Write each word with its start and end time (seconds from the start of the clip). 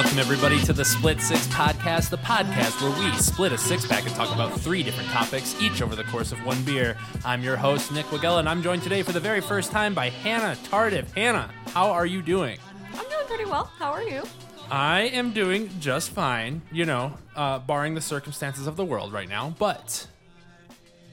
Welcome, 0.00 0.20
everybody, 0.20 0.60
to 0.60 0.72
the 0.72 0.84
Split 0.84 1.20
Six 1.20 1.48
Podcast, 1.48 2.10
the 2.10 2.18
podcast 2.18 2.80
where 2.80 2.96
we 3.00 3.12
split 3.18 3.50
a 3.50 3.58
six 3.58 3.84
pack 3.84 4.06
and 4.06 4.14
talk 4.14 4.32
about 4.32 4.52
three 4.60 4.84
different 4.84 5.10
topics, 5.10 5.60
each 5.60 5.82
over 5.82 5.96
the 5.96 6.04
course 6.04 6.30
of 6.30 6.38
one 6.46 6.62
beer. 6.62 6.96
I'm 7.24 7.42
your 7.42 7.56
host, 7.56 7.90
Nick 7.90 8.06
Wagella, 8.06 8.38
and 8.38 8.48
I'm 8.48 8.62
joined 8.62 8.84
today 8.84 9.02
for 9.02 9.10
the 9.10 9.18
very 9.18 9.40
first 9.40 9.72
time 9.72 9.94
by 9.94 10.08
Hannah 10.10 10.56
Tardif. 10.62 11.10
Hannah, 11.14 11.50
how 11.74 11.90
are 11.90 12.06
you 12.06 12.22
doing? 12.22 12.60
I'm 12.94 13.08
doing 13.10 13.26
pretty 13.26 13.46
well. 13.46 13.72
How 13.76 13.90
are 13.90 14.04
you? 14.04 14.22
I 14.70 15.00
am 15.00 15.32
doing 15.32 15.68
just 15.80 16.10
fine, 16.10 16.62
you 16.70 16.84
know, 16.84 17.14
uh, 17.34 17.58
barring 17.58 17.96
the 17.96 18.00
circumstances 18.00 18.68
of 18.68 18.76
the 18.76 18.84
world 18.84 19.12
right 19.12 19.28
now, 19.28 19.52
but 19.58 20.06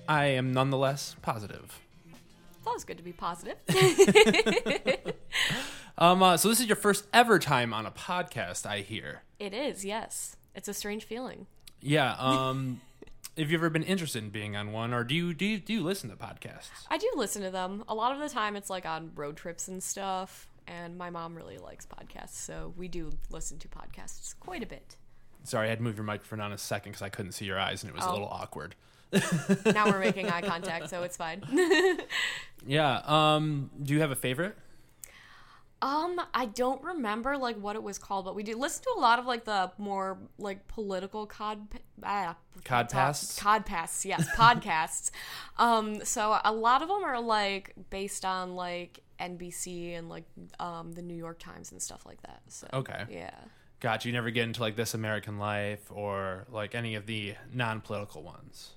I 0.08 0.26
am 0.26 0.54
nonetheless 0.54 1.16
positive. 1.24 1.82
It's 2.12 2.68
always 2.68 2.84
good 2.84 2.98
to 2.98 3.04
be 3.04 3.14
positive. 3.14 3.58
Um, 5.98 6.22
uh, 6.22 6.38
so 6.38 6.50
this 6.50 6.60
is 6.60 6.68
your 6.68 6.76
first 6.76 7.06
ever 7.14 7.40
time 7.40 7.74
on 7.74 7.86
a 7.86 7.92
podcast, 7.92 8.66
I 8.66 8.80
hear. 8.82 9.22
it 9.40 9.54
is, 9.54 9.86
yes. 9.86 10.36
It's 10.54 10.68
a 10.68 10.74
strange 10.74 11.04
feeling. 11.06 11.48
Yeah. 11.82 12.16
Um, 12.18 12.82
have 13.38 13.50
you 13.52 13.58
ever 13.58 13.70
been 13.70 13.84
interested 13.84 14.24
in 14.24 14.30
being 14.30 14.56
on 14.56 14.72
one, 14.72 14.94
or 14.94 15.04
do 15.04 15.14
you 15.16 15.34
do 15.34 15.46
you, 15.46 15.60
do 15.60 15.74
you 15.74 15.84
listen 15.84 16.10
to 16.10 16.16
podcasts? 16.16 16.70
I 16.90 16.98
do 16.98 17.10
listen 17.16 17.42
to 17.44 17.52
them. 17.52 17.84
A 17.88 17.96
lot 17.96 18.12
of 18.14 18.20
the 18.20 18.30
time 18.30 18.56
it's 18.56 18.70
like 18.70 18.86
on 18.86 19.12
road 19.16 19.36
trips 19.38 19.68
and 19.68 19.82
stuff. 19.84 20.48
And 20.68 20.98
my 20.98 21.12
mom 21.12 21.36
really 21.36 21.60
likes 21.60 21.86
podcasts, 21.86 22.36
so 22.38 22.74
we 22.76 22.88
do 22.88 23.12
listen 23.30 23.60
to 23.60 23.68
podcasts 23.68 24.34
quite 24.40 24.64
a 24.64 24.66
bit. 24.66 24.96
Sorry, 25.44 25.68
I 25.68 25.70
had 25.70 25.78
to 25.78 25.84
move 25.84 25.96
your 25.96 26.06
microphone 26.06 26.42
on 26.42 26.52
a 26.52 26.58
second 26.58 26.94
because 26.94 27.04
I 27.04 27.10
couldn't 27.10 27.34
see 27.34 27.46
your 27.46 27.60
eyes 27.60 27.84
and 27.84 27.92
it 27.92 27.96
was 27.96 28.04
a 28.04 28.10
Oh. 28.10 28.14
little 28.14 28.28
awkward. 28.30 28.74
Now 29.66 29.86
we're 29.92 30.00
making 30.04 30.28
eye 30.30 30.42
contact, 30.42 30.90
so 30.90 31.04
it's 31.04 31.18
fine. 31.18 31.44
Yeah. 32.68 33.02
Um, 33.06 33.70
do 33.84 33.94
you 33.94 34.02
have 34.02 34.10
a 34.10 34.16
favorite? 34.16 34.58
Um, 35.82 36.20
I 36.34 36.46
don't 36.46 36.82
remember 36.84 37.38
like 37.38 37.58
what 37.58 37.76
it 37.76 37.84
was 37.84 37.98
called, 37.98 38.26
but 38.26 38.34
we 38.36 38.44
do 38.44 38.56
listen 38.56 38.84
to 38.84 38.94
a 38.98 39.00
lot 39.00 39.20
of 39.20 39.26
like 39.26 39.46
the 39.46 39.72
more 39.78 40.18
like 40.38 40.68
political 40.68 41.26
cod 41.26 41.68
ah, 42.04 42.36
Codpasts? 42.64 43.40
Codpasts, 43.40 44.06
yes, 44.06 44.28
podcasts. 44.36 45.12
Um, 45.58 46.04
so 46.04 46.40
a 46.44 46.52
lot 46.52 46.82
of 46.82 46.88
them 46.88 47.04
are 47.04 47.20
like 47.20 47.74
based 47.90 48.26
on 48.26 48.56
like 48.56 49.02
NBC 49.20 49.98
and 49.98 50.10
like 50.10 50.26
um 50.60 50.94
the 50.94 51.02
New 51.02 51.16
York 51.16 51.40
Times 51.40 51.72
and 51.72 51.82
stuff 51.82 52.06
like 52.06 52.22
that. 52.24 52.42
So 52.48 52.68
Okay. 52.74 53.04
yeah. 53.10 53.36
Gotcha. 53.82 54.08
You 54.08 54.14
never 54.14 54.32
get 54.32 54.44
into 54.46 54.62
like 54.62 54.76
This 54.76 54.94
American 54.94 55.38
Life 55.38 55.92
or 55.92 56.46
like 56.50 56.74
any 56.74 56.96
of 56.96 57.06
the 57.06 57.36
non-political 57.54 58.24
ones. 58.24 58.72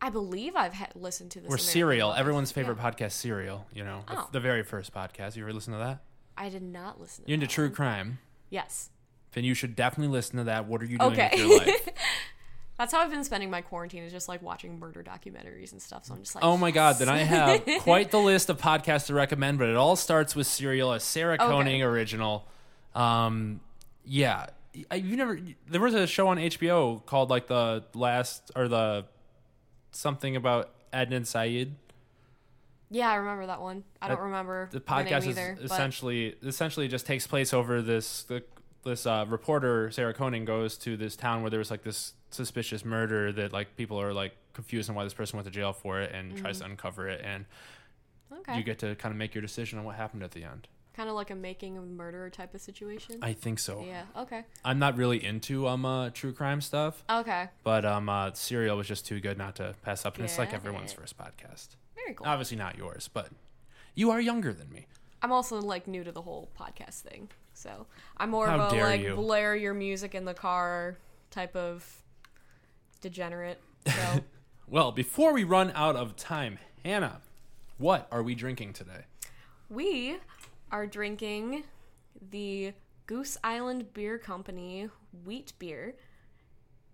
I 0.00 0.10
believe 0.10 0.54
I've 0.56 0.74
ha- 0.74 0.88
listened 0.94 1.30
to 1.32 1.40
this. 1.40 1.52
Or 1.52 1.58
Serial, 1.58 2.12
everyone's 2.12 2.52
favorite 2.52 2.78
Yeah. 2.78 2.90
podcast, 2.90 3.12
Serial. 3.12 3.66
You 3.72 3.84
know, 3.84 4.04
the, 4.08 4.18
Oh. 4.18 4.28
the 4.32 4.40
very 4.40 4.62
first 4.62 4.92
podcast. 4.92 5.36
You 5.36 5.42
ever 5.42 5.52
listen 5.52 5.72
to 5.72 5.78
that? 5.78 6.00
I 6.36 6.48
did 6.50 6.62
not 6.62 7.00
listen. 7.00 7.16
to 7.16 7.26
that. 7.26 7.28
You're 7.30 7.34
into 7.34 7.46
true 7.46 7.66
one. 7.66 7.74
crime. 7.74 8.18
Yes. 8.50 8.90
Then 9.32 9.44
you 9.44 9.54
should 9.54 9.74
definitely 9.74 10.12
listen 10.12 10.36
to 10.36 10.44
that. 10.44 10.66
What 10.66 10.82
are 10.82 10.84
you 10.84 10.98
doing 10.98 11.12
Okay. 11.12 11.30
with 11.32 11.40
your 11.40 11.58
life? 11.58 11.88
That's 12.78 12.92
how 12.92 13.00
I've 13.00 13.10
been 13.10 13.24
spending 13.24 13.48
my 13.50 13.62
quarantine 13.62 14.02
is 14.02 14.12
just 14.12 14.28
like 14.28 14.42
watching 14.42 14.78
murder 14.78 15.02
documentaries 15.02 15.72
and 15.72 15.80
stuff. 15.80 16.04
So 16.04 16.12
I'm 16.14 16.20
just 16.20 16.34
like, 16.34 16.44
Oh 16.44 16.58
my 16.58 16.70
god, 16.70 16.96
then 16.98 17.08
I 17.08 17.18
have 17.18 17.62
quite 17.80 18.10
the 18.10 18.18
list 18.20 18.50
of 18.50 18.60
podcasts 18.60 19.06
to 19.06 19.14
recommend, 19.14 19.58
but 19.58 19.68
it 19.70 19.76
all 19.76 19.96
starts 19.96 20.36
with 20.36 20.46
Serial, 20.46 20.92
a 20.92 21.00
Sarah 21.00 21.34
Okay. 21.36 21.46
Koenig 21.46 21.80
original. 21.80 22.46
Um, 22.94 23.60
yeah, 24.04 24.46
I- 24.90 24.96
you 24.96 25.16
never. 25.16 25.38
There 25.68 25.80
was 25.80 25.94
a 25.94 26.06
show 26.06 26.28
on 26.28 26.36
HBO 26.36 27.04
called 27.06 27.30
like 27.30 27.46
the 27.46 27.84
last 27.94 28.50
or 28.54 28.68
the 28.68 29.06
something 29.96 30.36
about 30.36 30.70
Adnan 30.92 31.26
Syed. 31.26 31.74
Yeah, 32.90 33.10
I 33.10 33.16
remember 33.16 33.46
that 33.46 33.60
one. 33.60 33.82
I 34.00 34.08
don't 34.08 34.18
That- 34.18 34.22
remember 34.24 34.68
The 34.70 34.78
the 34.78 34.84
podcast 34.84 35.18
is 35.18 35.26
either. 35.28 35.54
but- 35.56 35.64
essentially 35.64 36.36
essentially 36.42 36.88
just 36.88 37.06
takes 37.06 37.26
place 37.26 37.52
over 37.52 37.82
this 37.82 38.22
the, 38.24 38.44
this 38.84 39.06
uh, 39.06 39.24
reporter 39.28 39.90
Sarah 39.90 40.14
Koenig 40.14 40.46
goes 40.46 40.76
to 40.78 40.96
this 40.96 41.16
town 41.16 41.42
where 41.42 41.50
there 41.50 41.58
was 41.58 41.70
like 41.70 41.82
this 41.82 42.12
suspicious 42.30 42.84
murder 42.84 43.32
that 43.32 43.52
like 43.52 43.76
people 43.76 44.00
are 44.00 44.12
like 44.12 44.36
confused 44.52 44.88
on 44.88 44.94
why 44.94 45.02
this 45.04 45.14
person 45.14 45.36
went 45.36 45.46
to 45.46 45.50
jail 45.50 45.72
for 45.72 46.00
it 46.00 46.12
and 46.14 46.36
tries 46.36 46.60
to 46.60 46.64
uncover 46.64 47.08
it 47.08 47.20
and 47.24 47.44
okay. 48.32 48.56
you 48.56 48.62
get 48.62 48.78
to 48.78 48.94
kind 48.94 49.12
of 49.12 49.16
make 49.18 49.34
your 49.34 49.42
decision 49.42 49.78
on 49.78 49.84
what 49.84 49.96
happened 49.96 50.22
at 50.22 50.30
the 50.30 50.44
end. 50.44 50.68
Kind 50.96 51.08
of 51.10 51.14
like 51.14 51.30
a 51.30 51.34
making 51.34 51.76
of 51.76 51.84
a 51.84 51.86
murderer 51.86 52.30
type 52.30 52.54
of 52.54 52.60
situation. 52.60 53.18
I 53.22 53.32
think 53.34 53.58
so. 53.58 53.84
yeah. 53.86 54.04
Okay. 54.16 54.44
I'm 54.64 54.78
not 54.78 54.96
really 54.96 55.22
into 55.24 55.68
um 55.68 55.84
uh, 55.84 56.10
true 56.10 56.32
crime 56.32 56.60
stuff, 56.60 57.04
Okay. 57.10 57.48
but 57.62 57.84
um 57.84 58.08
uh, 58.08 58.32
Serial 58.32 58.76
was 58.76 58.88
just 58.88 59.06
too 59.06 59.20
good 59.20 59.36
not 59.38 59.56
to 59.56 59.74
pass 59.82 60.06
up, 60.06 60.16
and 60.16 60.24
it's 60.24 60.38
like 60.38 60.50
Yeah. 60.50 60.56
everyone's 60.56 60.92
first 60.92 61.16
podcast. 61.18 61.68
Very 61.94 62.14
cool. 62.14 62.26
Obviously 62.26 62.56
not 62.56 62.76
yours, 62.78 63.08
but 63.12 63.28
you 63.94 64.10
are 64.10 64.20
younger 64.20 64.52
than 64.52 64.70
me. 64.70 64.86
I'm 65.22 65.32
also 65.32 65.60
like 65.60 65.86
new 65.86 66.04
to 66.04 66.12
the 66.12 66.22
whole 66.22 66.48
podcast 66.58 67.00
thing, 67.00 67.28
so 67.54 67.86
I'm 68.16 68.30
more 68.30 68.46
How 68.46 68.60
of 68.60 68.72
a 68.72 68.74
dare 68.74 68.84
like 68.86 69.00
you. 69.02 69.14
blare 69.16 69.54
your 69.56 69.74
music 69.74 70.14
in 70.14 70.24
the 70.24 70.34
car 70.34 70.96
type 71.30 71.54
of 71.56 71.84
degenerate. 73.00 73.60
So 73.86 74.20
Well, 74.68 74.90
before 74.92 75.32
we 75.32 75.44
run 75.44 75.70
out 75.74 75.94
of 75.96 76.16
time, 76.16 76.58
Hannah, 76.84 77.20
what 77.78 78.08
are 78.10 78.22
we 78.22 78.34
drinking 78.34 78.72
today? 78.72 79.04
we 79.68 80.16
are 80.70 80.86
drinking 80.86 81.64
the 82.30 82.72
Goose 83.06 83.36
Island 83.44 83.92
Beer 83.94 84.18
Company 84.18 84.88
wheat 85.24 85.52
beer. 85.58 85.96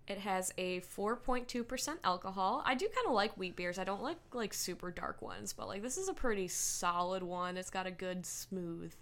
It 0.07 0.17
has 0.19 0.53
a 0.57 0.81
4.2% 0.81 1.97
alcohol. 2.03 2.61
I 2.65 2.75
do 2.75 2.87
kind 2.87 3.07
of 3.07 3.13
like 3.13 3.37
wheat 3.37 3.55
beers. 3.55 3.79
I 3.79 3.85
don't 3.85 4.03
like 4.03 4.17
like 4.33 4.53
super 4.53 4.91
dark 4.91 5.21
ones, 5.21 5.53
but 5.53 5.67
like 5.67 5.81
this 5.81 5.97
is 5.97 6.09
a 6.09 6.13
pretty 6.13 6.47
solid 6.49 7.23
one. 7.23 7.57
It's 7.57 7.69
got 7.69 7.87
a 7.87 7.91
good 7.91 8.25
smooth 8.25 8.93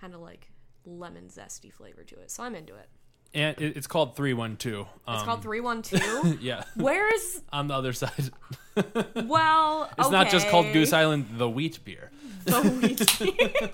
kind 0.00 0.14
of 0.14 0.20
like 0.20 0.48
lemon 0.84 1.28
zesty 1.28 1.72
flavor 1.72 2.02
to 2.04 2.18
it. 2.18 2.30
So 2.30 2.42
I'm 2.42 2.54
into 2.54 2.74
it. 2.74 2.88
And 3.34 3.60
it, 3.60 3.76
it's 3.76 3.86
called 3.86 4.16
312. 4.16 4.86
Um, 5.06 5.14
It's 5.14 5.24
called 5.24 5.42
312. 5.42 6.40
Yeah, 6.42 6.64
Where 6.76 7.12
is 7.14 7.42
on 7.52 7.68
the 7.68 7.74
other 7.74 7.92
side. 7.92 8.30
well, 9.26 9.90
It's 9.98 10.10
not 10.10 10.30
just 10.30 10.48
called 10.48 10.66
okay. 10.66 10.72
Goose 10.72 10.92
Island, 10.92 11.26
the 11.32 11.48
wheat 11.48 11.84
beer. 11.84 12.10
The 12.44 12.62
wheat 12.62 13.18
beer. 13.18 13.70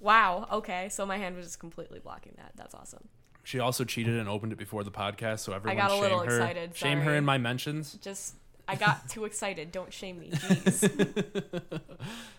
wow. 0.00 0.46
Okay. 0.50 0.88
So 0.90 1.04
my 1.06 1.18
hand 1.18 1.36
was 1.36 1.46
just 1.46 1.60
completely 1.60 1.98
blocking 2.00 2.32
that. 2.36 2.52
That's 2.56 2.74
awesome. 2.74 3.08
She 3.44 3.60
also 3.60 3.84
cheated 3.84 4.16
and 4.18 4.28
opened 4.28 4.52
it 4.52 4.58
before 4.58 4.82
the 4.82 4.90
podcast, 4.90 5.40
so 5.40 5.52
everyone 5.52 5.78
I 5.78 5.80
got 5.80 5.90
a 5.90 5.94
shame 5.94 6.02
little 6.02 6.18
her. 6.20 6.24
excited, 6.24 6.74
Shame 6.76 7.00
her 7.02 7.14
in 7.14 7.24
my 7.24 7.38
mentions. 7.38 7.92
Just 7.94 8.34
I 8.66 8.74
got 8.74 9.08
too 9.08 9.24
excited. 9.24 9.70
Don't 9.70 9.92
shame 9.92 10.18
me. 10.18 10.30
Jeez. 10.32 11.80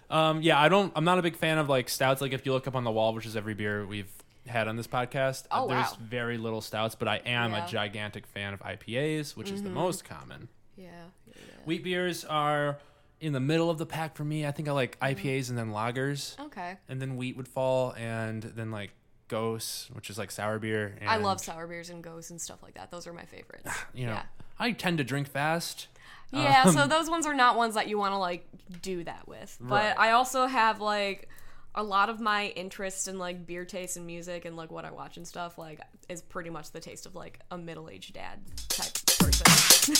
Um, 0.10 0.42
yeah, 0.42 0.60
I 0.60 0.68
don't. 0.70 0.92
I'm 0.96 1.04
not 1.04 1.20
a 1.20 1.22
big 1.22 1.36
fan 1.36 1.58
of 1.58 1.70
like 1.70 1.90
stouts. 1.90 2.22
Like 2.22 2.34
if 2.34 2.46
you 2.46 2.54
look 2.54 2.68
up 2.68 2.76
on 2.76 2.84
the 2.84 2.92
wall, 2.92 3.14
which 3.14 3.26
is 3.26 3.36
every 3.36 3.54
beer 3.54 3.86
we've 3.86 4.12
had 4.48 4.68
on 4.68 4.76
this 4.76 4.88
podcast, 4.88 5.46
Oh, 5.52 5.68
there's 5.68 5.92
wow. 5.92 5.98
very 6.02 6.38
little 6.38 6.62
stouts. 6.62 6.96
But 6.96 7.08
I 7.08 7.18
am 7.26 7.52
Yeah. 7.52 7.58
Mm-hmm. 7.60 7.68
a 7.68 7.70
gigantic 7.72 8.26
fan 8.28 8.54
of 8.54 8.60
IPAs, 8.62 9.36
which 9.36 9.52
is 9.52 9.64
the 9.64 9.70
most 9.70 10.04
common. 10.06 10.50
Yeah. 10.76 10.86
yeah. 11.28 11.34
Wheat 11.66 11.84
beers 11.84 12.24
are 12.26 12.78
in 13.20 13.34
the 13.34 13.40
middle 13.40 13.70
of 13.70 13.78
the 13.80 13.86
pack 13.86 14.16
for 14.16 14.24
me. 14.24 14.46
I 14.46 14.52
think 14.52 14.68
I 14.70 14.72
like 14.72 15.00
Mm-hmm. 15.00 15.20
IPAs 15.28 15.50
and 15.50 15.58
then 15.58 15.72
lagers, 15.72 16.40
Okay. 16.40 16.78
and 16.88 17.02
then 17.02 17.18
wheat 17.18 17.36
would 17.38 17.48
fall, 17.48 17.94
and 17.98 18.44
then 18.44 18.72
like 18.72 18.92
goses, 19.28 19.90
which 19.94 20.10
is 20.10 20.18
like 20.18 20.32
sour 20.32 20.60
beer. 20.60 20.96
And, 21.02 21.10
I 21.10 21.18
love 21.18 21.40
sour 21.42 21.68
beers 21.68 21.90
and 21.90 22.04
goses 22.04 22.32
and 22.32 22.42
stuff 22.42 22.62
like 22.64 22.76
that. 22.76 22.92
Those 22.92 23.08
are 23.08 23.14
my 23.14 23.26
favorites. 23.26 23.70
You 23.94 24.06
know, 24.08 24.14
Yeah. 24.14 24.24
I 24.60 24.72
tend 24.72 24.98
to 25.00 25.04
drink 25.04 25.28
fast. 25.28 25.88
Yeah, 26.32 26.64
Um, 26.66 26.74
so 26.74 26.88
those 26.88 27.10
ones 27.10 27.26
are 27.26 27.34
not 27.34 27.56
ones 27.58 27.76
that 27.76 27.88
you 27.88 27.98
want 27.98 28.12
to 28.14 28.18
like 28.18 28.46
do 28.82 29.04
that 29.06 29.28
with. 29.28 29.58
But 29.62 29.98
Right. 29.98 30.10
I 30.10 30.12
also 30.12 30.46
have 30.48 30.82
like 30.82 31.30
a 31.78 31.84
lot 31.84 32.10
of 32.10 32.20
my 32.20 32.48
interest 32.48 33.08
in 33.08 33.20
like 33.20 33.46
beer 33.46 33.64
taste 33.64 33.98
and 33.98 34.06
music 34.08 34.46
and 34.46 34.58
like 34.58 34.72
what 34.72 34.84
I 34.84 34.92
watch 34.92 35.18
and 35.18 35.28
stuff 35.28 35.60
like 35.60 35.80
is 36.10 36.24
pretty 36.24 36.50
much 36.50 36.72
the 36.72 36.80
taste 36.80 37.06
of 37.06 37.14
like 37.14 37.40
a 37.52 37.58
middle-aged 37.58 38.16
dad 38.16 38.40
type 38.68 38.92
person. 39.20 39.96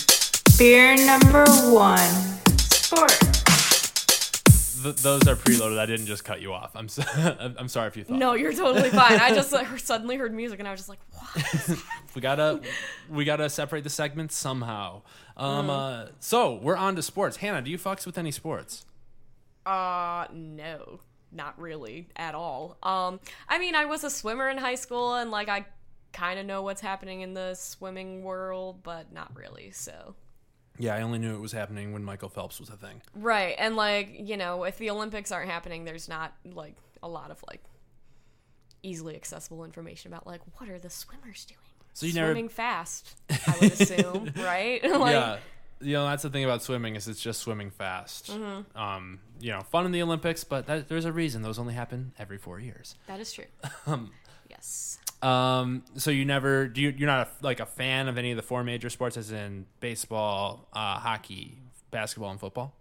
Beer 0.58 0.96
number 1.06 1.44
one. 1.70 1.98
Sport. 2.58 3.10
Th- 4.82 4.96
those 4.96 5.26
are 5.28 5.36
preloaded. 5.36 5.78
I 5.78 5.86
didn't 5.86 6.06
just 6.06 6.24
cut 6.24 6.40
you 6.40 6.52
off. 6.52 6.72
I'm 6.74 6.88
so- 6.88 7.02
I'm 7.58 7.68
sorry 7.68 7.86
if 7.86 7.96
you 7.96 8.02
thought. 8.02 8.18
no, 8.18 8.34
you're 8.34 8.52
totally 8.52 8.90
fine. 8.90 9.20
I 9.20 9.32
just 9.32 9.52
like, 9.52 9.66
suddenly 9.78 10.16
heard 10.16 10.34
music 10.34 10.58
and 10.58 10.66
I 10.66 10.72
was 10.72 10.80
just 10.80 10.88
like, 10.88 10.98
what? 11.12 11.78
we 12.16 12.20
gotta 12.20 12.60
we 13.08 13.24
gotta 13.24 13.48
separate 13.48 13.84
the 13.84 13.90
segments 13.90 14.36
somehow. 14.36 15.02
Um, 15.36 15.70
uh, 15.70 16.06
so 16.18 16.54
we're 16.54 16.76
on 16.76 16.96
to 16.96 17.02
sports. 17.04 17.36
Hannah, 17.36 17.62
do 17.62 17.70
you 17.70 17.78
fucks 17.78 18.04
with 18.04 18.18
any 18.18 18.32
sports? 18.32 18.84
Uh, 19.64 20.26
no, 20.32 20.98
not 21.32 21.58
really 21.60 22.08
at 22.16 22.34
all. 22.34 22.76
Um, 22.82 23.20
I 23.48 23.58
mean, 23.58 23.74
I 23.74 23.84
was 23.84 24.04
a 24.04 24.10
swimmer 24.10 24.48
in 24.48 24.58
high 24.58 24.74
school, 24.76 25.14
and 25.14 25.30
like 25.30 25.48
I 25.48 25.66
kind 26.12 26.38
of 26.40 26.46
know 26.46 26.62
what's 26.62 26.80
happening 26.80 27.20
in 27.20 27.34
the 27.34 27.54
swimming 27.54 28.22
world, 28.22 28.82
but 28.82 29.12
not 29.12 29.30
really. 29.36 29.70
So 29.72 30.14
Yeah, 30.78 30.94
I 30.94 31.02
only 31.02 31.18
knew 31.18 31.34
it 31.34 31.40
was 31.40 31.52
happening 31.52 31.92
when 31.92 32.02
Michael 32.04 32.28
Phelps 32.30 32.58
was 32.60 32.68
a 32.70 32.76
thing. 32.76 33.02
right, 33.14 33.54
and 33.58 33.76
like 33.76 34.08
you 34.18 34.36
know, 34.36 34.64
if 34.64 34.78
the 34.78 34.90
Olympics 34.90 35.30
aren't 35.32 35.50
happening, 35.50 35.84
there's 35.84 36.08
not 36.08 36.32
like 36.44 36.76
a 37.02 37.08
lot 37.08 37.30
of 37.30 37.42
like 37.48 37.62
easily 38.82 39.16
accessible 39.16 39.64
information 39.64 40.12
about 40.12 40.26
like 40.26 40.40
what 40.58 40.68
are 40.68 40.78
the 40.78 40.90
swimmers 40.90 41.44
doing. 41.44 41.58
So 41.94 42.06
you 42.06 42.12
never- 42.14 42.28
swimming 42.28 42.48
fast, 42.48 43.14
I 43.28 43.56
would 43.60 43.72
assume, 43.72 44.32
right? 44.36 44.82
like, 44.88 45.12
yeah, 45.12 45.38
you 45.80 45.92
know 45.94 46.06
that's 46.06 46.22
the 46.22 46.30
thing 46.30 46.44
about 46.44 46.62
swimming 46.62 46.96
is 46.96 47.08
it's 47.08 47.20
just 47.20 47.40
swimming 47.40 47.70
fast. 47.70 48.30
Mm-hmm. 48.30 48.78
Um, 48.78 49.20
you 49.40 49.52
know, 49.52 49.60
fun 49.60 49.86
in 49.86 49.92
the 49.92 50.02
Olympics, 50.02 50.44
but 50.44 50.66
that, 50.66 50.88
there's 50.88 51.04
a 51.04 51.12
reason 51.12 51.42
those 51.42 51.58
only 51.58 51.74
happen 51.74 52.12
every 52.18 52.38
four 52.38 52.58
years. 52.60 52.94
that 53.06 53.20
is 53.20 53.32
true. 53.32 53.44
Um, 53.86 54.10
yes. 54.50 54.98
Um, 55.22 55.82
so 55.96 56.10
you 56.10 56.24
never 56.24 56.68
do 56.68 56.80
you, 56.80 56.94
you're 56.96 57.06
not 57.06 57.28
a, 57.28 57.44
like 57.44 57.60
a 57.60 57.66
fan 57.66 58.08
of 58.08 58.18
any 58.18 58.30
of 58.30 58.36
the 58.36 58.42
four 58.42 58.62
major 58.62 58.90
sports, 58.90 59.16
as 59.16 59.32
in 59.32 59.66
baseball, 59.80 60.68
uh, 60.72 60.98
hockey, 60.98 61.58
basketball, 61.90 62.30
and 62.30 62.38
football. 62.40 62.74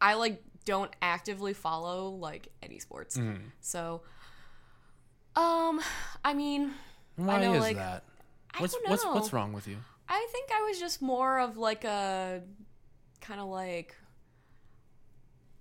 I 0.00 0.14
like 0.14 0.42
don't 0.64 0.90
actively 1.00 1.54
follow 1.54 2.10
like 2.10 2.48
any 2.62 2.78
sports. 2.78 3.16
Mm-hmm. 3.16 3.42
So 3.60 4.02
um 5.34 5.80
I 6.24 6.34
mean 6.34 6.72
Why 7.16 7.40
know, 7.40 7.54
is 7.54 7.60
like, 7.60 7.76
that? 7.76 8.04
I 8.52 8.60
What's 8.60 8.76
what's 8.84 9.04
what's 9.04 9.32
wrong 9.32 9.52
with 9.52 9.68
you? 9.68 9.76
I 10.08 10.26
think 10.32 10.50
I 10.52 10.62
was 10.62 10.78
just 10.78 11.02
more 11.02 11.40
of 11.40 11.56
like 11.56 11.84
a 11.84 12.42
kind 13.20 13.40
of 13.40 13.48
like 13.48 13.96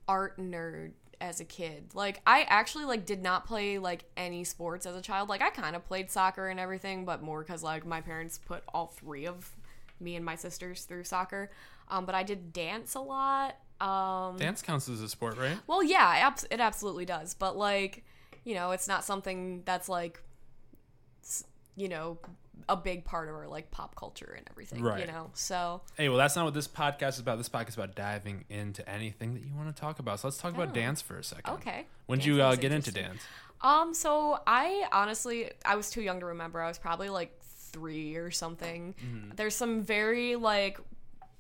art 0.08 0.38
nerd 0.38 0.92
as 1.22 1.40
a 1.40 1.46
kid. 1.46 1.92
Like 1.94 2.22
I 2.28 2.44
actually 2.44 2.86
like 2.86 3.06
did 3.06 3.24
not 3.24 3.48
play 3.48 3.80
like 3.80 4.06
any 4.16 4.44
sports 4.44 4.86
as 4.86 4.96
a 4.96 5.02
child. 5.02 5.30
Like 5.30 5.42
I 5.42 5.50
kind 5.50 5.76
of 5.76 5.84
played 5.86 6.12
soccer 6.12 6.48
and 6.48 6.60
everything, 6.60 7.06
but 7.06 7.24
more 7.24 7.44
cuz 7.44 7.64
like 7.64 7.86
my 7.86 8.02
parents 8.02 8.38
put 8.38 8.64
all 8.74 8.88
three 8.88 9.26
of 9.26 9.56
me 10.00 10.16
and 10.16 10.26
my 10.26 10.36
sisters 10.36 10.84
through 10.84 11.06
soccer. 11.06 11.50
Um 11.88 12.06
but 12.06 12.14
I 12.16 12.24
did 12.24 12.54
dance 12.54 12.96
a 12.96 13.00
lot. 13.00 13.56
Um 13.82 14.38
Dance 14.38 14.62
counts 14.62 14.88
as 14.90 15.02
a 15.02 15.10
sport, 15.10 15.38
right? 15.38 15.58
well, 15.68 15.82
yeah, 15.84 16.18
it, 16.18 16.22
abs- 16.22 16.48
it 16.52 16.60
absolutely 16.60 17.06
does. 17.06 17.34
But 17.34 17.58
like, 17.58 18.04
you 18.44 18.54
know, 18.54 18.72
it's 18.72 18.88
not 18.88 19.04
something 19.04 19.64
that's 19.66 19.90
like, 19.90 20.22
you 21.76 21.90
know, 21.90 22.18
a 22.70 22.76
big 22.76 23.06
part 23.06 23.30
of 23.30 23.36
our 23.36 23.48
like 23.48 23.70
pop 23.72 23.96
culture 23.96 24.34
and 24.38 24.48
everything. 24.52 24.80
You 24.80 25.08
know, 25.08 25.30
so 25.34 25.82
Hey, 25.98 26.10
well, 26.10 26.18
that's 26.18 26.36
not 26.36 26.46
what 26.46 26.54
this 26.54 26.68
podcast 26.68 27.10
is 27.10 27.20
about. 27.20 27.38
This 27.38 27.50
podcast 27.50 27.70
is 27.70 27.76
about 27.76 27.96
diving 27.96 28.46
into 28.50 28.88
anything 28.90 29.34
that 29.36 29.42
you 29.44 29.54
want 29.56 29.74
to 29.76 29.80
talk 29.80 30.00
about. 30.00 30.20
So 30.20 30.28
let's 30.28 30.38
talk 30.38 30.54
about 30.54 30.70
Oh. 30.70 30.74
dance 30.74 31.02
for 31.02 31.18
a 31.18 31.24
second. 31.24 31.54
okay. 31.56 31.86
When 32.08 32.20
did 32.20 32.26
you 32.26 32.42
uh, 32.42 32.56
get 32.56 32.72
into 32.72 32.92
dance? 32.92 33.22
Um, 33.62 33.94
so 33.94 34.40
I 34.46 34.86
honestly, 34.92 35.50
I 35.64 35.76
was 35.76 35.90
too 35.90 36.02
young 36.02 36.20
to 36.20 36.26
remember. 36.28 36.62
I 36.62 36.68
was 36.68 36.78
probably 36.78 37.10
like 37.10 37.38
three 37.72 38.16
or 38.16 38.30
something. 38.32 38.96
Mm-hmm. 39.04 39.36
There's 39.36 39.56
some 39.56 39.82
very 39.82 40.36
like 40.36 40.80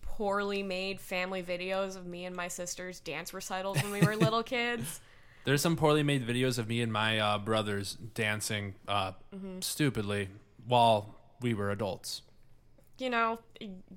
poorly 0.01 0.63
made 0.63 0.99
family 1.01 1.43
videos 1.43 1.95
of 1.95 2.05
me 2.05 2.25
and 2.25 2.35
my 2.35 2.47
sister's 2.47 2.99
dance 2.99 3.33
recitals 3.33 3.81
when 3.83 3.91
we 3.91 4.01
were 4.01 4.15
little 4.15 4.43
kids. 4.55 5.01
There's 5.43 5.61
some 5.61 5.75
poorly 5.75 6.03
made 6.03 6.25
videos 6.25 6.57
of 6.57 6.67
me 6.67 6.81
and 6.81 6.91
my 6.91 7.19
uh, 7.19 7.37
brothers 7.37 7.95
dancing 8.15 8.75
uh, 8.87 9.11
Mm-hmm. 9.35 9.59
stupidly 9.61 10.29
while 10.67 11.15
we 11.41 11.53
were 11.53 11.71
adults. 11.71 12.21
You 12.97 13.09
know, 13.09 13.39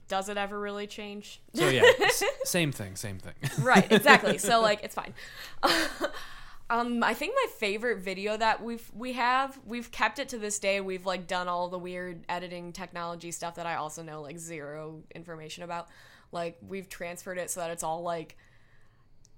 does 0.08 0.28
it 0.28 0.36
ever 0.36 0.58
really 0.58 0.86
change? 0.88 1.40
So 1.54 1.68
yeah, 1.68 1.82
s- 2.02 2.24
same 2.44 2.72
thing, 2.72 2.96
same 2.96 3.18
thing. 3.18 3.34
right 3.62 3.90
exactly 3.92 4.38
so 4.38 4.60
like 4.60 4.82
it's 4.82 4.94
fine 4.94 5.14
um 6.70 7.02
i 7.02 7.14
think 7.14 7.34
my 7.34 7.46
favorite 7.58 7.98
video 8.00 8.36
that 8.36 8.62
we've 8.62 8.90
we 8.94 9.12
have 9.14 9.58
we've 9.66 9.90
kept 9.90 10.18
it 10.18 10.28
to 10.28 10.38
this 10.38 10.58
day 10.58 10.80
we've 10.80 11.06
like 11.06 11.26
done 11.26 11.48
all 11.48 11.68
the 11.68 11.78
weird 11.78 12.24
editing 12.28 12.72
technology 12.72 13.30
stuff 13.30 13.54
that 13.54 13.66
i 13.66 13.74
also 13.76 14.02
know 14.02 14.20
like 14.20 14.38
zero 14.38 15.02
information 15.14 15.62
about 15.62 15.88
like 16.32 16.58
we've 16.66 16.88
transferred 16.88 17.38
it 17.38 17.50
so 17.50 17.60
that 17.60 17.70
it's 17.70 17.82
all 17.82 18.02
like 18.02 18.36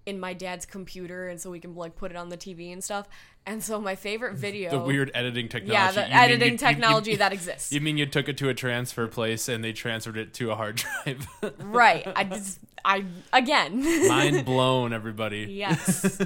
in 0.07 0.19
my 0.19 0.33
dad's 0.33 0.67
computer 0.67 1.29
and 1.29 1.41
so 1.41 1.51
we 1.51 1.61
can 1.61 1.75
like 1.75 1.95
put 1.95 2.11
it 2.11 2.17
on 2.17 2.29
the 2.31 2.37
tv 2.37 2.73
and 2.73 2.83
stuff 2.83 3.09
and 3.47 3.63
so 3.63 3.81
my 3.81 3.95
favorite 3.97 4.35
video 4.35 4.71
the 4.71 4.79
weird 4.79 5.11
editing 5.15 5.49
technology. 5.49 5.73
yeah 5.75 5.91
the 5.93 6.01
You 6.09 6.15
editing 6.15 6.53
you- 6.53 6.59
technology 6.59 7.11
you- 7.13 7.17
that 7.19 7.33
exists 7.33 7.73
You 7.73 7.81
mean 7.81 7.97
you 7.97 8.07
took 8.07 8.29
it 8.29 8.37
to 8.39 8.49
a 8.49 8.55
transfer 8.55 9.07
place 9.09 9.49
and 9.49 9.65
they 9.65 9.73
transferred 9.73 10.17
it 10.17 10.35
to 10.35 10.51
a 10.51 10.55
hard 10.57 10.77
drive? 10.77 11.27
right 11.61 12.07
i 12.17 12.25
just 12.25 12.61
i 12.85 13.05
again 13.33 13.83
Mind 14.09 14.45
blown, 14.51 14.93
everybody. 14.93 15.47
Yes. 15.51 16.19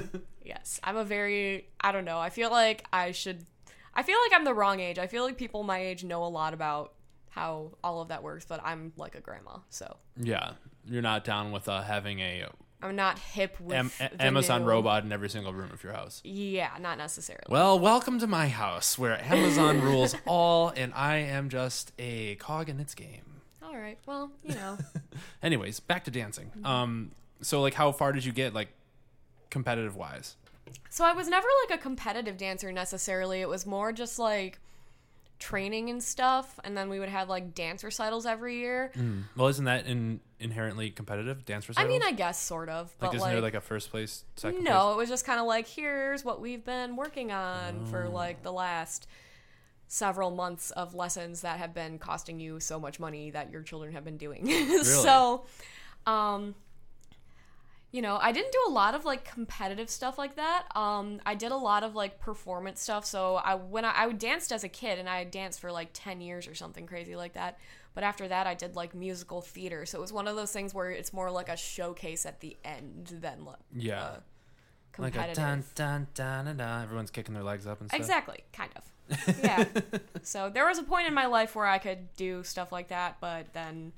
yes. 0.43 0.79
I'm 0.83 0.95
a 0.97 1.03
very 1.03 1.67
I 1.81 1.91
don't 1.91 2.05
know. 2.05 2.19
I 2.19 2.29
feel 2.29 2.49
like 2.51 2.85
I 2.93 3.11
should 3.11 3.45
I 3.93 4.03
feel 4.03 4.17
like 4.23 4.33
I'm 4.37 4.45
the 4.45 4.53
wrong 4.53 4.79
age. 4.79 4.97
I 4.99 5.07
feel 5.07 5.23
like 5.23 5.37
people 5.37 5.63
my 5.63 5.79
age 5.79 6.03
know 6.03 6.23
a 6.23 6.27
lot 6.27 6.53
about 6.53 6.93
how 7.29 7.71
all 7.83 8.01
of 8.01 8.07
that 8.09 8.23
works, 8.23 8.45
but 8.45 8.61
I'm 8.63 8.93
like 8.97 9.15
a 9.15 9.19
grandma. 9.21 9.57
So, 9.69 9.97
Yeah, 10.17 10.51
you're 10.85 11.01
not 11.01 11.23
down 11.25 11.51
with 11.51 11.67
uh, 11.67 11.81
having 11.81 12.19
a 12.21 12.45
I'm 12.81 12.95
not 12.95 13.17
hip 13.19 13.59
with 13.59 13.75
Am- 13.75 13.91
Amazon 14.19 14.61
new- 14.61 14.67
robot 14.69 15.03
in 15.03 15.11
every 15.11 15.29
single 15.29 15.53
room 15.53 15.71
of 15.71 15.83
your 15.83 15.93
house. 15.93 16.21
Yeah, 16.23 16.69
not 16.79 16.97
necessarily. 16.97 17.45
Well, 17.49 17.79
welcome 17.79 18.19
to 18.19 18.27
my 18.27 18.47
house 18.47 18.97
where 18.97 19.19
Amazon 19.23 19.81
rules 19.81 20.15
all 20.27 20.69
and 20.69 20.93
I 20.93 21.17
am 21.17 21.49
just 21.49 21.91
a 21.97 22.35
cog 22.35 22.69
in 22.69 22.79
its 22.79 22.93
game. 22.93 23.41
all 23.63 23.75
right. 23.77 23.97
Well, 24.05 24.31
you 24.43 24.53
know. 24.55 24.77
Anyways, 25.43 25.79
back 25.79 26.03
to 26.05 26.11
dancing. 26.11 26.47
Mm-hmm. 26.57 26.65
Um, 26.65 27.11
so 27.41 27.61
like, 27.61 27.73
how 27.73 27.91
far 27.91 28.11
did 28.11 28.23
you 28.25 28.31
get, 28.31 28.53
like, 28.53 28.69
competitive 29.49 29.95
wise? 29.95 30.35
so 30.89 31.05
I 31.05 31.13
was 31.13 31.27
never 31.27 31.47
like 31.69 31.79
a 31.79 31.81
competitive 31.81 32.37
dancer 32.37 32.71
necessarily. 32.71 33.39
It 33.41 33.47
was 33.49 33.65
more 33.65 33.91
just 33.93 34.17
like 34.19 34.59
training 35.39 35.89
and 35.89 36.01
stuff, 36.01 36.59
and 36.63 36.75
then 36.77 36.89
we 36.89 36.99
would 36.99 37.09
have 37.09 37.29
like 37.29 37.53
dance 37.53 37.83
recitals 37.83 38.25
every 38.25 38.57
year. 38.57 38.91
Well, 39.35 39.47
isn't 39.47 39.65
that 39.65 39.85
in, 39.85 40.19
inherently 40.39 40.91
competitive 40.91 41.45
dance 41.45 41.67
recitals? 41.67 41.85
I 41.85 41.87
mean, 41.89 42.01
I 42.03 42.11
guess 42.11 42.39
sort 42.41 42.69
of, 42.69 42.87
like, 43.01 43.11
but 43.11 43.15
isn't 43.15 43.19
like, 43.21 43.33
there 43.33 43.41
like 43.41 43.53
a 43.53 43.61
first 43.61 43.91
place, 43.91 44.23
second 44.35 44.63
No, 44.63 44.91
it 44.91 44.97
was 44.97 45.09
just 45.09 45.25
kind 45.25 45.39
of 45.39 45.45
like 45.45 45.67
here's 45.67 46.23
what 46.23 46.41
we've 46.41 46.63
been 46.63 46.95
working 46.95 47.31
on 47.31 47.81
Oh. 47.83 47.85
for 47.87 48.07
like 48.09 48.43
the 48.43 48.51
last 48.53 49.07
several 49.87 50.31
months 50.31 50.71
of 50.71 50.95
lessons 50.95 51.41
that 51.41 51.59
have 51.59 51.73
been 51.73 51.99
costing 51.99 52.39
you 52.39 52.59
so 52.59 52.79
much 52.79 52.99
money 52.99 53.29
that 53.31 53.51
your 53.51 53.61
children 53.61 53.93
have 53.93 54.03
been 54.03 54.17
doing. 54.17 54.47
so, 54.83 55.45
um 56.07 56.55
you 57.95 58.01
know, 58.01 58.17
I 58.21 58.31
didn't 58.31 58.51
do 58.51 58.61
a 58.67 58.71
lot 58.71 58.93
of 58.95 59.05
like 59.05 59.23
competitive 59.23 59.89
stuff 59.89 60.17
like 60.17 60.35
that. 60.35 60.63
Um 60.75 61.19
I 61.25 61.33
did 61.35 61.51
a 61.51 61.57
lot 61.69 61.83
of 61.83 61.95
like 61.95 62.19
performance 62.19 62.81
stuff. 62.81 63.05
So, 63.05 63.35
I 63.35 63.55
when 63.55 63.85
I, 63.85 63.93
I 64.03 64.11
danced 64.11 64.51
as 64.51 64.63
a 64.63 64.69
kid 64.69 64.99
and 64.99 65.07
I 65.09 65.23
danced 65.23 65.59
for 65.61 65.71
like 65.71 65.89
10 65.93 66.19
years 66.21 66.47
or 66.47 66.55
something 66.55 66.85
crazy 66.87 67.15
like 67.15 67.33
that. 67.33 67.57
But 67.93 68.03
after 68.03 68.27
that, 68.27 68.45
I 68.47 68.53
did 68.55 68.75
like 68.75 68.93
musical 68.93 69.39
theater. 69.41 69.85
So 69.85 69.97
it 69.99 70.01
was 70.01 70.11
one 70.11 70.27
of 70.27 70.35
those 70.35 70.51
things 70.51 70.73
where 70.73 70.89
it's 70.91 71.13
more 71.13 71.31
like 71.31 71.47
a 71.47 71.55
showcase 71.55 72.25
at 72.25 72.41
the 72.41 72.57
end 72.65 73.17
than 73.21 73.45
like 73.45 73.55
Yeah. 73.73 74.03
uh, 74.03 74.19
Like 74.97 75.15
a 75.15 75.33
dun 75.33 75.63
dun 75.75 76.07
dun 76.13 76.45
dun 76.45 76.57
dun. 76.57 76.83
Everyone's 76.83 77.11
kicking 77.11 77.33
their 77.33 77.43
legs 77.51 77.65
up 77.65 77.79
and 77.79 77.89
stuff. 77.89 77.99
Exactly, 78.01 78.39
kind 78.51 78.71
of. 78.75 78.83
Yeah. 79.43 79.63
so 80.23 80.49
there 80.49 80.65
was 80.67 80.77
a 80.79 80.83
point 80.83 81.07
in 81.07 81.13
my 81.13 81.27
life 81.27 81.55
where 81.55 81.67
I 81.67 81.77
could 81.77 82.13
do 82.17 82.43
stuff 82.43 82.71
like 82.71 82.89
that, 82.89 83.17
but 83.21 83.53
then 83.53 83.93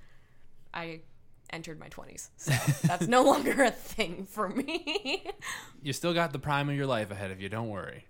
I 0.74 1.02
entered 1.50 1.80
my 1.80 1.88
20s. 1.90 2.30
So 2.38 2.52
that's 2.88 3.08
no 3.08 3.24
longer 3.32 3.64
a 3.64 3.72
thing 3.72 4.26
for 4.30 4.50
me. 4.50 5.24
You 5.82 5.94
still 5.94 6.14
got 6.14 6.32
the 6.34 6.40
prime 6.40 6.70
of 6.70 6.76
your 6.76 6.86
life 6.88 7.12
ahead 7.12 7.32
of 7.32 7.40
you. 7.42 7.50
Don't 7.50 7.70
worry. 7.70 8.06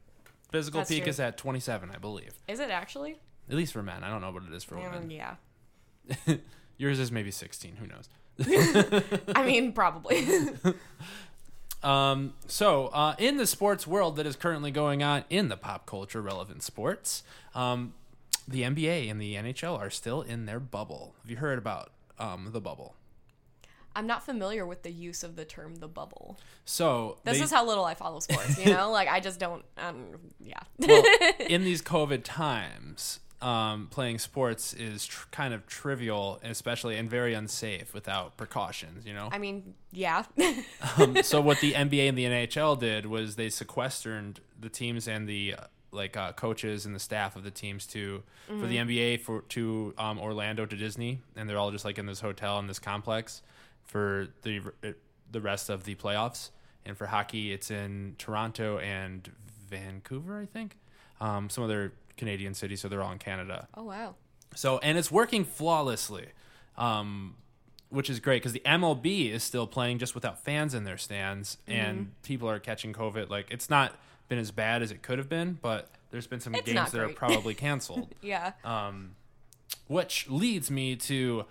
Physical 0.51 0.79
That's 0.81 0.89
peak 0.89 1.03
true. 1.03 1.09
is 1.09 1.19
at 1.19 1.37
27, 1.37 1.91
I 1.93 1.97
believe. 1.97 2.33
Is 2.47 2.59
it 2.59 2.69
actually? 2.69 3.17
At 3.49 3.55
least 3.55 3.73
for 3.73 3.83
men. 3.83 4.03
I 4.03 4.09
don't 4.09 4.21
know 4.21 4.31
what 4.31 4.43
it 4.43 4.53
is 4.53 4.63
for 4.63 4.77
Um, 4.77 4.83
women. 4.83 5.11
yeah. 5.11 5.35
Yours 6.77 6.99
is 6.99 7.11
maybe 7.11 7.31
16. 7.31 7.75
Who 7.77 7.87
knows? 7.87 8.07
I 9.35 9.45
mean, 9.45 9.73
probably. 9.73 10.25
Um, 11.83 12.33
so, 12.47 12.87
uh, 12.87 13.15
in 13.19 13.37
the 13.37 13.45
sports 13.47 13.85
world 13.85 14.15
that 14.15 14.25
is 14.25 14.35
currently 14.35 14.71
going 14.71 15.03
on 15.03 15.25
in 15.29 15.49
the 15.49 15.57
pop 15.57 15.85
culture 15.85 16.21
relevant 16.21 16.63
sports, 16.63 17.23
um, 17.53 17.93
the 18.47 18.63
NBA 18.63 19.09
and 19.11 19.21
the 19.21 19.35
NHL 19.35 19.77
are 19.77 19.89
still 19.89 20.21
in 20.21 20.45
their 20.45 20.59
bubble. 20.59 21.13
Have 21.21 21.29
you 21.31 21.37
heard 21.37 21.57
about 21.59 21.91
um, 22.19 22.49
the 22.51 22.59
bubble? 22.61 22.95
I'm 23.97 24.05
not 24.05 24.23
familiar 24.23 24.63
with 24.63 24.83
the 24.83 24.91
use 24.91 25.23
of 25.23 25.35
the 25.35 25.43
term 25.43 25.77
the 25.77 25.87
bubble. 25.87 26.39
So, 26.65 27.17
This 27.23 27.39
they- 27.39 27.45
is 27.45 27.51
how 27.51 27.65
little 27.65 27.83
I 27.83 27.95
follow 27.95 28.19
sports, 28.19 28.63
you 28.63 28.71
know? 28.71 28.91
like, 28.99 29.07
I 29.07 29.19
just 29.19 29.39
don't, 29.39 29.65
um, 29.75 30.05
yeah. 30.39 30.59
well, 30.77 31.03
in 31.39 31.63
these 31.63 31.81
COVID 31.81 32.21
times, 32.23 33.21
um, 33.41 33.87
playing 33.89 34.19
sports 34.19 34.75
is 34.75 35.07
tr- 35.07 35.27
kind 35.31 35.51
of 35.55 35.65
trivial, 35.65 36.39
especially 36.43 36.95
and 36.95 37.09
very 37.09 37.33
unsafe 37.33 37.91
without 37.91 38.37
precautions. 38.37 39.05
You 39.05 39.13
know. 39.15 39.29
I 39.31 39.39
mean, 39.39 39.73
yeah. 39.91 40.25
um, 40.97 41.23
so 41.23 41.41
what 41.41 41.59
the 41.59 41.73
NBA 41.73 42.09
and 42.09 42.17
the 42.17 42.25
NHL 42.25 42.79
did 42.79 43.07
was 43.07 43.35
they 43.35 43.49
sequestered 43.49 44.41
the 44.59 44.69
teams 44.69 45.07
and 45.07 45.27
the 45.27 45.55
uh, 45.57 45.63
like 45.91 46.17
uh, 46.17 46.33
coaches 46.33 46.85
and 46.85 46.95
the 46.95 46.99
staff 46.99 47.35
of 47.35 47.43
the 47.43 47.51
teams 47.51 47.85
to 47.87 48.23
for 48.47 48.65
the 48.65 48.77
NBA 48.77 49.21
for 49.21 49.41
to 49.49 49.93
um, 49.97 50.19
Orlando 50.19 50.65
to 50.65 50.75
Disney, 50.75 51.21
and 51.35 51.47
they're 51.49 51.57
all 51.59 51.71
just 51.71 51.85
like 51.85 51.97
in 51.97 52.05
this 52.05 52.21
hotel 52.21 52.57
in 52.59 52.67
this 52.67 52.79
complex 52.79 53.41
for 53.87 54.27
the 54.43 54.61
the 55.31 55.41
rest 55.41 55.69
of 55.69 55.83
the 55.85 55.95
playoffs. 55.95 56.51
And 56.85 56.97
for 56.97 57.07
hockey, 57.07 57.51
it's 57.51 57.69
in 57.69 58.15
Toronto 58.17 58.77
and 58.79 59.29
Vancouver, 59.69 60.39
I 60.39 60.45
think. 60.45 60.77
Um, 61.19 61.49
some 61.49 61.63
other 61.63 61.91
Canadian 62.15 62.53
cities, 62.53 62.79
so 62.81 62.87
they're 62.87 63.01
all 63.03 63.11
in 63.11 63.17
Canada. 63.19 63.67
oh, 63.75 63.83
wow. 63.83 64.15
So 64.55 64.77
and 64.79 64.97
it's 64.97 65.11
working 65.11 65.43
flawlessly, 65.43 66.27
um, 66.77 67.35
which 67.89 68.09
is 68.09 68.19
great 68.19 68.41
because 68.41 68.53
the 68.53 68.61
MLB 68.65 69.29
is 69.31 69.43
still 69.43 69.67
playing 69.67 69.99
just 69.99 70.15
without 70.15 70.43
fans 70.43 70.73
in 70.73 70.83
their 70.85 70.97
stands, 70.97 71.57
Mm-hmm. 71.67 71.79
and 71.79 72.21
people 72.23 72.49
are 72.49 72.59
catching 72.59 72.93
COVID. 72.93 73.29
Like 73.29 73.47
it's 73.51 73.69
not 73.69 73.93
been 74.29 74.39
as 74.39 74.51
bad 74.51 74.81
as 74.81 74.91
it 74.91 75.01
could 75.01 75.17
have 75.19 75.27
been, 75.29 75.57
but 75.61 75.89
there's 76.11 76.27
been 76.27 76.39
some 76.39 76.55
It's 76.55 76.71
games 76.71 76.91
that 76.91 77.01
are 77.01 77.09
probably 77.09 77.53
canceled. 77.53 78.13
Yeah. 78.21 78.53
Um, 78.63 79.11
which 79.87 80.29
leads 80.29 80.71
me 80.71 80.95
to 80.95 81.45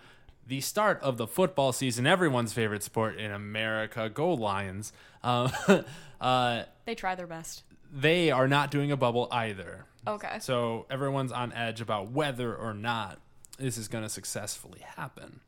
the 0.47 0.61
start 0.61 1.01
of 1.03 1.17
the 1.17 1.27
football 1.27 1.73
season, 1.73 2.07
everyone's 2.07 2.53
favorite 2.53 2.83
sport 2.83 3.19
in 3.19 3.31
America. 3.33 4.09
Go 4.09 4.33
Lions! 4.33 4.93
Uh, 5.23 5.83
uh, 6.21 6.63
they 6.85 6.95
try 6.95 7.15
their 7.15 7.27
best. 7.27 7.63
they 7.93 8.31
are 8.31 8.47
not 8.49 8.71
doing 8.71 8.93
a 8.93 8.97
bubble 8.97 9.29
either. 9.33 9.85
Okay. 10.07 10.39
So 10.41 10.87
everyone's 10.89 11.33
on 11.33 11.53
edge 11.53 11.81
about 11.81 12.13
whether 12.13 12.55
or 12.55 12.75
not 12.75 13.19
this 13.59 13.77
is 13.77 13.89
going 13.89 14.05
to 14.05 14.11
successfully 14.11 14.81
happen. 14.81 15.41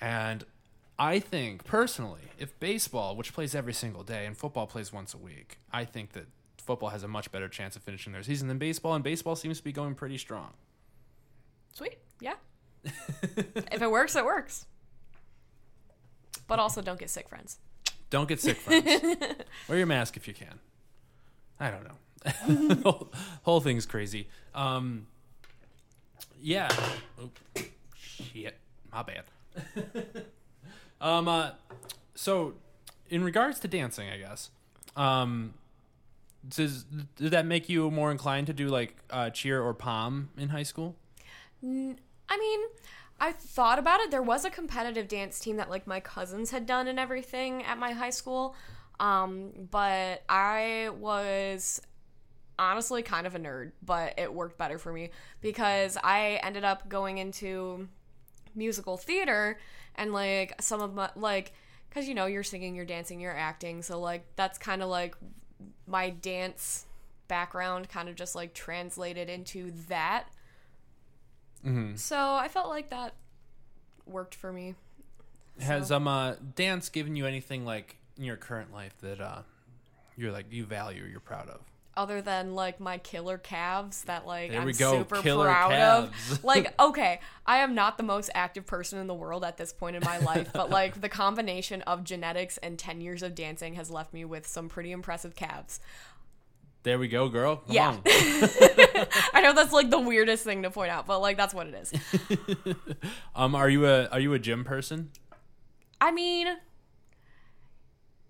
And 0.00 0.44
I 0.98 1.18
think 1.18 1.64
personally, 1.64 2.20
if 2.38 2.58
baseball, 2.60 3.16
which 3.16 3.32
plays 3.32 3.54
every 3.54 3.72
single 3.72 4.02
day, 4.02 4.26
and 4.26 4.36
football 4.36 4.66
plays 4.66 4.92
once 4.92 5.14
a 5.14 5.18
week, 5.18 5.58
I 5.72 5.84
think 5.86 6.12
that 6.12 6.26
football 6.58 6.90
has 6.90 7.02
a 7.02 7.08
much 7.08 7.30
better 7.32 7.48
chance 7.48 7.76
of 7.76 7.82
finishing 7.82 8.12
their 8.12 8.22
season 8.22 8.48
than 8.48 8.58
baseball, 8.58 8.94
and 8.94 9.02
baseball 9.04 9.36
seems 9.36 9.58
to 9.58 9.64
be 9.64 9.72
going 9.72 9.94
pretty 9.94 10.18
strong. 10.18 10.52
Sweet. 11.72 11.98
Yeah. 12.20 12.34
If 13.72 13.82
it 13.82 13.90
works, 13.90 14.16
it 14.16 14.24
works. 14.24 14.66
But 16.46 16.58
also, 16.58 16.82
don't 16.82 16.98
get 16.98 17.10
sick, 17.10 17.28
friends. 17.28 17.58
Don't 18.10 18.28
get 18.28 18.40
sick, 18.40 18.56
friends. 18.56 18.84
Wear 19.68 19.78
your 19.78 19.86
mask 19.86 20.16
if 20.16 20.28
you 20.28 20.34
can. 20.34 20.60
I 21.58 21.70
don't 21.70 21.84
know. 21.84 22.82
whole, 22.82 23.12
whole 23.42 23.60
thing's 23.60 23.86
crazy. 23.86 24.28
Um, 24.54 25.06
yeah. 26.40 26.68
Oop. 27.22 27.38
Shit. 27.96 28.56
My 28.92 29.02
bad. 29.02 29.24
um. 31.00 31.28
Uh, 31.28 31.50
so, 32.14 32.54
in 33.10 33.24
regards 33.24 33.60
to 33.60 33.68
dancing, 33.68 34.08
I 34.08 34.18
guess. 34.18 34.50
Um, 34.96 35.54
does 36.48 36.84
did 37.16 37.32
that 37.32 37.44
make 37.44 37.68
you 37.68 37.90
more 37.90 38.10
inclined 38.10 38.46
to 38.46 38.52
do 38.52 38.68
like 38.68 38.96
uh, 39.10 39.30
cheer 39.30 39.60
or 39.62 39.74
pom 39.74 40.30
in 40.36 40.50
high 40.50 40.62
school? 40.62 40.94
I 42.28 42.38
mean, 42.38 42.60
I 43.20 43.32
thought 43.32 43.78
about 43.78 44.00
it. 44.00 44.10
There 44.10 44.22
was 44.22 44.44
a 44.44 44.50
competitive 44.50 45.08
dance 45.08 45.38
team 45.38 45.56
that 45.56 45.70
like 45.70 45.86
my 45.86 46.00
cousins 46.00 46.50
had 46.50 46.66
done 46.66 46.88
and 46.88 46.98
everything 46.98 47.62
at 47.64 47.78
my 47.78 47.92
high 47.92 48.10
school. 48.10 48.54
Um, 49.00 49.52
but 49.70 50.22
I 50.28 50.90
was 50.98 51.80
honestly 52.58 53.02
kind 53.02 53.26
of 53.26 53.34
a 53.34 53.38
nerd, 53.38 53.72
but 53.84 54.14
it 54.18 54.32
worked 54.32 54.58
better 54.58 54.78
for 54.78 54.92
me 54.92 55.10
because 55.40 55.96
I 56.02 56.40
ended 56.42 56.64
up 56.64 56.88
going 56.88 57.18
into 57.18 57.88
musical 58.54 58.96
theater 58.96 59.58
and 59.96 60.12
like 60.12 60.54
some 60.60 60.80
of 60.80 60.94
my 60.94 61.10
like 61.14 61.52
cuz 61.90 62.08
you 62.08 62.14
know, 62.14 62.26
you're 62.26 62.42
singing, 62.42 62.74
you're 62.74 62.86
dancing, 62.86 63.20
you're 63.20 63.36
acting, 63.36 63.82
so 63.82 64.00
like 64.00 64.24
that's 64.36 64.58
kind 64.58 64.82
of 64.82 64.88
like 64.88 65.14
my 65.86 66.10
dance 66.10 66.86
background 67.28 67.88
kind 67.88 68.08
of 68.08 68.14
just 68.14 68.34
like 68.34 68.54
translated 68.54 69.28
into 69.28 69.72
that. 69.88 70.28
So 71.96 72.16
I 72.34 72.48
felt 72.48 72.68
like 72.68 72.90
that 72.90 73.14
worked 74.06 74.34
for 74.34 74.52
me. 74.52 74.74
Has 75.60 75.90
um 75.90 76.06
uh, 76.06 76.34
dance 76.54 76.88
given 76.90 77.16
you 77.16 77.26
anything 77.26 77.64
like 77.64 77.96
in 78.16 78.24
your 78.24 78.36
current 78.36 78.72
life 78.72 78.94
that 79.00 79.20
uh 79.20 79.42
you're 80.16 80.32
like 80.32 80.46
you 80.50 80.64
value, 80.64 81.04
you're 81.10 81.20
proud 81.20 81.48
of? 81.48 81.60
Other 81.96 82.20
than 82.20 82.54
like 82.54 82.78
my 82.78 82.98
killer 82.98 83.38
calves 83.38 84.02
that 84.04 84.26
like 84.26 84.50
There 84.50 84.60
I'm 84.60 84.66
we 84.66 84.74
go, 84.74 84.98
super 84.98 85.22
killer 85.22 85.46
proud 85.46 85.70
calves. 85.70 86.32
of. 86.32 86.44
Like, 86.44 86.78
okay, 86.78 87.20
I 87.46 87.58
am 87.58 87.74
not 87.74 87.96
the 87.96 88.02
most 88.02 88.28
active 88.34 88.66
person 88.66 88.98
in 88.98 89.06
the 89.06 89.14
world 89.14 89.42
at 89.44 89.56
this 89.56 89.72
point 89.72 89.96
in 89.96 90.02
my 90.04 90.18
life, 90.18 90.50
but 90.52 90.68
like 90.68 91.00
the 91.00 91.08
combination 91.08 91.80
of 91.82 92.04
genetics 92.04 92.58
and 92.58 92.78
10 92.78 93.00
years 93.00 93.22
of 93.22 93.34
dancing 93.34 93.74
has 93.74 93.90
left 93.90 94.12
me 94.12 94.24
with 94.26 94.46
some 94.46 94.68
pretty 94.68 94.92
impressive 94.92 95.34
calves. 95.34 95.80
There 96.86 97.00
we 97.00 97.08
go, 97.08 97.28
girl. 97.28 97.56
Come 97.56 97.74
Yeah. 97.74 97.96
I 99.34 99.40
know 99.42 99.52
that's 99.54 99.72
like 99.72 99.90
the 99.90 99.98
weirdest 99.98 100.44
thing 100.44 100.62
to 100.62 100.70
point 100.70 100.92
out, 100.92 101.04
but 101.04 101.18
like 101.18 101.36
that's 101.36 101.52
what 101.52 101.66
it 101.66 101.74
is. 101.74 102.76
Um, 103.34 103.56
are 103.56 103.68
you 103.68 103.86
a 103.86 104.06
are 104.06 104.20
you 104.20 104.34
a 104.34 104.38
gym 104.38 104.62
person? 104.62 105.10
I 106.00 106.12
mean, 106.12 106.46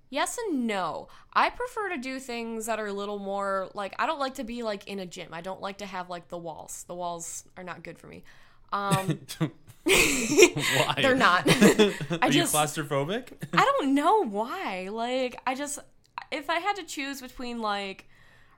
yes 0.08 0.38
and 0.38 0.66
no. 0.66 1.08
I 1.34 1.50
prefer 1.50 1.90
to 1.90 1.98
do 1.98 2.18
things 2.18 2.64
that 2.64 2.78
are 2.80 2.86
a 2.86 2.94
little 2.94 3.18
more 3.18 3.68
like 3.75 3.94
I 3.98 4.06
don't 4.06 4.18
like 4.18 4.36
to 4.36 4.44
be 4.44 4.62
like 4.62 4.88
in 4.88 5.00
a 5.00 5.06
gym. 5.06 5.34
I 5.34 5.42
don't 5.42 5.60
like 5.60 5.76
to 5.78 5.86
have 5.86 6.08
like 6.08 6.28
the 6.28 6.38
walls. 6.38 6.86
The 6.88 6.94
walls 6.94 7.44
are 7.58 7.62
not 7.62 7.82
good 7.82 7.98
for 7.98 8.06
me. 8.06 8.25
Um, 8.72 9.20
Why? 9.84 10.94
they're 10.96 11.14
not. 11.14 11.46
Are 11.46 11.92
I 12.22 12.26
you 12.28 12.32
just 12.32 12.54
claustrophobic? 12.54 13.32
I 13.52 13.62
don't 13.62 13.94
know 13.94 14.25
why. 14.25 14.88
Like 14.90 15.38
I 15.46 15.54
just 15.54 15.78
if 16.32 16.48
I 16.48 16.60
had 16.60 16.76
to 16.76 16.84
choose 16.84 17.20
between 17.20 17.60
like 17.60 18.08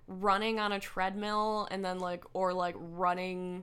running 0.09 0.59
on 0.59 0.73
a 0.73 0.81
treadmill 0.81 1.69
and 1.71 1.85
then 1.85 2.01
like 2.01 2.25
or 2.33 2.53
like 2.53 2.75
running 2.79 3.63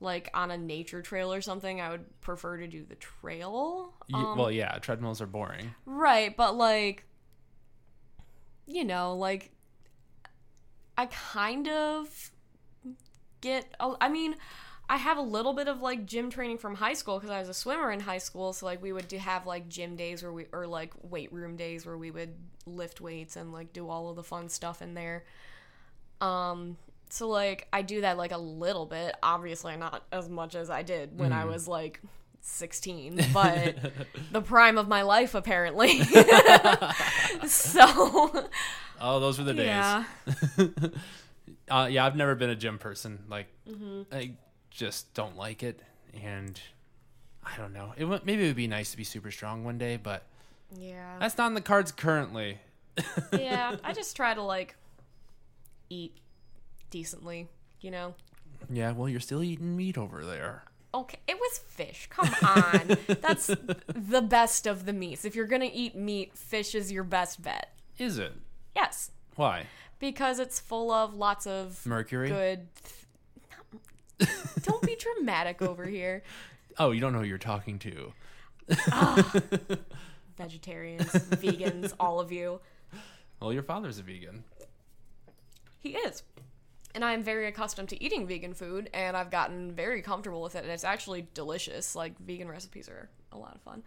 like 0.00 0.30
on 0.32 0.50
a 0.50 0.56
nature 0.56 1.02
trail 1.02 1.32
or 1.32 1.40
something, 1.40 1.80
I 1.80 1.90
would 1.90 2.20
prefer 2.20 2.58
to 2.58 2.68
do 2.68 2.84
the 2.84 2.94
trail. 2.94 3.94
Um, 4.14 4.38
well, 4.38 4.50
yeah, 4.50 4.78
treadmills 4.78 5.20
are 5.20 5.26
boring. 5.26 5.74
Right, 5.86 6.36
but 6.36 6.56
like 6.56 7.04
you 8.66 8.84
know, 8.84 9.14
like 9.16 9.50
I 10.96 11.06
kind 11.06 11.68
of 11.68 12.30
get 13.40 13.74
I 13.80 14.08
mean, 14.08 14.36
I 14.90 14.96
have 14.98 15.18
a 15.18 15.22
little 15.22 15.52
bit 15.52 15.68
of 15.68 15.80
like 15.80 16.06
gym 16.06 16.30
training 16.30 16.58
from 16.58 16.76
high 16.76 16.94
school 16.94 17.18
because 17.18 17.30
I 17.30 17.40
was 17.40 17.48
a 17.48 17.54
swimmer 17.54 17.90
in 17.90 18.00
high 18.00 18.18
school, 18.18 18.52
so 18.52 18.66
like 18.66 18.82
we 18.82 18.92
would 18.92 19.08
do 19.08 19.18
have 19.18 19.46
like 19.46 19.68
gym 19.68 19.96
days 19.96 20.22
where 20.22 20.32
we 20.32 20.46
or 20.52 20.66
like 20.66 20.92
weight 21.02 21.32
room 21.32 21.56
days 21.56 21.84
where 21.84 21.98
we 21.98 22.10
would 22.10 22.34
lift 22.66 23.00
weights 23.00 23.36
and 23.36 23.52
like 23.52 23.72
do 23.72 23.88
all 23.88 24.10
of 24.10 24.16
the 24.16 24.22
fun 24.22 24.48
stuff 24.48 24.80
in 24.80 24.94
there. 24.94 25.24
Um 26.20 26.76
so 27.10 27.28
like 27.28 27.66
I 27.72 27.82
do 27.82 28.00
that 28.02 28.16
like 28.18 28.32
a 28.32 28.38
little 28.38 28.86
bit, 28.86 29.14
obviously 29.22 29.76
not 29.76 30.04
as 30.12 30.28
much 30.28 30.54
as 30.54 30.68
I 30.70 30.82
did 30.82 31.18
when 31.18 31.32
I 31.32 31.44
was 31.46 31.66
like 31.68 32.00
16, 32.40 33.18
but 33.32 33.76
the 34.32 34.40
prime 34.42 34.78
of 34.78 34.88
my 34.88 35.02
life 35.02 35.34
apparently. 35.34 36.02
so 37.46 38.48
Oh, 39.00 39.20
those 39.20 39.38
were 39.38 39.44
the 39.44 39.54
days. 39.54 39.66
yeah. 39.66 40.04
Uh, 41.70 41.86
yeah, 41.90 42.04
I've 42.06 42.16
never 42.16 42.34
been 42.34 42.48
a 42.48 42.56
gym 42.56 42.78
person. 42.78 43.24
Like, 43.28 43.46
Mm-hmm. 43.68 44.02
I 44.10 44.32
just 44.70 45.12
don't 45.12 45.36
like 45.36 45.62
it, 45.62 45.80
and 46.22 46.58
I 47.44 47.56
don't 47.58 47.74
know. 47.74 47.92
It 47.96 48.06
would, 48.06 48.24
maybe 48.24 48.44
it 48.44 48.46
would 48.46 48.56
be 48.56 48.66
nice 48.66 48.90
to 48.92 48.96
be 48.96 49.04
super 49.04 49.30
strong 49.30 49.64
one 49.64 49.76
day, 49.76 49.98
but 49.98 50.24
Yeah. 50.74 51.16
that's 51.20 51.36
not 51.36 51.48
in 51.48 51.54
the 51.54 51.60
cards 51.60 51.92
currently. 51.92 52.58
yeah, 53.32 53.76
I 53.84 53.92
just 53.92 54.16
try 54.16 54.32
to 54.32 54.42
like 54.42 54.76
eat 55.90 56.16
decently, 56.90 57.48
you 57.80 57.90
know. 57.90 58.14
Yeah, 58.70 58.92
well, 58.92 59.08
you're 59.08 59.20
still 59.20 59.42
eating 59.42 59.76
meat 59.76 59.96
over 59.96 60.24
there. 60.24 60.64
Okay, 60.94 61.18
it 61.28 61.38
was 61.38 61.58
fish. 61.58 62.08
Come 62.10 62.30
on. 62.42 62.96
That's 63.20 63.46
the 63.46 64.22
best 64.22 64.66
of 64.66 64.86
the 64.86 64.92
meats. 64.92 65.24
If 65.24 65.36
you're 65.36 65.46
going 65.46 65.62
to 65.62 65.72
eat 65.72 65.94
meat, 65.94 66.36
fish 66.36 66.74
is 66.74 66.90
your 66.90 67.04
best 67.04 67.42
bet. 67.42 67.74
Is 67.98 68.18
it? 68.18 68.32
Yes, 68.74 69.10
Why? 69.36 69.66
because 69.98 70.38
it's 70.38 70.60
full 70.60 70.90
of 70.92 71.14
lots 71.14 71.46
of 71.46 71.84
Mercury? 71.84 72.28
good 72.28 72.68
Don't 74.62 74.82
be 74.82 74.96
dramatic 74.96 75.62
over 75.62 75.84
here. 75.86 76.22
Oh, 76.80 76.92
you 76.92 77.00
don't 77.00 77.12
know 77.12 77.18
who 77.18 77.24
you're 77.24 77.38
talking 77.38 77.80
to. 77.80 78.12
Vegetarians, 80.36 81.08
vegans, 81.08 81.92
all 81.98 82.20
of 82.20 82.30
you. 82.30 82.60
Well, 83.40 83.52
your 83.52 83.64
father's 83.64 83.98
a 83.98 84.04
vegan. 84.04 84.44
He 85.78 85.90
is. 85.90 86.22
And 86.94 87.04
I 87.04 87.12
am 87.12 87.22
very 87.22 87.46
accustomed 87.46 87.90
to 87.90 88.02
eating 88.02 88.26
vegan 88.26 88.54
food, 88.54 88.90
and 88.94 89.16
I've 89.16 89.30
gotten 89.30 89.72
very 89.72 90.02
comfortable 90.02 90.42
with 90.42 90.56
it, 90.56 90.64
and 90.64 90.72
it's 90.72 90.84
actually 90.84 91.28
delicious. 91.34 91.94
Like, 91.94 92.18
vegan 92.18 92.48
recipes 92.48 92.88
are 92.88 93.08
a 93.30 93.38
lot 93.38 93.54
of 93.54 93.60
fun. 93.60 93.82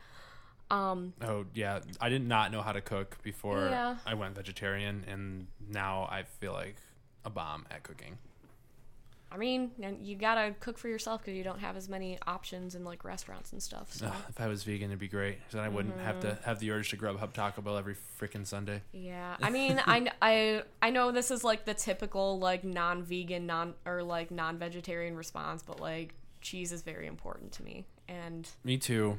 Um, 0.70 1.14
Oh 1.22 1.46
yeah, 1.54 1.80
I 2.00 2.08
did 2.08 2.26
not 2.26 2.52
know 2.52 2.62
how 2.62 2.72
to 2.72 2.80
cook 2.80 3.18
before 3.24 3.68
Yeah. 3.70 3.98
I 4.06 4.14
went 4.14 4.36
vegetarian, 4.36 5.04
and 5.08 5.48
now 5.68 6.08
I 6.10 6.24
feel 6.24 6.54
like 6.54 6.78
a 7.26 7.30
bomb 7.30 7.66
at 7.70 7.84
cooking. 7.84 8.18
I 9.34 9.38
mean, 9.38 9.72
and 9.82 10.06
you 10.06 10.16
gotta 10.18 10.54
cook 10.60 10.78
for 10.78 10.90
yourself 10.90 11.22
because 11.22 11.38
you 11.38 11.44
don't 11.44 11.60
have 11.60 11.78
as 11.78 11.88
many 11.88 12.18
options 12.28 12.76
in 12.76 12.84
like 12.84 13.06
restaurants 13.06 13.54
and 13.54 13.64
stuff. 13.64 13.94
So 13.94 14.12
if 14.30 14.42
I 14.42 14.48
was 14.48 14.64
vegan, 14.64 14.90
it'd 14.90 15.00
be 15.00 15.08
great. 15.08 15.38
Then 15.52 15.62
I 15.62 15.70
wouldn't 15.70 15.98
have 16.02 16.20
to 16.22 16.28
Mm-hmm. 16.28 16.44
have 16.44 16.60
the 16.60 16.72
urge 16.72 16.90
to 16.90 16.98
Grubhub 16.98 17.32
Taco 17.34 17.62
Bell 17.62 17.78
every 17.78 17.96
freaking 18.20 18.46
Sunday. 18.46 18.82
yeah, 18.92 19.38
I 19.42 19.50
mean, 19.50 19.82
I, 19.86 20.12
I 20.22 20.64
I 20.82 20.90
know 20.90 21.12
this 21.12 21.32
is 21.32 21.44
like 21.44 21.64
the 21.66 21.74
typical 21.74 22.40
like 22.40 22.64
non-vegan, 22.66 23.46
non 23.46 23.74
or 23.86 24.04
like 24.04 24.32
non-vegetarian 24.32 25.16
response, 25.16 25.64
but 25.64 25.80
like 25.80 26.14
cheese 26.42 26.72
is 26.74 26.82
very 26.82 27.08
important 27.08 27.52
to 27.54 27.64
me, 27.64 27.86
and 28.10 28.50
Me 28.66 28.78
too. 28.78 29.18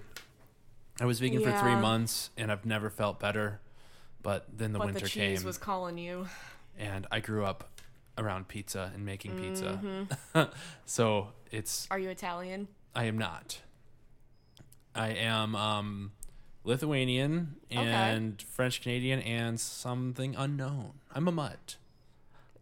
I 1.00 1.06
was 1.06 1.20
vegan 1.20 1.42
for 1.42 1.56
three 1.58 1.74
months, 1.76 2.28
and 2.36 2.52
I've 2.52 2.66
never 2.66 2.90
felt 2.90 3.18
better. 3.18 3.60
But 4.22 4.46
then 4.56 4.72
the 4.72 4.78
but 4.78 4.86
winter 4.88 5.00
the 5.00 5.08
cheese 5.08 5.38
came, 5.40 5.46
was 5.46 5.56
calling 5.58 5.96
you. 5.98 6.26
and 6.78 7.06
I 7.10 7.20
grew 7.20 7.44
up 7.44 7.64
around 8.18 8.48
pizza 8.48 8.90
and 8.94 9.04
making 9.04 9.38
pizza. 9.38 9.80
Mm-hmm. 9.82 10.42
so 10.84 11.28
it's 11.50 11.86
Are 11.90 11.98
you 11.98 12.10
Italian? 12.10 12.68
I 12.94 13.04
am 13.04 13.18
not. 13.18 13.60
I 14.94 15.08
am 15.08 15.56
um, 15.56 16.12
Lithuanian 16.64 17.56
and 17.70 18.40
French 18.42 18.82
Canadian 18.82 19.20
and 19.20 19.58
something 19.58 20.34
unknown. 20.36 20.92
I'm 21.14 21.26
a 21.28 21.32
mutt. 21.32 21.76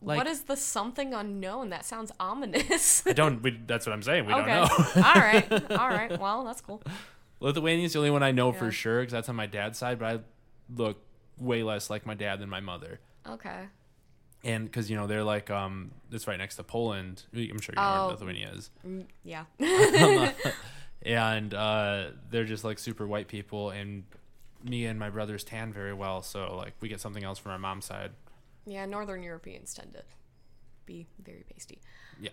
Like 0.02 0.16
what 0.16 0.26
is 0.26 0.42
the 0.42 0.56
something 0.56 1.12
unknown? 1.12 1.68
That 1.70 1.84
sounds 1.84 2.10
ominous. 2.18 3.06
I 3.06 3.12
don't. 3.12 3.42
We, 3.42 3.58
that's 3.66 3.86
what 3.86 3.92
I'm 3.92 4.02
saying. 4.02 4.26
We 4.26 4.32
okay. 4.32 4.46
don't 4.46 4.96
know. 4.96 5.02
all 5.02 5.14
right. 5.14 5.72
All 5.72 5.88
right. 5.88 6.18
Well, 6.18 6.44
that's 6.44 6.60
cool. 6.60 6.82
Lithuanian's 7.40 7.92
the 7.92 7.98
only 7.98 8.10
one 8.10 8.22
I 8.22 8.32
know 8.32 8.52
for 8.52 8.70
sure 8.70 9.00
because 9.00 9.12
that's 9.12 9.28
on 9.28 9.36
my 9.36 9.46
dad's 9.46 9.78
side. 9.78 9.98
But 9.98 10.14
I 10.14 10.20
look 10.74 11.02
way 11.36 11.62
less 11.62 11.90
like 11.90 12.06
my 12.06 12.14
dad 12.14 12.40
than 12.40 12.48
my 12.48 12.60
mother. 12.60 13.00
Okay. 13.28 13.66
And 14.44 14.64
because 14.64 14.88
you 14.90 14.96
know 14.96 15.06
they're 15.06 15.24
like 15.24 15.50
um 15.50 15.90
it's 16.10 16.26
right 16.26 16.38
next 16.38 16.56
to 16.56 16.62
Poland. 16.64 17.24
I'm 17.34 17.60
sure 17.60 17.74
you 17.74 17.76
know 17.76 17.82
Oh. 17.82 18.02
where 18.06 18.12
Lithuania 18.16 18.50
is. 18.54 18.70
Yeah. 19.24 19.44
and 21.02 21.54
uh, 21.54 22.10
they're 22.30 22.44
just 22.44 22.64
like 22.64 22.78
super 22.78 23.06
white 23.06 23.28
people 23.28 23.70
and 23.70 24.04
me 24.62 24.84
and 24.84 24.98
my 24.98 25.08
brothers 25.08 25.42
tan 25.44 25.72
very 25.72 25.94
well 25.94 26.20
so 26.20 26.54
like 26.56 26.74
we 26.80 26.88
get 26.88 27.00
something 27.00 27.24
else 27.24 27.38
from 27.38 27.52
our 27.52 27.58
mom's 27.58 27.86
side 27.86 28.10
yeah, 28.66 28.84
Northern 28.84 29.22
Europeans 29.22 29.72
tend 29.72 29.94
to 29.94 30.02
be 30.84 31.06
very 31.24 31.44
pasty. 31.50 31.78
yeah 32.20 32.28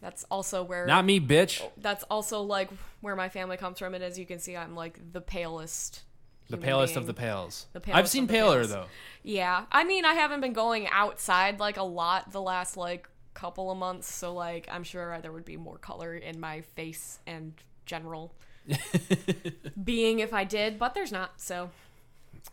That's 0.00 0.22
also 0.30 0.62
where 0.62 0.86
not 0.86 1.04
me 1.04 1.18
bitch 1.18 1.60
that's 1.76 2.04
also 2.04 2.40
like 2.42 2.70
where 3.00 3.16
my 3.16 3.28
family 3.28 3.56
comes 3.56 3.80
from 3.80 3.94
and 3.94 4.04
as 4.04 4.16
you 4.18 4.24
can 4.26 4.38
see 4.38 4.56
I'm 4.56 4.76
like 4.76 5.00
the 5.12 5.20
palest 5.20 6.02
the 6.50 6.56
palest 6.56 6.94
being. 6.94 7.02
of 7.02 7.06
the 7.06 7.14
pales 7.14 7.66
The 7.72 7.80
i've 7.92 8.08
seen 8.08 8.26
paler 8.28 8.58
pales. 8.60 8.70
though 8.70 8.86
Yeah. 9.24 9.66
I 9.70 9.84
mean, 9.84 10.04
I 10.04 10.14
haven't 10.14 10.40
been 10.40 10.52
going 10.52 10.88
outside 10.88 11.60
like 11.60 11.76
a 11.76 11.82
lot 11.84 12.32
the 12.32 12.42
last 12.42 12.76
like 12.76 13.08
couple 13.34 13.70
of 13.70 13.78
months, 13.78 14.12
so 14.12 14.34
like 14.34 14.68
I'm 14.70 14.82
sure 14.84 15.18
there 15.22 15.32
would 15.32 15.44
be 15.44 15.56
more 15.56 15.78
color 15.78 16.14
in 16.14 16.40
my 16.40 16.60
face 16.62 17.20
and 17.26 17.54
general 17.86 18.34
being 19.84 20.18
if 20.18 20.32
I 20.34 20.44
did, 20.44 20.78
but 20.78 20.94
there's 20.94 21.12
not. 21.12 21.40
So, 21.40 21.70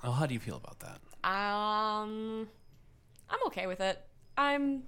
oh 0.03 0.12
how 0.12 0.25
do 0.25 0.34
you 0.34 0.39
feel 0.39 0.58
about 0.58 0.79
that 0.79 1.00
um 1.27 2.48
I'm 3.29 3.39
okay 3.48 3.67
with 3.67 3.81
it. 3.81 4.00
I'm 4.38 4.84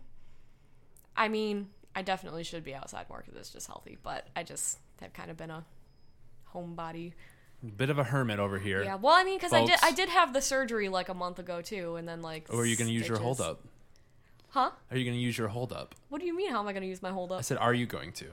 I 1.17 1.27
mean, 1.27 1.69
I 1.95 2.01
definitely 2.03 2.43
should 2.43 2.63
be 2.63 2.73
outside 2.75 3.09
more 3.09 3.21
cuz 3.21 3.35
it's 3.35 3.49
just 3.49 3.67
healthy, 3.67 3.97
but 4.01 4.27
I 4.35 4.43
just 4.43 4.77
have 5.01 5.13
kind 5.13 5.29
of 5.31 5.37
been 5.37 5.51
a 5.51 5.65
homebody. 6.53 7.13
Bit 7.77 7.89
of 7.89 7.99
a 7.99 8.03
hermit 8.03 8.39
over 8.39 8.57
here 8.59 8.83
Yeah. 8.83 8.95
Well, 8.95 9.13
I 9.13 9.23
mean, 9.23 9.39
cuz 9.39 9.53
I 9.53 9.65
did 9.65 9.79
I 9.83 9.91
did 9.91 10.09
have 10.09 10.33
the 10.33 10.41
surgery 10.41 10.89
like 10.89 11.09
a 11.09 11.13
month 11.13 11.37
ago 11.39 11.61
too, 11.61 11.95
and 11.95 12.07
then 12.07 12.21
like 12.21 12.47
or 12.49 12.61
are 12.61 12.65
you 12.65 12.75
gonna 12.75 12.89
use 12.89 13.07
your 13.07 13.17
stitches. 13.17 13.37
hold 13.37 13.41
up 13.41 13.61
Huh? 14.49 14.71
are 14.89 14.97
you 14.97 15.05
gonna 15.05 15.17
use 15.17 15.37
your 15.37 15.47
hold 15.49 15.71
up 15.71 15.95
What 16.09 16.19
do 16.21 16.27
you 16.27 16.35
mean? 16.35 16.51
How 16.51 16.59
am 16.59 16.67
I 16.67 16.73
going 16.73 16.83
to 16.83 16.89
use 16.89 17.01
my 17.01 17.11
hold 17.11 17.31
i 17.31 17.41
said 17.41 17.57
are 17.57 17.73
you 17.73 17.85
going 17.85 18.11
to 18.13 18.25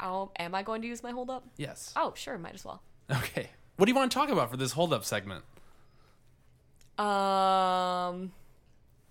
Oh, 0.00 0.30
am 0.38 0.54
I 0.54 0.62
going 0.62 0.82
to 0.82 0.88
use 0.88 1.02
my 1.02 1.10
hold 1.10 1.30
up? 1.30 1.44
yes 1.56 1.92
Oh, 1.96 2.12
sure, 2.14 2.36
might 2.38 2.54
as 2.54 2.64
well. 2.64 2.82
okay 3.10 3.50
what 3.76 3.86
do 3.86 3.90
you 3.92 3.96
want 3.96 4.10
to 4.12 4.14
talk 4.14 4.28
about 4.28 4.50
for 4.50 4.56
this 4.56 4.72
hold 4.72 4.92
up 4.92 5.04
segment 5.04 5.44
Um, 6.98 8.32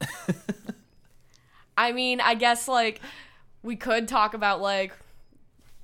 I 1.78 1.92
mean, 1.92 2.22
I 2.22 2.36
guess 2.36 2.68
like 2.68 3.02
we 3.64 3.76
could 3.76 4.08
talk 4.08 4.34
about 4.34 4.62
like 4.62 4.94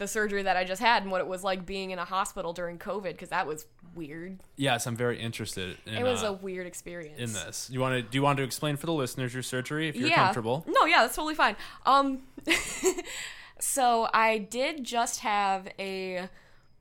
the 0.02 0.08
surgery 0.08 0.42
that 0.42 0.58
I 0.58 0.64
just 0.64 0.82
had 0.82 1.04
and 1.04 1.12
what 1.12 1.22
it 1.22 1.28
was 1.28 1.44
like 1.44 1.64
being 1.64 1.92
in 1.92 2.00
a 2.00 2.06
hospital 2.06 2.54
during 2.54 2.80
COVID 2.80 3.12
because 3.12 3.30
that 3.30 3.46
was 3.46 3.68
weird. 3.94 4.40
yes 4.56 4.88
i'm 4.88 4.96
very 4.96 5.20
interested 5.20 5.78
in, 5.86 5.96
it 5.96 6.04
was 6.04 6.24
uh, 6.24 6.28
a 6.28 6.32
weird 6.32 6.66
experience. 6.66 7.20
in 7.20 7.34
this 7.34 7.70
you 7.70 7.78
want 7.82 7.94
to 7.94 8.02
do 8.02 8.18
you 8.18 8.22
want 8.22 8.38
to 8.38 8.44
explain 8.44 8.78
for 8.78 8.86
the 8.86 8.94
listeners 8.94 9.34
your 9.34 9.44
surgery 9.44 9.90
if 9.90 9.98
you're 9.98 10.08
yeah. 10.08 10.16
comfortable 10.16 10.64
No, 10.66 10.86
yeah, 10.86 11.02
that's 11.02 11.16
totally 11.16 11.36
fine. 11.36 11.58
Um, 11.86 12.22
so 13.60 14.08
I 14.14 14.38
did 14.38 14.84
just 14.84 15.20
have 15.20 15.68
a 15.78 16.30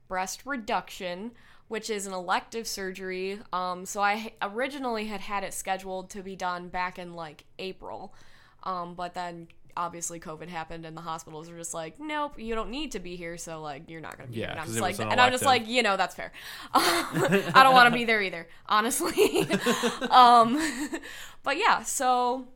breast 0.07 0.41
reduction, 0.45 1.31
which 1.67 1.89
is 1.89 2.07
an 2.07 2.13
elective 2.13 2.67
surgery. 2.67 3.39
Um, 3.53 3.85
so 3.85 4.01
I 4.01 4.33
originally 4.41 5.05
had 5.05 5.21
had 5.21 5.43
it 5.43 5.53
scheduled 5.53 6.09
to 6.11 6.23
be 6.23 6.35
done 6.35 6.69
back 6.69 6.97
in 6.97 7.13
like 7.13 7.45
April, 7.59 8.13
um, 8.63 8.95
but 8.95 9.13
then 9.13 9.47
obviously 9.75 10.19
COVID 10.19 10.47
happened 10.47 10.85
and 10.85 10.95
the 10.95 11.01
hospitals 11.01 11.49
were 11.49 11.57
just 11.57 11.73
like, 11.73 11.99
nope, 11.99 12.39
you 12.39 12.55
don't 12.55 12.69
need 12.69 12.91
to 12.93 12.99
be 12.99 13.15
here, 13.15 13.37
so 13.37 13.61
like 13.61 13.89
you're 13.89 14.01
not 14.01 14.17
gonna 14.17 14.29
be 14.29 14.39
Yeah, 14.39 14.45
here. 14.45 14.51
And 14.51 14.59
I'm 14.59 14.67
just 14.67 14.79
like, 14.79 14.99
an 14.99 15.09
and 15.09 15.21
I'm 15.21 15.31
just 15.31 15.45
like, 15.45 15.67
you 15.67 15.83
know, 15.83 15.97
that's 15.97 16.15
fair. 16.15 16.31
I 16.73 17.61
don't 17.63 17.73
want 17.73 17.91
to 17.91 17.97
be 17.97 18.05
there 18.05 18.21
either, 18.21 18.47
honestly. 18.67 19.47
um, 20.09 20.59
but 21.43 21.57
yeah, 21.57 21.83
so 21.83 22.47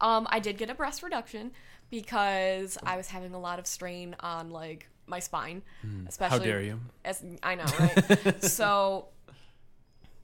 um, 0.00 0.26
I 0.30 0.40
did 0.40 0.58
get 0.58 0.70
a 0.70 0.74
breast 0.74 1.02
reduction 1.02 1.52
because 1.90 2.78
I 2.84 2.96
was 2.96 3.08
having 3.08 3.34
a 3.34 3.38
lot 3.38 3.58
of 3.58 3.66
strain 3.66 4.16
on 4.20 4.50
like 4.50 4.88
my 5.06 5.20
spine, 5.20 5.62
especially. 6.08 6.38
Hmm. 6.38 6.42
how 6.42 6.50
dare 6.50 6.62
you 6.62 6.80
As, 7.04 7.22
I 7.42 7.54
know, 7.54 7.64
right? 7.78 8.42
so, 8.44 9.08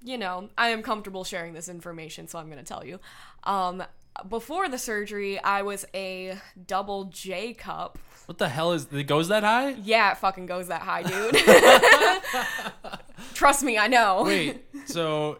you 0.03 0.17
know, 0.17 0.49
I 0.57 0.71
am 0.71 0.83
comfortable 0.83 1.25
sharing 1.25 1.53
this 1.53 1.69
information, 1.69 2.27
so 2.27 2.39
I'm 2.39 2.47
going 2.47 2.59
to 2.59 2.65
tell 2.65 2.85
you. 2.85 2.99
Um, 3.45 3.83
before 4.29 4.69
the 4.69 4.79
surgery, 4.79 5.39
I 5.41 5.63
was 5.63 5.85
a 5.95 6.39
double 6.67 7.05
J 7.05 7.55
cup. 7.55 7.99
what 8.27 8.39
the 8.39 8.49
hell 8.49 8.73
is 8.73 8.87
it 8.93 9.05
goes 9.05 9.29
that 9.29 9.43
high 9.45 9.71
Yeah, 9.83 10.13
it 10.13 10.19
fucking 10.19 10.47
goes 10.47 10.69
that 10.69 10.83
high, 10.83 11.03
dude. 11.03 11.35
Trust 13.35 13.63
me, 13.63 13.79
I 13.79 13.87
know. 13.89 14.25
Wait, 14.25 14.65
so 14.87 15.39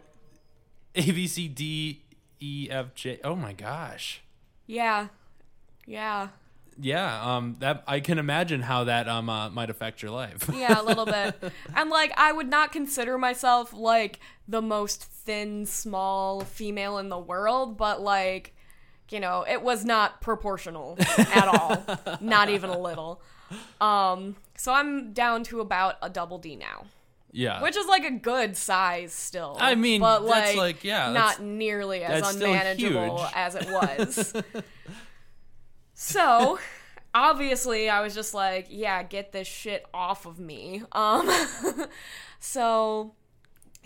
A 0.95 1.11
B 1.11 1.27
C 1.27 1.49
D 1.49 2.03
E 2.41 2.69
F 2.71 2.95
J. 2.95 3.21
Oh 3.25 3.35
my 3.35 3.53
gosh. 3.53 4.23
Yeah. 4.67 5.09
Yeah. 5.87 6.29
Yeah, 6.81 7.37
um, 7.37 7.57
that 7.59 7.83
I 7.89 7.99
can 7.99 8.21
imagine 8.21 8.63
how 8.63 8.85
that 8.85 9.09
um 9.09 9.29
uh, 9.29 9.51
might 9.51 9.69
affect 9.69 10.01
your 10.01 10.13
life. 10.13 10.49
Yeah, 10.55 10.81
a 10.81 10.85
little 10.85 11.07
bit. 11.07 11.35
And 11.75 11.91
like 11.91 12.13
I 12.17 12.31
would 12.31 12.49
not 12.49 12.71
consider 12.71 13.19
myself 13.19 13.73
like 13.73 14.21
the 14.47 14.63
most 14.63 15.03
thin, 15.03 15.67
small 15.67 16.41
female 16.43 16.99
in 16.99 17.09
the 17.09 17.19
world, 17.19 17.77
but 17.77 18.01
like 18.01 18.55
you 19.13 19.21
know, 19.21 19.45
it 19.49 19.63
was 19.63 19.85
not 19.85 20.21
proportional 20.21 20.97
at 21.19 21.49
all. 21.49 21.85
not 22.21 22.49
even 22.49 22.71
a 22.71 22.79
little. 22.79 23.21
Um 23.81 24.37
so 24.57 24.73
I'm 24.73 25.13
down 25.13 25.43
to 25.45 25.61
about 25.61 25.97
a 26.03 26.11
double 26.11 26.39
D 26.39 26.57
now, 26.57 26.85
yeah, 27.33 27.63
which 27.63 27.77
is 27.77 27.87
like 27.87 28.05
a 28.05 28.11
good 28.11 28.57
size 28.57 29.13
still. 29.13 29.57
I 29.61 29.75
mean, 29.75 30.01
but 30.01 30.21
that's 30.27 30.49
like, 30.49 30.57
like- 30.57 30.85
yeah, 30.85 31.13
not 31.13 31.41
nearly 31.41 32.03
as 32.05 32.35
unmanageable 32.35 33.27
as 33.35 33.55
it 33.55 33.69
was. 33.71 34.35
so, 35.95 36.59
obviously, 37.15 37.89
I 37.89 38.01
was 38.03 38.15
just 38.15 38.35
like, 38.35 38.67
yeah, 38.71 39.03
get 39.03 39.33
this 39.33 39.49
shit 39.49 39.87
off 39.93 40.27
of 40.27 40.39
me. 40.39 40.83
Um, 40.93 41.31
so 42.41 43.15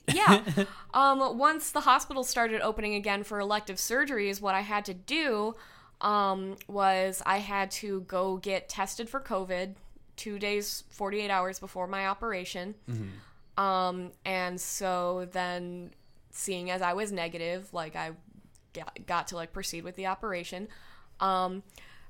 yeah. 0.08 0.42
um, 0.94 1.38
once 1.38 1.70
the 1.70 1.80
hospital 1.80 2.24
started 2.24 2.60
opening 2.60 2.94
again 2.94 3.24
for 3.24 3.40
elective 3.40 3.76
surgeries, 3.76 4.40
what 4.40 4.54
I 4.54 4.60
had 4.60 4.84
to 4.86 4.94
do 4.94 5.54
um, 6.00 6.56
was 6.68 7.22
I 7.24 7.38
had 7.38 7.70
to 7.72 8.00
go 8.02 8.36
get 8.36 8.68
tested 8.68 9.08
for 9.08 9.20
COVID 9.20 9.74
two 10.16 10.38
days, 10.38 10.84
48 10.90 11.30
hours 11.30 11.58
before 11.58 11.86
my 11.86 12.06
operation. 12.06 12.74
Um, 13.56 14.12
and 14.24 14.60
so 14.60 15.28
then, 15.32 15.90
seeing 16.30 16.70
as 16.70 16.82
I 16.82 16.94
was 16.94 17.12
negative, 17.12 17.72
like 17.72 17.96
I 17.96 18.12
got, 18.72 18.98
got 19.06 19.28
to 19.28 19.36
like 19.36 19.52
proceed 19.52 19.84
with 19.84 19.96
the 19.96 20.06
operation. 20.06 20.68
Um, 21.20 21.62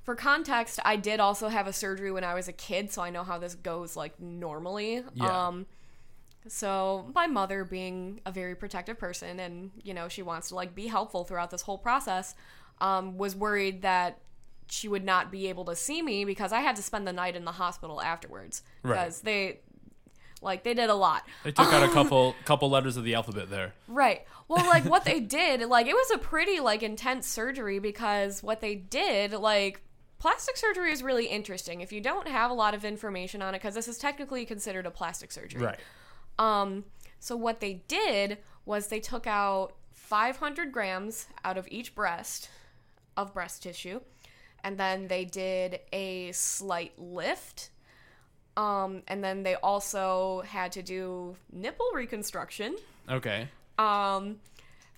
for 0.02 0.14
context, 0.14 0.80
I 0.84 0.96
did 0.96 1.20
also 1.20 1.48
have 1.48 1.66
a 1.66 1.72
surgery 1.72 2.10
when 2.10 2.24
I 2.24 2.34
was 2.34 2.48
a 2.48 2.52
kid, 2.52 2.92
so 2.92 3.02
I 3.02 3.10
know 3.10 3.22
how 3.22 3.38
this 3.38 3.54
goes 3.54 3.96
like 3.96 4.18
normally. 4.20 5.02
Yeah. 5.14 5.46
So 6.48 7.10
my 7.14 7.26
mother 7.26 7.64
being 7.64 8.20
a 8.26 8.32
very 8.32 8.54
protective 8.54 8.98
person 8.98 9.38
and 9.40 9.70
you 9.82 9.94
know 9.94 10.08
she 10.08 10.22
wants 10.22 10.48
to 10.48 10.54
like 10.54 10.74
be 10.74 10.86
helpful 10.88 11.24
throughout 11.24 11.50
this 11.50 11.62
whole 11.62 11.78
process 11.78 12.34
um, 12.80 13.16
was 13.16 13.36
worried 13.36 13.82
that 13.82 14.18
she 14.68 14.88
would 14.88 15.04
not 15.04 15.30
be 15.30 15.48
able 15.48 15.64
to 15.66 15.76
see 15.76 16.02
me 16.02 16.24
because 16.24 16.52
I 16.52 16.60
had 16.60 16.76
to 16.76 16.82
spend 16.82 17.06
the 17.06 17.12
night 17.12 17.36
in 17.36 17.44
the 17.44 17.52
hospital 17.52 18.00
afterwards 18.00 18.62
Right. 18.82 18.94
because 18.94 19.20
they 19.20 19.60
like 20.40 20.64
they 20.64 20.74
did 20.74 20.90
a 20.90 20.94
lot. 20.94 21.24
they 21.44 21.52
took 21.52 21.72
out 21.72 21.82
a 21.88 21.88
couple 21.92 22.34
couple 22.44 22.68
letters 22.70 22.96
of 22.96 23.04
the 23.04 23.14
alphabet 23.14 23.48
there. 23.50 23.74
Right. 23.86 24.26
Well, 24.48 24.66
like 24.66 24.84
what 24.84 25.04
they 25.04 25.20
did, 25.38 25.60
like 25.68 25.86
it 25.86 25.94
was 25.94 26.10
a 26.12 26.18
pretty 26.18 26.58
like 26.58 26.82
intense 26.82 27.28
surgery 27.28 27.78
because 27.78 28.42
what 28.42 28.60
they 28.60 28.74
did, 28.74 29.32
like 29.32 29.82
plastic 30.18 30.56
surgery 30.56 30.90
is 30.92 31.02
really 31.02 31.26
interesting. 31.26 31.80
If 31.80 31.92
you 31.92 32.00
don't 32.00 32.26
have 32.26 32.50
a 32.50 32.54
lot 32.54 32.74
of 32.74 32.84
information 32.84 33.42
on 33.42 33.54
it 33.54 33.60
cuz 33.60 33.74
this 33.74 33.86
is 33.86 33.98
technically 33.98 34.44
considered 34.44 34.86
a 34.86 34.90
plastic 34.90 35.30
surgery. 35.30 35.62
Right. 35.62 35.78
Um 36.38 36.84
so 37.18 37.36
what 37.36 37.60
they 37.60 37.82
did 37.88 38.38
was 38.64 38.88
they 38.88 39.00
took 39.00 39.26
out 39.26 39.74
500 39.92 40.72
grams 40.72 41.26
out 41.44 41.56
of 41.56 41.66
each 41.70 41.94
breast 41.94 42.48
of 43.16 43.32
breast 43.32 43.62
tissue 43.62 44.00
and 44.64 44.78
then 44.78 45.08
they 45.08 45.24
did 45.24 45.80
a 45.92 46.32
slight 46.32 46.92
lift 46.98 47.70
um 48.56 49.02
and 49.08 49.22
then 49.24 49.42
they 49.42 49.54
also 49.56 50.42
had 50.46 50.72
to 50.72 50.82
do 50.82 51.36
nipple 51.52 51.86
reconstruction 51.94 52.76
Okay. 53.08 53.48
um, 53.78 54.36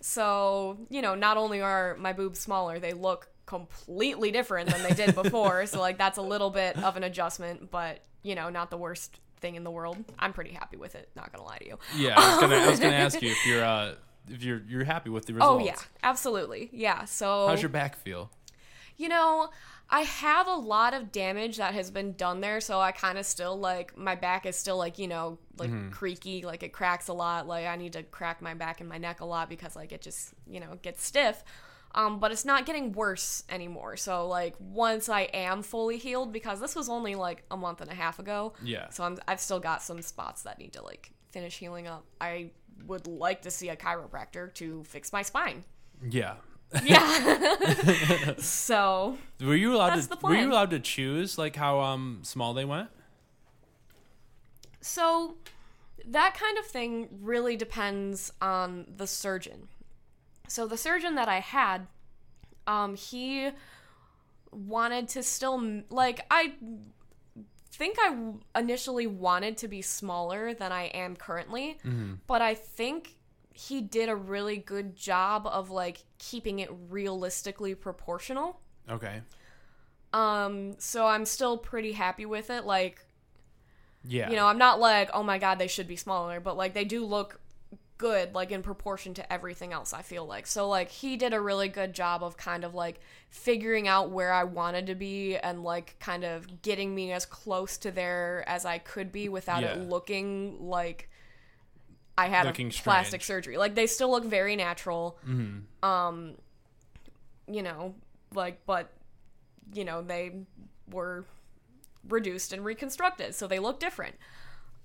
so 0.01 0.77
you 0.91 1.01
know, 1.03 1.15
not 1.15 1.37
only 1.37 1.61
are 1.63 1.97
my 1.99 2.13
boobs 2.13 2.39
smaller, 2.39 2.79
they 2.79 2.93
look 2.93 3.29
completely 3.47 4.31
different 4.31 4.69
than 4.71 4.83
they 4.83 4.95
did 4.95 5.15
before. 5.15 5.65
so 5.67 5.81
like 5.81 5.97
that's 5.99 6.19
a 6.19 6.23
little 6.23 6.51
bit 6.51 6.77
of 6.83 6.97
an 6.97 7.05
adjustment, 7.05 7.71
but 7.71 8.01
you 8.23 8.35
know, 8.35 8.51
not 8.51 8.71
the 8.71 8.77
worst 8.77 9.19
thing 9.45 9.57
in 9.57 9.65
the 9.65 9.71
world. 9.71 10.03
I'm 10.19 10.33
pretty 10.33 10.53
happy 10.53 10.79
with 10.79 10.95
it. 10.95 11.11
Not 11.15 11.31
gonna 11.31 11.45
lie 11.45 11.59
to 11.59 11.67
you. 11.67 11.79
Yeah, 11.95 12.15
I 12.19 12.31
was 12.31 12.41
gonna 12.41 12.57
I 12.57 12.71
was 12.71 12.81
gonna 12.81 12.95
ask 13.07 13.21
you 13.21 13.31
if 13.31 13.47
you're 13.47 13.63
uh 13.65 13.95
if 14.31 14.43
you're 14.43 14.63
you're 14.67 14.85
happy 14.85 15.11
with 15.11 15.27
the 15.27 15.35
results. 15.35 15.63
Oh 15.63 15.67
yeah, 15.67 15.77
absolutely. 16.03 16.71
Yeah. 16.73 17.05
So 17.05 17.47
How's 17.47 17.61
your 17.61 17.69
back 17.69 17.95
feel? 17.97 18.31
you 18.97 19.09
know, 19.09 19.51
I 19.91 20.01
have 20.03 20.47
a 20.47 20.55
lot 20.55 20.95
of 20.95 21.13
damage 21.13 21.57
that 21.59 21.75
has 21.75 21.91
been 21.91 22.13
done 22.13 22.41
there, 22.41 22.61
so 22.61 22.81
I 22.81 22.93
kind 22.93 23.19
of 23.19 23.27
still 23.27 23.59
like 23.59 23.99
my 23.99 24.15
back 24.15 24.47
is 24.47 24.57
still 24.57 24.79
like 24.79 24.99
you 24.99 25.09
know 25.09 25.39
like 25.59 25.91
creaky, 25.91 26.43
like 26.43 26.63
it 26.63 26.73
cracks 26.73 27.09
a 27.09 27.13
lot. 27.13 27.47
Like 27.47 27.67
I 27.67 27.77
need 27.77 27.93
to 27.93 28.03
crack 28.03 28.41
my 28.41 28.55
back 28.55 28.81
and 28.81 28.89
my 28.89 28.99
neck 28.99 29.21
a 29.21 29.27
lot 29.27 29.49
because 29.51 29.77
like 29.77 29.93
it 29.93 30.01
just 30.01 30.33
you 30.49 30.61
know 30.61 30.79
gets 30.81 31.05
stiff. 31.05 31.45
Um, 31.95 32.19
but 32.19 32.33
it's 32.33 32.45
not 32.45 32.67
getting 32.67 32.93
worse 32.93 33.45
anymore. 33.49 33.97
So 33.97 34.27
like 34.27 34.55
once 34.59 35.09
I 35.09 35.23
am 35.23 35.63
fully 35.63 35.97
healed, 35.97 36.33
because 36.33 36.61
this 36.61 36.75
was 36.75 36.89
only 36.89 37.15
like 37.15 37.45
a 37.51 37.57
month 37.57 37.81
and 37.81 37.91
a 37.91 37.95
half 37.95 38.19
ago. 38.19 38.53
Yeah. 38.63 38.89
So 38.91 39.05
I'm, 39.05 39.19
I've 39.29 39.41
still 39.41 39.61
got 39.61 39.83
some 39.83 40.03
spots 40.03 40.43
that 40.43 40.59
need 40.59 40.73
to 40.73 40.83
like 40.83 41.13
finish 41.31 41.57
healing 41.57 41.87
up. 41.87 42.05
I 42.21 42.51
would 42.87 43.07
like 43.07 43.43
to 43.43 43.51
see 43.51 43.69
a 43.69 43.77
chiropractor 43.77 44.53
to 44.55 44.83
fix 44.85 45.13
my 45.13 45.23
spine. 45.23 45.65
Yeah. 46.09 46.35
Yeah. 46.83 48.35
so 48.39 49.17
Were 49.41 49.55
you 49.55 49.75
allowed 49.75 49.97
That's 49.97 50.09
to 50.09 50.19
were 50.23 50.35
you 50.35 50.51
allowed 50.51 50.71
to 50.71 50.81
choose 50.81 51.39
like 51.39 51.55
how 51.55 51.81
um 51.81 52.21
small 52.23 52.55
they 52.55 52.65
went? 52.65 52.89
So 54.81 55.37
that 56.07 56.35
kind 56.35 56.59
of 56.59 56.67
thing 56.67 57.09
really 57.23 57.57
depends 57.57 58.33
on 58.43 58.87
the 58.97 59.07
surgeon. 59.07 59.69
So 60.49 60.67
the 60.67 60.77
surgeon 60.77 61.15
that 61.17 61.29
I 61.29 61.41
had, 61.41 61.87
um, 62.67 62.95
he 62.97 63.51
wanted 64.53 65.09
to 65.09 65.23
still 65.23 65.83
like 65.91 66.25
I 66.31 66.53
think 67.73 67.97
I 68.01 68.15
initially 68.59 69.07
wanted 69.09 69.57
to 69.59 69.69
be 69.69 69.83
smaller 69.83 70.55
than 70.55 70.71
I 70.71 70.85
am 70.85 71.17
currently, 71.17 71.79
but 72.27 72.41
I 72.41 72.55
think 72.55 73.17
he 73.53 73.81
did 73.81 74.09
a 74.09 74.15
really 74.17 74.57
good 74.57 74.95
job 74.97 75.47
of 75.47 75.71
like 75.71 76.05
keeping 76.19 76.61
it 76.61 76.71
realistically 76.89 77.75
proportional. 77.75 78.61
Okay. 78.89 79.21
Um, 80.13 80.77
so 80.79 81.07
I'm 81.07 81.25
still 81.25 81.59
pretty 81.59 81.93
happy 81.93 82.27
with 82.27 82.51
it. 82.51 82.65
Like 82.65 83.05
Yeah. 84.05 84.31
you 84.31 84.37
know, 84.37 84.47
I'm 84.47 84.59
not 84.59 84.79
like, 84.79 85.11
oh 85.13 85.25
my 85.25 85.39
god, 85.39 85.59
they 85.59 85.67
should 85.67 85.89
be 85.89 85.97
smaller, 85.97 86.39
but 86.39 86.57
like 86.57 86.75
they 86.75 86.85
do 86.85 87.05
look 87.05 87.41
good, 87.97 88.35
like 88.35 88.51
in 88.51 88.63
proportion 88.63 89.15
to 89.15 89.33
everything 89.33 89.73
else, 89.73 89.93
I 89.93 90.03
feel 90.03 90.27
like. 90.27 90.47
So, 90.47 90.69
like, 90.69 90.91
he 90.91 91.17
did 91.17 91.33
a 91.33 91.41
really 91.41 91.69
good 91.69 91.93
job 91.95 92.23
of 92.25 92.37
kind 92.37 92.65
of 92.65 92.75
like 92.75 93.01
figuring 93.31 93.87
out 93.89 94.11
where 94.11 94.33
I 94.33 94.45
wanted 94.45 94.87
to 94.89 94.95
be 94.95 95.37
and 95.37 95.63
like 95.63 95.97
kind 96.01 96.25
of 96.25 96.63
getting 96.63 96.95
me 96.95 97.13
as 97.13 97.25
close 97.27 97.77
to 97.79 97.91
there 97.91 98.45
as 98.49 98.65
I 98.65 98.79
could 98.79 99.13
be 99.13 99.29
without 99.29 99.63
Yeah. 99.63 99.75
it 99.75 99.89
looking 99.89 100.67
like 100.69 101.09
I 102.17 102.27
had 102.29 102.47
Looking 102.47 102.69
a 102.69 102.71
plastic 102.71 103.23
strange. 103.23 103.45
surgery. 103.45 103.57
Like, 103.57 103.75
they 103.75 103.87
still 103.89 104.11
look 104.11 104.25
very 104.25 104.55
natural. 104.57 105.19
Um, 105.83 106.35
you 107.49 107.63
know, 107.63 107.95
like, 108.33 108.65
but, 108.67 108.91
you 109.73 109.85
know, 109.85 110.01
they 110.03 110.33
were 110.91 111.25
reduced 112.09 112.53
and 112.53 112.65
reconstructed, 112.65 113.35
so 113.35 113.47
they 113.47 113.59
look 113.59 113.81
different. 113.81 114.15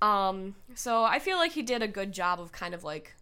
Um, 0.02 0.56
so 0.76 1.04
I 1.04 1.20
feel 1.20 1.38
like 1.38 1.52
he 1.52 1.62
did 1.62 1.82
a 1.82 1.88
good 1.88 2.12
job 2.12 2.40
of 2.40 2.52
kind 2.52 2.74
of 2.74 2.84
like 2.84 3.16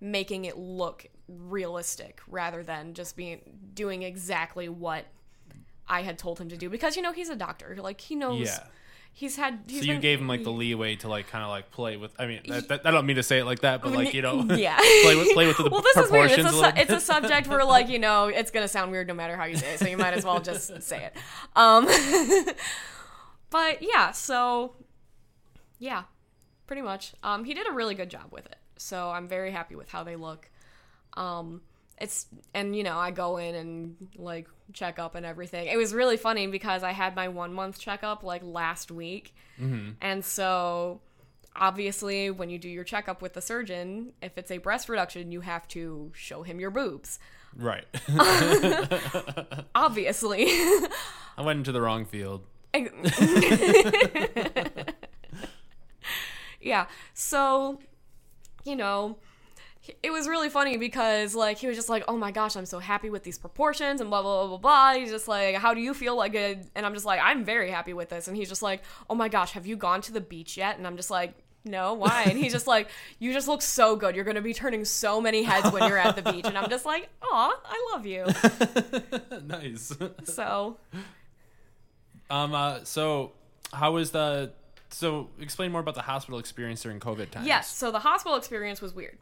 making 0.00 0.44
it 0.44 0.56
look 0.58 1.06
realistic 1.26 2.20
rather 2.28 2.62
than 2.62 2.94
just 2.94 3.16
being 3.16 3.40
doing 3.74 4.02
exactly 4.02 4.68
what 4.68 5.06
I 5.88 6.02
had 6.02 6.18
told 6.18 6.38
him 6.38 6.48
to 6.50 6.56
do 6.56 6.68
because 6.68 6.96
you 6.96 7.02
know 7.02 7.12
he's 7.12 7.30
a 7.30 7.36
doctor. 7.36 7.76
Like 7.80 8.00
he 8.00 8.14
knows 8.14 8.40
Yeah. 8.46 8.58
he's 9.12 9.36
had 9.36 9.60
he's 9.66 9.80
So 9.80 9.86
you 9.86 9.92
been- 9.94 10.00
gave 10.02 10.20
him 10.20 10.28
like 10.28 10.44
the 10.44 10.50
leeway 10.50 10.96
to 10.96 11.08
like 11.08 11.28
kind 11.28 11.42
of 11.42 11.48
like 11.50 11.70
play 11.70 11.96
with. 11.96 12.12
I 12.18 12.26
mean, 12.26 12.42
that, 12.48 12.68
that, 12.68 12.86
I 12.86 12.90
don't 12.90 13.06
mean 13.06 13.16
to 13.16 13.22
say 13.22 13.38
it 13.38 13.44
like 13.46 13.60
that, 13.60 13.80
but 13.82 13.92
like 13.92 14.12
you 14.12 14.20
know, 14.20 14.42
yeah. 14.54 14.76
play 15.02 15.16
with 15.16 15.32
play 15.32 15.46
with 15.46 15.56
the 15.56 15.68
well, 15.72 15.80
this 15.80 15.96
is 15.96 16.10
weird. 16.10 16.30
It's 16.30 16.44
a, 16.44 16.46
a 16.48 16.50
su- 16.50 16.72
it's 16.82 16.92
a 16.92 17.00
subject 17.00 17.46
where, 17.48 17.64
like, 17.64 17.88
you 17.88 17.98
know, 17.98 18.26
it's 18.26 18.50
gonna 18.50 18.68
sound 18.68 18.90
weird 18.92 19.08
no 19.08 19.14
matter 19.14 19.34
how 19.36 19.44
you 19.44 19.56
say 19.56 19.72
it, 19.74 19.78
so 19.80 19.86
you 19.88 19.96
might 19.96 20.12
as 20.14 20.24
well 20.26 20.40
just 20.40 20.82
say 20.82 21.04
it. 21.06 21.16
Um, 21.56 21.86
but 23.50 23.82
yeah, 23.82 24.12
so 24.12 24.74
yeah, 25.78 26.02
pretty 26.68 26.82
much. 26.82 27.14
Um, 27.24 27.42
he 27.44 27.54
did 27.54 27.66
a 27.68 27.72
really 27.72 27.96
good 27.96 28.10
job 28.10 28.26
with 28.30 28.46
it, 28.46 28.58
so 28.76 29.10
I'm 29.10 29.26
very 29.26 29.50
happy 29.50 29.74
with 29.74 29.88
how 29.88 30.04
they 30.04 30.14
look. 30.14 30.48
Um, 31.14 31.62
it's 32.00 32.26
and 32.54 32.76
you 32.76 32.84
know 32.84 32.96
I 32.96 33.10
go 33.10 33.38
in 33.38 33.56
and 33.56 33.96
like 34.16 34.46
check 34.72 35.00
up 35.00 35.16
and 35.16 35.26
everything. 35.26 35.66
It 35.66 35.76
was 35.76 35.92
really 35.92 36.16
funny 36.16 36.46
because 36.46 36.84
I 36.84 36.92
had 36.92 37.16
my 37.16 37.26
one 37.26 37.52
month 37.52 37.80
checkup 37.80 38.22
like 38.22 38.42
last 38.44 38.92
week, 38.92 39.34
and 40.00 40.24
so 40.24 41.00
obviously 41.56 42.30
when 42.30 42.50
you 42.50 42.58
do 42.58 42.68
your 42.68 42.84
checkup 42.84 43.20
with 43.20 43.32
the 43.32 43.40
surgeon, 43.40 44.12
if 44.22 44.38
it's 44.38 44.52
a 44.52 44.58
breast 44.58 44.88
reduction, 44.88 45.32
you 45.32 45.40
have 45.40 45.66
to 45.68 46.12
show 46.14 46.44
him 46.44 46.60
your 46.60 46.70
boobs. 46.70 47.18
right. 47.56 47.84
Obviously. 49.74 50.44
I 51.36 51.42
went 51.42 51.58
into 51.58 51.72
the 51.72 51.80
wrong 51.80 52.04
field. 52.04 52.44
yeah. 56.60 56.86
So, 57.14 57.78
you 58.64 58.76
know, 58.76 59.16
it 60.02 60.10
was 60.10 60.28
really 60.28 60.48
funny 60.48 60.76
because 60.76 61.34
like 61.34 61.58
he 61.58 61.66
was 61.66 61.76
just 61.76 61.88
like, 61.88 62.04
"Oh 62.08 62.16
my 62.16 62.30
gosh, 62.30 62.56
I'm 62.56 62.66
so 62.66 62.78
happy 62.78 63.10
with 63.10 63.22
these 63.22 63.38
proportions 63.38 64.00
and 64.00 64.10
blah 64.10 64.22
blah 64.22 64.46
blah 64.46 64.58
blah 64.58 64.92
blah." 64.92 65.00
He's 65.00 65.10
just 65.10 65.28
like, 65.28 65.54
"How 65.56 65.74
do 65.74 65.80
you 65.80 65.94
feel 65.94 66.16
like 66.16 66.34
it?" 66.34 66.66
And 66.74 66.84
I'm 66.84 66.94
just 66.94 67.06
like, 67.06 67.20
"I'm 67.22 67.44
very 67.44 67.70
happy 67.70 67.92
with 67.92 68.10
this." 68.10 68.28
And 68.28 68.36
he's 68.36 68.48
just 68.48 68.62
like, 68.62 68.82
"Oh 69.08 69.14
my 69.14 69.28
gosh, 69.28 69.52
have 69.52 69.66
you 69.66 69.76
gone 69.76 70.00
to 70.02 70.12
the 70.12 70.20
beach 70.20 70.56
yet?" 70.56 70.76
And 70.76 70.86
I'm 70.86 70.96
just 70.96 71.10
like, 71.10 71.34
"No, 71.64 71.94
why?" 71.94 72.24
And 72.24 72.38
he's 72.38 72.52
just 72.52 72.66
like, 72.74 72.90
"You 73.18 73.32
just 73.32 73.48
look 73.48 73.62
so 73.62 73.96
good. 73.96 74.14
You're 74.14 74.24
gonna 74.24 74.42
be 74.42 74.52
turning 74.52 74.84
so 74.84 75.20
many 75.20 75.42
heads 75.42 75.72
when 75.72 75.88
you're 75.88 75.98
at 75.98 76.16
the 76.16 76.32
beach." 76.32 76.44
And 76.44 76.58
I'm 76.58 76.68
just 76.68 76.84
like, 76.84 77.08
"Aw, 77.22 77.60
I 77.64 77.88
love 77.92 78.04
you." 78.04 78.26
nice. 79.46 79.96
So 80.24 80.76
um. 82.30 82.54
Uh. 82.54 82.84
So, 82.84 83.32
how 83.72 83.92
was 83.92 84.10
the? 84.10 84.52
So, 84.90 85.28
explain 85.40 85.72
more 85.72 85.80
about 85.80 85.94
the 85.94 86.02
hospital 86.02 86.38
experience 86.38 86.82
during 86.82 87.00
COVID 87.00 87.30
times. 87.30 87.46
Yes, 87.46 87.70
so 87.70 87.90
the 87.90 87.98
hospital 87.98 88.36
experience 88.36 88.80
was 88.80 88.94
weird. 88.94 89.18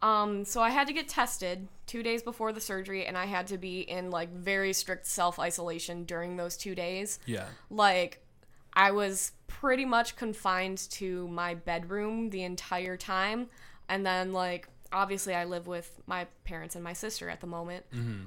Um, 0.00 0.44
so 0.44 0.60
I 0.60 0.70
had 0.70 0.88
to 0.88 0.92
get 0.92 1.08
tested 1.08 1.68
two 1.86 2.02
days 2.02 2.22
before 2.22 2.52
the 2.52 2.60
surgery, 2.60 3.06
and 3.06 3.16
I 3.16 3.26
had 3.26 3.46
to 3.48 3.58
be 3.58 3.80
in 3.80 4.10
like 4.10 4.32
very 4.32 4.72
strict 4.72 5.06
self 5.06 5.38
isolation 5.38 6.04
during 6.04 6.36
those 6.36 6.56
two 6.56 6.74
days. 6.74 7.18
Yeah. 7.26 7.46
Like, 7.70 8.24
I 8.72 8.90
was 8.90 9.32
pretty 9.46 9.84
much 9.84 10.16
confined 10.16 10.78
to 10.92 11.28
my 11.28 11.54
bedroom 11.54 12.30
the 12.30 12.42
entire 12.42 12.96
time, 12.96 13.48
and 13.88 14.04
then 14.04 14.32
like 14.32 14.68
obviously 14.92 15.34
I 15.34 15.44
live 15.44 15.66
with 15.66 16.00
my 16.06 16.26
parents 16.44 16.74
and 16.74 16.84
my 16.84 16.92
sister 16.92 17.28
at 17.28 17.40
the 17.40 17.46
moment. 17.46 17.84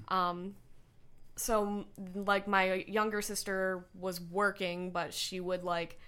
Um, 0.08 0.56
so 1.36 1.86
like 2.14 2.48
my 2.48 2.86
younger 2.88 3.22
sister 3.22 3.86
was 3.94 4.20
working, 4.20 4.92
but 4.92 5.14
she 5.14 5.40
would 5.40 5.64
like 5.64 6.00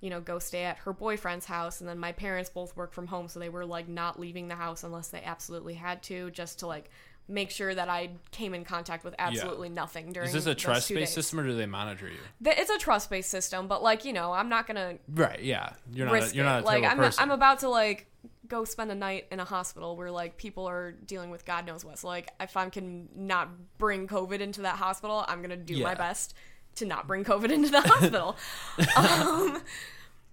you 0.00 0.10
know, 0.10 0.20
go 0.20 0.38
stay 0.38 0.64
at 0.64 0.78
her 0.78 0.92
boyfriend's 0.92 1.46
house. 1.46 1.80
And 1.80 1.88
then 1.88 1.98
my 1.98 2.12
parents 2.12 2.50
both 2.50 2.76
work 2.76 2.92
from 2.92 3.06
home, 3.06 3.28
so 3.28 3.40
they 3.40 3.48
were 3.48 3.64
like 3.64 3.88
not 3.88 4.20
leaving 4.20 4.48
the 4.48 4.54
house 4.54 4.84
unless 4.84 5.08
they 5.08 5.22
absolutely 5.22 5.74
had 5.74 6.02
to, 6.04 6.30
just 6.30 6.60
to 6.60 6.66
like 6.66 6.90
make 7.28 7.50
sure 7.50 7.74
that 7.74 7.88
I 7.88 8.10
came 8.30 8.54
in 8.54 8.64
contact 8.64 9.04
with 9.04 9.14
absolutely 9.18 9.68
nothing 9.68 10.12
during. 10.12 10.28
Is 10.28 10.34
this 10.34 10.46
a 10.46 10.54
trust 10.54 10.88
based 10.92 11.14
system 11.14 11.40
or 11.40 11.44
do 11.44 11.56
they 11.56 11.66
monitor 11.66 12.08
you? 12.08 12.18
It's 12.44 12.70
a 12.70 12.78
trust 12.78 13.10
based 13.10 13.30
system, 13.30 13.66
but 13.68 13.82
like 13.82 14.04
you 14.04 14.12
know, 14.12 14.32
I'm 14.32 14.48
not 14.48 14.66
gonna 14.66 14.98
Right. 15.08 15.42
Yeah. 15.42 15.72
You're 15.92 16.06
not. 16.06 16.30
A, 16.30 16.34
you're 16.34 16.44
not. 16.44 16.64
Like 16.64 16.84
I'm. 16.84 17.00
I'm 17.18 17.30
about 17.30 17.60
to 17.60 17.68
like 17.68 18.06
go 18.48 18.64
spend 18.64 18.92
a 18.92 18.94
night 18.94 19.26
in 19.32 19.40
a 19.40 19.44
hospital 19.44 19.96
where 19.96 20.10
like 20.10 20.36
people 20.36 20.68
are 20.68 20.92
dealing 20.92 21.30
with 21.30 21.44
God 21.44 21.66
knows 21.66 21.84
what. 21.84 21.98
So 21.98 22.06
like 22.08 22.30
if 22.40 22.56
I 22.56 22.68
can 22.68 23.08
not 23.16 23.48
bring 23.78 24.06
COVID 24.06 24.40
into 24.40 24.62
that 24.62 24.76
hospital, 24.76 25.24
I'm 25.26 25.42
gonna 25.42 25.56
do 25.56 25.82
my 25.82 25.90
Yeah. 25.90 25.94
best 25.94 26.34
to 26.76 26.86
not 26.86 27.06
bring 27.06 27.24
COVID 27.24 27.50
into 27.50 27.68
the 27.68 27.80
hospital. 27.80 28.36
um, 28.96 29.62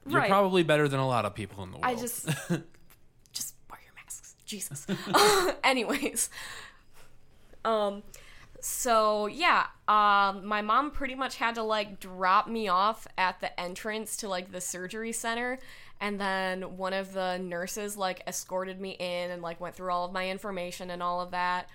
You're 0.07 0.21
right. 0.21 0.29
probably 0.29 0.63
better 0.63 0.87
than 0.87 0.99
a 0.99 1.07
lot 1.07 1.25
of 1.25 1.33
people 1.33 1.63
in 1.63 1.71
the 1.71 1.77
world. 1.77 1.85
I 1.85 1.95
just 1.95 2.25
just 3.33 3.55
wear 3.69 3.79
your 3.83 3.93
masks. 3.95 4.35
Jesus. 4.45 4.85
Anyways. 5.63 6.29
Um 7.65 8.03
so 8.59 9.27
yeah, 9.27 9.67
um 9.87 10.45
my 10.45 10.61
mom 10.61 10.91
pretty 10.91 11.15
much 11.15 11.37
had 11.37 11.55
to 11.55 11.63
like 11.63 11.99
drop 11.99 12.47
me 12.47 12.67
off 12.67 13.07
at 13.17 13.39
the 13.39 13.57
entrance 13.59 14.17
to 14.17 14.27
like 14.27 14.51
the 14.51 14.61
surgery 14.61 15.11
center 15.11 15.59
and 16.01 16.19
then 16.19 16.77
one 16.77 16.91
of 16.91 17.13
the 17.13 17.37
nurses 17.37 17.95
like 17.95 18.21
escorted 18.27 18.79
me 18.81 18.91
in 18.91 19.31
and 19.31 19.41
like 19.41 19.61
went 19.61 19.75
through 19.75 19.91
all 19.91 20.03
of 20.05 20.11
my 20.11 20.29
information 20.29 20.89
and 20.89 21.01
all 21.01 21.21
of 21.21 21.31
that. 21.31 21.69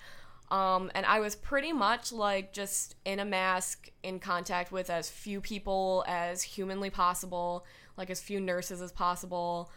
Um, 0.51 0.91
and 0.95 1.05
I 1.05 1.21
was 1.21 1.37
pretty 1.37 1.73
much 1.73 2.11
like 2.11 2.53
just 2.53 2.97
in 3.05 3.21
a 3.21 3.25
mask 3.25 3.91
in 4.03 4.19
contact 4.19 4.73
with 4.73 4.89
as 4.89 5.11
few 5.11 5.41
people 5.41 6.05
as 6.09 6.43
humanly 6.43 6.89
possible, 6.91 7.67
like 7.97 8.09
as 8.09 8.21
few 8.21 8.41
nurses 8.41 8.81
as 8.81 8.91
possible. 8.91 9.71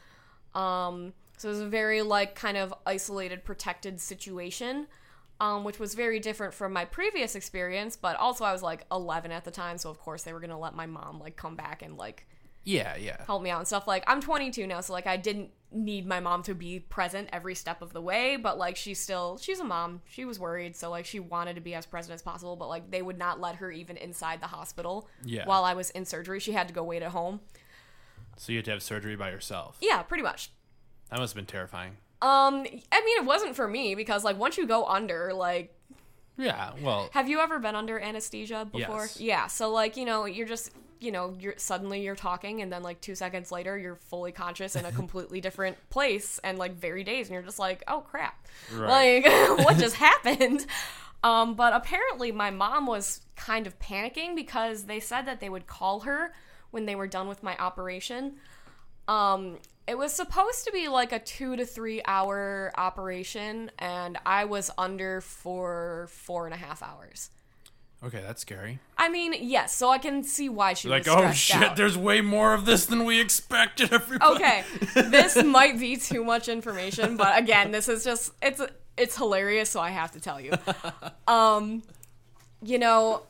Um, 0.55 1.13
so 1.37 1.49
it 1.49 1.51
was 1.51 1.61
a 1.61 1.67
very 1.67 2.01
like 2.01 2.35
kind 2.35 2.55
of 2.55 2.73
isolated, 2.85 3.43
protected 3.43 3.99
situation, 3.99 4.87
um, 5.41 5.63
which 5.63 5.79
was 5.79 5.93
very 5.93 6.19
different 6.19 6.53
from 6.53 6.71
my 6.71 6.85
previous 6.85 7.35
experience. 7.35 7.97
But 7.97 8.15
also, 8.15 8.45
I 8.45 8.53
was 8.53 8.63
like 8.63 8.85
11 8.91 9.31
at 9.31 9.43
the 9.43 9.51
time, 9.51 9.77
so 9.77 9.89
of 9.89 9.99
course 9.99 10.23
they 10.23 10.31
were 10.31 10.39
gonna 10.39 10.59
let 10.59 10.75
my 10.75 10.85
mom 10.85 11.19
like 11.19 11.35
come 11.35 11.55
back 11.55 11.81
and 11.81 11.97
like 11.97 12.27
yeah. 12.63 12.95
Yeah. 12.97 13.17
help 13.25 13.41
me 13.41 13.49
out 13.49 13.59
and 13.59 13.67
stuff. 13.67 13.87
Like 13.87 14.03
I'm 14.07 14.21
22 14.21 14.67
now, 14.67 14.81
so 14.81 14.93
like 14.93 15.07
I 15.07 15.17
didn't 15.17 15.51
need 15.73 16.05
my 16.05 16.19
mom 16.19 16.43
to 16.43 16.53
be 16.53 16.79
present 16.79 17.29
every 17.31 17.55
step 17.55 17.81
of 17.81 17.93
the 17.93 18.01
way, 18.01 18.35
but 18.35 18.57
like 18.57 18.75
she's 18.75 18.99
still 18.99 19.37
she's 19.37 19.59
a 19.59 19.63
mom. 19.63 20.01
She 20.05 20.25
was 20.25 20.37
worried, 20.39 20.75
so 20.75 20.89
like 20.89 21.05
she 21.05 21.19
wanted 21.19 21.55
to 21.55 21.61
be 21.61 21.73
as 21.73 21.85
present 21.85 22.13
as 22.13 22.21
possible, 22.21 22.55
but 22.55 22.67
like 22.67 22.91
they 22.91 23.01
would 23.01 23.17
not 23.17 23.39
let 23.39 23.55
her 23.55 23.71
even 23.71 23.97
inside 23.97 24.41
the 24.41 24.47
hospital 24.47 25.07
Yeah. 25.23 25.45
while 25.45 25.63
I 25.63 25.73
was 25.73 25.89
in 25.91 26.05
surgery. 26.05 26.39
She 26.39 26.51
had 26.51 26.67
to 26.67 26.73
go 26.73 26.83
wait 26.83 27.01
at 27.03 27.11
home. 27.11 27.39
So 28.37 28.51
you 28.51 28.57
had 28.59 28.65
to 28.65 28.71
have 28.71 28.83
surgery 28.83 29.15
by 29.15 29.29
yourself. 29.29 29.77
Yeah, 29.81 30.01
pretty 30.03 30.23
much. 30.23 30.51
That 31.09 31.19
must 31.19 31.33
have 31.33 31.35
been 31.37 31.45
terrifying. 31.51 31.97
Um, 32.21 32.65
I 32.91 33.01
mean, 33.03 33.17
it 33.17 33.25
wasn't 33.25 33.55
for 33.55 33.67
me 33.67 33.95
because 33.95 34.23
like 34.23 34.37
once 34.37 34.57
you 34.57 34.67
go 34.67 34.85
under, 34.85 35.33
like 35.33 35.73
Yeah, 36.37 36.71
well, 36.81 37.09
Have 37.13 37.27
you 37.29 37.39
ever 37.39 37.59
been 37.59 37.75
under 37.75 37.99
anesthesia 37.99 38.67
before? 38.71 39.01
Yes. 39.03 39.19
Yeah. 39.19 39.47
So 39.47 39.71
like, 39.71 39.95
you 39.97 40.05
know, 40.05 40.25
you're 40.25 40.47
just 40.47 40.71
you 41.01 41.11
know, 41.11 41.35
you're 41.39 41.55
suddenly 41.57 42.01
you're 42.03 42.15
talking 42.15 42.61
and 42.61 42.71
then 42.71 42.83
like 42.83 43.01
2 43.01 43.15
seconds 43.15 43.51
later 43.51 43.77
you're 43.77 43.95
fully 43.95 44.31
conscious 44.31 44.75
in 44.75 44.85
a 44.85 44.91
completely 44.91 45.41
different 45.47 45.77
place 45.89 46.39
and 46.43 46.57
like 46.57 46.75
very 46.75 47.03
days 47.03 47.27
and 47.27 47.33
you're 47.33 47.43
just 47.43 47.59
like, 47.59 47.83
"Oh 47.87 48.01
crap." 48.01 48.47
Right. 48.73 49.23
Like 49.23 49.59
what 49.65 49.77
just 49.77 49.95
happened? 50.09 50.65
Um 51.23 51.55
but 51.55 51.73
apparently 51.73 52.31
my 52.31 52.51
mom 52.51 52.85
was 52.85 53.21
kind 53.35 53.67
of 53.67 53.77
panicking 53.79 54.35
because 54.35 54.83
they 54.83 54.99
said 54.99 55.23
that 55.23 55.39
they 55.39 55.49
would 55.49 55.67
call 55.67 56.01
her 56.01 56.31
when 56.69 56.85
they 56.85 56.95
were 56.95 57.07
done 57.07 57.27
with 57.27 57.43
my 57.43 57.57
operation. 57.57 58.35
Um, 59.07 59.57
it 59.87 59.97
was 59.97 60.13
supposed 60.13 60.65
to 60.65 60.71
be 60.71 60.87
like 60.87 61.11
a 61.11 61.19
two 61.19 61.55
to 61.55 61.65
three 61.65 62.01
hour 62.05 62.71
operation, 62.77 63.71
and 63.77 64.17
I 64.25 64.45
was 64.45 64.71
under 64.77 65.21
for 65.21 66.07
four 66.11 66.45
and 66.45 66.53
a 66.53 66.57
half 66.57 66.81
hours. 66.81 67.29
Okay, 68.03 68.21
that's 68.25 68.41
scary. 68.41 68.79
I 68.97 69.09
mean, 69.09 69.33
yes, 69.39 69.75
so 69.75 69.89
I 69.89 69.97
can 69.97 70.23
see 70.23 70.49
why 70.49 70.73
she 70.73 70.87
Like, 70.89 71.05
was 71.05 71.15
oh 71.15 71.31
shit, 71.31 71.55
out. 71.61 71.75
there's 71.75 71.97
way 71.97 72.21
more 72.21 72.53
of 72.53 72.65
this 72.65 72.85
than 72.85 73.05
we 73.05 73.19
expected. 73.19 73.91
Everybody. 73.93 74.35
Okay, 74.35 74.63
this 75.09 75.41
might 75.43 75.79
be 75.79 75.97
too 75.97 76.23
much 76.23 76.47
information, 76.49 77.17
but 77.17 77.37
again, 77.37 77.71
this 77.71 77.87
is 77.89 78.03
just 78.03 78.33
it's 78.41 78.61
it's 78.97 79.17
hilarious, 79.17 79.69
so 79.69 79.79
I 79.79 79.89
have 79.89 80.11
to 80.11 80.19
tell 80.19 80.39
you. 80.39 80.51
Um, 81.27 81.81
you 82.63 82.77
know, 82.77 83.23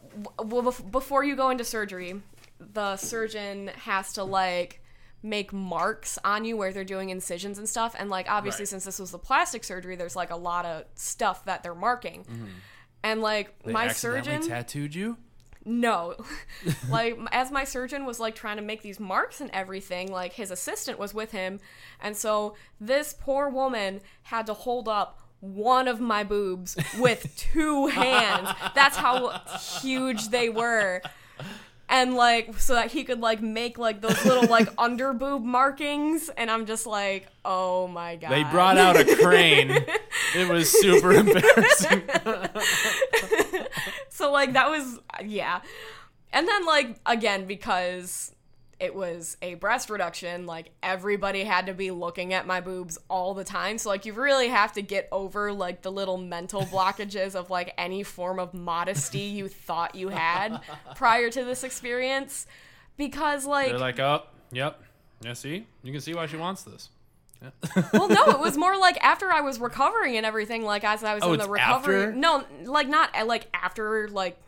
before 0.89 1.23
you 1.23 1.35
go 1.35 1.49
into 1.51 1.63
surgery, 1.63 2.21
the 2.59 2.97
surgeon 2.97 3.69
has 3.85 4.13
to 4.13 4.23
like 4.23 4.81
make 5.23 5.53
marks 5.53 6.17
on 6.25 6.43
you 6.45 6.57
where 6.57 6.73
they're 6.73 6.83
doing 6.83 7.09
incisions 7.11 7.57
and 7.59 7.69
stuff, 7.69 7.95
and 7.97 8.09
like 8.09 8.25
obviously 8.29 8.63
Right. 8.63 8.69
since 8.69 8.85
this 8.85 8.97
was 8.99 9.11
the 9.11 9.19
plastic 9.19 9.63
surgery, 9.63 9.95
there's 9.95 10.15
like 10.15 10.31
a 10.31 10.35
lot 10.35 10.65
of 10.65 10.83
stuff 10.95 11.45
that 11.45 11.61
they're 11.63 11.75
marking. 11.75 12.25
And 13.03 13.21
like 13.21 13.53
They 13.63 13.71
my 13.71 13.87
surgeon, 13.89 14.41
tattooed 14.47 14.93
you. 14.95 15.17
no. 15.65 16.15
like 16.89 17.17
as 17.31 17.51
my 17.51 17.63
surgeon 17.63 18.05
was 18.05 18.19
like 18.19 18.35
trying 18.35 18.57
to 18.57 18.63
make 18.63 18.81
these 18.81 18.99
marks 18.99 19.41
and 19.41 19.49
everything, 19.51 20.11
like 20.11 20.33
his 20.33 20.51
assistant 20.51 20.99
was 20.99 21.13
with 21.13 21.31
him. 21.31 21.59
And 21.99 22.15
so 22.15 22.55
this 22.79 23.15
poor 23.19 23.49
woman 23.49 24.01
had 24.23 24.45
to 24.47 24.53
hold 24.53 24.87
up 24.87 25.19
one 25.39 25.87
of 25.87 25.99
my 25.99 26.23
boobs 26.23 26.77
with 26.99 27.35
two 27.35 27.87
hands. 27.87 28.49
That's 28.75 28.97
how 28.97 29.39
huge 29.81 30.29
they 30.29 30.49
were. 30.49 31.01
And 31.91 32.15
like 32.15 32.57
so 32.57 32.73
that 32.75 32.89
he 32.89 33.03
could 33.03 33.19
like 33.19 33.41
make 33.41 33.77
like 33.77 33.99
those 33.99 34.23
little 34.25 34.49
like 34.49 34.69
under 34.77 35.11
boob 35.11 35.43
markings 35.43 36.29
and 36.29 36.49
I'm 36.49 36.65
just 36.65 36.87
like, 36.87 37.27
"Oh 37.43 37.87
my 37.87 38.15
god." 38.15 38.31
They 38.31 38.43
brought 38.45 38.77
out 38.77 38.95
a 38.95 39.03
crane. 39.17 39.71
it 40.35 40.49
was 40.49 40.71
super 40.71 41.11
embarrassing. 41.21 42.03
so 44.09 44.31
like 44.31 44.53
that 44.53 44.69
was 44.69 44.99
yeah 45.25 45.59
and 46.31 46.47
then 46.47 46.65
like 46.65 46.95
again 47.05 47.45
because 47.45 48.33
it 48.81 48.95
was 48.95 49.37
a 49.43 49.53
breast 49.53 49.91
reduction 49.91 50.47
like 50.47 50.71
everybody 50.81 51.43
had 51.43 51.67
to 51.67 51.73
be 51.73 51.91
looking 51.91 52.33
at 52.33 52.47
my 52.47 52.59
boobs 52.59 52.97
all 53.09 53.35
the 53.35 53.43
time. 53.43 53.77
So 53.77 53.89
like 53.89 54.05
you 54.07 54.13
really 54.13 54.47
have 54.47 54.73
to 54.73 54.81
get 54.81 55.07
over 55.11 55.53
like 55.53 55.83
the 55.83 55.91
little 55.91 56.17
mental 56.17 56.63
blockages 56.63 57.35
of 57.35 57.51
like 57.51 57.73
any 57.77 58.01
form 58.01 58.39
of 58.39 58.55
modesty 58.55 59.19
you 59.19 59.47
thought 59.47 59.93
you 59.93 60.09
had 60.09 60.59
prior 60.95 61.29
to 61.29 61.45
this 61.45 61.63
experience. 61.63 62.47
Because 62.97 63.45
like 63.45 63.69
They're 63.69 63.77
like, 63.77 63.99
oh, 63.99 64.23
yep. 64.51 64.81
Yeah, 65.23 65.33
see, 65.33 65.67
you 65.83 65.91
can 65.91 66.01
see 66.01 66.15
why 66.15 66.25
she 66.25 66.37
wants 66.37 66.63
this. 66.63 66.89
well 67.93 68.07
no 68.07 68.25
it 68.27 68.39
was 68.39 68.55
more 68.55 68.77
like 68.77 69.03
after 69.03 69.31
i 69.31 69.41
was 69.41 69.59
recovering 69.59 70.15
and 70.15 70.27
everything 70.27 70.63
like 70.63 70.83
as 70.83 71.03
i 71.03 71.15
was 71.15 71.23
Oh, 71.23 71.33
in 71.33 71.39
the 71.39 71.49
recovery 71.49 72.03
after? 72.03 72.13
no 72.13 72.43
like 72.65 72.87
not 72.87 73.09
like 73.25 73.47
after 73.51 74.07
like 74.09 74.39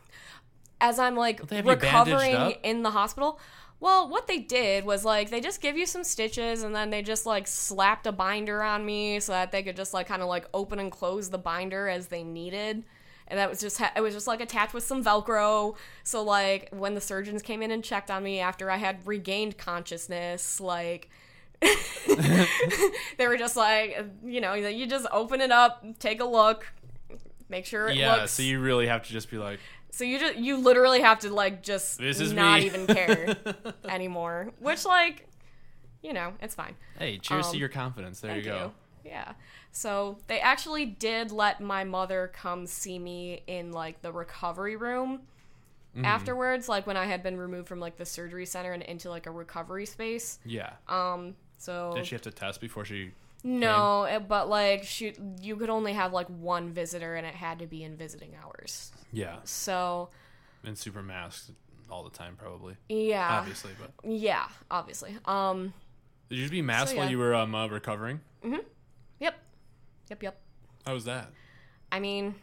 as 0.79 0.99
i'm 0.99 1.15
like 1.15 1.47
they 1.47 1.55
have 1.55 1.65
you 1.65 1.75
bandaged 1.75 1.83
recovering 1.91 2.51
in 2.61 2.83
the 2.83 2.91
hospital 2.91 3.39
well 3.83 4.07
what 4.07 4.27
they 4.27 4.39
did 4.39 4.85
was 4.85 5.03
like 5.03 5.29
they 5.29 5.41
just 5.41 5.59
give 5.61 5.75
you 5.77 5.85
some 5.85 6.03
stitches 6.05 6.63
and 6.63 6.73
then 6.73 6.89
they 6.89 7.01
just 7.01 7.25
like 7.25 7.45
slapped 7.45 8.07
a 8.07 8.11
binder 8.13 8.63
on 8.63 8.85
me 8.85 9.19
so 9.19 9.33
that 9.33 9.51
they 9.51 9.61
could 9.61 9.75
just 9.75 9.93
like 9.93 10.07
kind 10.07 10.21
of 10.21 10.29
like 10.29 10.47
open 10.53 10.79
and 10.79 10.89
close 10.91 11.29
the 11.29 11.37
binder 11.37 11.89
as 11.89 12.07
they 12.07 12.23
needed 12.23 12.83
and 13.27 13.37
that 13.37 13.49
was 13.49 13.59
just 13.59 13.77
ha- 13.79 13.91
it 13.95 14.01
was 14.01 14.13
just 14.13 14.25
like 14.25 14.39
attached 14.39 14.73
with 14.73 14.83
some 14.85 15.03
velcro 15.03 15.75
so 16.03 16.23
like 16.23 16.69
when 16.71 16.93
the 16.93 17.01
surgeons 17.01 17.41
came 17.41 17.61
in 17.61 17.71
and 17.71 17.83
checked 17.83 18.09
on 18.09 18.23
me 18.23 18.39
after 18.39 18.71
i 18.71 18.77
had 18.77 19.05
regained 19.05 19.57
consciousness 19.57 20.61
like 20.61 21.09
they 23.17 23.25
were 23.27 23.37
just 23.37 23.55
like, 23.55 24.05
you 24.25 24.41
know, 24.41 24.53
you 24.53 24.85
just 24.85 25.07
open 25.13 25.39
it 25.39 25.49
up, 25.51 25.81
take 25.97 26.19
a 26.19 26.25
look, 26.25 26.67
make 27.47 27.65
sure 27.65 27.87
it 27.87 27.95
Yeah, 27.95 28.15
looks. 28.15 28.31
so 28.33 28.43
you 28.43 28.59
really 28.59 28.87
have 28.87 29.03
to 29.07 29.11
just 29.13 29.31
be 29.31 29.37
like, 29.37 29.59
so 29.93 30.03
you 30.03 30.17
just 30.19 30.35
you 30.37 30.57
literally 30.57 31.01
have 31.01 31.19
to 31.19 31.31
like 31.33 31.61
just 31.61 31.99
This 31.99 32.19
is 32.19 32.33
not 32.33 32.59
me. 32.59 32.65
even 32.65 32.87
care 32.87 33.35
anymore. 33.87 34.51
Which 34.59 34.85
like, 34.85 35.27
you 36.01 36.13
know, 36.13 36.33
it's 36.41 36.55
fine. 36.55 36.75
hey, 36.97 37.17
cheers 37.19 37.47
to 37.49 37.53
Um, 37.53 37.59
your 37.59 37.69
confidence. 37.69 38.19
There 38.19 38.35
you 38.35 38.43
go. 38.43 38.71
Yeah. 39.05 39.33
So 39.71 40.17
they 40.27 40.39
actually 40.39 40.85
did 40.85 41.31
let 41.31 41.61
my 41.61 41.83
mother 41.83 42.31
come 42.33 42.65
see 42.67 42.97
me 42.97 43.43
in 43.47 43.71
like 43.71 44.01
the 44.01 44.11
recovery 44.11 44.75
room 44.75 45.21
Mm-hmm. 45.95 46.05
afterwards, 46.05 46.67
like 46.67 46.87
when 46.87 46.97
I 46.97 47.05
had 47.05 47.21
been 47.21 47.37
removed 47.37 47.67
from 47.67 47.79
like 47.79 47.97
the 47.97 48.05
surgery 48.05 48.47
center 48.47 48.71
and 48.71 48.81
into 48.81 49.11
like 49.11 49.27
a 49.27 49.31
recovery 49.31 49.85
space. 49.85 50.39
Yeah. 50.43 50.71
Um. 50.87 51.35
So 51.59 51.91
Did 51.95 52.07
she 52.07 52.15
have 52.15 52.23
to 52.23 52.31
test 52.31 52.59
before 52.59 52.83
she? 52.83 53.11
No, 53.43 54.03
it, 54.05 54.27
but 54.27 54.47
like 54.49 54.83
she, 54.85 55.13
you 55.41 55.55
could 55.57 55.69
only 55.69 55.93
have 55.93 56.13
like 56.13 56.27
one 56.27 56.71
visitor, 56.71 57.15
and 57.15 57.27
it 57.27 57.35
had 57.35 57.59
to 57.59 57.67
be 57.67 57.83
in 57.83 57.97
visiting 57.97 58.35
hours. 58.41 58.91
Yeah, 59.11 59.37
So 59.43 60.09
and 60.63 60.77
super 60.77 61.03
masked 61.03 61.51
all 61.89 62.03
the 62.03 62.09
time, 62.09 62.35
probably. 62.37 62.75
yeah, 62.89 63.37
Obviously, 63.39 63.71
but 63.79 63.91
yeah, 64.09 64.47
obviously. 64.71 65.15
Um, 65.25 65.73
did 66.29 66.37
you 66.37 66.43
just 66.43 66.51
be 66.51 66.61
masked 66.61 66.95
while 66.95 67.05
yeah. 67.05 67.11
you 67.11 67.17
were 67.17 67.35
um, 67.35 67.53
uh, 67.53 67.67
recovering? 67.67 68.21
Mm-hmm. 68.43 68.65
Yep, 69.19 69.35
yep, 70.09 70.23
yep. 70.23 70.41
How 70.85 70.93
was 70.93 71.05
that? 71.05 71.29
I 71.91 71.99
mean, 71.99 72.33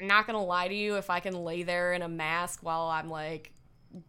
I'm 0.00 0.06
not 0.06 0.26
gonna 0.26 0.42
lie 0.42 0.68
to 0.68 0.74
you. 0.74 0.96
If 0.96 1.10
I 1.10 1.20
can 1.20 1.34
lay 1.44 1.62
there 1.62 1.92
in 1.92 2.02
a 2.02 2.08
mask 2.08 2.60
while 2.62 2.88
I'm 2.88 3.08
like 3.08 3.52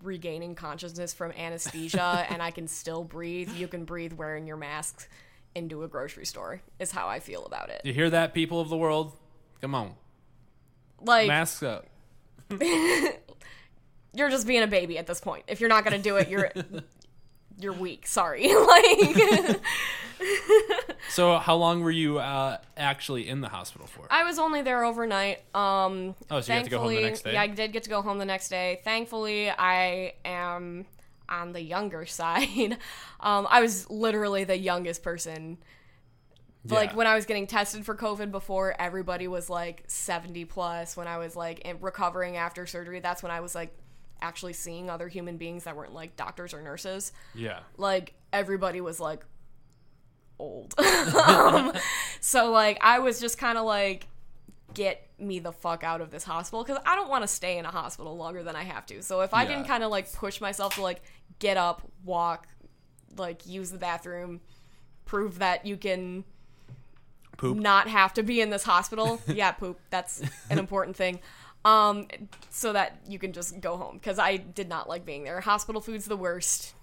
regaining 0.02 0.56
consciousness 0.56 1.14
from 1.14 1.32
anesthesia 1.32 2.26
and 2.30 2.42
I 2.42 2.52
can 2.52 2.68
still 2.68 3.04
breathe, 3.04 3.52
you 3.52 3.68
can 3.68 3.86
breathe 3.86 4.14
wearing 4.14 4.48
your 4.48 4.58
mask 4.58 5.08
into 5.54 5.84
a 5.84 5.88
grocery 5.88 6.26
store. 6.26 6.62
Is 6.80 6.92
how 6.92 7.08
I 7.08 7.20
feel 7.20 7.46
about 7.46 7.70
it. 7.70 7.82
You 7.84 7.94
hear 7.94 8.10
that, 8.10 8.34
people 8.34 8.60
of 8.60 8.70
the 8.70 8.78
world? 8.78 9.14
Come 9.62 9.74
on, 9.76 9.94
Like 11.02 11.28
masks 11.28 11.64
up. 11.64 11.88
you're 14.14 14.30
just 14.30 14.46
being 14.46 14.64
a 14.64 14.68
baby 14.68 14.98
at 14.98 15.08
this 15.08 15.20
point. 15.20 15.46
If 15.48 15.60
you're 15.60 15.70
not 15.70 15.84
gonna 15.84 15.98
do 16.00 16.18
it, 16.18 16.30
you're 16.30 16.52
you're 17.60 17.74
weak. 17.74 18.06
Sorry. 18.08 18.54
like 18.54 19.60
So, 21.10 21.38
how 21.38 21.56
long 21.56 21.82
were 21.82 21.92
you 21.92 22.18
uh, 22.20 22.58
actually 22.76 23.28
in 23.30 23.42
the 23.42 23.50
hospital 23.50 23.88
for? 23.88 24.08
I 24.10 24.24
was 24.24 24.40
only 24.40 24.62
there 24.62 24.84
overnight. 24.84 25.40
Um 25.56 26.16
Oh, 26.32 26.42
so 26.42 26.52
you 26.52 26.58
had 26.58 26.66
to 26.66 26.70
go 26.72 26.80
home 26.80 26.96
the 26.96 27.02
next 27.02 27.22
day? 27.24 27.34
Yeah, 27.34 27.42
I 27.42 27.48
did 27.48 27.72
get 27.72 27.84
to 27.84 27.90
go 27.90 28.02
home 28.02 28.18
the 28.18 28.26
next 28.26 28.50
day. 28.50 28.82
Thankfully, 28.84 29.50
I 29.50 30.14
am 30.26 30.86
on 31.30 31.54
the 31.54 31.62
younger 31.62 32.06
side. 32.20 32.78
Um 33.20 33.48
I 33.50 33.62
was 33.62 33.90
literally 33.90 34.44
the 34.44 34.58
youngest 34.58 35.04
person 35.04 35.58
like 36.74 36.96
when 36.96 37.08
I 37.08 37.16
was 37.16 37.26
getting 37.26 37.48
tested 37.48 37.86
for 37.86 37.96
COVID 37.96 38.32
before, 38.32 38.76
everybody 38.80 39.28
was 39.28 39.50
like 39.50 39.84
70 39.88 40.46
plus. 40.46 40.98
When 40.98 41.08
I 41.08 41.18
was 41.18 41.36
like 41.36 41.76
recovering 41.80 42.38
after 42.38 42.66
surgery, 42.66 43.00
that's 43.00 43.22
when 43.22 43.32
I 43.32 43.40
was 43.42 43.54
like 43.54 43.76
actually 44.22 44.54
seeing 44.54 44.90
other 44.90 45.08
human 45.08 45.38
beings 45.38 45.66
that 45.66 45.76
weren't 45.76 45.94
like 45.94 46.16
doctors 46.16 46.54
or 46.54 46.62
nurses. 46.62 47.12
yeah. 47.34 47.60
Like 47.78 48.14
everybody 48.34 48.82
was 48.82 49.00
like 49.00 49.26
old. 50.40 50.74
um, 50.80 51.72
so 52.20 52.52
like 52.52 52.78
I 52.82 53.00
was 53.00 53.20
just 53.20 53.38
kind 53.38 53.58
of 53.58 53.66
like 53.66 54.08
get 54.74 55.08
me 55.18 55.40
the 55.40 55.52
fuck 55.52 55.84
out 55.84 56.02
of 56.02 56.12
this 56.12 56.24
hospital 56.24 56.64
because 56.64 56.82
I 56.86 56.96
don't 56.96 57.10
want 57.10 57.24
to 57.24 57.28
stay 57.28 57.58
in 57.58 57.66
a 57.66 57.72
hospital 57.72 58.16
longer 58.18 58.44
than 58.44 58.56
I 58.56 58.64
have 58.64 58.86
to. 58.88 59.02
So 59.02 59.22
if 59.22 59.34
I 59.34 59.46
can 59.46 59.64
kind 59.66 59.84
of 59.84 59.92
like 59.92 60.12
push 60.14 60.42
myself 60.42 60.76
to 60.76 60.82
like 60.82 61.02
get 61.40 61.58
up, 61.58 61.82
walk, 62.04 62.48
like 63.18 63.48
use 63.48 63.72
the 63.72 63.78
bathroom, 63.78 64.42
prove 65.06 65.40
that 65.40 65.66
you 65.66 65.78
can 65.78 66.26
Poop. 67.38 67.58
not 67.58 67.88
have 67.88 68.14
to 68.16 68.24
be 68.24 68.42
in 68.42 68.50
this 68.50 68.64
hospital. 68.64 69.22
yeah, 69.28 69.52
poop. 69.52 69.80
That's 69.90 70.22
an 70.50 70.60
important 70.60 70.96
thing. 70.96 71.20
Um, 71.64 72.08
so 72.52 72.74
that 72.74 73.00
you 73.08 73.18
can 73.18 73.34
just 73.34 73.60
go 73.60 73.78
home 73.78 73.96
because 73.96 74.20
I 74.20 74.38
did 74.38 74.70
not 74.70 74.88
like 74.88 75.06
being 75.06 75.24
there. 75.24 75.40
Hospital 75.42 75.82
food's 75.82 76.06
the 76.06 76.18
worst. 76.18 76.74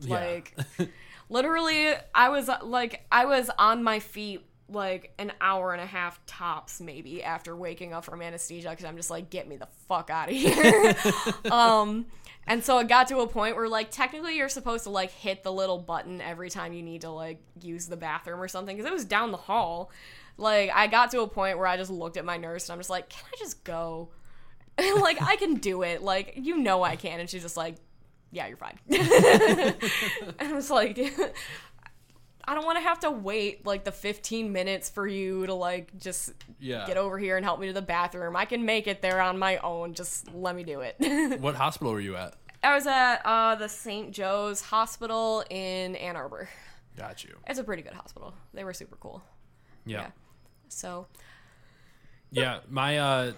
Yeah. 0.00 0.40
Literally, 1.32 1.94
I 2.14 2.28
was 2.28 2.50
like, 2.62 3.06
I 3.10 3.24
was 3.24 3.50
on 3.58 3.82
my 3.82 4.00
feet 4.00 4.44
like 4.68 5.12
an 5.18 5.32
hour 5.40 5.72
and 5.72 5.80
a 5.82 5.86
half 5.86 6.24
tops, 6.26 6.80
maybe 6.80 7.22
after 7.22 7.54
waking 7.54 7.92
up 7.92 8.04
from 8.04 8.22
anesthesia 8.22 8.70
because 8.70 8.84
I'm 8.84 8.96
just 8.96 9.10
like, 9.10 9.30
get 9.30 9.48
me 9.48 9.56
the 9.56 9.68
fuck 9.88 10.10
out 10.10 10.30
of 10.30 10.34
here. 10.34 10.94
um, 11.50 12.06
And 12.46 12.64
so 12.64 12.78
it 12.78 12.88
got 12.88 13.08
to 13.08 13.18
a 13.18 13.26
point 13.28 13.56
where 13.56 13.68
like 13.68 13.90
technically 13.90 14.36
you're 14.36 14.48
supposed 14.48 14.84
to 14.84 14.90
like 14.90 15.10
hit 15.10 15.42
the 15.42 15.52
little 15.52 15.78
button 15.78 16.20
every 16.20 16.50
time 16.50 16.72
you 16.72 16.82
need 16.82 17.02
to 17.02 17.10
like 17.10 17.38
use 17.60 17.86
the 17.86 17.96
bathroom 17.96 18.40
or 18.40 18.48
something 18.48 18.76
because 18.76 18.90
it 18.90 18.92
was 18.92 19.04
down 19.04 19.30
the 19.30 19.36
hall. 19.36 19.90
Like 20.36 20.70
I 20.74 20.86
got 20.86 21.10
to 21.12 21.20
a 21.20 21.28
point 21.28 21.58
where 21.58 21.66
I 21.66 21.76
just 21.76 21.90
looked 21.90 22.16
at 22.16 22.24
my 22.24 22.36
nurse 22.36 22.68
and 22.68 22.74
I'm 22.74 22.80
just 22.80 22.90
like, 22.90 23.08
"Can 23.08 23.24
I 23.32 23.36
just 23.38 23.62
go?" 23.64 24.08
like 25.00 25.22
I 25.22 25.36
can 25.36 25.54
do 25.54 25.82
it. 25.82 26.02
Like 26.02 26.32
you 26.36 26.56
know 26.56 26.82
I 26.82 26.96
can 26.96 27.20
and 27.20 27.30
she's 27.30 27.42
just 27.42 27.56
like, 27.56 27.76
"Yeah, 28.32 28.48
you're 28.48 28.56
fine." 28.56 28.78
and 28.88 29.76
I 30.40 30.52
was 30.52 30.70
like 30.70 30.98
I 32.44 32.54
don't 32.56 32.64
want 32.64 32.76
to 32.78 32.82
have 32.82 32.98
to 33.00 33.10
wait 33.10 33.64
like 33.64 33.84
the 33.84 33.92
15 33.92 34.50
minutes 34.52 34.90
for 34.90 35.06
you 35.06 35.46
to 35.46 35.54
like 35.54 35.96
just 35.96 36.32
Yeah. 36.58 36.86
get 36.88 36.96
over 36.96 37.16
here 37.16 37.36
and 37.36 37.44
help 37.44 37.60
me 37.60 37.68
to 37.68 37.72
the 37.72 37.82
bathroom. 37.82 38.34
I 38.34 38.46
can 38.46 38.64
make 38.64 38.88
it 38.88 39.00
there 39.00 39.20
on 39.20 39.38
my 39.38 39.58
own. 39.58 39.94
Just 39.94 40.32
let 40.34 40.56
me 40.56 40.64
do 40.64 40.80
it. 40.80 40.96
What 41.40 41.54
hospital 41.54 41.92
were 41.92 42.00
you 42.00 42.16
at? 42.16 42.34
I 42.64 42.74
was 42.74 42.86
at 42.88 43.22
uh, 43.24 43.54
the 43.54 43.68
St. 43.68 44.10
Joe's 44.12 44.60
Hospital 44.60 45.44
in 45.50 45.94
Ann 45.96 46.16
Arbor. 46.16 46.48
Got 46.96 47.22
you. 47.24 47.36
It's 47.46 47.58
a 47.60 47.64
pretty 47.64 47.82
good 47.82 47.92
hospital. 47.94 48.34
They 48.54 48.64
were 48.64 48.74
super 48.74 48.96
cool. 48.96 49.22
Yeah. 49.86 50.00
Yeah. 50.02 50.10
So, 50.68 51.06
Yeah, 52.30 52.58
my 52.68 52.98
uh, 52.98 53.32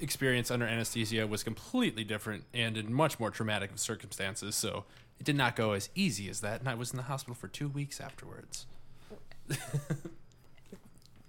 experience 0.00 0.50
under 0.50 0.66
anesthesia 0.66 1.26
was 1.26 1.42
completely 1.42 2.04
different 2.04 2.44
and 2.54 2.76
in 2.76 2.92
much 2.92 3.18
more 3.18 3.30
traumatic 3.30 3.70
circumstances. 3.76 4.54
So 4.54 4.84
it 5.18 5.24
did 5.24 5.36
not 5.36 5.56
go 5.56 5.72
as 5.72 5.88
easy 5.94 6.28
as 6.28 6.40
that, 6.40 6.60
and 6.60 6.68
I 6.68 6.74
was 6.74 6.90
in 6.92 6.96
the 6.96 7.02
hospital 7.04 7.34
for 7.34 7.48
two 7.48 7.68
weeks 7.68 8.00
afterwards. 8.00 8.66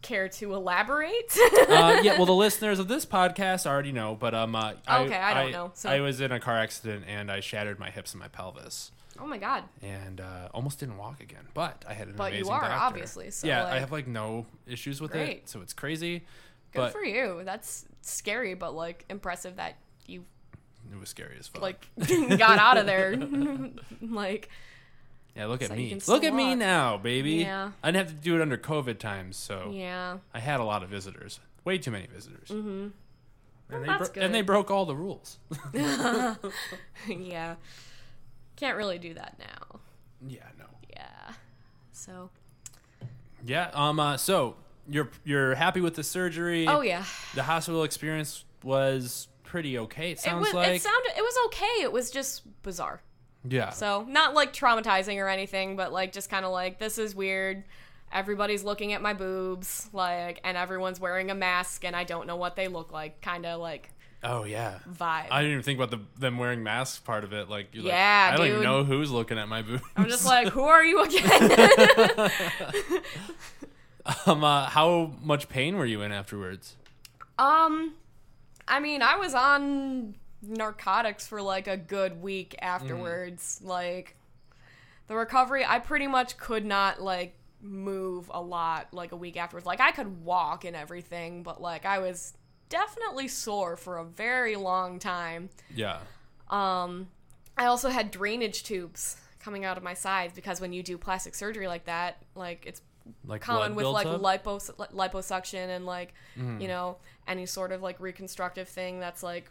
care 0.02 0.30
to 0.30 0.54
elaborate? 0.56 1.38
uh, 1.70 2.00
yeah, 2.02 2.16
well, 2.18 2.26
the 2.26 2.34
listeners 2.36 2.80
of 2.80 2.88
this 2.88 3.06
podcast 3.06 3.66
already 3.66 3.92
know, 3.92 4.16
but 4.16 4.34
um, 4.34 4.56
uh, 4.56 4.74
Okay, 4.90 5.16
I 5.16 5.34
don't 5.44 5.52
know, 5.52 5.72
so- 5.74 5.90
I 5.90 6.00
was 6.00 6.22
in 6.22 6.32
a 6.32 6.40
car 6.40 6.58
accident 6.58 7.06
and 7.08 7.32
I 7.32 7.40
shattered 7.42 7.80
my 7.80 7.90
hips 7.90 8.14
and 8.14 8.22
my 8.22 8.28
pelvis, 8.30 8.92
oh 9.20 9.28
my 9.28 9.38
god. 9.38 9.64
and 9.82 10.22
uh, 10.22 10.48
almost 10.54 10.80
didn't 10.80 10.98
walk 10.98 11.20
again. 11.22 11.48
But 11.54 11.84
I 11.88 11.94
had 11.94 12.08
an 12.08 12.16
But 12.16 12.32
you 12.32 12.40
amazing 12.40 12.54
are, 12.54 12.62
doctor. 12.62 12.76
obviously, 12.78 13.30
so, 13.32 13.48
yeah, 13.48 13.66
I 13.66 13.80
have 13.80 13.92
like 13.92 14.08
no 14.08 14.46
issues 14.66 15.02
with 15.02 15.14
it, 15.16 15.50
so 15.50 15.62
it's 15.62 15.74
crazy. 15.74 16.24
Good 16.72 16.80
but 16.80 16.92
for 16.92 17.04
you. 17.04 17.42
That's 17.44 17.86
scary, 18.02 18.54
but 18.54 18.76
like 18.76 19.06
impressive 19.10 19.56
that 19.58 19.76
you 20.06 20.24
it 20.92 21.00
was 21.00 21.10
scary 21.10 21.36
as 21.40 21.48
fuck. 21.48 21.62
like 21.62 21.88
got 22.38 22.58
out 22.58 22.78
of 22.78 22.86
there. 22.86 23.16
like, 24.02 24.50
yeah, 25.36 25.46
look 25.46 25.62
at 25.62 25.70
so 25.70 25.76
me. 25.76 26.00
Look 26.08 26.24
at 26.24 26.34
me 26.34 26.56
now, 26.56 26.98
baby. 26.98 27.36
Yeah. 27.36 27.72
I 27.84 27.92
didn't 27.92 28.08
have 28.08 28.16
to 28.16 28.24
do 28.24 28.36
it 28.36 28.42
under 28.42 28.58
COVID 28.58 28.98
times, 28.98 29.38
so 29.38 29.72
yeah. 29.74 30.18
I 30.34 30.40
had 30.40 30.60
a 30.60 30.64
lot 30.64 30.84
of 30.84 30.90
visitors. 30.90 31.40
Way 31.64 31.78
too 31.78 31.92
many 31.92 32.08
visitors. 32.08 32.50
Mm-hmm. 32.50 32.68
And, 32.70 32.92
Well, 33.70 33.82
they 33.82 33.88
that's 33.88 34.10
bro- 34.10 34.24
and 34.24 34.34
they 34.34 34.42
broke 34.42 34.72
all 34.72 34.86
the 34.86 34.96
rules. 34.96 35.38
yeah. 37.08 37.56
Can't 38.56 38.78
really 38.78 38.98
do 38.98 39.14
that 39.14 39.36
now. 39.40 39.80
yeah, 40.28 40.48
no. 40.58 40.66
Yeah. 40.90 41.34
So, 41.92 42.30
Yeah. 43.46 43.70
Um. 43.74 44.00
Uh, 44.00 44.18
so 44.18 44.56
you're 44.90 45.10
you're 45.24 45.56
happy 45.56 45.82
with 45.82 45.96
the 45.96 46.04
surgery? 46.04 46.68
oh 46.68 46.82
yeah. 46.82 47.04
The 47.36 47.44
hospital 47.44 47.84
experience 47.84 48.46
was 48.64 49.28
pretty 49.44 49.78
okay. 49.80 50.10
It 50.10 50.14
It 50.14 50.20
sounds 50.20 50.46
was 50.48 50.54
like. 50.54 50.68
it 50.76 50.82
sounded 50.82 51.12
it 51.18 51.22
was 51.22 51.36
okay. 51.48 51.82
It 51.84 51.92
was 51.92 52.12
just 52.12 52.44
bizarre. 52.64 53.02
yeah. 53.48 53.70
So, 53.72 54.06
not 54.08 54.34
like 54.34 54.54
traumatizing 54.54 55.18
or 55.18 55.28
anything, 55.28 55.76
but 55.76 55.92
like 55.94 56.12
just 56.12 56.30
kind 56.30 56.46
of 56.46 56.52
like 56.52 56.78
this 56.80 56.98
is 56.98 57.16
weird. 57.16 57.64
Everybody's 58.12 58.64
looking 58.64 58.94
at 58.94 59.02
my 59.02 59.14
boobs 59.14 59.88
like 59.94 60.42
and 60.44 60.58
everyone's 60.58 61.00
wearing 61.00 61.30
a 61.32 61.36
mask 61.36 61.86
and 61.86 61.96
I 61.96 62.04
don't 62.04 62.28
know 62.28 62.36
what 62.38 62.56
they 62.56 62.68
look 62.68 62.92
like. 62.92 63.22
Kind 63.22 63.46
of 63.46 63.60
like 63.62 63.92
oh 64.24 64.44
yeah. 64.44 64.80
vibe. 64.92 65.28
I 65.32 65.42
didn't 65.42 65.52
even 65.54 65.64
think 65.64 65.80
about 65.80 65.92
the 65.92 66.00
them 66.20 66.38
wearing 66.38 66.62
masks 66.64 67.00
part 67.00 67.24
of 67.24 67.32
it. 67.34 67.50
Like, 67.50 67.68
you're 67.72 67.84
like, 67.84 67.94
Yeah, 67.94 68.32
I 68.34 68.36
don't 68.38 68.48
even 68.48 68.64
know 68.64 68.84
who's 68.84 69.10
looking 69.12 69.38
at 69.38 69.48
my 69.48 69.62
boobs. 69.62 69.84
I'm 69.96 70.10
just 70.10 70.26
like, 70.26 70.50
who 70.50 70.64
are 70.64 70.84
you 70.84 71.04
again? 71.06 72.30
um. 74.26 74.44
Uh, 74.44 74.66
how 74.66 75.14
much 75.22 75.50
pain 75.50 75.78
were 75.78 75.86
you 75.86 76.02
in 76.02 76.12
afterwards? 76.12 76.76
um, 77.38 77.94
I 78.68 78.80
mean, 78.80 79.02
I 79.02 79.16
was 79.16 79.34
on 79.34 80.16
narcotics 80.42 81.28
for 81.28 81.42
like 81.42 81.68
a 81.68 81.78
good 81.78 82.22
week 82.22 82.56
afterwards. 82.62 83.62
Like, 83.64 84.16
the 85.08 85.16
recovery, 85.16 85.66
I 85.66 85.80
pretty 85.80 86.08
much 86.08 86.38
could 86.38 86.66
not 86.66 87.02
like 87.02 87.36
move 87.62 88.30
a 88.34 88.42
lot 88.42 88.94
like 88.94 89.12
a 89.12 89.16
week 89.16 89.38
afterwards. 89.38 89.66
Like, 89.66 89.82
I 89.82 89.92
could 89.92 90.24
walk 90.24 90.66
and 90.66 90.76
everything, 90.76 91.44
but 91.44 91.62
like, 91.62 91.86
I 91.86 92.00
was 92.00 92.34
definitely 92.70 93.28
sore 93.28 93.76
for 93.76 93.98
a 93.98 94.06
very 94.06 94.56
long 94.56 95.00
time. 95.00 95.50
Yeah. 95.76 96.00
Um, 96.50 97.08
I 97.58 97.66
also 97.66 97.90
had 97.90 98.12
drainage 98.12 98.64
tubes 98.64 99.18
coming 99.40 99.66
out 99.66 99.78
of 99.78 99.84
my 99.84 99.94
sides 99.94 100.34
because 100.34 100.62
when 100.62 100.74
you 100.74 100.84
do 100.84 100.98
plastic 100.98 101.36
surgery 101.36 101.68
like 101.68 101.86
that, 101.86 102.18
like 102.36 102.66
it's 102.66 102.82
Like 103.26 103.42
common 103.42 103.76
with 103.76 103.86
like 103.86 104.08
up? 104.08 104.22
lipos- 104.22 104.76
liposuction 104.94 105.70
and 105.70 105.86
like 105.86 106.14
you 106.36 106.68
know 106.68 106.98
any 107.28 107.46
sort 107.46 107.72
of 107.72 107.82
like 107.82 108.00
reconstructive 108.00 108.68
thing 108.68 109.00
that's 109.00 109.24
like 109.24 109.50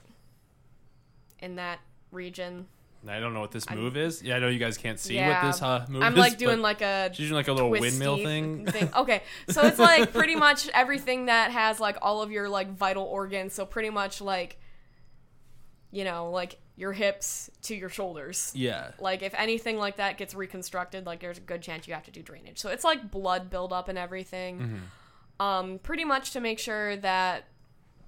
in 1.41 1.57
that 1.57 1.81
region. 2.11 2.67
I 3.07 3.21
don't 3.21 3.33
know 3.33 3.41
what 3.41 3.53
this 3.53 3.71
move 3.71 3.97
is. 3.97 4.23
Yeah, 4.23 4.37
I 4.37 4.39
know 4.41 4.49
you 4.49 4.59
guys 4.59 4.77
can't 4.77 4.99
see 4.99 5.15
yeah, 5.15 5.45
what 5.45 5.53
this 5.53 5.63
uh, 5.63 5.87
move 5.89 6.03
is. 6.03 6.07
I'm 6.07 6.17
like 6.17 6.37
doing 6.37 6.61
like 6.61 6.83
a 6.83 7.11
she's 7.13 7.29
doing 7.29 7.37
like 7.37 7.49
a 7.49 7.53
little 7.53 7.71
windmill 7.71 8.17
thing. 8.17 8.67
thing. 8.67 8.91
Okay, 8.95 9.23
so 9.49 9.65
it's 9.65 9.79
like 9.79 10.13
pretty 10.13 10.35
much 10.35 10.69
everything 10.71 11.27
that 11.27 11.53
has 11.53 11.79
like 11.79 11.97
all 12.03 12.23
of 12.23 12.33
your 12.33 12.49
like 12.49 12.75
vital 12.75 13.05
organs. 13.05 13.55
So 13.55 13.65
pretty 13.65 13.91
much 13.91 14.21
like, 14.21 14.59
you 15.93 16.03
know, 16.03 16.31
like 16.31 16.59
your 16.79 16.93
hips 16.93 17.51
to 17.63 17.75
your 17.75 17.89
shoulders. 17.89 18.53
yeah. 18.55 18.93
Like 19.01 19.23
if 19.23 19.35
anything 19.35 19.79
like 19.79 19.97
that 19.97 20.17
gets 20.17 20.33
reconstructed, 20.33 21.07
like 21.07 21.19
there's 21.19 21.37
a 21.37 21.41
good 21.41 21.61
chance 21.61 21.89
you 21.89 21.95
have 21.95 22.05
to 22.05 22.13
do 22.13 22.23
drainage. 22.23 22.59
So 22.59 22.71
it's 22.71 22.85
like 22.85 23.11
blood 23.11 23.51
buildup 23.51 23.89
and 23.89 23.99
everything. 23.99 24.83
Um, 25.41 25.81
pretty 25.83 26.05
much 26.05 26.31
to 26.33 26.41
make 26.41 26.59
sure 26.61 26.97
that 26.97 27.45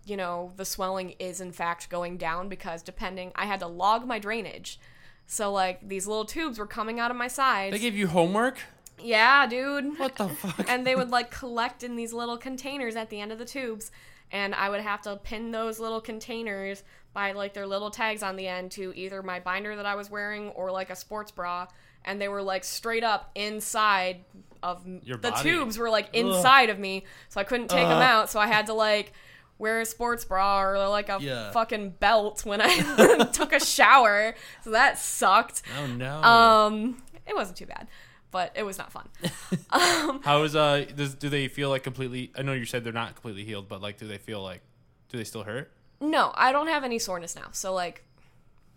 you 0.07 0.17
know 0.17 0.53
the 0.57 0.65
swelling 0.65 1.11
is 1.19 1.41
in 1.41 1.53
fact 1.53 1.91
going 1.91 2.17
down 2.17 2.49
because 2.49 2.83
depending, 2.83 3.33
I 3.35 3.47
had 3.47 3.59
to 3.61 3.67
log 3.67 4.07
my 4.07 4.21
drainage. 4.21 4.79
So 5.27 5.51
like 5.53 5.87
these 5.87 6.07
little 6.07 6.25
tubes 6.25 6.59
were 6.59 6.67
coming 6.67 7.01
out 7.01 7.11
of 7.11 7.17
my 7.17 7.29
sides. 7.29 7.73
They 7.73 7.81
gave 7.81 7.97
you 7.97 8.07
homework. 8.07 8.59
yeah, 9.03 9.49
dude. 9.49 9.99
What 9.99 10.15
the 10.15 10.29
fuck? 10.29 10.69
and 10.71 10.87
they 10.87 10.95
would 10.95 11.11
like 11.11 11.33
collect 11.33 11.83
in 11.83 11.97
these 11.97 12.13
little 12.13 12.37
containers 12.39 12.95
at 12.95 13.11
the 13.11 13.21
end 13.21 13.33
of 13.33 13.39
the 13.39 13.45
tubes 13.45 13.91
and 14.33 14.55
i 14.55 14.69
would 14.69 14.81
have 14.81 15.03
to 15.03 15.17
pin 15.17 15.51
those 15.51 15.81
little 15.81 16.01
containers 16.01 16.85
by 17.13 17.33
like 17.33 17.55
their 17.55 17.67
little 17.67 17.91
tags 17.91 18.23
on 18.23 18.37
the 18.37 18.47
end 18.47 18.71
to 18.73 18.93
either 18.97 19.23
my 19.23 19.41
binder 19.41 19.77
that 19.77 19.87
i 19.87 19.95
was 19.95 20.11
wearing 20.11 20.49
or 20.51 20.71
like 20.71 20.91
a 20.91 20.97
sports 20.97 21.31
bra 21.31 21.67
and 22.05 22.21
they 22.21 22.29
were 22.29 22.43
like 22.43 22.65
straight 22.65 23.05
up 23.05 23.31
inside 23.35 24.25
of 24.63 24.87
Your 25.05 25.17
the 25.19 25.31
body. 25.31 25.51
tubes 25.51 25.79
were 25.79 25.91
like 25.91 26.09
inside 26.15 26.71
of 26.71 26.79
me 26.79 27.05
so 27.29 27.41
i 27.41 27.45
couldn't 27.45 27.69
take 27.69 27.87
them 27.89 28.03
out 28.03 28.31
so 28.31 28.39
i 28.41 28.47
had 28.47 28.67
to 28.67 28.75
like 28.75 29.13
wear 29.59 29.81
a 29.81 29.85
sports 29.87 30.25
bra 30.25 30.63
or 30.63 30.89
like 30.89 31.09
a 31.09 31.19
Yeah. 31.21 31.51
fucking 31.51 31.91
belt 32.01 32.45
when 32.47 32.61
i 32.63 33.25
took 33.33 33.53
a 33.53 33.61
shower 33.61 34.35
so 34.63 34.71
that 34.71 34.99
sucked 34.99 35.63
oh 35.79 35.87
no. 35.87 36.23
um 36.23 37.03
it 37.27 37.35
wasn't 37.35 37.57
too 37.59 37.67
bad 37.67 37.87
but 38.31 38.53
it 38.55 38.63
was 38.63 38.79
not 38.79 38.93
fun 38.93 39.09
How 39.71 40.43
is 40.45 40.55
uh? 40.55 40.85
Does, 40.95 41.15
do 41.17 41.29
they 41.29 41.49
feel 41.49 41.69
like 41.69 41.83
completely? 41.83 42.31
I 42.37 42.43
know 42.43 42.53
you 42.53 42.65
said 42.65 42.85
they're 42.85 42.93
not 42.93 43.15
completely 43.15 43.45
healed, 43.45 43.69
but 43.69 43.81
like, 43.83 43.99
do 43.99 44.07
they 44.07 44.19
feel 44.19 44.41
like? 44.43 44.61
Do 45.09 45.19
they 45.19 45.25
still 45.25 45.43
hurt? 45.43 45.73
No, 46.01 46.33
I 46.35 46.53
don't 46.53 46.69
have 46.69 46.83
any 46.85 46.99
soreness 46.99 47.37
now. 47.37 47.49
So 47.53 47.75
like 47.75 48.05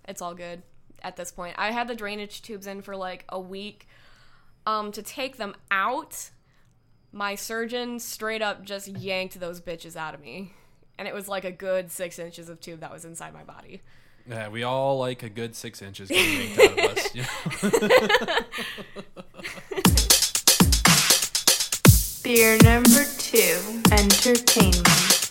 it's 0.08 0.22
all 0.22 0.34
good 0.36 0.62
at 1.02 1.16
this 1.16 1.32
point. 1.32 1.56
I 1.58 1.72
had 1.72 1.88
the 1.88 1.96
drainage 1.96 2.42
tubes 2.42 2.68
in 2.68 2.82
for 2.82 2.96
like 2.96 3.26
a 3.30 3.40
week. 3.40 3.88
Um 4.66 4.92
to 4.92 5.02
take 5.02 5.38
them 5.38 5.56
out, 5.72 6.30
my 7.12 7.36
surgeon 7.36 8.00
straight 8.00 8.42
up 8.42 8.64
just 8.64 8.88
yanked 8.88 9.40
those 9.40 9.62
bitches 9.62 9.96
out 9.96 10.14
of 10.14 10.22
me. 10.22 10.54
And 10.98 11.08
it 11.08 11.14
was 11.14 11.28
like 11.28 11.46
a 11.46 11.52
good 11.52 11.92
six 11.92 12.20
inches 12.20 12.50
of 12.50 12.60
tube 12.60 12.82
that 12.82 12.92
was 12.92 13.06
inside 13.06 13.34
my 13.34 13.44
body. 13.44 13.82
Yeah, 14.28 14.50
we 14.50 14.64
all 14.64 14.98
like 15.00 15.24
a 15.24 15.30
good 15.30 15.56
six 15.56 15.82
inches 15.82 16.10
getting 16.10 16.56
yanked 16.56 16.60
out 16.60 16.80
of 16.80 16.98
us. 16.98 17.16
you 17.16 17.24
know? 17.24 18.40
Beer 22.24 22.58
number 22.64 23.04
two, 23.18 23.82
entertainment. 23.92 25.23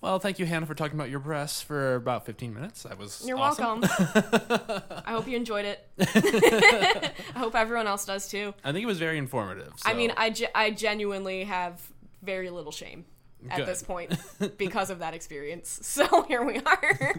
Well, 0.00 0.18
thank 0.18 0.38
you, 0.38 0.46
Hannah, 0.46 0.66
for 0.66 0.74
talking 0.74 0.96
about 0.96 1.10
your 1.10 1.18
breasts 1.20 1.62
for 1.62 1.94
about 1.96 2.26
15 2.26 2.52
minutes. 2.54 2.82
That 2.82 2.98
was 2.98 3.24
You're 3.26 3.38
awesome. 3.38 3.80
welcome. 3.80 4.82
I 5.06 5.10
hope 5.12 5.26
you 5.26 5.36
enjoyed 5.36 5.64
it. 5.64 5.88
I 7.34 7.38
hope 7.38 7.54
everyone 7.54 7.86
else 7.86 8.04
does 8.04 8.28
too. 8.28 8.54
I 8.62 8.72
think 8.72 8.82
it 8.84 8.86
was 8.86 8.98
very 8.98 9.18
informative. 9.18 9.72
I 9.84 9.94
mean, 9.94 10.12
I, 10.16 10.30
ge- 10.30 10.50
I 10.54 10.70
genuinely 10.70 11.44
have 11.44 11.80
very 12.22 12.50
little 12.50 12.72
shame 12.72 13.04
at 13.50 13.58
Good. 13.58 13.66
this 13.68 13.82
point 13.82 14.14
because 14.58 14.90
of 14.90 14.98
that 15.00 15.14
experience. 15.14 15.80
So 15.82 16.22
here 16.24 16.44
we 16.44 16.58
are. 16.60 17.14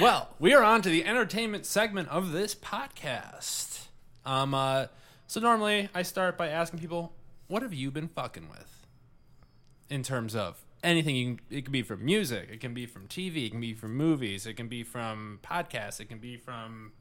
Well, 0.00 0.28
we 0.38 0.52
are 0.54 0.62
on 0.62 0.82
to 0.82 0.88
the 0.88 1.04
entertainment 1.04 1.66
segment 1.66 2.08
of 2.10 2.32
this 2.32 2.54
podcast. 2.54 3.86
Um, 4.24 4.54
uh, 4.54 4.86
so 5.26 5.40
normally 5.40 5.88
I 5.94 6.02
start 6.02 6.36
by 6.38 6.48
asking 6.48 6.78
people, 6.80 7.12
what 7.48 7.62
have 7.62 7.74
you 7.74 7.90
been 7.90 8.08
fucking 8.08 8.48
with? 8.48 8.86
In 9.88 10.02
terms 10.04 10.36
of 10.36 10.62
anything. 10.82 11.16
You 11.16 11.36
can, 11.36 11.40
it 11.50 11.64
can 11.64 11.72
be 11.72 11.82
from 11.82 12.04
music, 12.04 12.48
it 12.52 12.60
can 12.60 12.74
be 12.74 12.86
from 12.86 13.06
TV, 13.06 13.46
it 13.46 13.50
can 13.50 13.60
be 13.60 13.74
from 13.74 13.96
movies, 13.96 14.46
it 14.46 14.54
can 14.54 14.68
be 14.68 14.82
from 14.82 15.38
podcasts, 15.42 16.00
it 16.00 16.06
can 16.08 16.18
be 16.18 16.36
from 16.36 16.92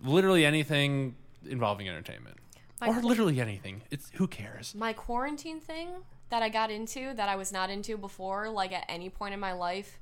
literally 0.00 0.44
anything 0.44 1.14
involving 1.48 1.88
entertainment, 1.88 2.36
My 2.80 2.88
or 2.88 3.00
literally 3.00 3.40
anything. 3.40 3.82
It's 3.90 4.10
who 4.14 4.26
cares. 4.26 4.74
My 4.74 4.92
quarantine 4.92 5.60
thing 5.60 5.88
that 6.30 6.42
I 6.42 6.48
got 6.48 6.70
into 6.70 7.12
that 7.14 7.28
I 7.28 7.36
was 7.36 7.52
not 7.52 7.70
into 7.70 7.96
before, 7.96 8.48
like 8.48 8.72
at 8.72 8.84
any 8.88 9.08
point 9.10 9.34
in 9.34 9.40
my 9.40 9.52
life, 9.52 9.98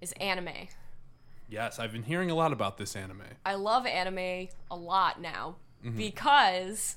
is 0.00 0.12
anime. 0.12 0.68
Yes, 1.48 1.78
I've 1.78 1.92
been 1.92 2.04
hearing 2.04 2.30
a 2.30 2.34
lot 2.34 2.52
about 2.52 2.78
this 2.78 2.96
anime. 2.96 3.22
I 3.44 3.54
love 3.54 3.86
anime 3.86 4.48
a 4.70 4.76
lot 4.76 5.20
now 5.20 5.56
Mm-hmm. 5.84 5.96
because 5.96 6.96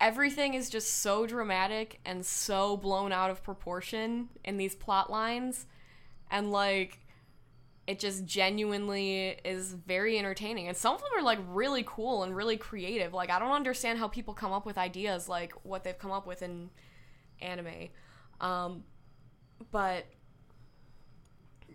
everything 0.00 0.54
is 0.54 0.70
just 0.70 0.98
so 0.98 1.26
dramatic 1.26 2.00
and 2.04 2.24
so 2.24 2.76
blown 2.76 3.12
out 3.12 3.30
of 3.30 3.42
proportion 3.42 4.30
in 4.44 4.56
these 4.56 4.74
plot 4.74 5.10
lines. 5.10 5.66
And 6.30 6.50
like 6.50 7.00
it 7.86 7.98
just 7.98 8.24
genuinely 8.24 9.36
is 9.44 9.74
very 9.74 10.18
entertaining. 10.18 10.68
And 10.68 10.76
some 10.76 10.94
of 10.94 11.00
them 11.00 11.10
are 11.16 11.22
like 11.22 11.40
really 11.48 11.84
cool 11.86 12.22
and 12.22 12.34
really 12.34 12.56
creative. 12.56 13.12
Like 13.12 13.30
i 13.30 13.38
don't 13.38 13.52
understand 13.52 13.98
how 13.98 14.08
people 14.08 14.32
come 14.32 14.52
up 14.52 14.64
with 14.64 14.78
ideas 14.78 15.28
like 15.28 15.52
what 15.64 15.84
they've 15.84 15.98
come 15.98 16.12
up 16.12 16.26
with 16.26 16.42
in 16.42 16.70
anime. 17.40 17.88
Um 18.40 18.84
but 19.70 20.06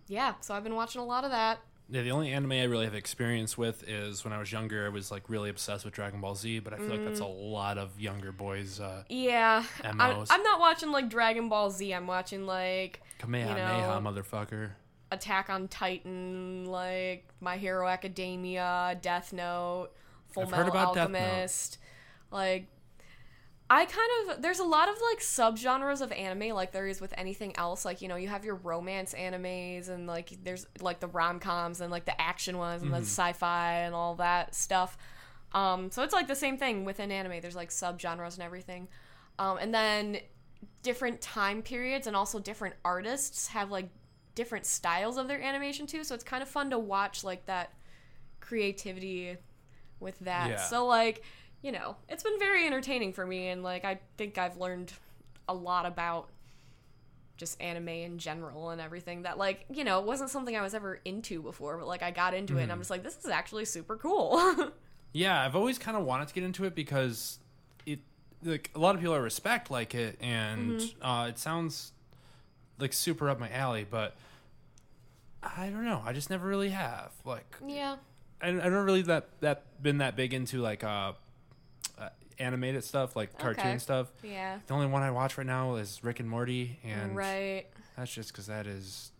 yeah 0.07 0.33
so 0.39 0.53
i've 0.53 0.63
been 0.63 0.75
watching 0.75 1.01
a 1.01 1.05
lot 1.05 1.23
of 1.23 1.31
that 1.31 1.59
Yeah, 1.89 2.01
the 2.01 2.11
only 2.11 2.31
anime 2.31 2.53
I 2.53 2.63
really 2.63 2.85
have 2.85 2.95
experience 2.95 3.57
with 3.57 3.87
is 3.87 4.23
when 4.23 4.33
I 4.33 4.39
was 4.39 4.51
younger. 4.51 4.85
I 4.85 4.89
was 4.89 5.11
like 5.11 5.29
really 5.29 5.49
obsessed 5.51 5.85
with 5.85 5.93
Dragon 5.93 6.19
Ball 6.19 6.33
Z, 6.35 6.59
but 6.59 6.73
I 6.73 6.77
feel 6.77 6.89
like 6.89 7.03
that's 7.05 7.19
a 7.19 7.25
lot 7.25 7.77
of 7.77 7.99
younger 7.99 8.31
boys. 8.31 8.79
Uh, 8.79 9.03
Yeah, 9.07 9.63
I'm, 9.83 10.01
I'm 10.01 10.43
not 10.43 10.59
watching 10.59 10.91
like 10.91 11.09
Dragon 11.09 11.47
Ball 11.47 11.69
Z. 11.69 11.93
I'm 11.93 12.07
watching 12.07 12.47
like 12.47 13.01
Kamehameha, 13.19 13.77
You 13.77 14.01
know, 14.03 14.11
motherfucker. 14.11 14.71
Attack 15.11 15.49
on 15.51 15.67
Titan, 15.67 16.65
like 16.65 17.27
My 17.39 17.57
Hero 17.57 17.87
Academia, 17.87 18.97
Death 19.01 19.31
Note, 19.31 19.89
Full 20.33 20.43
I've 20.43 20.49
heard 20.51 20.65
Metal 20.65 20.71
about 20.81 20.95
Death 20.95 21.09
Note. 21.11 21.19
Alchemist. 21.21 21.77
Like, 22.31 22.65
I 23.67 23.85
kind 23.85 24.09
of 24.29 24.41
there's 24.43 24.59
a 24.59 24.63
lot 24.63 24.89
of 24.89 24.95
like 25.09 25.19
subgenres 25.19 26.01
of 26.01 26.11
anime, 26.11 26.53
like 26.55 26.71
there 26.71 26.87
is 26.87 27.01
with 27.01 27.13
anything 27.17 27.55
else. 27.57 27.83
Like 27.83 28.01
you 28.01 28.07
know, 28.07 28.15
you 28.15 28.27
have 28.27 28.45
your 28.45 28.55
romance 28.55 29.15
animes 29.17 29.89
and 29.89 30.05
like 30.05 30.37
there's 30.43 30.67
like 30.81 30.99
the 30.99 31.07
rom 31.07 31.39
coms 31.39 31.81
and 31.81 31.91
like 31.91 32.05
the 32.05 32.19
action 32.21 32.57
ones 32.59 32.83
and 32.83 32.91
the 32.91 32.97
Mm-hmm. 32.97 33.03
sci-fi 33.05 33.71
and 33.79 33.95
all 33.95 34.15
that 34.15 34.53
stuff. 34.53 34.97
Um, 35.53 35.89
so 35.89 36.03
it's 36.03 36.13
like 36.13 36.27
the 36.27 36.35
same 36.35 36.57
thing 36.57 36.85
within 36.85 37.11
anime. 37.11 37.41
There's 37.41 37.55
like 37.55 37.69
subgenres 37.69 38.35
and 38.35 38.43
everything, 38.43 38.87
um, 39.39 39.57
and 39.57 39.73
then 39.73 40.19
different 40.83 41.19
time 41.21 41.63
periods 41.63 42.05
and 42.05 42.15
also 42.15 42.39
different 42.39 42.75
artists 42.85 43.47
have 43.47 43.71
like 43.71 43.89
different 44.35 44.65
styles 44.67 45.17
of 45.17 45.27
their 45.27 45.41
animation 45.41 45.87
too. 45.87 46.03
So 46.03 46.13
it's 46.13 46.23
kind 46.23 46.43
of 46.43 46.49
fun 46.49 46.69
to 46.69 46.77
watch 46.77 47.23
like 47.23 47.45
that 47.47 47.71
creativity 48.41 49.37
with 49.99 50.19
that. 50.19 50.49
Yeah. 50.49 50.57
So 50.57 50.85
like, 50.85 51.23
you 51.65 51.71
know, 51.71 51.95
it's 52.07 52.21
been 52.21 52.37
very 52.37 52.67
entertaining 52.67 53.11
for 53.11 53.25
me 53.25 53.47
and 53.47 53.63
like 53.63 53.83
I 53.85 53.99
think 54.17 54.37
I've 54.37 54.57
learned 54.57 54.93
a 55.49 55.53
lot 55.53 55.87
about 55.87 56.29
just 57.37 57.59
anime 57.59 57.89
in 57.89 58.19
general 58.19 58.69
and 58.69 58.79
everything 58.79 59.23
that 59.23 59.39
like, 59.39 59.65
you 59.73 59.83
know, 59.83 59.99
it 59.99 60.05
wasn't 60.05 60.29
something 60.29 60.55
I 60.55 60.61
was 60.61 60.75
ever 60.75 60.99
into 61.05 61.41
before, 61.41 61.77
but 61.77 61.87
like 61.87 62.03
I 62.03 62.11
got 62.11 62.35
into 62.35 62.57
it 62.59 62.63
and 62.63 62.71
I'm 62.71 62.77
just 62.77 62.91
like 62.91 63.01
this 63.01 63.17
is 63.17 63.27
actually 63.27 63.65
super 63.65 63.97
cool. 63.97 64.71
Yeah, 65.15 65.41
I've 65.41 65.55
always 65.55 65.79
kind 65.79 65.95
of 65.95 66.03
wanted 66.03 66.27
to 66.27 66.33
get 66.33 66.43
into 66.43 66.65
it 66.65 66.75
because 66.75 67.39
it 67.85 67.99
like 68.43 68.69
a 68.75 68.79
lot 68.79 68.95
of 68.95 69.01
people 69.01 69.15
I 69.15 69.19
respect 69.19 69.71
like 69.71 69.95
it, 69.95 70.17
and 70.19 70.93
uh, 71.01 71.27
it 71.29 71.39
sounds 71.39 71.93
like 72.79 72.91
super 72.91 73.29
up 73.29 73.39
my 73.39 73.49
alley. 73.49 73.87
But 73.89 74.17
I 75.41 75.69
don't 75.69 75.85
know. 75.85 76.03
I 76.05 76.11
just 76.11 76.29
never 76.29 76.45
really 76.45 76.71
have. 76.71 77.13
Like, 77.23 77.55
yeah. 77.65 77.95
I, 78.41 78.49
I 78.49 78.51
don't 78.51 78.83
really 78.83 79.03
that 79.03 79.29
that 79.39 79.81
been 79.81 79.99
that 79.99 80.17
big 80.17 80.33
into 80.33 80.61
like 80.61 80.83
uh 80.83 81.13
animated 82.39 82.83
stuff, 82.83 83.15
like 83.15 83.37
cartoon 83.37 83.67
Okay. 83.67 83.77
stuff. 83.77 84.11
Yeah. 84.23 84.59
The 84.67 84.73
only 84.73 84.87
one 84.87 85.03
I 85.03 85.11
watch 85.11 85.37
right 85.37 85.47
now 85.47 85.75
is 85.75 86.03
Rick 86.03 86.19
and 86.19 86.29
Morty, 86.29 86.79
and 86.83 87.15
Right. 87.15 87.65
that's 87.95 88.13
just 88.13 88.31
because 88.31 88.47
that 88.47 88.67
is 88.67 89.11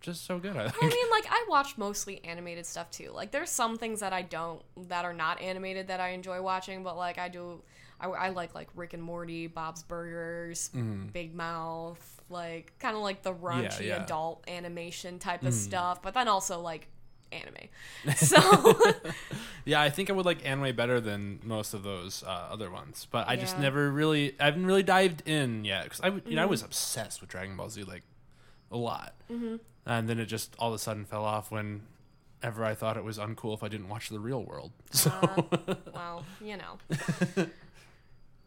just 0.00 0.24
so 0.24 0.38
good. 0.38 0.56
I 0.56 0.64
I 0.64 0.86
mean, 0.86 1.10
like 1.10 1.26
I 1.28 1.46
watch 1.48 1.76
mostly 1.76 2.24
animated 2.24 2.66
stuff 2.66 2.90
too. 2.90 3.10
Like 3.12 3.30
there's 3.30 3.50
some 3.50 3.78
things 3.78 4.00
that 4.00 4.12
I 4.12 4.22
don't 4.22 4.62
that 4.88 5.04
are 5.04 5.12
not 5.12 5.40
animated 5.40 5.88
that 5.88 6.00
I 6.00 6.10
enjoy 6.10 6.40
watching, 6.42 6.82
but 6.82 6.96
like 6.96 7.18
I 7.18 7.28
do, 7.28 7.62
I, 8.00 8.08
I 8.08 8.28
like 8.30 8.54
like 8.54 8.68
Rick 8.74 8.94
and 8.94 9.02
Morty, 9.02 9.46
Bob's 9.46 9.82
Burgers, 9.82 10.70
mm. 10.74 11.12
Big 11.12 11.34
Mouth, 11.34 12.22
like 12.30 12.72
kind 12.78 12.96
of 12.96 13.02
like 13.02 13.22
the 13.22 13.34
raunchy 13.34 13.88
yeah. 13.88 14.02
adult 14.02 14.44
animation 14.48 15.18
type 15.18 15.42
of 15.42 15.52
mm. 15.52 15.56
stuff. 15.56 16.00
But 16.02 16.14
then 16.14 16.28
also 16.28 16.60
like 16.60 16.88
anime. 17.32 17.68
So 18.16 18.78
Yeah, 19.64 19.80
I 19.82 19.90
think 19.90 20.08
I 20.10 20.14
would 20.14 20.24
like 20.26 20.44
anime 20.46 20.74
better 20.74 21.00
than 21.00 21.40
most 21.44 21.74
of 21.74 21.82
those 21.82 22.22
uh, 22.22 22.48
other 22.50 22.70
ones, 22.70 23.06
but 23.10 23.28
I 23.28 23.36
just 23.36 23.56
Yeah. 23.56 23.62
never 23.62 23.90
really, 23.90 24.34
I 24.40 24.46
haven't 24.46 24.64
really 24.66 24.82
dived 24.82 25.28
in 25.28 25.64
yet 25.64 25.84
because 25.84 26.00
I, 26.00 26.08
you 26.08 26.34
know, 26.36 26.42
I 26.42 26.46
was 26.46 26.62
obsessed 26.62 27.20
with 27.20 27.30
Dragon 27.30 27.56
Ball 27.56 27.68
Z 27.68 27.82
like 27.84 28.02
a 28.70 28.76
lot, 28.76 29.14
mm-hmm. 29.30 29.56
and 29.86 30.08
then 30.08 30.18
it 30.18 30.26
just 30.26 30.56
all 30.58 30.68
of 30.68 30.74
a 30.74 30.78
sudden 30.78 31.04
fell 31.04 31.24
off 31.24 31.50
whenever 31.50 32.64
I 32.64 32.74
thought 32.74 32.96
it 32.96 33.04
was 33.04 33.18
uncool 33.18 33.54
if 33.54 33.62
I 33.62 33.68
didn't 33.68 33.88
watch 33.88 34.08
the 34.08 34.20
real 34.20 34.42
world. 34.42 34.72
So 34.92 35.10
well, 35.94 36.24
you 36.40 36.56
know. 36.56 36.78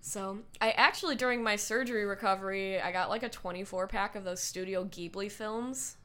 So 0.01 0.39
I 0.59 0.71
actually 0.71 1.15
during 1.15 1.41
my 1.43 1.55
surgery 1.55 2.05
recovery, 2.05 2.79
I 2.81 2.91
got 2.91 3.09
like 3.09 3.23
a 3.23 3.29
24 3.29 3.87
pack 3.87 4.15
of 4.15 4.25
those 4.25 4.41
Studio 4.41 4.83
Ghibli 4.83 5.31
films. 5.31 5.95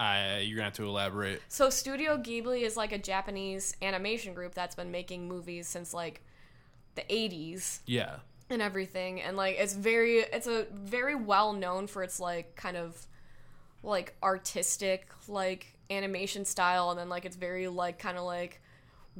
I, 0.00 0.38
you're 0.38 0.56
gonna 0.56 0.64
have 0.64 0.74
to 0.74 0.86
elaborate. 0.86 1.42
So 1.48 1.68
Studio 1.68 2.16
Ghibli 2.16 2.62
is 2.62 2.74
like 2.74 2.92
a 2.92 2.98
Japanese 2.98 3.76
animation 3.82 4.32
group 4.32 4.54
that's 4.54 4.74
been 4.74 4.90
making 4.90 5.28
movies 5.28 5.68
since 5.68 5.92
like 5.92 6.22
the 6.94 7.02
80s 7.02 7.80
Yeah, 7.84 8.16
and 8.48 8.62
everything. 8.62 9.20
And 9.20 9.36
like 9.36 9.56
it's 9.58 9.74
very 9.74 10.20
it's 10.20 10.46
a 10.46 10.66
very 10.72 11.14
well 11.14 11.52
known 11.52 11.86
for 11.86 12.02
its 12.02 12.18
like 12.18 12.56
kind 12.56 12.78
of 12.78 13.06
like 13.82 14.16
artistic 14.22 15.10
like 15.28 15.76
animation 15.90 16.46
style. 16.46 16.90
And 16.90 16.98
then 16.98 17.10
like 17.10 17.26
it's 17.26 17.36
very 17.36 17.68
like 17.68 17.98
kind 17.98 18.16
of 18.16 18.24
like 18.24 18.62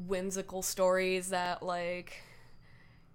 whimsical 0.06 0.62
stories 0.62 1.28
that 1.28 1.62
like 1.62 2.22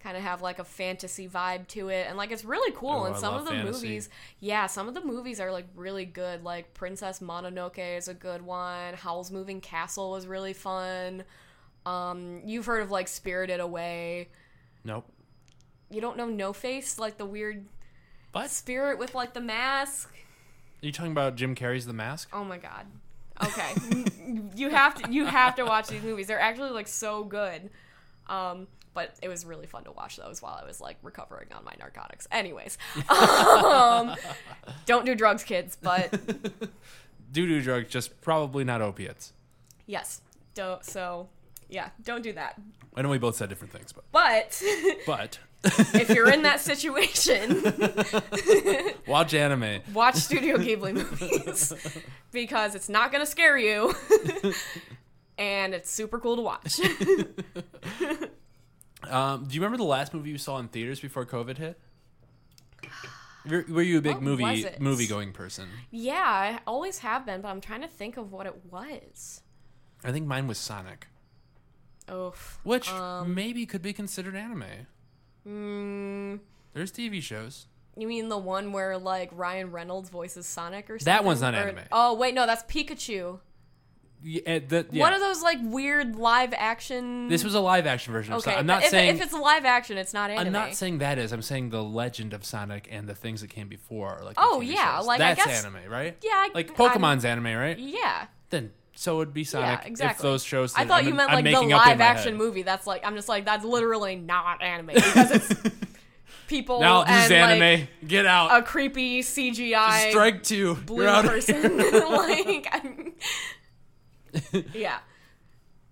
kind 0.06 0.16
of 0.18 0.22
have 0.24 0.42
like 0.42 0.60
a 0.60 0.64
fantasy 0.64 1.28
vibe 1.28 1.68
to 1.68 1.90
it 1.90 2.06
and 2.08 2.16
like 2.18 2.30
it's 2.32 2.46
really 2.46 2.72
cool 2.78 3.02
Oh, 3.02 3.06
and 3.06 3.16
I 3.16 3.20
some 3.20 3.34
of 3.34 3.46
the 3.46 3.52
fantasy. 3.52 3.88
movies 3.88 4.10
yeah 4.40 4.68
some 4.68 4.88
of 4.88 4.94
the 4.94 5.02
movies 5.04 5.40
are 5.40 5.52
like 5.52 5.66
really 5.76 6.06
good 6.06 6.44
like 6.44 6.74
princess 6.76 7.20
mononoke 7.20 7.80
is 7.98 8.08
a 8.08 8.14
good 8.14 8.42
one 8.44 8.94
howl's 8.94 9.32
moving 9.32 9.62
castle 9.62 10.12
was 10.12 10.28
really 10.28 10.54
fun 10.54 11.24
um 11.88 12.42
you've 12.46 12.66
heard 12.68 12.84
of 12.84 12.92
like 12.92 13.08
spirited 13.08 13.60
away 13.60 14.30
nope. 14.84 15.06
you 15.90 16.02
don't 16.02 16.18
know 16.18 16.28
no 16.28 16.54
face 16.54 17.00
like 17.00 17.18
the 17.18 17.26
weird 17.26 17.66
What? 18.32 18.50
spirit 18.52 19.00
with 19.00 19.16
like 19.16 19.34
the 19.34 19.42
mask 19.42 20.14
Are 20.84 20.86
you 20.86 20.92
talking 20.92 21.12
about 21.14 21.36
Jim 21.36 21.56
Carrey's 21.56 21.86
The 21.88 21.94
Mask? 21.94 22.30
oh 22.32 22.44
my 22.44 22.58
god 22.60 22.86
okay 23.44 23.74
you 24.56 24.70
have 24.70 24.96
to 25.02 25.12
you 25.12 25.26
have 25.26 25.56
to 25.56 25.64
watch 25.66 25.88
these 25.88 26.04
movies 26.04 26.28
they're 26.28 26.40
actually 26.40 26.70
like 26.72 26.88
so 26.88 27.24
good 27.24 27.70
um 28.28 28.68
but 28.96 29.14
it 29.22 29.28
was 29.28 29.46
really 29.46 29.68
fun 29.68 29.84
to 29.84 29.92
watch 29.92 30.18
those 30.18 30.42
while 30.42 30.60
I 30.60 30.66
was 30.66 30.82
like 30.82 30.98
recovering 31.04 31.50
on 31.56 31.64
my 31.64 31.74
narcotics. 31.78 32.28
Anyways, 32.32 32.80
um, 33.10 34.16
don't 34.88 35.06
do 35.06 35.14
drugs, 35.14 35.44
kids. 35.44 35.78
But 35.80 36.12
Do 37.32 37.46
do 37.46 37.62
drugs, 37.62 37.90
just 37.92 38.22
probably 38.22 38.64
not 38.64 38.82
opiates. 38.82 39.34
yes, 39.86 40.22
don't. 40.56 40.84
So 40.84 41.28
yeah, 41.70 41.90
don't 42.04 42.22
do 42.24 42.32
that. 42.34 42.60
I 42.96 43.02
know 43.02 43.10
we 43.10 43.18
both 43.18 43.36
said 43.36 43.50
different 43.50 43.74
things, 43.74 43.92
but 43.92 44.06
But 44.14 44.64
but 45.06 45.40
if 45.94 46.10
you're 46.12 46.32
in 46.32 46.44
that 46.44 46.62
situation, 46.62 47.62
watch 49.08 49.34
anime. 49.34 49.82
watch 49.94 50.16
Studio 50.16 50.56
Ghibli 50.58 50.94
movies 50.94 51.74
because 52.32 52.74
it's 52.76 52.88
not 52.88 53.12
gonna 53.12 53.26
scare 53.26 53.58
you, 53.58 53.94
and 55.38 55.74
it's 55.74 55.90
super 55.92 56.20
cool 56.20 56.38
to 56.38 56.42
watch. 56.42 56.80
Um, 59.10 59.46
do 59.46 59.56
you 59.56 59.62
remember 59.62 59.78
the 59.78 59.84
last 59.84 60.14
movie 60.14 60.30
you 60.30 60.38
saw 60.38 60.58
in 60.60 60.68
theaters 60.68 61.00
before 61.00 61.26
COVID 61.26 61.58
hit? 61.58 61.80
Were, 63.48 63.82
you 63.84 64.00
a 64.00 64.02
big 64.02 64.16
What 64.16 64.24
movie 64.24 64.44
it? 64.64 64.82
movie 64.82 65.06
going 65.08 65.32
person? 65.32 65.70
yeah, 65.92 66.24
I 66.24 66.60
always 66.66 67.00
have 67.00 67.26
been, 67.26 67.42
but 67.42 67.50
I'm 67.50 67.62
trying 67.62 67.82
to 67.82 67.88
think 67.88 68.18
of 68.18 68.32
what 68.32 68.48
it 68.48 68.56
was. 68.72 69.42
I 70.04 70.12
think 70.12 70.26
mine 70.26 70.48
was 70.48 70.58
Sonic, 70.58 71.08
Oof. 72.12 72.60
which 72.64 72.90
Um, 72.90 73.36
maybe 73.36 73.66
could 73.68 73.82
be 73.84 73.94
considered 73.94 74.36
anime. 74.36 74.88
Mm, 75.48 76.40
There's 76.74 76.92
TV 76.92 77.22
shows. 77.22 77.68
you 77.96 78.08
mean 78.08 78.30
the 78.30 78.38
one 78.38 78.72
where 78.72 78.98
like 78.98 79.30
Ryan 79.32 79.72
Reynolds 79.72 80.10
voices 80.10 80.48
Sonic 80.48 80.90
or 80.90 80.98
something? 80.98 81.06
That 81.06 81.24
one's 81.24 81.42
not 81.42 81.54
Or- 81.54 81.58
anime. 81.58 81.84
Oh 81.92 82.16
wait, 82.16 82.34
no, 82.34 82.48
that's 82.48 82.64
Pikachu. 82.64 83.40
Yeah, 84.28 84.58
the, 84.58 84.88
yeah. 84.90 85.02
One 85.04 85.14
of 85.14 85.20
those 85.20 85.44
like 85.44 85.60
weird 85.62 86.16
live 86.16 86.52
action. 86.58 87.28
This 87.28 87.44
was 87.44 87.54
a 87.54 87.60
live 87.60 87.86
action 87.86 88.12
version 88.12 88.34
of 88.34 88.40
okay. 88.40 88.46
Sonic. 88.46 88.60
I'm 88.60 88.66
not 88.66 88.84
if, 88.84 88.90
saying 88.90 89.16
if 89.18 89.22
it's 89.24 89.34
live 89.34 89.66
action, 89.66 90.00
it's 90.00 90.16
not 90.16 90.32
anime. 90.32 90.48
I'm 90.48 90.52
not 90.52 90.74
saying 90.74 90.98
that 90.98 91.20
is. 91.20 91.32
I'm 91.32 91.44
saying 91.44 91.70
the 91.70 91.84
legend 91.84 92.34
of 92.34 92.44
Sonic 92.44 92.88
and 92.90 93.08
the 93.08 93.14
things 93.14 93.42
that 93.42 93.52
came 93.52 93.68
before. 93.68 94.22
Like 94.24 94.34
Oh, 94.40 94.62
yeah, 94.62 94.98
shows. 94.98 95.06
like, 95.06 95.22
I 95.22 95.36
that's 95.36 95.46
guess- 95.46 95.64
anime, 95.64 95.88
right? 95.92 96.18
Yeah, 96.24 96.32
I- 96.34 96.50
like 96.56 96.70
I'm- 96.80 96.90
Pokemon's 96.90 97.24
anime, 97.24 97.56
right? 97.56 97.78
Yeah. 97.78 98.26
Then 98.50 98.72
so 98.96 99.18
would 99.18 99.32
be 99.32 99.44
Sonic. 99.44 99.82
Yeah, 99.84 99.88
exactly. 99.88 100.16
If 100.16 100.22
those 100.24 100.44
shows. 100.44 100.74
I 100.76 100.86
thought 100.86 101.04
I'm- 101.04 101.08
you 101.08 101.14
meant 101.14 101.30
I'm 101.30 101.36
like 101.36 101.46
the 101.46 101.52
making 101.52 101.74
up 101.74 101.84
in 101.86 101.90
live 101.92 102.02
action 102.02 102.30
head. 102.34 102.38
movie. 102.40 102.64
That's 102.64 102.88
like 102.88 103.06
I'm 103.06 103.16
just 103.16 103.30
like 103.30 103.46
that's 103.46 103.64
literally 103.64 104.16
not 104.16 104.64
anime 104.64 104.88
because 104.96 105.32
it's 105.32 105.54
people 106.48 106.80
Now 106.80 107.04
this 107.04 107.12
and 107.12 107.26
is 107.26 107.32
anime. 107.32 107.80
like 107.82 107.90
Get 108.08 108.26
out. 108.26 108.58
a 108.58 108.64
creepy 108.64 109.22
CGI 109.22 110.10
Strike 110.10 110.42
two. 110.42 110.74
blue 110.76 111.06
person. 111.22 111.78
like, 111.78 112.68
I'm- 112.72 113.14
yeah, 114.74 115.00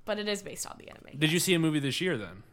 but 0.06 0.20
it 0.20 0.28
is 0.28 0.42
based 0.42 0.66
on 0.68 0.76
the 0.80 0.90
anime. 0.90 1.18
Did 1.18 1.32
you 1.32 1.40
see 1.40 1.54
a 1.54 1.60
movie 1.60 1.80
this 1.80 2.02
year 2.02 2.18
then? 2.18 2.44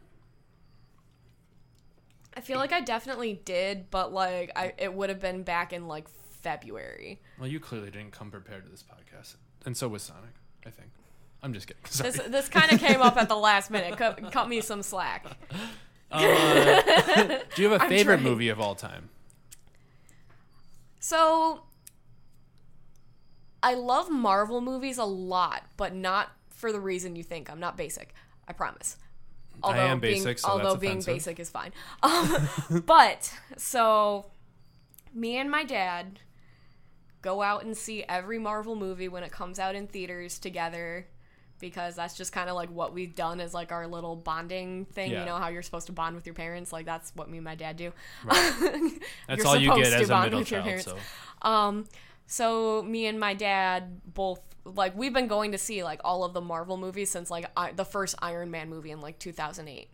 I 2.37 2.41
feel 2.41 2.59
like 2.59 2.73
I 2.73 2.81
definitely 2.81 3.41
did, 3.45 3.91
but 3.91 4.13
like 4.13 4.53
I 4.57 4.73
it 4.79 4.95
would 4.95 5.09
have 5.09 5.21
been 5.21 5.43
back 5.43 5.73
in 5.73 5.89
like 5.89 6.09
February. 6.09 7.21
Well, 7.39 7.49
you 7.49 7.61
clearly 7.61 7.91
didn't 7.91 8.13
come 8.13 8.31
prepared 8.31 8.65
to 8.65 8.71
this 8.71 8.83
podcast, 8.85 9.37
and 9.67 9.77
so 9.77 9.89
was 9.89 10.03
Sonic. 10.03 10.35
I 10.67 10.71
think. 10.71 10.91
I'm 11.43 11.53
just 11.53 11.67
kidding. 11.67 11.83
Sorry. 11.87 12.11
This 12.11 12.21
this 12.29 12.49
kind 12.49 12.71
of 12.73 12.81
came 12.81 13.01
up 13.01 13.17
at 13.17 13.29
the 13.29 13.37
last 13.37 13.71
minute. 13.71 13.97
Cut, 13.97 14.31
cut 14.33 14.49
me 14.49 14.61
some 14.61 14.83
slack. 14.83 15.27
Uh, 16.13 17.39
do 17.55 17.63
you 17.63 17.71
have 17.71 17.81
a 17.81 17.85
I'm 17.85 17.89
favorite 17.89 18.21
movie 18.21 18.49
of 18.49 18.59
all 18.59 18.75
time? 18.75 19.11
So 20.99 21.63
I 23.63 23.75
love 23.75 24.11
Marvel 24.11 24.61
movies 24.61 24.99
a 24.99 25.05
lot, 25.05 25.65
but 25.77 25.95
not 25.95 26.31
for 26.51 26.73
the 26.73 26.81
reason 26.81 27.17
you 27.17 27.23
think. 27.23 27.51
I'm 27.51 27.61
not 27.61 27.77
basic. 27.77 28.15
I 28.49 28.53
promise. 28.53 28.97
Although 29.63 29.79
am 29.79 30.01
being, 30.01 30.23
basic, 30.23 30.39
so 30.39 30.49
although 30.49 30.71
that's 30.71 30.81
being 30.81 30.93
offensive. 30.93 31.15
basic 31.15 31.41
is 31.41 31.51
fine. 31.51 31.73
Um, 32.03 32.83
but 32.87 33.33
so 33.57 34.27
me 35.13 35.37
and 35.37 35.51
my 35.51 35.65
dad 35.65 36.21
go 37.23 37.43
out 37.43 37.65
and 37.65 37.77
see 37.77 38.05
every 38.09 38.39
Marvel 38.39 38.75
movie 38.75 39.09
when 39.09 39.23
it 39.23 39.31
comes 39.31 39.59
out 39.59 39.75
in 39.75 39.87
theaters 39.87 40.39
together 40.39 41.07
because 41.59 41.95
that's 41.95 42.17
just 42.17 42.33
kind 42.33 42.49
of 42.49 42.57
like 42.57 42.71
what 42.71 42.95
we've 42.95 43.15
done 43.15 43.39
as 43.39 43.53
like 43.53 43.71
our 43.71 43.87
little 43.87 44.17
bonding 44.17 44.87
thing. 44.87 45.11
Yeah. 45.11 45.21
You 45.21 45.27
know 45.27 45.37
how 45.37 45.49
you're 45.49 45.63
supposed 45.63 45.87
to 45.87 45.93
bond 45.93 46.17
with 46.17 46.25
your 46.27 46.35
parents? 46.35 46.73
Like 46.73 46.87
that's 46.87 47.13
what 47.15 47.29
me 47.29 47.37
and 47.37 47.45
my 47.45 47.55
dad 47.55 47.77
do. 47.77 47.93
That's 48.25 49.37
You're 49.37 49.47
all 49.47 49.57
you 49.57 49.75
get 49.75 49.93
as 49.93 50.09
a 50.09 50.21
middle 50.23 50.43
child. 50.43 50.81
So 50.81 50.97
Um, 51.43 51.87
so 52.31 52.81
me 52.85 53.07
and 53.07 53.19
my 53.19 53.35
dad 53.35 54.01
both 54.15 54.41
like 54.65 54.97
we've 54.97 55.13
been 55.13 55.27
going 55.27 55.51
to 55.51 55.59
see 55.59 55.83
like 55.83 56.01
all 56.05 56.23
of 56.23 56.33
the 56.33 56.41
Marvel 56.41 56.77
movies 56.77 57.11
since 57.11 57.29
like 57.29 57.47
I, 57.57 57.73
the 57.73 57.85
first 57.85 58.15
Iron 58.23 58.53
Man 58.53 58.69
movie 58.69 58.93
in 58.93 59.01
like 59.01 59.19
2008. 59.19 59.89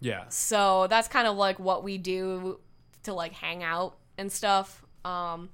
yeah, 0.00 0.24
So 0.28 0.86
that's 0.88 1.08
kind 1.08 1.26
of 1.26 1.38
like 1.38 1.58
what 1.58 1.82
we 1.82 1.96
do 1.96 2.60
to 3.04 3.14
like 3.14 3.32
hang 3.32 3.62
out 3.62 3.96
and 4.18 4.30
stuff. 4.30 4.84
Um, 5.02 5.48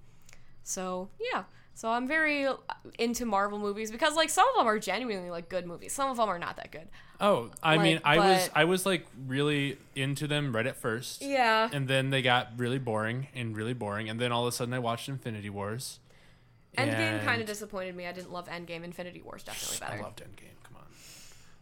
so 0.64 1.08
yeah. 1.32 1.44
So 1.74 1.88
I'm 1.88 2.08
very 2.08 2.48
into 2.98 3.26
Marvel 3.26 3.60
movies 3.60 3.92
because 3.92 4.16
like 4.16 4.28
some 4.28 4.48
of 4.48 4.56
them 4.56 4.66
are 4.66 4.80
genuinely 4.80 5.30
like 5.30 5.48
good 5.48 5.66
movies. 5.66 5.92
Some 5.92 6.10
of 6.10 6.16
them 6.16 6.28
are 6.28 6.38
not 6.38 6.56
that 6.56 6.72
good. 6.72 6.88
Oh, 7.20 7.50
I 7.62 7.78
mean, 7.78 8.00
Like, 8.04 8.06
I 8.06 8.18
was 8.18 8.50
I 8.56 8.64
was 8.64 8.84
like 8.84 9.06
really 9.28 9.78
into 9.94 10.26
them 10.26 10.52
right 10.52 10.66
at 10.66 10.76
first. 10.76 11.22
Yeah. 11.22 11.70
And 11.72 11.86
then 11.86 12.10
they 12.10 12.22
got 12.22 12.54
really 12.56 12.80
boring 12.80 13.28
and 13.36 13.56
really 13.56 13.72
boring, 13.72 14.08
and 14.08 14.18
then 14.18 14.32
all 14.32 14.48
of 14.48 14.52
a 14.52 14.56
sudden 14.56 14.74
I 14.74 14.80
watched 14.80 15.08
Infinity 15.08 15.50
Wars. 15.50 16.00
Endgame 16.76 17.24
kind 17.24 17.40
of 17.40 17.46
disappointed 17.46 17.94
me. 17.96 18.06
I 18.06 18.12
didn't 18.12 18.32
love 18.32 18.48
Endgame. 18.48 18.84
Infinity 18.84 19.22
War's 19.22 19.42
definitely 19.42 19.78
better. 19.86 20.00
I 20.00 20.04
loved 20.04 20.20
Endgame. 20.22 20.62
Come 20.64 20.76
on. 20.76 20.82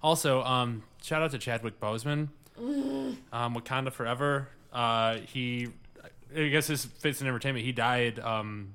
Also, 0.02 0.42
um, 0.42 0.82
shout 1.02 1.22
out 1.22 1.30
to 1.32 1.38
Chadwick 1.38 1.78
Boseman, 1.80 2.28
Mm. 2.58 3.16
um, 3.32 3.54
Wakanda 3.54 3.92
Forever. 3.92 4.48
Uh, 4.72 5.16
he, 5.18 5.68
I 6.36 6.48
guess 6.48 6.66
this 6.66 6.84
fits 6.84 7.20
in 7.20 7.26
entertainment. 7.26 7.64
He 7.64 7.72
died. 7.72 8.18
Um, 8.18 8.74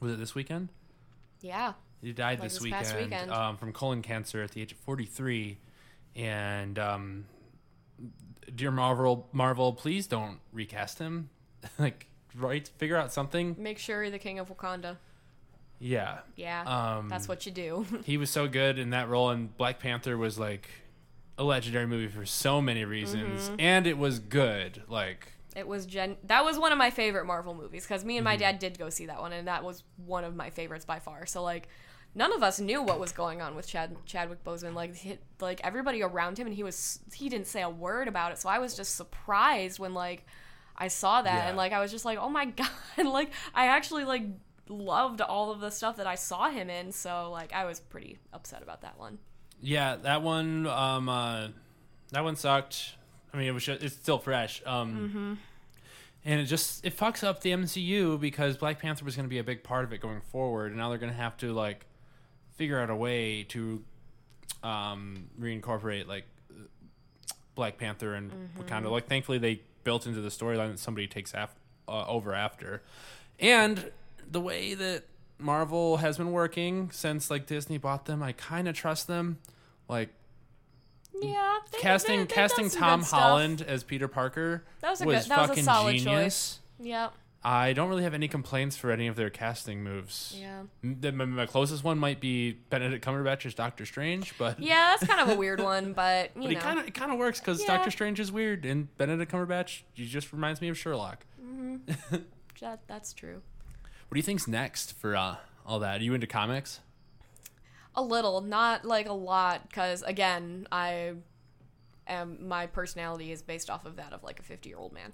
was 0.00 0.12
it 0.12 0.18
this 0.18 0.34
weekend? 0.34 0.68
Yeah. 1.40 1.72
He 2.02 2.12
died 2.12 2.38
Like 2.40 2.48
this, 2.48 2.54
this 2.54 2.62
weekend, 2.62 2.84
past 2.84 2.96
weekend. 2.96 3.30
Um, 3.30 3.56
from 3.56 3.72
colon 3.72 4.02
cancer 4.02 4.42
at 4.42 4.50
the 4.52 4.60
age 4.62 4.72
of 4.72 4.78
43. 4.78 5.58
And 6.14 6.78
um, 6.78 7.24
dear 8.54 8.70
Marvel, 8.70 9.28
Marvel, 9.32 9.72
please 9.72 10.06
don't 10.06 10.38
recast 10.52 10.98
him. 10.98 11.30
like, 11.78 12.06
right? 12.36 12.68
Figure 12.78 12.96
out 12.96 13.12
something. 13.12 13.56
Make 13.58 13.78
sure 13.78 14.02
you're 14.02 14.10
the 14.10 14.18
king 14.18 14.38
of 14.38 14.48
Wakanda. 14.48 14.96
Yeah. 15.78 16.18
Yeah. 16.36 16.62
Um, 16.98 17.08
that's 17.08 17.28
what 17.28 17.46
you 17.46 17.52
do. 17.52 17.86
he 18.04 18.16
was 18.16 18.30
so 18.30 18.48
good 18.48 18.78
in 18.78 18.90
that 18.90 19.08
role, 19.08 19.30
and 19.30 19.54
Black 19.56 19.78
Panther 19.78 20.16
was 20.16 20.38
like 20.38 20.68
a 21.38 21.44
legendary 21.44 21.86
movie 21.86 22.08
for 22.08 22.24
so 22.26 22.62
many 22.62 22.84
reasons, 22.84 23.48
Mm-hmm. 23.48 23.60
and 23.60 23.86
it 23.86 23.98
was 23.98 24.18
good. 24.18 24.82
Like, 24.88 25.32
It 25.54 25.68
was 25.68 25.84
gen. 25.86 26.16
That 26.24 26.44
was 26.44 26.58
one 26.58 26.72
of 26.72 26.78
my 26.78 26.90
favorite 26.90 27.26
Marvel 27.26 27.54
movies 27.54 27.84
because 27.86 28.04
me 28.04 28.16
and 28.16 28.26
Mm-hmm. 28.26 28.32
my 28.32 28.36
dad 28.36 28.58
did 28.58 28.78
go 28.78 28.88
see 28.88 29.06
that 29.06 29.20
one, 29.20 29.32
and 29.32 29.46
that 29.48 29.62
was 29.64 29.82
one 30.04 30.24
of 30.24 30.34
my 30.34 30.48
favorites 30.50 30.84
by 30.86 30.98
far. 30.98 31.26
So 31.26 31.42
like, 31.42 31.68
none 32.14 32.32
of 32.32 32.42
us 32.42 32.58
knew 32.58 32.82
what 32.82 32.98
was 32.98 33.12
going 33.12 33.42
on 33.42 33.54
with 33.54 33.66
Chad 33.66 33.94
Chadwick 34.06 34.42
Boseman. 34.44 34.72
Like, 34.74 34.94
he, 34.96 35.18
like 35.40 35.60
everybody 35.62 36.02
around 36.02 36.38
him, 36.38 36.46
and 36.46 36.56
he 36.56 36.62
was 36.62 37.00
he 37.12 37.28
didn't 37.28 37.48
say 37.48 37.60
a 37.60 37.68
word 37.68 38.08
about 38.08 38.32
it. 38.32 38.38
So 38.38 38.48
I 38.48 38.58
was 38.58 38.74
just 38.74 38.94
surprised 38.94 39.78
when 39.78 39.92
like 39.92 40.24
I 40.78 40.88
saw 40.88 41.20
that, 41.20 41.34
Yeah. 41.34 41.48
and 41.48 41.56
like 41.58 41.72
I 41.72 41.80
was 41.80 41.90
just 41.90 42.06
like, 42.06 42.18
oh 42.18 42.30
my 42.30 42.44
god! 42.46 42.70
like 43.04 43.30
I 43.54 43.66
actually 43.66 44.04
like 44.04 44.24
loved 44.68 45.20
all 45.20 45.50
of 45.52 45.60
the 45.60 45.70
stuff 45.70 45.96
that 45.96 46.06
I 46.06 46.14
saw 46.16 46.48
him 46.50 46.68
in. 46.70 46.92
So 46.92 47.30
like 47.30 47.52
I 47.52 47.64
was 47.64 47.80
pretty 47.80 48.18
upset 48.32 48.62
about 48.62 48.82
that 48.82 48.98
one. 48.98 49.18
yeah, 49.60 49.96
that 49.96 50.22
one, 50.22 50.66
um, 50.66 51.08
uh, 51.08 51.48
that 52.12 52.22
one 52.24 52.36
sucked. 52.36 52.94
I 53.32 53.38
mean, 53.38 53.48
it 53.48 53.52
was 53.52 53.64
just, 53.64 53.82
it's 53.82 53.94
still 53.94 54.18
fresh. 54.18 54.62
Um, 54.66 54.96
Mm-hmm. 54.96 55.34
and 56.24 56.40
it 56.40 56.44
just 56.46 56.84
it 56.84 56.96
fucks 56.96 57.22
up 57.24 57.40
the 57.42 57.52
MCU 57.52 58.18
because 58.20 58.56
Black 58.56 58.78
Panther 58.80 59.04
was 59.04 59.14
going 59.16 59.24
to 59.26 59.30
be 59.30 59.38
a 59.38 59.44
big 59.44 59.62
part 59.62 59.84
of 59.84 59.92
it 59.92 60.00
going 60.00 60.20
forward, 60.20 60.68
and 60.68 60.76
now 60.76 60.88
they're 60.88 60.98
going 60.98 61.12
to 61.12 61.18
have 61.18 61.36
to 61.38 61.52
like 61.52 61.86
figure 62.56 62.80
out 62.80 62.88
a 62.90 62.96
way 62.96 63.42
to 63.44 63.82
um, 64.62 65.28
reincorporate 65.40 66.06
like 66.06 66.24
Black 67.54 67.78
Panther 67.78 68.14
and 68.14 68.30
Mm-hmm. 68.32 68.62
Wakanda. 68.62 68.90
Like, 68.90 69.06
thankfully, 69.06 69.38
they 69.38 69.62
built 69.84 70.06
into 70.06 70.20
the 70.20 70.28
storyline 70.30 70.70
that 70.72 70.78
somebody 70.78 71.06
takes 71.06 71.32
af- 71.34 71.54
uh, 71.88 72.04
over 72.06 72.34
after, 72.34 72.82
and 73.38 73.90
the 74.30 74.40
way 74.40 74.74
that 74.74 75.04
Marvel 75.38 75.98
has 75.98 76.16
been 76.18 76.32
working 76.32 76.90
since 76.90 77.30
like 77.30 77.46
Disney 77.46 77.78
bought 77.78 78.06
them, 78.06 78.22
I 78.22 78.32
kind 78.32 78.68
of 78.68 78.74
trust 78.74 79.06
them. 79.06 79.38
Like 79.88 80.10
Yeah, 81.20 81.58
they- 81.72 81.78
casting 81.78 82.20
they- 82.20 82.26
casting 82.26 82.68
Tom. 82.70 83.02
Holland 83.02 83.62
as 83.62 83.82
Peter 83.84 84.08
Parker 84.08 84.64
That 84.80 84.90
was 84.90 85.00
a 85.00 85.04
was 85.06 85.22
good- 85.24 85.30
that 85.30 85.38
was 85.40 85.44
a 85.46 85.48
fucking 85.48 85.64
solid 85.64 85.96
genius. 85.98 86.60
Yep. 86.78 87.12
I 87.44 87.74
don't 87.74 87.88
really 87.88 88.02
have 88.02 88.14
any 88.14 88.26
complaints 88.26 88.76
for 88.76 88.90
any 88.90 89.06
of 89.06 89.14
their 89.14 89.30
casting 89.30 89.84
moves. 89.84 90.34
Yeah. 90.36 90.62
The- 90.82 91.12
My, 91.12 91.24
my 91.26 91.46
closest 91.46 91.84
one 91.84 91.96
might 91.98 92.18
be 92.20 92.52
Benedict 92.70 93.04
Cumberbatch 93.04 93.46
as 93.46 93.54
Doctor 93.54 93.86
Strange, 93.86 94.36
but 94.36 94.58
Yeah, 94.60 94.96
that's 94.98 95.06
kind 95.08 95.20
of 95.20 95.34
a 95.34 95.38
weird 95.38 95.60
one, 95.60 95.92
but 95.92 96.32
you 96.36 96.42
but 96.42 96.50
know. 96.50 96.58
it 96.58 96.60
kind 96.60 96.78
of 96.80 96.86
it 96.88 96.94
kind 96.94 97.12
of 97.12 97.18
works 97.18 97.38
because 97.38 97.60
Yeah. 97.60 97.68
Doctor 97.76 97.90
Strange 97.92 98.18
is 98.18 98.32
weird 98.32 98.64
and 98.64 98.94
Benedict 98.98 99.30
Cumberbatch 99.30 99.82
he 99.94 100.06
just 100.06 100.32
reminds 100.32 100.60
me 100.60 100.68
of 100.68 100.76
Sherlock. 100.78 101.24
Mm-hmm. 101.42 102.16
That, 102.62 102.80
that's 102.88 103.12
true. 103.12 103.42
What 104.08 104.14
do 104.14 104.18
you 104.18 104.22
think's 104.22 104.46
next 104.48 104.92
for 104.98 105.16
uh, 105.16 105.36
all 105.66 105.78
that? 105.80 106.00
Are 106.00 106.04
you 106.04 106.14
into 106.14 106.26
comics? 106.26 106.80
A 107.94 108.02
little, 108.02 108.40
not 108.40 108.84
like 108.84 109.08
a 109.08 109.12
lot, 109.12 109.68
because 109.68 110.02
again, 110.02 110.66
I 110.70 111.14
am 112.06 112.46
my 112.48 112.66
personality 112.66 113.32
is 113.32 113.42
based 113.42 113.70
off 113.70 113.84
of 113.86 113.96
that 113.96 114.12
of 114.12 114.22
like 114.22 114.38
a 114.38 114.42
fifty 114.42 114.68
year 114.68 114.78
old 114.78 114.92
man. 114.92 115.12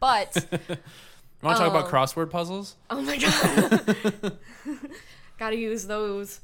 But 0.00 0.34
Want 1.42 1.56
to 1.58 1.62
talk 1.64 1.70
about 1.70 1.84
Um, 1.86 1.90
crossword 1.90 2.30
puzzles? 2.30 2.76
oh 2.90 3.00
my 3.02 3.16
god, 3.18 4.38
gotta 5.38 5.56
use 5.56 5.86
those 5.86 6.40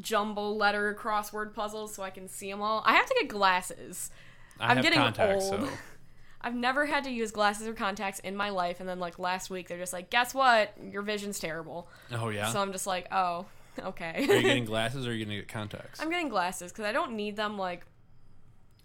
jumble 0.00 0.56
letter 0.56 0.96
crossword 0.98 1.54
puzzles 1.54 1.94
so 1.94 2.02
I 2.02 2.10
can 2.10 2.28
see 2.28 2.50
them 2.50 2.60
all. 2.62 2.82
I 2.86 2.94
have 2.94 3.06
to 3.06 3.14
get 3.20 3.28
glasses. 3.28 4.10
I 4.60 4.68
I'm 4.70 4.76
have 4.76 4.84
getting 4.84 4.98
contacts, 4.98 5.44
old. 5.46 5.60
so 5.62 5.68
I've 6.44 6.54
never 6.54 6.86
had 6.86 7.04
to 7.04 7.10
use 7.10 7.30
glasses 7.30 7.66
or 7.68 7.74
contacts 7.74 8.18
in 8.20 8.36
my 8.36 8.50
life, 8.50 8.80
and 8.80 8.88
then 8.88 8.98
like 8.98 9.18
last 9.18 9.50
week 9.50 9.68
they're 9.68 9.78
just 9.78 9.92
like, 9.92 10.10
guess 10.10 10.34
what? 10.34 10.74
Your 10.82 11.02
vision's 11.02 11.38
terrible. 11.38 11.88
oh 12.12 12.28
yeah. 12.30 12.50
So 12.50 12.60
I'm 12.60 12.72
just 12.72 12.86
like, 12.86 13.06
oh, 13.12 13.46
okay. 13.78 14.26
are 14.28 14.34
you 14.36 14.42
getting 14.42 14.64
glasses 14.66 15.06
or 15.06 15.10
are 15.10 15.12
you 15.12 15.24
gonna 15.24 15.38
get 15.38 15.48
contacts? 15.48 16.00
I'm 16.00 16.10
getting 16.10 16.28
glasses 16.28 16.72
because 16.72 16.84
I 16.84 16.92
don't 16.92 17.12
need 17.12 17.36
them 17.36 17.58
like 17.58 17.86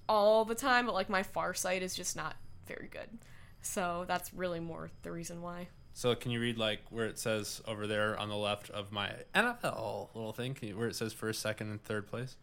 all 0.07 0.45
the 0.45 0.55
time, 0.55 0.85
but 0.85 0.93
like 0.93 1.09
my 1.09 1.23
far 1.23 1.53
sight 1.53 1.81
is 1.81 1.95
just 1.95 2.15
not 2.15 2.35
very 2.67 2.87
good. 2.91 3.09
So 3.61 4.05
that's 4.07 4.33
really 4.33 4.59
more 4.59 4.91
the 5.01 5.11
reason 5.11 5.41
why. 5.41 5.67
So 5.93 6.13
can 6.13 6.29
you 6.31 6.39
read 6.39 6.59
like 6.59 6.81
where 6.91 7.07
it 7.07 7.17
says 7.17 7.59
over 7.67 7.87
there 7.87 8.17
on 8.19 8.29
the 8.29 8.37
left 8.37 8.69
of 8.69 8.91
my 8.91 9.11
NFL 9.33 10.09
little 10.13 10.31
thing, 10.31 10.53
can 10.53 10.67
you, 10.67 10.77
where 10.77 10.87
it 10.87 10.95
says 10.95 11.11
first, 11.11 11.41
second, 11.41 11.71
and 11.71 11.83
third 11.83 12.07
place? 12.07 12.37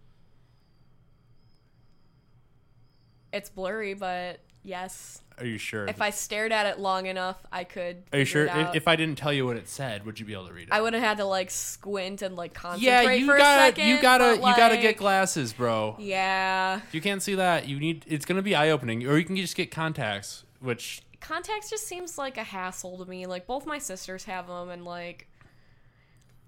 It's 3.33 3.51
blurry, 3.51 3.95
but 3.95 4.41
Yes. 4.65 5.21
Are 5.39 5.45
you 5.45 5.59
sure? 5.59 5.87
If 5.87 6.01
I 6.01 6.11
stared 6.11 6.53
at 6.53 6.65
it 6.67 6.79
long 6.79 7.07
enough, 7.07 7.37
I 7.53 7.65
could. 7.65 8.05
Are 8.13 8.21
you 8.21 8.25
sure? 8.25 8.47
If, 8.47 8.75
if 8.77 8.89
I 8.89 8.97
didn't 8.97 9.19
tell 9.19 9.33
you 9.33 9.45
what 9.45 9.57
it 9.57 9.69
said, 9.69 10.07
would 10.07 10.19
you 10.19 10.25
be 10.25 10.33
able 10.33 10.47
to 10.47 10.55
read 10.55 10.69
it? 10.69 10.73
I 10.73 10.81
would 10.81 10.95
have 10.95 11.03
had 11.03 11.17
to 11.19 11.25
like 11.25 11.51
squint 11.51 12.23
and 12.23 12.35
like 12.37 12.55
concentrate 12.55 12.91
yeah, 12.91 13.11
you 13.13 13.27
for 13.27 13.37
gotta, 13.37 13.61
second. 13.61 13.89
you 13.89 14.01
gotta, 14.01 14.37
you 14.37 14.57
gotta 14.57 14.77
get 14.77 14.97
glasses, 14.97 15.53
bro. 15.53 15.97
Yeah, 15.99 16.81
If 16.87 16.95
you 16.95 17.01
can't 17.01 17.23
see 17.23 17.35
that, 17.35 17.69
you 17.69 17.79
need. 17.79 18.05
It's 18.09 18.25
gonna 18.25 18.43
be 18.43 18.55
eye 18.55 18.71
opening, 18.71 19.07
or 19.07 19.19
you 19.19 19.25
can 19.25 19.37
just 19.37 19.57
get 19.57 19.71
contacts, 19.71 20.45
which 20.61 21.03
contacts 21.21 21.69
just 21.69 21.87
seems 21.87 22.17
like 22.17 22.39
a 22.39 22.45
hassle 22.45 22.99
to 22.99 23.05
me. 23.05 23.27
Like 23.27 23.47
both 23.47 23.67
my 23.67 23.79
sisters 23.79 24.25
have 24.25 24.47
them, 24.47 24.71
and 24.71 24.85
like, 24.85 25.27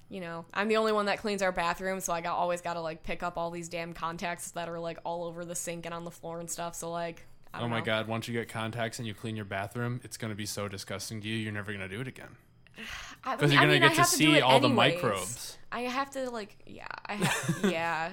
you 0.09 0.21
know, 0.21 0.45
I'm 0.55 0.69
the 0.69 0.77
only 0.77 0.93
one 0.93 1.07
that 1.07 1.19
cleans 1.19 1.43
our 1.43 1.53
bathroom, 1.53 1.99
so 1.99 2.13
I 2.13 2.21
got 2.21 2.37
always 2.37 2.61
got 2.61 2.75
to 2.75 2.81
like 2.81 3.03
pick 3.03 3.25
up 3.25 3.37
all 3.37 3.51
these 3.51 3.69
damn 3.69 3.93
contacts 3.93 4.53
that 4.53 4.69
are 4.69 4.79
like 4.79 4.99
all 5.05 5.25
over 5.25 5.45
the 5.45 5.57
sink 5.57 5.87
and 5.87 5.95
on 5.95 6.05
the 6.05 6.11
floor 6.13 6.39
and 6.39 6.49
stuff. 6.49 6.77
So 6.77 6.91
like, 6.91 7.27
I 7.57 7.63
oh 7.63 7.69
my 7.69 7.79
know. 7.79 7.85
god, 7.85 8.09
once 8.09 8.29
you 8.29 8.35
get 8.35 8.49
contacts 8.49 8.99
and 8.99 9.07
you 9.07 9.15
clean 9.15 9.37
your 9.37 9.45
bathroom, 9.45 10.01
it's 10.05 10.17
gonna 10.17 10.35
be 10.35 10.47
so 10.47 10.69
disgusting 10.69 11.21
to 11.21 11.29
you. 11.29 11.37
You're 11.37 11.53
never 11.53 11.73
gonna 11.73 11.89
do 11.89 12.01
it 12.01 12.09
again 12.09 12.37
because 13.25 13.53
you're 13.53 13.61
gonna 13.61 13.75
mean, 13.75 13.83
I 13.83 13.89
get 13.89 13.97
to 13.97 14.05
see 14.05 14.41
all 14.41 14.61
the 14.61 14.69
microbes. 14.69 15.59
I 15.73 15.83
have 15.83 16.11
to 16.11 16.31
like, 16.31 16.57
yeah, 16.67 16.87
I 17.07 17.15
have, 17.15 17.61
yeah. 17.71 18.13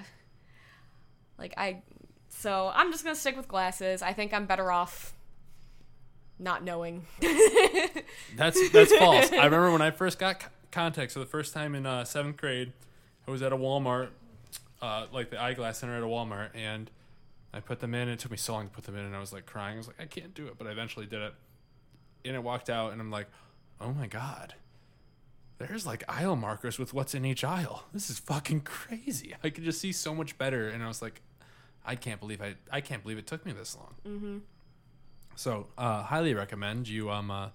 Like 1.37 1.53
I, 1.57 1.81
so 2.29 2.71
I'm 2.73 2.91
just 2.91 3.03
gonna 3.03 3.15
stick 3.15 3.37
with 3.37 3.47
glasses. 3.47 4.01
I 4.01 4.13
think 4.13 4.33
I'm 4.33 4.45
better 4.45 4.71
off 4.71 5.13
not 6.39 6.63
knowing. 6.63 7.05
That's 8.35 8.69
that's 8.71 8.95
false. 8.95 9.31
I 9.31 9.35
remember 9.45 9.71
when 9.71 9.81
I 9.81 9.91
first 9.91 10.19
got 10.19 10.43
contacts 10.71 11.13
for 11.13 11.19
the 11.19 11.25
first 11.25 11.53
time 11.53 11.75
in 11.75 11.85
uh, 11.85 12.03
seventh 12.03 12.37
grade. 12.37 12.73
I 13.27 13.31
was 13.31 13.41
at 13.41 13.53
a 13.53 13.57
Walmart, 13.57 14.09
uh, 14.81 15.05
like 15.13 15.29
the 15.29 15.41
eyeglass 15.41 15.77
center 15.77 15.95
at 15.95 16.03
a 16.03 16.07
Walmart, 16.07 16.49
and 16.55 16.89
I 17.53 17.59
put 17.59 17.79
them 17.79 17.93
in. 17.93 18.01
And 18.01 18.11
it 18.11 18.19
took 18.19 18.31
me 18.31 18.37
so 18.37 18.53
long 18.53 18.67
to 18.67 18.71
put 18.73 18.83
them 18.85 18.95
in, 18.95 19.05
and 19.05 19.15
I 19.15 19.19
was 19.19 19.31
like 19.33 19.45
crying. 19.45 19.75
I 19.75 19.77
was 19.77 19.87
like, 19.87 19.99
I 20.01 20.05
can't 20.05 20.33
do 20.33 20.47
it, 20.47 20.55
but 20.57 20.67
I 20.67 20.71
eventually 20.71 21.05
did 21.05 21.21
it. 21.21 21.33
And 22.25 22.35
I 22.35 22.39
walked 22.39 22.69
out, 22.69 22.91
and 22.93 23.01
I'm 23.01 23.11
like, 23.11 23.27
oh 23.81 23.91
my 23.91 24.07
god, 24.07 24.55
there's 25.57 25.85
like 25.85 26.03
aisle 26.07 26.35
markers 26.35 26.79
with 26.79 26.93
what's 26.93 27.13
in 27.13 27.25
each 27.25 27.43
aisle. 27.43 27.83
This 27.93 28.09
is 28.09 28.17
fucking 28.19 28.61
crazy. 28.61 29.35
I 29.43 29.49
could 29.49 29.63
just 29.63 29.79
see 29.81 29.91
so 29.91 30.15
much 30.15 30.37
better, 30.37 30.69
and 30.69 30.83
I 30.83 30.87
was 30.87 31.01
like, 31.01 31.21
I 31.85 31.95
can't 31.95 32.19
believe 32.19 32.41
I 32.41 32.55
I 32.71 32.81
can't 32.81 33.03
believe 33.03 33.17
it 33.17 33.27
took 33.27 33.45
me 33.45 33.51
this 33.51 33.75
long. 33.75 33.95
Mm-hmm. 34.07 34.37
So, 35.35 35.67
uh, 35.77 36.03
highly 36.03 36.33
recommend 36.33 36.87
you 36.87 37.09
um 37.11 37.29
uh, 37.29 37.49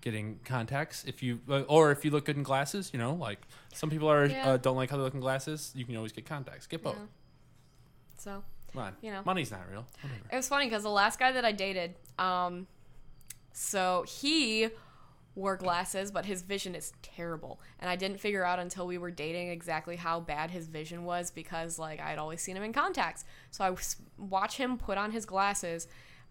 getting 0.00 0.40
contacts 0.44 1.04
if 1.06 1.22
you 1.22 1.40
uh, 1.50 1.60
or 1.62 1.90
if 1.92 2.04
you 2.04 2.10
look 2.10 2.24
good 2.24 2.36
in 2.36 2.42
glasses. 2.42 2.90
You 2.92 2.98
know, 2.98 3.12
like 3.14 3.40
some 3.74 3.90
people 3.90 4.10
are 4.10 4.24
Yeah. 4.26 4.50
uh, 4.52 4.56
don't 4.56 4.76
like 4.76 4.90
how 4.90 4.96
they 4.96 5.02
look 5.02 5.14
in 5.14 5.20
glasses. 5.20 5.72
You 5.74 5.84
can 5.84 5.96
always 5.96 6.12
get 6.12 6.24
contacts. 6.26 6.66
Get 6.66 6.82
both. 6.82 6.96
Yeah. 6.96 7.06
So 8.18 8.44
On, 8.74 8.94
You 9.02 9.10
know. 9.12 9.22
money's 9.24 9.50
not 9.50 9.68
real. 9.70 9.86
Whatever. 10.00 10.22
it 10.32 10.36
was 10.36 10.48
funny 10.48 10.66
because 10.66 10.82
the 10.82 10.88
last 10.90 11.18
guy 11.18 11.32
that 11.32 11.44
I 11.44 11.52
dated, 11.52 11.94
um, 12.18 12.66
so 13.52 14.04
he 14.08 14.68
wore 15.34 15.56
glasses, 15.56 16.10
but 16.10 16.26
his 16.26 16.42
vision 16.42 16.74
is 16.74 16.92
terrible, 17.02 17.60
and 17.80 17.88
I 17.88 17.96
didn't 17.96 18.18
figure 18.20 18.44
out 18.44 18.58
until 18.58 18.86
we 18.86 18.98
were 18.98 19.10
dating 19.10 19.48
exactly 19.48 19.96
how 19.96 20.20
bad 20.20 20.50
his 20.50 20.68
vision 20.68 21.04
was 21.04 21.30
because 21.30 21.78
like 21.78 22.00
I 22.00 22.10
had 22.10 22.18
always 22.18 22.40
seen 22.42 22.56
him 22.56 22.62
in 22.62 22.72
contacts. 22.72 23.24
So 23.50 23.64
I 23.64 23.74
watch 24.18 24.56
him 24.56 24.76
put 24.78 24.98
on 24.98 25.10
his 25.10 25.24
glasses. 25.26 25.88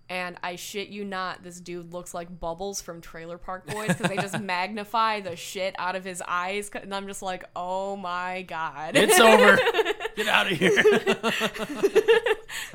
And 0.09 0.37
I 0.43 0.57
shit 0.57 0.89
you 0.89 1.05
not, 1.05 1.41
this 1.41 1.59
dude 1.59 1.93
looks 1.93 2.13
like 2.13 2.39
Bubbles 2.39 2.81
from 2.81 2.99
Trailer 2.99 3.37
Park 3.37 3.65
Boys 3.65 3.87
because 3.87 4.09
they 4.09 4.17
just 4.17 4.39
magnify 4.41 5.21
the 5.21 5.37
shit 5.37 5.73
out 5.79 5.95
of 5.95 6.03
his 6.03 6.21
eyes. 6.27 6.69
And 6.73 6.93
I'm 6.93 7.07
just 7.07 7.21
like, 7.21 7.45
oh 7.55 7.95
my 7.95 8.41
god. 8.41 8.97
It's 8.97 9.17
over. 9.19 9.57
Get 10.17 10.27
out 10.27 10.51
of 10.51 10.57
here. 10.57 10.75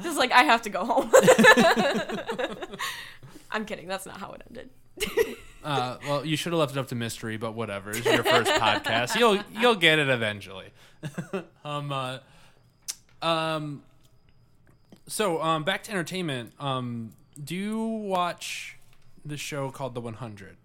just 0.03 0.17
like, 0.17 0.33
I 0.33 0.45
have 0.45 0.63
to 0.63 0.71
go 0.71 0.85
home. 0.85 1.13
I'm 3.51 3.67
kidding. 3.67 3.87
That's 3.87 4.07
not 4.07 4.19
how 4.19 4.33
it 4.33 4.43
ended. 4.49 4.71
Uh, 5.63 5.99
well, 6.07 6.25
you 6.25 6.37
should 6.37 6.53
have 6.53 6.61
left 6.61 6.73
it 6.73 6.79
up 6.79 6.89
to 6.89 6.95
mystery, 6.95 7.37
but 7.37 7.55
whatever. 7.55 7.91
It's 7.91 8.07
your 8.07 8.23
first 8.23 8.51
podcast. 8.53 9.19
You'll 9.19 9.43
you'll 9.53 9.75
get 9.75 9.99
it 9.99 10.09
eventually. 10.09 10.67
um, 11.65 11.93
uh, 11.93 12.19
um, 13.21 13.83
so 15.07 15.43
um, 15.43 15.65
back 15.65 15.83
to 15.85 15.91
entertainment. 15.91 16.53
Um, 16.59 17.13
do 17.43 17.55
you 17.55 17.85
watch 17.85 18.77
the 19.25 19.37
show 19.37 19.71
called 19.71 19.95
The 19.95 20.01
One 20.01 20.15
Hundred? 20.15 20.57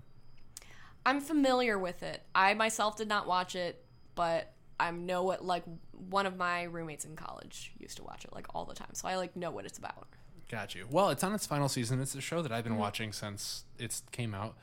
I'm 1.05 1.19
familiar 1.19 1.79
with 1.79 2.03
it. 2.03 2.21
I 2.35 2.53
myself 2.53 2.95
did 2.95 3.07
not 3.07 3.27
watch 3.27 3.55
it, 3.55 3.83
but 4.15 4.53
I 4.79 4.91
know 4.91 5.23
what 5.23 5.43
like 5.43 5.63
one 6.09 6.25
of 6.25 6.37
my 6.37 6.63
roommates 6.63 7.05
in 7.05 7.15
college 7.15 7.71
used 7.79 7.97
to 7.97 8.03
watch 8.03 8.25
it 8.25 8.33
like 8.33 8.47
all 8.53 8.65
the 8.65 8.75
time. 8.75 8.93
So 8.93 9.07
I 9.07 9.15
like 9.15 9.35
know 9.35 9.51
what 9.51 9.65
it's 9.65 9.77
about. 9.77 10.07
Got 10.49 10.75
you. 10.75 10.85
Well, 10.89 11.09
it's 11.09 11.23
on 11.23 11.33
its 11.33 11.45
final 11.45 11.69
season. 11.69 12.01
It's 12.01 12.13
a 12.13 12.21
show 12.21 12.41
that 12.41 12.51
I've 12.51 12.63
been 12.63 12.77
watching 12.77 13.13
since 13.13 13.63
it 13.79 14.01
came 14.11 14.33
out. 14.33 14.55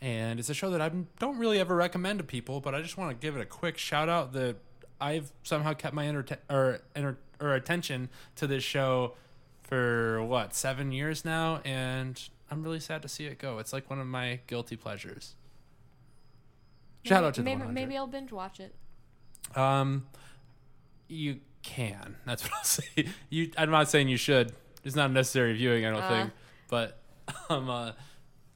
And 0.00 0.40
it's 0.40 0.48
a 0.48 0.54
show 0.54 0.70
that 0.70 0.80
I 0.80 0.90
don't 1.20 1.38
really 1.38 1.58
ever 1.60 1.76
recommend 1.76 2.18
to 2.18 2.24
people, 2.24 2.60
but 2.60 2.74
I 2.74 2.82
just 2.82 2.96
want 2.96 3.10
to 3.10 3.24
give 3.24 3.36
it 3.36 3.40
a 3.40 3.44
quick 3.44 3.78
shout 3.78 4.08
out 4.08 4.32
that 4.32 4.56
I've 5.00 5.32
somehow 5.42 5.74
kept 5.74 5.94
my 5.94 6.06
enter- 6.06 6.38
or, 6.50 6.80
enter- 6.96 7.18
or 7.42 7.54
attention 7.54 8.08
to 8.36 8.46
this 8.46 8.62
show 8.64 9.14
for 9.62 10.22
what, 10.22 10.54
seven 10.54 10.92
years 10.92 11.24
now? 11.24 11.60
And 11.64 12.20
I'm 12.50 12.62
really 12.62 12.80
sad 12.80 13.02
to 13.02 13.08
see 13.08 13.24
it 13.26 13.38
go. 13.38 13.58
It's 13.58 13.72
like 13.72 13.90
one 13.90 13.98
of 14.00 14.06
my 14.06 14.40
guilty 14.46 14.76
pleasures. 14.76 15.34
Shout 17.04 17.18
maybe, 17.22 17.26
out 17.26 17.34
to 17.34 17.40
the 17.40 17.44
maybe 17.44 17.58
100. 17.58 17.72
maybe 17.74 17.96
I'll 17.96 18.06
binge 18.06 18.30
watch 18.32 18.60
it. 18.60 18.74
Um, 19.56 20.06
you 21.08 21.40
can. 21.62 22.16
That's 22.26 22.42
what 22.44 22.52
I'll 22.54 22.64
say. 22.64 23.06
You, 23.28 23.50
I'm 23.58 23.70
not 23.70 23.88
saying 23.88 24.08
you 24.08 24.16
should. 24.16 24.52
It's 24.84 24.96
not 24.96 25.10
necessary 25.10 25.52
viewing, 25.54 25.84
I 25.84 25.90
don't 25.90 26.02
Uh. 26.02 26.08
think. 26.08 26.30
But 26.68 26.98
um, 27.50 27.68
uh, 27.68 27.92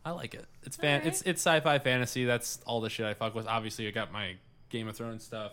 I 0.05 0.11
like 0.13 0.35
it. 0.35 0.47
It's 0.63 0.77
fan. 0.77 1.01
Alright. 1.01 1.07
It's 1.09 1.23
it's 1.23 1.41
sci-fi 1.41 1.79
fantasy. 1.81 2.25
That's 2.25 2.61
all 2.67 2.81
the 2.81 2.89
shit 2.91 3.05
I 3.07 3.15
fuck 3.15 3.35
with. 3.35 3.47
Obviously, 3.47 3.87
I 3.89 3.91
got 3.91 4.13
my 4.13 4.37
Game 4.71 4.89
of 4.89 4.97
Thrones 4.97 5.25
stuff. 5.25 5.53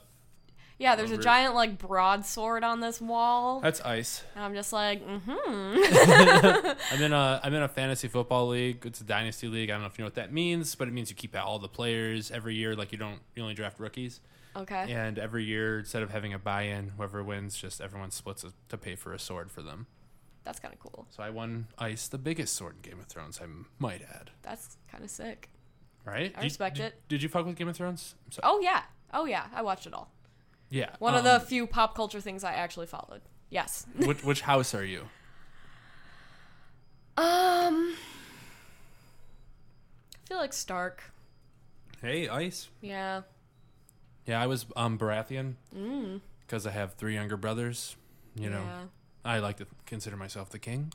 Yeah, 0.80 0.96
there's 0.96 1.12
a 1.12 1.16
Over 1.16 1.24
giant 1.24 1.56
like 1.56 1.78
broadsword 1.78 2.64
on 2.64 2.80
this 2.80 3.00
wall, 3.00 3.60
That's 3.62 3.80
ice. 3.82 4.24
and 4.36 4.44
I'm 4.44 4.54
just 4.54 4.74
like, 4.74 5.06
mm-hmm. 5.06 6.78
I'm 6.94 7.02
in 7.02 7.14
a 7.14 7.40
I'm 7.44 7.54
in 7.54 7.62
a 7.62 7.68
fantasy 7.68 8.08
football 8.08 8.48
league. 8.48 8.86
It's 8.86 9.00
a 9.02 9.04
dynasty 9.04 9.48
league. 9.48 9.70
I 9.70 9.74
don't 9.74 9.82
know 9.82 9.88
if 9.88 9.98
you 9.98 10.04
know 10.04 10.08
what 10.08 10.16
that 10.16 10.34
means, 10.34 10.76
but 10.76 10.88
it 10.88 10.92
means 10.92 11.10
you 11.10 11.16
keep 11.16 11.36
all 11.38 11.60
the 11.60 11.68
players 11.68 12.32
every 12.32 12.56
year. 12.56 12.76
Like 12.76 12.92
you 12.92 12.98
don't 12.98 13.20
you 13.36 13.44
only 13.44 13.54
draft 13.54 13.80
rookies. 13.80 14.20
Okay. 14.56 14.92
And 14.92 15.18
every 15.18 15.44
year, 15.44 15.80
instead 15.80 16.04
of 16.04 16.12
having 16.12 16.34
a 16.34 16.40
buy-in, 16.40 16.90
whoever 16.90 17.24
wins, 17.24 17.56
just 17.56 17.82
everyone 17.82 18.12
splits 18.12 18.44
a, 18.44 18.54
to 18.70 18.78
pay 18.78 18.96
for 18.96 19.14
a 19.14 19.20
sword 19.20 19.52
for 19.52 19.62
them. 19.64 19.88
That's 20.44 20.60
kind 20.60 20.74
of 20.74 20.80
cool. 20.80 21.08
So 21.10 21.24
I 21.24 21.30
won 21.30 21.68
Ice, 21.80 22.08
the 22.08 22.18
biggest 22.18 22.54
sword 22.56 22.76
in 22.76 22.92
Game 22.92 23.00
of 23.00 23.08
Thrones, 23.08 23.40
I 23.42 23.48
might 23.80 24.02
add. 24.02 24.32
That's 24.42 24.78
kind 24.92 25.04
of 25.04 25.10
sick. 25.10 25.50
Right? 26.06 26.34
I 26.36 26.42
Did- 26.42 26.44
respect 26.44 26.76
did, 26.78 26.86
it. 26.86 27.02
Did 27.08 27.24
you 27.24 27.30
fuck 27.30 27.46
with 27.46 27.56
Game 27.56 27.68
of 27.68 27.76
Thrones? 27.76 28.16
Oh 28.44 28.60
yeah. 28.60 28.84
Oh 29.14 29.26
yeah. 29.26 29.46
I 29.56 29.62
watched 29.62 29.88
it 29.88 29.94
all. 29.94 30.12
Yeah. 30.74 30.90
One 31.00 31.14
of 31.14 31.20
um, 31.20 31.26
the 31.26 31.40
few 31.40 31.68
pop 31.68 31.96
culture 31.96 32.20
things 32.20 32.44
I 32.44 32.54
actually 32.54 32.88
followed. 32.88 33.22
Yes. 33.50 33.86
which, 33.98 34.24
which 34.24 34.42
house 34.42 34.74
are 34.74 34.84
you? 34.84 35.02
Um. 37.16 37.96
I 40.16 40.28
feel 40.28 40.38
like 40.38 40.54
Stark. 40.54 41.04
Hey, 42.02 42.28
Ice. 42.28 42.70
Yeah. 42.82 43.22
Yeah, 44.26 44.42
I 44.42 44.48
was 44.48 44.66
um 44.76 44.98
Baratheon 44.98 45.54
Mm. 45.78 46.22
because 46.42 46.66
I 46.66 46.72
have 46.72 46.96
three 46.96 47.14
younger 47.14 47.38
brothers. 47.38 47.96
You 48.36 48.50
know, 48.50 48.64
Yeah. 48.64 48.84
I 49.24 49.40
like 49.40 49.58
to 49.58 49.68
consider 49.86 50.18
myself 50.18 50.50
the 50.50 50.60
king. 50.60 50.92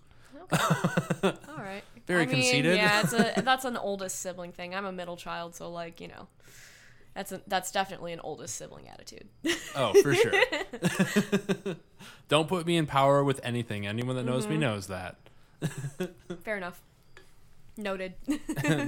All 0.52 1.32
right. 1.58 1.82
Very 2.06 2.22
I 2.22 2.26
mean, 2.26 2.34
conceited. 2.36 2.76
Yeah, 2.76 3.02
it's 3.02 3.12
a 3.12 3.34
that's 3.44 3.64
an 3.64 3.76
oldest 3.76 4.18
sibling 4.20 4.50
thing. 4.52 4.74
I'm 4.74 4.86
a 4.86 4.92
middle 4.92 5.16
child, 5.16 5.54
so 5.54 5.70
like 5.70 6.00
you 6.00 6.08
know, 6.08 6.26
that's 7.18 7.32
a, 7.32 7.40
that's 7.48 7.72
definitely 7.72 8.12
an 8.12 8.20
oldest 8.22 8.54
sibling 8.54 8.86
attitude. 8.88 9.26
Oh, 9.74 9.92
for 10.02 10.14
sure. 10.14 10.32
Don't 12.28 12.46
put 12.48 12.64
me 12.64 12.76
in 12.76 12.86
power 12.86 13.24
with 13.24 13.40
anything. 13.42 13.88
Anyone 13.88 14.14
that 14.14 14.22
knows 14.24 14.46
me 14.46 14.52
Mm-hmm. 14.52 14.60
knows 14.60 14.86
that. 14.86 15.16
Fair 16.44 16.56
enough. 16.58 16.80
Noted. 17.76 18.14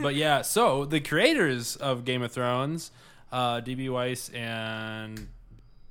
but 0.00 0.14
yeah, 0.14 0.42
so 0.42 0.84
the 0.84 1.00
creators 1.00 1.74
of 1.74 2.04
Game 2.04 2.22
of 2.22 2.30
Thrones, 2.30 2.92
uh, 3.32 3.60
DB 3.62 3.90
Weiss 3.92 4.28
and 4.28 5.26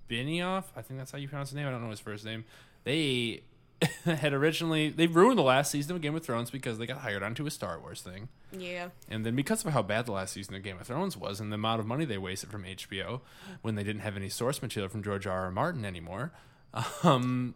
Benioff, 0.10 0.64
I 0.78 0.82
think 0.82 0.98
that's 0.98 1.12
how 1.12 1.18
you 1.18 1.28
pronounce 1.28 1.50
his 1.50 1.58
name. 1.58 1.68
I 1.68 1.72
don't 1.72 1.84
know 1.84 1.90
his 1.90 2.00
first 2.00 2.24
name. 2.24 2.46
They 2.86 3.42
had 4.06 4.34
originally 4.34 4.90
they 4.90 5.08
ruined 5.08 5.38
the 5.38 5.44
last 5.44 5.72
season 5.72 5.96
of 5.96 6.02
Game 6.02 6.16
of 6.16 6.24
Thrones 6.24 6.50
because 6.52 6.78
they 6.78 6.86
got 6.86 7.00
hired 7.00 7.24
onto 7.24 7.46
a 7.46 7.52
Star 7.52 7.80
Wars 7.80 8.02
thing. 8.02 8.28
yeah. 8.52 8.90
And 9.10 9.26
then 9.26 9.36
because 9.36 9.66
of 9.66 9.72
how 9.72 9.82
bad 9.82 10.06
the 10.06 10.12
last 10.12 10.34
season 10.34 10.56
of 10.56 10.64
Game 10.64 10.78
of 10.80 10.88
Thrones 10.88 11.16
was 11.16 11.40
and 11.40 11.52
the 11.52 11.56
amount 11.56 11.80
of 11.80 11.86
money 11.86 12.06
they 12.06 12.18
wasted 12.18 12.50
from 12.50 12.64
HBO 12.64 13.22
when 13.62 13.76
they 13.76 13.84
didn't 13.84 14.02
have 14.02 14.18
any 14.18 14.30
source 14.30 14.62
material 14.62 14.90
from 14.90 15.04
George 15.04 15.26
R. 15.26 15.46
R. 15.46 15.52
Martin 15.52 15.86
anymore, 15.86 16.32
um, 17.04 17.56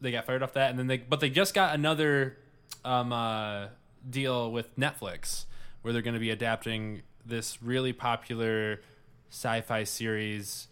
they 0.00 0.10
got 0.10 0.26
fired 0.26 0.42
off 0.42 0.54
that. 0.54 0.70
And 0.70 0.78
then 0.78 0.88
they, 0.88 0.98
but 0.98 1.20
they 1.20 1.30
just 1.30 1.54
got 1.54 1.74
another 1.74 2.36
um, 2.84 3.12
uh, 3.12 3.66
deal 4.08 4.50
with 4.50 4.76
Netflix 4.76 5.44
where 5.82 5.92
they're 5.92 6.02
going 6.02 6.14
to 6.14 6.20
be 6.20 6.30
adapting 6.30 7.02
this 7.24 7.62
really 7.62 7.92
popular 7.92 8.80
sci-fi 9.30 9.84
series 9.84 10.68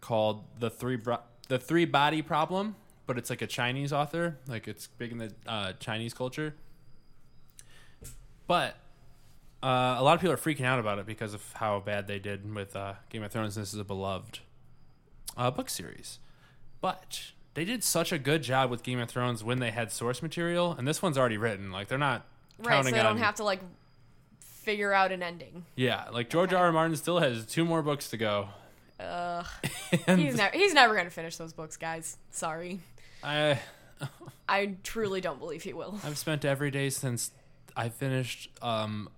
called 0.00 0.44
the 0.58 0.68
three 0.68 0.96
Bro- 0.96 1.20
the 1.52 1.58
three 1.58 1.84
body 1.84 2.22
problem 2.22 2.74
but 3.04 3.18
it's 3.18 3.28
like 3.30 3.42
a 3.42 3.46
Chinese 3.46 3.92
author. 3.92 4.38
Like 4.46 4.68
it's 4.68 4.86
big 4.86 5.12
in 5.12 5.18
the 5.18 5.32
uh, 5.46 5.72
Chinese 5.80 6.14
culture. 6.14 6.54
But 8.46 8.76
uh, 9.62 9.96
a 9.98 10.02
lot 10.02 10.14
of 10.14 10.20
people 10.20 10.32
are 10.32 10.36
freaking 10.38 10.64
out 10.64 10.78
about 10.78 10.98
it 10.98 11.04
because 11.06 11.34
of 11.34 11.42
how 11.54 11.80
bad 11.80 12.06
they 12.06 12.18
did 12.18 12.54
with 12.54 12.74
uh, 12.76 12.94
Game 13.10 13.22
of 13.22 13.30
Thrones. 13.32 13.54
This 13.54 13.74
is 13.74 13.80
a 13.80 13.84
beloved 13.84 14.38
uh, 15.36 15.50
book 15.50 15.68
series, 15.68 16.20
but 16.80 17.32
they 17.54 17.64
did 17.64 17.82
such 17.84 18.12
a 18.12 18.18
good 18.18 18.42
job 18.42 18.70
with 18.70 18.82
Game 18.82 18.98
of 19.00 19.08
Thrones 19.10 19.42
when 19.44 19.58
they 19.58 19.70
had 19.72 19.90
source 19.92 20.22
material, 20.22 20.72
and 20.72 20.86
this 20.86 21.02
one's 21.02 21.18
already 21.18 21.36
written. 21.38 21.70
Like 21.72 21.88
they're 21.88 21.98
not 21.98 22.26
Right, 22.58 22.84
so 22.84 22.90
they 22.90 22.98
on. 22.98 23.04
don't 23.04 23.18
have 23.18 23.34
to 23.36 23.44
like 23.44 23.60
figure 24.40 24.92
out 24.92 25.10
an 25.12 25.22
ending. 25.22 25.64
yeah, 25.76 26.04
like 26.12 26.30
George 26.30 26.50
Okay. 26.52 26.56
R. 26.60 26.66
R. 26.66 26.72
Martin 26.72 26.96
still 26.96 27.18
has 27.18 27.44
two 27.46 27.64
more 27.64 27.82
books 27.82 28.08
to 28.10 28.16
go. 28.16 28.48
Ugh. 29.02 29.46
He's 30.06 30.36
never 30.36 30.56
he's 30.56 30.74
never 30.74 30.94
gonna 30.96 31.10
finish 31.10 31.36
those 31.36 31.52
books, 31.52 31.76
guys. 31.76 32.16
Sorry. 32.30 32.80
I 33.22 33.58
I 34.48 34.76
truly 34.82 35.20
don't 35.20 35.38
believe 35.38 35.62
he 35.62 35.72
will. 35.72 35.98
I've 36.04 36.18
spent 36.18 36.44
every 36.44 36.70
day 36.70 36.90
since 36.90 37.30
I 37.76 37.88
finished 37.88 38.50
um, 38.62 39.08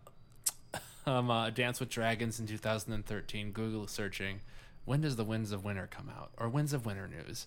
um 1.06 1.30
uh, 1.30 1.50
Dance 1.50 1.80
with 1.80 1.88
Dragons 1.90 2.38
in 2.40 2.46
2013 2.46 3.52
Google 3.52 3.86
searching 3.86 4.40
when 4.84 5.00
does 5.00 5.16
the 5.16 5.24
Winds 5.24 5.52
of 5.52 5.64
Winter 5.64 5.88
come 5.90 6.10
out 6.10 6.30
or 6.36 6.48
Winds 6.48 6.72
of 6.72 6.84
Winter 6.86 7.08
news, 7.08 7.46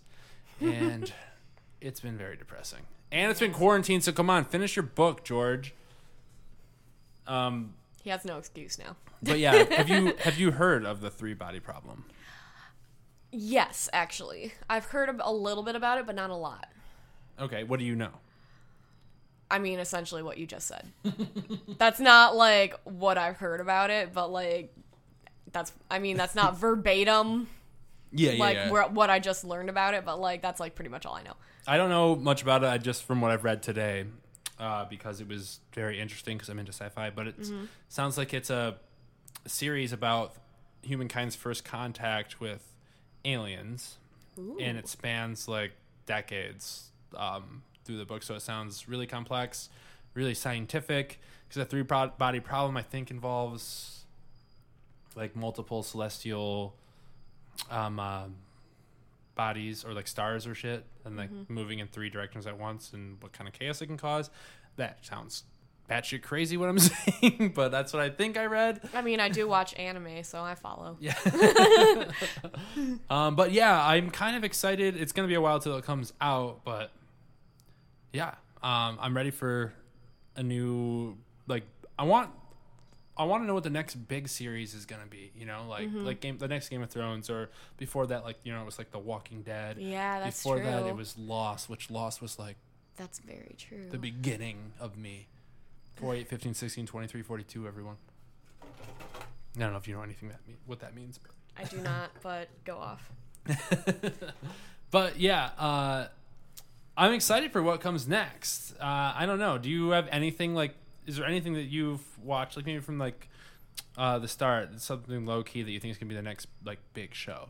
and 0.59 1.11
it's 1.81 1.99
been 1.99 2.17
very 2.17 2.35
depressing. 2.35 2.81
And 3.11 3.29
it's 3.31 3.39
been 3.39 3.53
quarantine, 3.53 4.01
so 4.01 4.11
come 4.11 4.29
on, 4.29 4.43
finish 4.45 4.75
your 4.75 4.83
book, 4.83 5.23
George. 5.23 5.73
Um, 7.27 7.73
He 8.03 8.09
has 8.09 8.25
no 8.25 8.37
excuse 8.37 8.77
now. 8.79 8.95
but 9.21 9.39
yeah, 9.39 9.53
have 9.75 9.89
you 9.89 10.13
have 10.21 10.37
you 10.37 10.51
heard 10.51 10.85
of 10.85 11.01
the 11.01 11.09
three 11.09 11.33
body 11.33 11.59
problem? 11.59 12.05
Yes, 13.31 13.89
actually. 13.93 14.53
I've 14.69 14.85
heard 14.85 15.09
a 15.19 15.31
little 15.31 15.63
bit 15.63 15.75
about 15.75 15.97
it, 15.99 16.05
but 16.05 16.15
not 16.15 16.29
a 16.29 16.35
lot. 16.35 16.67
Okay, 17.39 17.63
what 17.63 17.79
do 17.79 17.85
you 17.85 17.95
know? 17.95 18.11
I 19.49 19.59
mean, 19.59 19.79
essentially 19.79 20.23
what 20.23 20.37
you 20.37 20.45
just 20.45 20.67
said. 20.67 20.85
that's 21.77 21.99
not 21.99 22.35
like 22.35 22.75
what 22.83 23.17
I've 23.17 23.37
heard 23.37 23.61
about 23.61 23.89
it, 23.89 24.13
but 24.13 24.29
like 24.31 24.73
that's 25.51 25.71
I 25.89 25.99
mean, 25.99 26.17
that's 26.17 26.35
not 26.35 26.57
verbatim 26.59 27.47
Yeah, 28.11 28.31
yeah, 28.31 28.39
like 28.43 28.55
yeah. 28.55 28.71
where, 28.71 28.87
what 28.87 29.09
I 29.09 29.19
just 29.19 29.43
learned 29.45 29.69
about 29.69 29.93
it, 29.93 30.03
but 30.05 30.19
like 30.19 30.41
that's 30.41 30.59
like 30.59 30.75
pretty 30.75 30.89
much 30.89 31.05
all 31.05 31.15
I 31.15 31.23
know. 31.23 31.33
I 31.65 31.77
don't 31.77 31.89
know 31.89 32.15
much 32.15 32.41
about 32.41 32.63
it. 32.63 32.67
I 32.67 32.77
just 32.77 33.03
from 33.03 33.21
what 33.21 33.31
I've 33.31 33.43
read 33.43 33.61
today, 33.63 34.05
uh, 34.59 34.85
because 34.85 35.21
it 35.21 35.27
was 35.27 35.59
very 35.73 35.99
interesting 35.99 36.37
because 36.37 36.49
I'm 36.49 36.59
into 36.59 36.73
sci-fi. 36.73 37.09
But 37.11 37.27
it 37.27 37.39
Mm-hmm. 37.41 37.65
sounds 37.89 38.17
like 38.17 38.33
it's 38.33 38.49
a 38.49 38.77
series 39.45 39.93
about 39.93 40.33
humankind's 40.81 41.35
first 41.35 41.63
contact 41.63 42.39
with 42.41 42.63
aliens, 43.27 43.97
and 44.61 44.77
it 44.77 44.87
spans 44.87 45.47
like 45.47 45.71
decades 46.05 46.89
um, 47.15 47.63
through 47.83 47.97
the 47.97 48.05
book. 48.05 48.23
So 48.23 48.35
it 48.35 48.41
sounds 48.41 48.87
really 48.87 49.07
complex, 49.07 49.69
really 50.13 50.33
scientific. 50.33 51.19
Because 51.47 51.61
the 51.61 51.65
three 51.65 51.83
pro- 51.83 52.07
body 52.17 52.39
problem, 52.39 52.75
I 52.77 52.81
think, 52.83 53.09
involves 53.09 54.03
like 55.15 55.35
multiple 55.35 55.81
celestial 55.83 56.75
um, 57.71 57.99
uh, 57.99 58.25
bodies 59.35 59.85
or 59.85 59.93
like 59.93 60.07
stars 60.07 60.45
or 60.45 60.53
shit 60.53 60.83
and 61.05 61.15
like 61.17 61.29
moving 61.49 61.79
in 61.79 61.87
three 61.87 62.09
directions 62.09 62.45
at 62.45 62.57
once 62.57 62.93
and 62.93 63.21
what 63.21 63.31
kind 63.31 63.47
of 63.47 63.53
chaos 63.53 63.81
it 63.81 63.87
can 63.87 63.97
cause. 63.97 64.29
That 64.75 65.03
sounds 65.05 65.43
batshit 65.89 66.21
crazy 66.21 66.57
what 66.57 66.69
I'm 66.69 66.79
saying, 66.79 67.53
but 67.55 67.69
that's 67.69 67.93
what 67.93 68.01
I 68.01 68.09
think 68.09 68.37
I 68.37 68.45
read. 68.45 68.81
I 68.93 69.01
mean, 69.01 69.19
I 69.19 69.29
do 69.29 69.47
watch 69.47 69.73
anime, 69.77 70.23
so 70.23 70.41
I 70.41 70.55
follow. 70.55 70.97
Yeah. 70.99 71.13
um, 73.09 73.35
but 73.35 73.51
yeah, 73.51 73.85
I'm 73.85 74.09
kind 74.09 74.35
of 74.35 74.43
excited. 74.43 74.97
It's 74.97 75.11
gonna 75.11 75.27
be 75.27 75.33
a 75.35 75.41
while 75.41 75.59
till 75.59 75.77
it 75.77 75.85
comes 75.85 76.13
out, 76.21 76.61
but 76.63 76.91
yeah, 78.13 78.35
um, 78.63 78.97
I'm 79.01 79.15
ready 79.15 79.31
for 79.31 79.73
a 80.35 80.43
new 80.43 81.17
like. 81.47 81.63
I 81.99 82.03
want. 82.03 82.29
I 83.19 83.23
want 83.23 83.41
to 83.41 83.47
know 83.47 83.55
what 83.55 83.63
the 83.63 83.71
next 83.71 83.95
big 83.95 84.27
series 84.27 84.75
is 84.75 84.85
gonna 84.85 85.07
be. 85.09 85.31
You 85.35 85.47
know, 85.47 85.65
like 85.67 85.87
Mm-hmm. 85.87 86.05
like 86.05 86.19
game 86.21 86.37
the 86.37 86.47
next 86.47 86.69
Game 86.69 86.83
of 86.83 86.89
Thrones, 86.91 87.29
or 87.31 87.49
before 87.77 88.05
that, 88.07 88.23
like 88.23 88.37
you 88.43 88.53
know, 88.53 88.61
it 88.61 88.65
was 88.65 88.77
like 88.77 88.91
The 88.91 88.99
Walking 88.99 89.41
Dead. 89.41 89.77
Yeah, 89.79 90.19
that's 90.19 90.41
true. 90.43 90.51
before 90.53 90.63
true. 90.63 90.83
that, 90.83 90.87
it 90.87 90.95
was 90.95 91.17
Lost, 91.17 91.69
which 91.69 91.89
Lost 91.89 92.21
was 92.21 92.37
like 92.37 92.57
That's 92.95 93.17
very 93.19 93.55
true. 93.57 93.87
the 93.89 93.97
beginning 93.97 94.73
of 94.79 94.97
me. 94.97 95.27
4, 95.99 96.15
8, 96.15 96.27
15, 96.27 96.53
16, 96.53 96.85
23, 96.85 97.21
42, 97.21 97.67
everyone. 97.67 97.95
I 98.61 99.59
don't 99.59 99.71
know 99.71 99.77
if 99.77 99.87
you 99.87 99.95
know 99.95 100.03
anything 100.03 100.29
that 100.29 100.39
mean, 100.47 100.57
what 100.67 100.79
that 100.81 100.95
means, 100.95 101.17
but 101.17 101.31
I 101.57 101.63
do 101.63 101.77
not, 101.77 102.11
but 102.21 102.49
go 102.63 102.77
off. 102.77 103.09
but 104.91 105.19
yeah, 105.19 105.49
uh, 105.57 106.07
I'm 106.95 107.13
excited 107.13 107.51
for 107.51 107.63
what 107.63 107.81
comes 107.81 108.07
next. 108.07 108.73
Uh, 108.79 109.13
I 109.15 109.25
don't 109.25 109.39
know. 109.39 109.57
Do 109.57 109.69
you 109.69 109.89
have 109.91 110.07
anything 110.11 110.53
like? 110.53 110.75
Is 111.07 111.17
there 111.17 111.25
anything 111.25 111.53
that 111.53 111.63
you've 111.63 112.01
watched, 112.23 112.55
like 112.57 112.65
maybe 112.67 112.81
from 112.81 112.99
like 112.99 113.29
uh, 113.97 114.19
the 114.19 114.27
start, 114.27 114.79
something 114.79 115.25
low 115.25 115.41
key 115.41 115.63
that 115.63 115.71
you 115.71 115.79
think 115.79 115.91
is 115.91 115.97
gonna 115.97 116.09
be 116.09 116.15
the 116.15 116.21
next 116.21 116.47
like 116.63 116.79
big 116.93 117.15
show? 117.15 117.49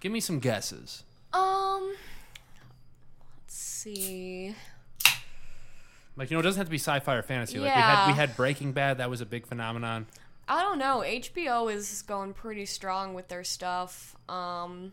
Give 0.00 0.12
me 0.12 0.20
some 0.20 0.38
guesses. 0.38 1.02
Um, 1.34 1.94
let's 3.42 3.54
see. 3.54 4.54
Like 6.16 6.30
you 6.30 6.36
know, 6.36 6.40
it 6.40 6.44
doesn't 6.44 6.58
have 6.58 6.66
to 6.66 6.70
be 6.70 6.78
sci-fi 6.78 7.14
or 7.14 7.22
fantasy. 7.22 7.58
Like 7.58 7.74
we 7.74 7.80
had 7.80 8.06
we 8.06 8.12
had 8.12 8.36
Breaking 8.36 8.72
Bad, 8.72 8.98
that 8.98 9.10
was 9.10 9.20
a 9.20 9.26
big 9.26 9.46
phenomenon. 9.46 10.06
I 10.46 10.62
don't 10.62 10.78
know. 10.78 11.02
HBO 11.04 11.72
is 11.72 12.02
going 12.02 12.34
pretty 12.34 12.66
strong 12.66 13.14
with 13.14 13.28
their 13.28 13.44
stuff. 13.44 14.14
Um, 14.28 14.92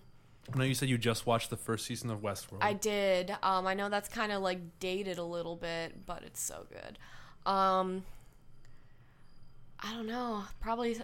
I 0.54 0.58
know 0.58 0.64
you 0.64 0.74
said 0.74 0.90
you 0.90 0.98
just 0.98 1.26
watched 1.26 1.50
the 1.50 1.58
first 1.58 1.86
season 1.86 2.10
of 2.10 2.22
Westworld. 2.22 2.60
I 2.62 2.74
did. 2.74 3.32
Um, 3.44 3.68
I 3.68 3.74
know 3.74 3.90
that's 3.90 4.10
kind 4.10 4.32
of 4.32 4.42
like 4.42 4.80
dated 4.80 5.18
a 5.18 5.24
little 5.24 5.56
bit, 5.56 6.06
but 6.06 6.24
it's 6.24 6.42
so 6.42 6.66
good. 6.70 6.98
Um, 7.50 8.04
I 9.80 9.94
don't 9.94 10.08
know. 10.08 10.44
Probably 10.60 10.98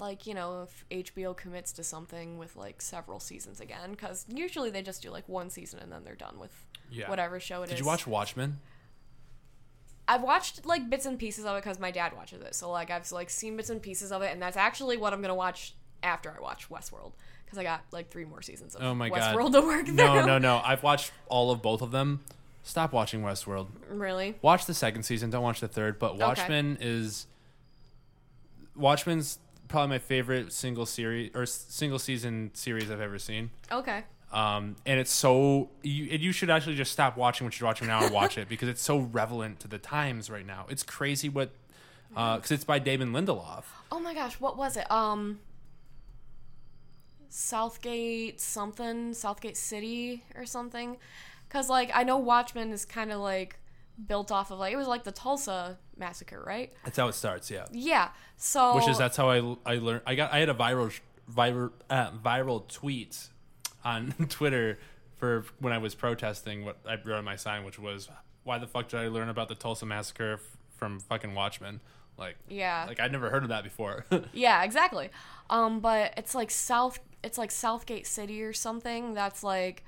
like 0.00 0.26
you 0.26 0.34
know 0.34 0.62
if 0.90 1.06
HBO 1.06 1.36
commits 1.36 1.72
to 1.72 1.84
something 1.84 2.38
with 2.38 2.56
like 2.56 2.82
several 2.82 3.20
seasons 3.20 3.60
again, 3.60 3.92
because 3.92 4.26
usually 4.28 4.70
they 4.70 4.82
just 4.82 5.02
do 5.02 5.10
like 5.10 5.28
one 5.28 5.50
season 5.50 5.78
and 5.80 5.92
then 5.92 6.02
they're 6.04 6.14
done 6.14 6.38
with 6.38 6.52
yeah. 6.90 7.08
whatever 7.08 7.38
show 7.38 7.62
it 7.62 7.66
is. 7.66 7.70
Did 7.70 7.78
you 7.80 7.86
watch 7.86 8.06
Watchmen? 8.06 8.58
I've 10.08 10.22
watched 10.22 10.66
like 10.66 10.90
bits 10.90 11.06
and 11.06 11.18
pieces 11.18 11.44
of 11.44 11.56
it 11.56 11.62
because 11.62 11.78
my 11.78 11.90
dad 11.90 12.14
watches 12.16 12.42
it. 12.42 12.54
So 12.54 12.70
like 12.70 12.90
I've 12.90 13.10
like 13.12 13.30
seen 13.30 13.56
bits 13.56 13.70
and 13.70 13.80
pieces 13.80 14.12
of 14.12 14.22
it, 14.22 14.32
and 14.32 14.42
that's 14.42 14.56
actually 14.56 14.96
what 14.96 15.12
I'm 15.12 15.22
gonna 15.22 15.34
watch 15.34 15.74
after 16.02 16.34
I 16.36 16.40
watch 16.40 16.68
Westworld 16.68 17.12
because 17.44 17.58
I 17.58 17.62
got 17.62 17.84
like 17.92 18.10
three 18.10 18.24
more 18.24 18.42
seasons 18.42 18.74
of 18.74 18.82
Oh 18.82 18.94
my 18.94 19.08
God. 19.08 19.36
Westworld 19.36 19.52
to 19.52 19.60
work 19.60 19.86
through. 19.86 19.94
No, 19.94 20.24
no, 20.24 20.38
no. 20.38 20.60
I've 20.64 20.82
watched 20.82 21.12
all 21.28 21.50
of 21.50 21.62
both 21.62 21.82
of 21.82 21.90
them. 21.90 22.20
Stop 22.64 22.92
watching 22.92 23.22
Westworld. 23.22 23.68
Really? 23.88 24.36
Watch 24.40 24.66
the 24.66 24.74
second 24.74 25.02
season. 25.02 25.30
Don't 25.30 25.42
watch 25.42 25.60
the 25.60 25.68
third. 25.68 25.98
But 25.98 26.16
Watchmen 26.16 26.78
is 26.80 27.26
Watchmen's 28.76 29.38
probably 29.68 29.88
my 29.88 29.98
favorite 29.98 30.52
single 30.52 30.86
series 30.86 31.30
or 31.34 31.46
single 31.46 31.98
season 31.98 32.50
series 32.54 32.90
I've 32.90 33.00
ever 33.00 33.18
seen. 33.18 33.50
Okay. 33.70 34.04
Um, 34.32 34.76
and 34.86 34.98
it's 34.98 35.10
so 35.10 35.68
you 35.82 36.08
and 36.10 36.20
you 36.20 36.32
should 36.32 36.48
actually 36.48 36.74
just 36.74 36.90
stop 36.90 37.16
watching 37.18 37.46
what 37.46 37.60
you're 37.60 37.66
watching 37.66 37.86
now 37.86 38.02
and 38.02 38.12
watch 38.12 38.38
it 38.38 38.48
because 38.48 38.68
it's 38.68 38.80
so 38.80 38.98
relevant 38.98 39.60
to 39.60 39.68
the 39.68 39.78
times 39.78 40.30
right 40.30 40.46
now. 40.46 40.66
It's 40.70 40.82
crazy 40.82 41.28
what 41.28 41.50
because 42.08 42.50
it's 42.50 42.64
by 42.64 42.78
David 42.78 43.08
Lindelof. 43.08 43.64
Oh 43.90 44.00
my 44.00 44.14
gosh, 44.14 44.40
what 44.40 44.56
was 44.56 44.76
it? 44.76 44.90
Um, 44.90 45.40
Southgate 47.28 48.40
something, 48.40 49.14
Southgate 49.14 49.56
City 49.56 50.24
or 50.34 50.46
something. 50.46 50.96
Because 51.48 51.68
like 51.68 51.90
I 51.94 52.02
know 52.02 52.16
Watchmen 52.16 52.72
is 52.72 52.86
kind 52.86 53.12
of 53.12 53.20
like 53.20 53.58
built 54.06 54.32
off 54.32 54.50
of 54.50 54.58
like 54.58 54.72
it 54.72 54.76
was 54.76 54.88
like 54.88 55.04
the 55.04 55.12
Tulsa 55.12 55.78
massacre, 55.96 56.42
right? 56.46 56.72
That's 56.84 56.96
how 56.96 57.08
it 57.08 57.14
starts. 57.14 57.50
Yeah. 57.50 57.66
Yeah. 57.70 58.08
So 58.36 58.76
which 58.76 58.88
is 58.88 58.96
that's 58.96 59.16
how 59.16 59.30
I 59.30 59.56
I 59.66 59.76
learned. 59.76 60.02
I 60.06 60.14
got 60.14 60.32
I 60.32 60.38
had 60.38 60.48
a 60.48 60.54
viral 60.54 60.98
viral 61.30 61.70
uh, 61.90 62.10
viral 62.12 62.66
tweet 62.68 63.28
on 63.84 64.12
Twitter 64.28 64.78
for 65.16 65.44
when 65.60 65.72
I 65.72 65.78
was 65.78 65.94
protesting 65.94 66.64
what 66.64 66.78
I 66.88 66.96
wrote 67.04 67.18
on 67.18 67.24
my 67.24 67.36
sign, 67.36 67.64
which 67.64 67.78
was 67.78 68.08
why 68.44 68.58
the 68.58 68.66
fuck 68.66 68.88
did 68.88 69.00
I 69.00 69.08
learn 69.08 69.28
about 69.28 69.48
the 69.48 69.54
Tulsa 69.54 69.86
massacre 69.86 70.34
f- 70.34 70.56
from 70.76 70.98
fucking 71.00 71.34
Watchmen? 71.34 71.80
Like 72.18 72.36
Yeah. 72.48 72.84
like 72.88 73.00
I'd 73.00 73.12
never 73.12 73.30
heard 73.30 73.42
of 73.42 73.48
that 73.50 73.64
before. 73.64 74.04
Yeah, 74.32 74.62
exactly. 74.64 75.10
Um, 75.48 75.80
but 75.80 76.14
it's 76.16 76.34
like 76.34 76.50
South, 76.50 76.98
it's 77.22 77.38
like 77.38 77.50
Southgate 77.50 78.06
City 78.06 78.42
or 78.42 78.52
something. 78.52 79.14
That's 79.14 79.42
like, 79.44 79.84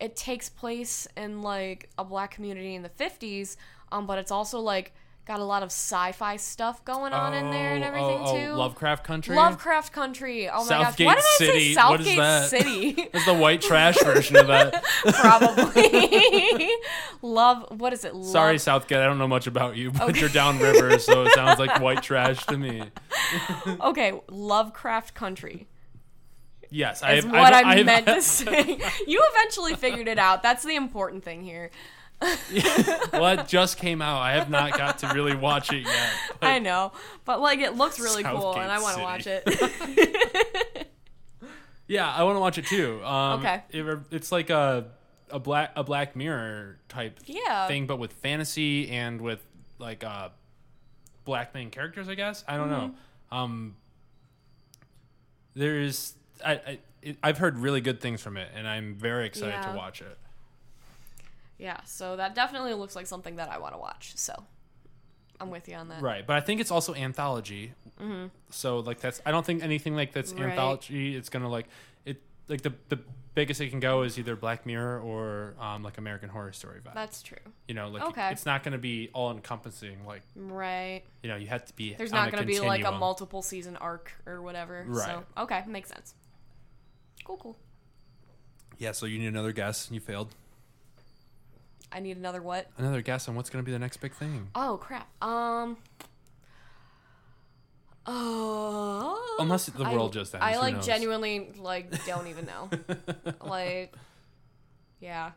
it 0.00 0.16
takes 0.16 0.48
place 0.48 1.06
in 1.16 1.42
like 1.42 1.90
a 1.98 2.04
black 2.04 2.30
community 2.32 2.74
in 2.74 2.82
the 2.82 2.88
fifties. 2.88 3.56
Um, 3.92 4.06
but 4.06 4.18
it's 4.18 4.30
also 4.30 4.58
like 4.60 4.92
got 5.26 5.40
a 5.40 5.44
lot 5.44 5.62
of 5.62 5.68
sci-fi 5.68 6.36
stuff 6.36 6.84
going 6.84 7.12
on 7.14 7.32
in 7.32 7.50
there 7.50 7.74
and 7.74 7.82
Oh, 7.82 7.86
oh 7.86 7.88
everything 7.88 8.18
oh, 8.20 8.24
oh, 8.26 8.46
too. 8.46 8.52
Lovecraft 8.52 9.04
Country. 9.04 9.34
Lovecraft 9.36 9.92
Country. 9.92 10.48
Oh 10.50 10.58
my 10.58 10.68
Southgate 10.68 11.06
gosh, 11.06 11.14
why 11.14 11.14
did 11.14 11.24
I 11.24 11.52
City. 11.52 11.74
say 11.74 11.82
What 11.82 12.00
is 12.00 12.06
Southgate 12.06 12.18
that? 12.18 12.50
City? 12.50 13.08
That's 13.12 13.24
the 13.26 13.34
white 13.34 13.60
trash 13.62 13.96
version 14.02 14.36
of 14.36 14.46
that. 14.48 14.82
Probably. 15.14 16.70
Love. 17.22 17.80
What 17.80 17.92
is 17.92 18.04
it? 18.04 18.14
Love, 18.14 18.26
Sorry, 18.26 18.58
Southgate. 18.58 18.98
I 18.98 19.06
don't 19.06 19.18
know 19.18 19.28
much 19.28 19.46
about 19.46 19.76
you, 19.76 19.90
but 19.90 20.16
you're 20.20 20.28
downriver, 20.28 20.98
so 20.98 21.24
it 21.24 21.32
sounds 21.32 21.58
like 21.58 21.80
white 21.80 22.02
trash 22.02 22.44
to 22.46 22.58
me. 22.58 22.82
Okay, 23.80 24.20
Lovecraft 24.28 25.14
Country. 25.14 25.66
Yes, 26.70 26.98
Is 26.98 27.24
I've, 27.24 27.26
what 27.26 27.52
I've, 27.52 27.64
I 27.66 27.70
I've- 27.74 27.84
meant 27.84 28.06
to 28.06 28.20
say. 28.20 28.78
You 29.06 29.22
eventually 29.32 29.74
figured 29.74 30.08
it 30.08 30.18
out. 30.18 30.42
That's 30.42 30.64
the 30.64 30.74
important 30.74 31.22
thing 31.24 31.42
here. 31.42 31.70
well, 33.12 33.38
it 33.38 33.46
just 33.48 33.76
came 33.78 34.00
out. 34.02 34.20
I 34.20 34.32
have 34.32 34.48
not 34.50 34.76
got 34.76 34.98
to 35.00 35.08
really 35.08 35.34
watch 35.36 35.72
it 35.72 35.84
yet. 35.84 36.10
I 36.42 36.58
know, 36.58 36.92
but 37.24 37.40
like 37.40 37.58
it 37.60 37.74
looks 37.76 37.98
really 38.00 38.22
cool, 38.22 38.54
and 38.54 38.70
I 38.72 38.80
want 38.80 38.96
to 38.96 39.02
watch 39.02 39.26
it. 39.26 40.86
Yeah, 41.86 42.10
I 42.10 42.22
want 42.22 42.36
to 42.36 42.40
watch 42.40 42.56
it 42.56 42.64
too. 42.66 43.04
Um, 43.04 43.40
Okay. 43.40 43.62
it- 43.70 43.98
it's 44.10 44.32
like 44.32 44.48
a 44.48 44.86
a 45.30 45.38
black 45.38 45.72
a 45.76 45.84
Black 45.84 46.16
Mirror 46.16 46.78
type 46.88 47.20
Yeah. 47.26 47.66
thing, 47.68 47.86
but 47.86 47.98
with 47.98 48.12
fantasy 48.14 48.88
and 48.90 49.20
with 49.20 49.44
like 49.78 50.02
uh, 50.02 50.30
black 51.26 51.52
main 51.54 51.68
characters. 51.70 52.08
I 52.08 52.14
guess 52.14 52.42
I 52.48 52.56
don't 52.56 52.70
know. 52.70 52.94
Mm-hmm. 53.30 53.36
Um, 53.36 53.76
there's 55.54 56.14
I, 56.44 56.52
I 56.54 56.78
it, 57.02 57.18
I've 57.22 57.36
heard 57.38 57.58
really 57.58 57.82
good 57.82 58.00
things 58.00 58.22
from 58.22 58.38
it, 58.38 58.48
and 58.54 58.66
I'm 58.66 58.94
very 58.94 59.26
excited 59.26 59.52
Yeah. 59.52 59.72
to 59.72 59.76
watch 59.76 60.00
it. 60.00 60.18
Yeah, 61.58 61.80
so 61.84 62.16
that 62.16 62.34
definitely 62.34 62.74
looks 62.74 62.96
like 62.96 63.06
something 63.06 63.36
that 63.36 63.50
I 63.50 63.58
want 63.58 63.74
to 63.74 63.78
watch. 63.78 64.12
So 64.16 64.34
I'm 65.40 65.50
with 65.50 65.68
you 65.68 65.74
on 65.76 65.88
that. 65.88 66.02
Right, 66.02 66.26
but 66.26 66.36
I 66.36 66.40
think 66.40 66.60
it's 66.60 66.70
also 66.70 66.94
anthology. 66.94 67.72
So 68.50 68.78
like 68.80 69.00
that's 69.00 69.20
I 69.24 69.30
don't 69.30 69.44
think 69.46 69.62
anything 69.62 69.94
like 69.96 70.12
that's 70.12 70.32
Mm-hmm. 70.32 70.42
Right. 70.42 70.50
anthology. 70.50 71.16
It's 71.16 71.28
gonna 71.28 71.48
like 71.48 71.66
it 72.04 72.20
like 72.48 72.62
the 72.62 72.72
the 72.88 72.98
biggest 73.34 73.60
it 73.60 73.68
can 73.70 73.80
go 73.80 74.02
is 74.02 74.16
either 74.16 74.36
Black 74.36 74.64
Mirror 74.64 75.00
or 75.00 75.54
um, 75.60 75.82
like 75.82 75.98
American 75.98 76.28
Horror 76.28 76.52
Story 76.52 76.78
vibe. 76.78 76.94
That's 76.94 77.20
true. 77.20 77.38
you 77.66 77.74
know, 77.74 77.88
like 77.88 78.02
Okay. 78.04 78.30
it's 78.30 78.46
not 78.46 78.62
gonna 78.62 78.78
be 78.78 79.10
all 79.12 79.32
encompassing. 79.32 80.04
Like 80.06 80.22
Right. 80.36 81.02
you 81.22 81.28
know, 81.28 81.34
you 81.36 81.48
have 81.48 81.64
to 81.66 81.72
be. 81.74 81.94
There's 81.94 82.12
on 82.12 82.18
not 82.26 82.30
going 82.32 82.42
to 82.42 82.46
be 82.46 82.60
like 82.60 82.84
a 82.84 82.92
multiple 82.92 83.42
season 83.42 83.76
arc 83.78 84.12
or 84.26 84.40
whatever. 84.42 84.84
Right. 84.86 85.06
So, 85.06 85.24
okay, 85.38 85.64
makes 85.66 85.88
sense. 85.88 86.14
Cool, 87.24 87.38
cool. 87.38 87.56
Yeah, 88.78 88.92
so 88.92 89.06
you 89.06 89.18
need 89.18 89.26
another 89.28 89.52
guess. 89.52 89.86
And 89.88 89.94
you 89.96 90.00
failed. 90.00 90.34
I 91.94 92.00
need 92.00 92.16
another 92.16 92.42
what? 92.42 92.66
Another 92.76 93.00
guess 93.02 93.28
on 93.28 93.36
what's 93.36 93.48
gonna 93.50 93.62
be 93.62 93.70
the 93.72 93.78
next 93.78 93.98
big 93.98 94.12
thing. 94.12 94.48
Oh, 94.54 94.78
crap. 94.82 95.06
Um. 95.22 95.76
Oh. 98.06 99.36
Unless 99.40 99.66
the 99.66 99.84
I- 99.84 99.92
world 99.92 100.12
just 100.12 100.34
ends, 100.34 100.44
I 100.44 100.58
like 100.58 100.82
genuinely 100.82 101.52
like 101.58 102.04
don't 102.06 102.26
even 102.26 102.46
know. 102.46 102.68
like, 103.42 103.94
yeah. 105.00 105.30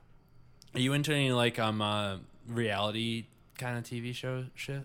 Are 0.74 0.80
you 0.80 0.94
into 0.94 1.14
any 1.14 1.32
like 1.32 1.60
um 1.60 1.82
uh, 1.82 2.18
reality 2.48 3.26
kind 3.58 3.78
of 3.78 3.84
TV 3.84 4.14
show 4.14 4.46
shit? 4.56 4.84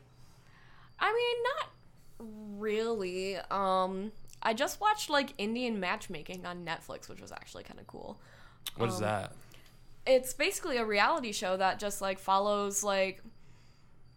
I 0.98 1.12
mean, 1.12 2.28
not 2.28 2.60
really. 2.60 3.36
Um, 3.50 4.12
I 4.42 4.54
just 4.54 4.80
watched 4.80 5.10
like 5.10 5.34
Indian 5.38 5.80
matchmaking 5.80 6.46
on 6.46 6.64
Netflix, 6.64 7.08
which 7.08 7.20
was 7.20 7.32
actually 7.32 7.64
kind 7.64 7.80
of 7.80 7.86
cool. 7.88 8.18
What 8.76 8.86
Um, 8.88 8.92
is 8.94 9.00
that? 9.00 9.32
It's 10.06 10.32
basically 10.34 10.76
a 10.76 10.84
reality 10.84 11.32
show 11.32 11.56
that 11.56 11.78
just 11.78 12.00
like 12.00 12.18
follows 12.18 12.82
like 12.82 13.22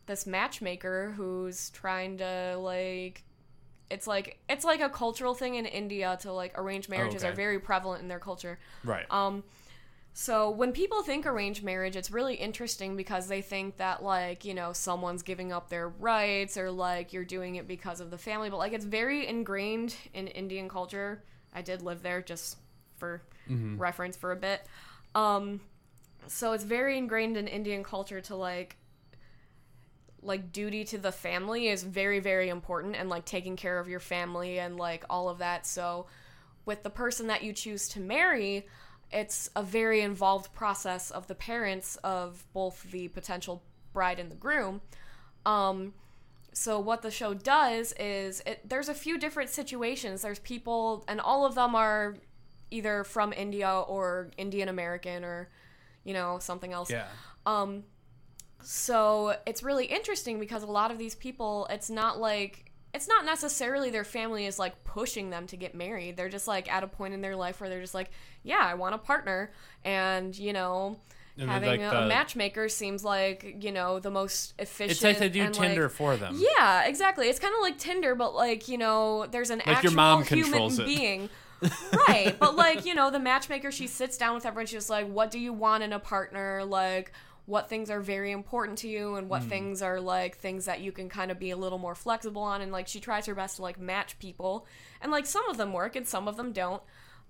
this 0.05 0.25
matchmaker 0.25 1.13
who's 1.15 1.69
trying 1.71 2.17
to 2.17 2.57
like 2.57 3.23
it's 3.89 4.07
like 4.07 4.39
it's 4.49 4.65
like 4.65 4.81
a 4.81 4.89
cultural 4.89 5.33
thing 5.33 5.55
in 5.55 5.65
India 5.65 6.17
to 6.21 6.31
like 6.33 6.57
arranged 6.57 6.89
marriages 6.89 7.23
okay. 7.23 7.31
are 7.31 7.35
very 7.35 7.59
prevalent 7.59 8.01
in 8.01 8.07
their 8.07 8.19
culture. 8.19 8.59
Right. 8.83 9.05
Um 9.09 9.43
so 10.17 10.49
when 10.49 10.71
people 10.71 11.03
think 11.03 11.25
arranged 11.25 11.61
marriage, 11.61 11.97
it's 11.97 12.09
really 12.09 12.35
interesting 12.35 12.95
because 12.95 13.27
they 13.27 13.41
think 13.41 13.77
that 13.77 14.01
like, 14.01 14.45
you 14.45 14.53
know, 14.53 14.71
someone's 14.71 15.23
giving 15.23 15.51
up 15.51 15.69
their 15.69 15.89
rights 15.89 16.57
or 16.57 16.71
like 16.71 17.11
you're 17.11 17.25
doing 17.25 17.55
it 17.55 17.67
because 17.67 17.99
of 17.99 18.11
the 18.11 18.17
family, 18.17 18.49
but 18.49 18.57
like 18.57 18.71
it's 18.71 18.85
very 18.85 19.27
ingrained 19.27 19.93
in 20.13 20.27
Indian 20.27 20.69
culture. 20.69 21.21
I 21.53 21.61
did 21.61 21.81
live 21.81 22.01
there 22.01 22.21
just 22.21 22.57
for 22.97 23.21
reference 23.77 24.15
for 24.15 24.31
a 24.31 24.35
bit. 24.35 24.65
Um 25.13 25.61
so 26.27 26.53
it's 26.53 26.63
very 26.63 26.97
ingrained 26.97 27.37
in 27.37 27.47
Indian 27.47 27.83
culture 27.83 28.21
to 28.21 28.35
like 28.35 28.77
like 30.21 30.51
duty 30.51 30.83
to 30.83 30.97
the 30.97 31.11
family 31.11 31.67
is 31.67 31.83
very 31.83 32.19
very 32.19 32.49
important 32.49 32.95
and 32.95 33.09
like 33.09 33.25
taking 33.25 33.55
care 33.55 33.77
of 33.77 33.87
your 33.87 33.99
family 33.99 34.59
and 34.59 34.77
like 34.77 35.05
all 35.09 35.29
of 35.29 35.37
that. 35.37 35.65
So 35.67 36.07
with 36.65 36.83
the 36.83 36.89
person 36.89 37.27
that 37.27 37.43
you 37.43 37.53
choose 37.53 37.87
to 37.89 37.99
marry, 37.99 38.65
it's 39.11 39.49
a 39.55 39.63
very 39.63 40.01
involved 40.01 40.53
process 40.53 41.11
of 41.11 41.27
the 41.27 41.35
parents 41.35 41.95
of 41.97 42.43
both 42.53 42.83
the 42.91 43.07
potential 43.09 43.61
bride 43.93 44.19
and 44.19 44.31
the 44.31 44.35
groom. 44.35 44.81
Um, 45.45 45.93
so 46.53 46.79
what 46.79 47.01
the 47.01 47.11
show 47.11 47.33
does 47.33 47.93
is 47.99 48.41
it, 48.45 48.67
there's 48.67 48.89
a 48.89 48.93
few 48.93 49.17
different 49.17 49.49
situations. 49.49 50.21
There's 50.21 50.39
people, 50.39 51.03
and 51.07 51.19
all 51.19 51.45
of 51.45 51.53
them 51.53 51.75
are 51.75 52.15
either 52.71 53.03
from 53.03 53.33
India 53.33 53.69
or 53.69 54.31
Indian 54.37 54.69
American 54.69 55.23
or 55.23 55.49
you 56.05 56.13
know 56.13 56.39
something 56.39 56.71
else. 56.71 56.89
yeah. 56.89 57.07
Um, 57.45 57.83
so 58.61 59.35
it's 59.45 59.61
really 59.61 59.85
interesting 59.85 60.39
because 60.39 60.63
a 60.63 60.67
lot 60.67 60.89
of 60.91 60.97
these 60.97 61.15
people, 61.15 61.67
it's 61.69 61.89
not 61.89 62.19
like 62.19 62.71
it's 62.93 63.07
not 63.09 63.25
necessarily 63.25 63.89
their 63.89 64.05
family 64.05 64.45
is 64.45 64.57
like 64.57 64.83
pushing 64.85 65.29
them 65.29 65.45
to 65.47 65.57
get 65.57 65.75
married. 65.75 66.15
They're 66.15 66.29
just 66.29 66.47
like 66.47 66.71
at 66.71 66.83
a 66.83 66.87
point 66.87 67.13
in 67.13 67.21
their 67.21 67.35
life 67.35 67.59
where 67.59 67.69
they're 67.69 67.81
just 67.81 67.93
like, 67.93 68.09
yeah, 68.41 68.61
I 68.61 68.75
want 68.75 68.95
a 68.95 68.97
partner, 68.97 69.51
and 69.83 70.37
you 70.37 70.53
know. 70.53 70.99
And 71.37 71.49
Having 71.49 71.81
like, 71.81 71.93
a, 71.93 71.95
the- 72.03 72.07
matchmaker 72.07 72.69
seems 72.69 73.03
like 73.03 73.57
you 73.59 73.73
know 73.73 73.99
the 73.99 74.09
most 74.09 74.53
efficient. 74.57 74.91
It's 74.91 75.03
like 75.03 75.17
they 75.19 75.27
do 75.27 75.41
and, 75.41 75.53
like- 75.57 75.67
Tinder 75.67 75.89
for 75.89 76.15
them. 76.15 76.39
yeah, 76.57 76.85
exactly. 76.85 77.27
It's 77.27 77.39
kind 77.39 77.53
of 77.53 77.59
like 77.61 77.77
Tinder, 77.77 78.15
but 78.15 78.33
like 78.33 78.69
you 78.69 78.77
know, 78.77 79.25
there's 79.25 79.49
an 79.49 79.61
your 79.65 79.75
actual 79.75 79.91
mom 79.91 80.23
human 80.23 80.73
being, 80.77 81.29
right? 82.07 82.35
But 82.39 82.55
like 82.55 82.85
you 82.85 82.93
know, 82.95 83.09
the 83.11 83.19
matchmaker, 83.19 83.71
she 83.71 83.87
sits 83.87 84.17
down 84.17 84.35
with 84.35 84.45
everyone. 84.45 84.67
She's 84.67 84.89
like, 84.89 85.07
"What 85.07 85.31
do 85.31 85.39
you 85.39 85.53
want 85.53 85.83
in 85.83 85.93
a 85.93 85.99
partner? 85.99 86.63
Like, 86.65 87.11
what 87.45 87.69
things 87.69 87.89
are 87.89 88.01
very 88.01 88.31
important 88.31 88.77
to 88.79 88.87
you, 88.87 89.15
and 89.15 89.29
what 89.29 89.43
Hmm. 89.43 89.49
things 89.49 89.81
are 89.81 89.99
like 90.01 90.37
things 90.37 90.65
that 90.65 90.81
you 90.81 90.91
can 90.91 91.09
kind 91.09 91.31
of 91.31 91.39
be 91.39 91.51
a 91.51 91.57
little 91.57 91.77
more 91.77 91.95
flexible 91.95 92.41
on?" 92.41 92.61
And 92.61 92.71
like, 92.71 92.87
she 92.87 92.99
tries 92.99 93.25
her 93.27 93.35
best 93.35 93.57
to 93.57 93.61
like 93.61 93.79
match 93.79 94.17
people, 94.19 94.65
and 95.01 95.11
like 95.11 95.25
some 95.25 95.47
of 95.49 95.57
them 95.57 95.73
work 95.73 95.95
and 95.95 96.07
some 96.07 96.27
of 96.27 96.37
them 96.37 96.51
don't. 96.51 96.81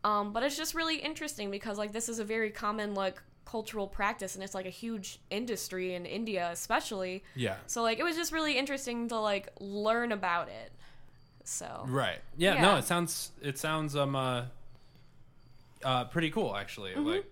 Um, 0.04 0.34
but 0.34 0.44
it's 0.44 0.56
just 0.58 0.76
really 0.76 0.98
interesting 0.98 1.50
because 1.50 1.78
like 1.78 1.92
this 1.92 2.10
is 2.10 2.20
a 2.20 2.24
very 2.24 2.52
common 2.52 2.94
like 2.94 3.22
cultural 3.44 3.88
practice 3.88 4.34
and 4.36 4.44
it's 4.44 4.56
like 4.56 4.66
a 4.66 4.72
huge 4.72 5.20
industry 5.30 5.94
in 5.94 6.06
India 6.06 6.50
especially. 6.52 7.24
Yeah. 7.36 7.56
So 7.68 7.82
like 7.84 8.00
it 8.00 8.04
was 8.04 8.16
just 8.16 8.32
really 8.32 8.58
interesting 8.58 9.08
to 9.10 9.20
like 9.20 9.50
learn 9.60 10.12
about 10.12 10.48
it. 10.50 10.72
So 11.46 11.86
Right. 11.88 12.20
Yeah, 12.38 12.62
No, 12.62 12.76
it 12.78 12.84
sounds 12.86 13.32
it 13.42 13.58
sounds 13.58 13.96
um 13.96 14.16
uh, 14.16 14.46
uh 15.84 16.06
pretty 16.06 16.30
cool 16.32 16.56
actually. 16.56 16.96
Like 16.96 17.26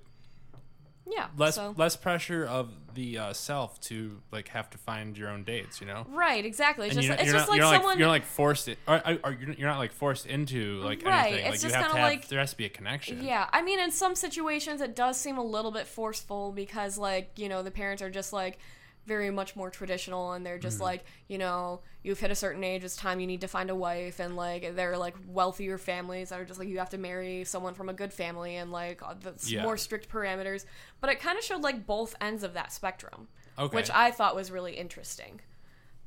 yeah, 1.06 1.28
less 1.38 1.58
Mm-hmm. 1.58 1.74
so. 1.74 1.80
less 1.80 1.96
pressure 1.98 2.46
of 2.46 2.70
the 2.96 3.18
uh, 3.18 3.34
self 3.34 3.80
to 3.82 4.22
like 4.32 4.48
have 4.50 4.70
to 4.70 4.78
find 4.78 5.18
your 5.18 5.30
own 5.30 5.44
dates. 5.44 5.82
You 5.82 5.88
know. 5.88 6.06
right, 6.10 6.46
exactly. 6.46 6.88
It's 6.88 6.96
And 6.96 7.04
just 7.06 7.08
you're, 7.08 7.16
it's 7.18 7.26
you're 7.26 7.34
just 7.34 7.48
not, 7.48 7.52
like 7.52 7.60
you're 7.60 7.74
someone 7.74 7.90
like 7.92 8.00
you're 8.00 8.08
like 8.08 8.24
forced 8.24 8.68
in, 8.70 8.78
or, 8.88 9.02
or, 9.06 9.18
or 9.26 9.32
you're 9.58 9.68
not 9.68 9.80
like 9.80 9.92
forced 9.92 10.26
into 10.28 10.78
like 10.82 11.04
Right, 11.06 11.34
anything. 11.34 11.46
it's 11.46 11.46
like 11.46 11.54
you 11.56 11.60
just 11.70 11.76
have 11.76 11.86
to 11.88 11.90
kinda 11.92 12.02
have 12.02 12.10
like- 12.22 12.28
there 12.30 12.40
has 12.40 12.52
to 12.52 12.58
be 12.58 12.66
a 12.66 12.70
connection. 12.70 13.22
Yeah, 13.22 13.50
I 13.52 13.62
mean, 13.62 13.80
in 13.82 13.92
some 13.92 14.16
situations, 14.16 14.80
it 14.80 14.96
does 14.96 15.20
seem 15.20 15.38
a 15.38 15.44
little 15.44 15.72
bit 15.72 15.88
forceful 15.88 16.52
because, 16.54 16.98
like, 16.98 17.32
you 17.38 17.50
know, 17.50 17.64
the 17.64 17.72
parents 17.72 18.02
are 18.02 18.10
just 18.12 18.32
like 18.32 18.58
very 19.06 19.30
much 19.30 19.56
more 19.56 19.70
traditional, 19.70 20.32
and 20.34 20.46
they're 20.46 20.58
just 20.58 20.80
like, 20.80 21.04
you 21.28 21.38
know, 21.38 21.82
you've 22.04 22.20
hit 22.20 22.32
a 22.32 22.36
certain 22.36 22.64
age, 22.64 22.84
it's 22.84 22.96
time 22.96 23.20
you 23.20 23.28
need 23.28 23.42
to 23.42 23.48
find 23.48 23.70
a 23.70 23.76
wife, 23.76 24.20
and 24.20 24.36
like 24.36 24.76
they're 24.76 24.98
like 24.98 25.16
wealthier 25.28 25.78
families 25.78 26.30
that 26.30 26.40
are 26.40 26.46
just 26.46 26.60
like 26.60 26.70
you 26.70 26.80
have 26.80 26.90
to 26.92 26.98
marry 26.98 27.44
someone 27.44 27.74
from 27.74 27.90
a 27.90 27.94
good 27.94 28.14
family, 28.14 28.56
and 28.56 28.72
like 28.72 29.02
uh, 29.04 29.14
the 29.20 29.34
Yeah. 29.46 29.64
more 29.64 29.78
strict 29.78 30.10
parameters. 30.10 30.66
But 31.02 31.10
it 31.10 31.20
kind 31.20 31.38
of 31.38 31.44
showed 31.44 31.62
like 31.62 31.86
both 31.86 32.16
ends 32.22 32.44
of 32.44 32.54
that 32.54 32.72
spectrum, 32.72 33.28
Okay. 33.60 33.76
which 33.76 33.90
I 33.90 34.12
thought 34.12 34.36
was 34.36 34.52
really 34.52 34.74
interesting. 34.74 35.42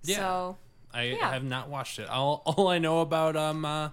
Yeah. 0.03 0.17
So 0.17 0.59
I 0.95 1.03
Yeah. 1.03 1.31
have 1.33 1.45
not 1.45 1.69
watched 1.69 1.99
it. 1.99 2.09
All 2.09 2.43
all 2.47 2.69
I 2.69 2.79
know 2.79 3.01
about 3.01 3.37
um 3.37 3.65
uh, 3.65 3.91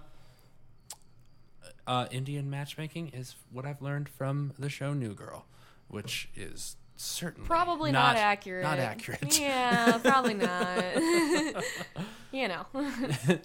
uh 1.86 2.06
Indian 2.10 2.48
matchmaking 2.48 3.08
is 3.08 3.36
what 3.50 3.66
I've 3.66 3.82
learned 3.82 4.08
from 4.08 4.52
the 4.58 4.68
show 4.70 4.94
New 4.94 5.14
Girl, 5.14 5.46
which 5.88 6.28
is 6.34 6.76
certainly 6.96 7.46
probably 7.46 7.92
not, 7.92 8.16
accurate. 8.16 8.62
Not 8.62 8.78
accurate. 8.78 9.38
Yeah, 9.40 9.98
probably 9.98 10.34
not. 10.34 10.84
you 12.32 12.48
know. 12.48 12.66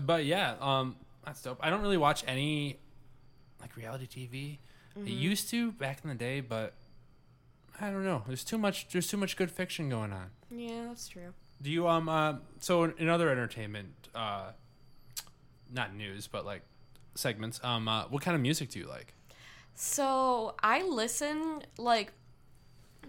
But 0.00 0.24
yeah, 0.24 0.54
um, 0.60 0.96
that's 1.22 1.42
dope. 1.42 1.58
I 1.60 1.68
don't 1.68 1.82
really 1.82 1.98
watch 1.98 2.24
any 2.26 2.78
like 3.60 3.76
reality 3.76 4.06
TV. 4.06 4.58
Mm-hmm. 4.98 5.06
I 5.06 5.10
used 5.10 5.50
to 5.50 5.70
back 5.72 5.98
in 6.02 6.08
the 6.08 6.14
day, 6.14 6.40
but 6.40 6.72
I 7.78 7.90
don't 7.90 8.02
know. 8.04 8.22
There's 8.26 8.42
too 8.42 8.56
much. 8.56 8.88
There's 8.88 9.06
too 9.06 9.18
much 9.18 9.36
good 9.36 9.50
fiction 9.50 9.90
going 9.90 10.12
on. 10.12 10.30
yeah, 10.50 10.86
that's 10.88 11.08
true. 11.08 11.34
Do 11.60 11.70
you 11.70 11.86
um 11.88 12.08
uh, 12.08 12.36
so 12.60 12.84
in, 12.84 12.94
in 12.96 13.08
other 13.10 13.28
entertainment, 13.28 13.88
uh, 14.14 14.52
not 15.70 15.94
news, 15.94 16.26
but 16.26 16.46
like 16.46 16.62
segments. 17.14 17.60
Um, 17.62 17.88
uh, 17.88 18.04
what 18.04 18.22
kind 18.22 18.34
of 18.34 18.40
music 18.40 18.70
do 18.70 18.78
you 18.78 18.88
like? 18.88 19.14
So 19.74 20.54
I 20.62 20.82
listen 20.82 21.62
like 21.78 22.12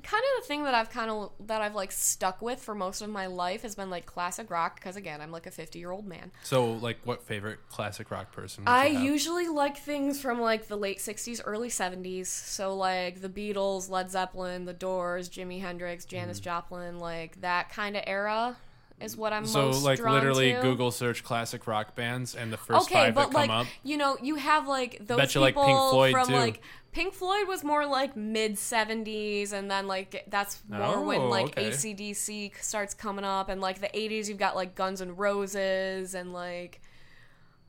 kind 0.04 0.24
of 0.24 0.44
the 0.44 0.48
thing 0.48 0.64
that 0.66 0.74
I've 0.74 0.90
kind 0.90 1.10
of 1.10 1.32
that 1.48 1.62
I've 1.62 1.76
like 1.76 1.92
stuck 1.92 2.42
with 2.42 2.60
for 2.60 2.76
most 2.76 3.02
of 3.02 3.10
my 3.10 3.28
life 3.28 3.62
has 3.64 3.76
been 3.76 3.90
like 3.90 4.06
classic 4.06 4.50
rock 4.52 4.76
because 4.76 4.96
again 4.96 5.22
I'm 5.22 5.32
like 5.32 5.48
a 5.48 5.52
50 5.52 5.80
year 5.80 5.92
old 5.92 6.06
man. 6.06 6.32
So, 6.44 6.74
like, 6.74 7.00
what 7.06 7.24
favorite 7.24 7.60
classic 7.70 8.12
rock 8.12 8.32
person? 8.32 8.64
I 8.68 8.88
usually 8.88 9.48
like 9.48 9.78
things 9.78 10.22
from 10.22 10.42
like 10.42 10.68
the 10.68 10.76
late 10.76 11.00
60s, 11.00 11.42
early 11.46 11.70
70s. 11.70 12.28
So 12.28 12.76
like 12.76 13.22
the 13.22 13.30
Beatles, 13.30 13.90
Led 13.90 14.12
Zeppelin, 14.12 14.66
The 14.66 14.74
Doors, 14.74 15.30
Jimi 15.30 15.62
Hendrix, 15.62 16.06
Janis 16.06 16.40
Joplin, 16.40 17.00
like 17.00 17.40
that 17.42 17.70
kind 17.70 17.96
of 17.96 18.04
era 18.06 18.58
is 19.04 19.18
what 19.18 19.34
I'm 19.34 19.44
Mm. 19.44 19.48
So, 19.48 19.66
most 19.68 19.84
like, 19.84 20.00
literally 20.00 20.54
to. 20.54 20.62
Google 20.62 20.92
search 20.92 21.24
classic 21.24 21.68
rock 21.68 21.96
bands, 21.96 22.36
and 22.36 22.52
the 22.52 22.58
first 22.58 22.88
okay, 22.88 23.06
five 23.06 23.16
but 23.16 23.32
that 23.32 23.48
come 23.48 23.52
up. 23.52 23.68
you 23.84 23.98
know, 23.98 24.18
you 24.22 24.36
have 24.36 24.68
like 24.68 25.06
those 25.06 25.34
people 25.34 25.98
like 25.98 26.14
from 26.14 26.28
too. 26.28 26.34
like 26.34 26.62
Pink 26.94 27.14
Floyd 27.14 27.48
was 27.48 27.64
more 27.64 27.86
like 27.86 28.16
mid 28.16 28.54
'70s, 28.54 29.52
and 29.52 29.70
then 29.70 29.88
like 29.88 30.24
that's 30.28 30.62
more 30.70 31.02
when 31.04 31.22
Oh, 31.22 31.28
like 31.30 31.58
okay. 31.58 31.72
ACDC 31.72 32.62
starts 32.62 32.94
coming 32.94 33.26
up, 33.26 33.50
and 33.50 33.60
like 33.60 33.82
the 33.82 33.90
'80s, 33.90 34.30
you've 34.30 34.38
got 34.38 34.56
like 34.56 34.76
Guns 34.76 35.02
N' 35.02 35.16
Roses 35.16 36.14
and 36.14 36.34
like 36.34 36.82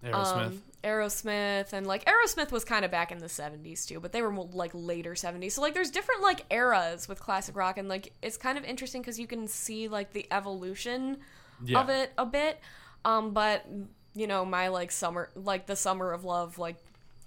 Aerosmith. 0.04 0.46
um, 0.46 0.62
Aerosmith, 0.84 1.72
and 1.72 1.86
like 1.86 2.04
Aerosmith 2.04 2.52
was 2.52 2.64
kind 2.64 2.84
of 2.84 2.90
back 2.90 3.10
in 3.10 3.18
the 3.18 3.26
'70s 3.26 3.86
too, 3.86 3.98
but 3.98 4.12
they 4.12 4.20
were 4.20 4.30
more, 4.30 4.48
like 4.52 4.72
later 4.74 5.14
'70s. 5.14 5.52
So 5.52 5.62
like, 5.62 5.72
there's 5.72 5.90
different 5.90 6.22
like 6.22 6.44
eras 6.50 7.08
with 7.08 7.18
classic 7.18 7.56
rock, 7.56 7.78
and 7.78 7.88
like 7.88 8.12
it's 8.20 8.36
kind 8.36 8.58
of 8.58 8.64
interesting 8.64 9.00
because 9.00 9.18
you 9.18 9.26
can 9.26 9.48
see 9.48 9.88
like 9.88 10.12
the 10.12 10.26
evolution 10.30 11.16
yeah. 11.64 11.80
of 11.80 11.88
it 11.88 12.12
a 12.18 12.26
bit. 12.26 12.60
Um, 13.06 13.32
but 13.32 13.66
you 14.14 14.26
know, 14.26 14.44
my 14.44 14.68
like 14.68 14.92
summer, 14.92 15.30
like 15.34 15.66
the 15.66 15.76
summer 15.76 16.12
of 16.12 16.24
love, 16.24 16.58
like 16.58 16.76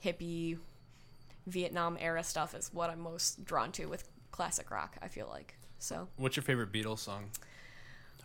hippie 0.05 0.59
Vietnam 1.47 1.97
era 1.99 2.23
stuff 2.23 2.53
is 2.53 2.69
what 2.73 2.89
I'm 2.89 2.99
most 2.99 3.43
drawn 3.43 3.71
to 3.73 3.87
with 3.87 4.03
classic 4.31 4.69
rock. 4.69 4.97
I 5.01 5.07
feel 5.07 5.27
like 5.31 5.55
so. 5.79 6.07
What's 6.17 6.35
your 6.35 6.43
favorite 6.43 6.71
Beatles 6.71 6.99
song? 6.99 7.29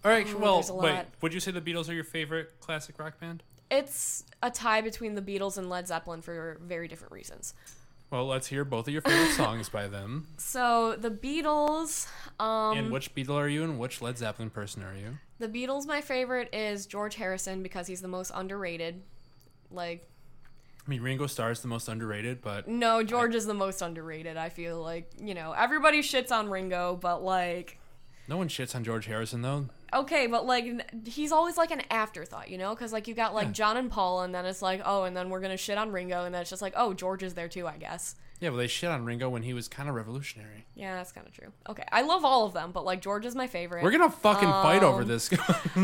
All 0.04 0.10
right. 0.10 0.26
Oh, 0.28 0.38
well, 0.38 0.64
wait. 0.82 1.04
Would 1.22 1.32
you 1.32 1.40
say 1.40 1.52
the 1.52 1.60
Beatles 1.60 1.88
are 1.88 1.94
your 1.94 2.04
favorite 2.04 2.60
classic 2.60 2.98
rock 2.98 3.18
band? 3.20 3.42
It's 3.70 4.24
a 4.42 4.50
tie 4.50 4.80
between 4.82 5.14
the 5.14 5.22
Beatles 5.22 5.56
and 5.56 5.70
Led 5.70 5.86
Zeppelin 5.88 6.20
for 6.20 6.58
very 6.60 6.88
different 6.88 7.12
reasons. 7.12 7.54
Well, 8.10 8.26
let's 8.26 8.48
hear 8.48 8.64
both 8.66 8.88
of 8.88 8.92
your 8.92 9.00
favorite 9.00 9.30
songs 9.34 9.70
by 9.70 9.88
them. 9.88 10.26
So 10.38 10.96
the 10.96 11.10
Beatles, 11.10 12.08
um, 12.38 12.76
and 12.76 12.92
which 12.92 13.14
Beatle 13.14 13.36
are 13.36 13.48
you, 13.48 13.64
and 13.64 13.78
which 13.78 14.02
Led 14.02 14.18
Zeppelin 14.18 14.50
person 14.50 14.82
are 14.82 14.94
you? 14.94 15.16
the 15.38 15.48
Beatles, 15.48 15.86
my 15.86 16.02
favorite 16.02 16.52
is 16.52 16.84
George 16.84 17.14
Harrison 17.14 17.62
because 17.62 17.86
he's 17.86 18.02
the 18.02 18.08
most 18.08 18.30
underrated. 18.34 19.00
Like, 19.70 20.06
I 20.87 20.91
mean, 20.91 21.01
Ringo 21.01 21.26
Starr 21.26 21.51
is 21.53 21.61
the 21.61 21.68
most 21.68 21.89
underrated, 21.89 22.43
but 22.43 22.66
no, 22.66 23.03
George 23.05 23.35
is 23.35 23.47
the 23.47 23.55
most 23.55 23.83
underrated. 23.83 24.37
I 24.37 24.49
feel 24.49 24.80
like 24.83 25.11
you 25.20 25.35
know 25.35 25.53
everybody 25.53 26.01
shits 26.01 26.33
on 26.33 26.49
Ringo, 26.51 26.97
but 27.01 27.22
like 27.22 27.78
no 28.28 28.37
one 28.37 28.49
shits 28.49 28.74
on 28.74 28.83
George 28.85 29.07
Harrison 29.07 29.43
though. 29.43 29.66
okay, 29.95 30.26
but 30.26 30.45
like 30.47 31.07
he's 31.07 31.30
always 31.33 31.57
like 31.57 31.70
an 31.70 31.83
afterthought, 31.91 32.49
you 32.51 32.59
know? 32.59 32.74
Because 32.74 32.93
like 32.93 33.07
you 33.07 33.14
got 33.14 33.33
like 33.35 33.47
Yeah. 33.49 33.53
John 33.53 33.76
and 33.76 33.91
Paul, 33.91 34.22
and 34.22 34.35
then 34.35 34.45
it's 34.45 34.62
like 34.62 34.80
oh, 34.85 35.05
and 35.05 35.16
then 35.16 35.30
we're 35.30 35.41
gonna 35.41 35.57
shit 35.57 35.78
on 35.78 35.93
Ringo, 35.93 36.24
and 36.24 36.35
then 36.35 36.41
it's 36.43 36.51
just 36.51 36.62
like 36.62 36.74
oh, 36.76 36.95
George 36.95 37.22
is 37.22 37.35
there 37.35 37.49
too, 37.49 37.66
I 37.68 37.76
guess. 37.76 38.16
Yeah, 38.41 38.49
well, 38.49 38.59
they 38.59 38.66
shit 38.66 38.91
on 38.91 39.05
Ringo 39.05 39.28
when 39.28 39.45
he 39.45 39.55
was 39.55 39.68
kind 39.68 39.89
of 39.89 39.95
revolutionary. 39.95 40.66
Yeah, 40.74 40.97
that's 40.97 41.12
kind 41.12 41.28
of 41.28 41.33
true. 41.33 41.53
Okay, 41.68 41.85
I 41.93 42.03
love 42.03 42.24
all 42.24 42.45
of 42.45 42.55
them, 42.55 42.72
but 42.72 42.85
like 42.85 43.01
George 43.01 43.24
is 43.24 43.37
my 43.37 43.47
favorite. 43.47 43.85
We're 43.85 43.93
gonna 43.93 44.11
fucking 44.11 44.49
fight 44.49 44.83
over 44.83 45.03
Um, 45.03 45.09
this. 45.09 45.30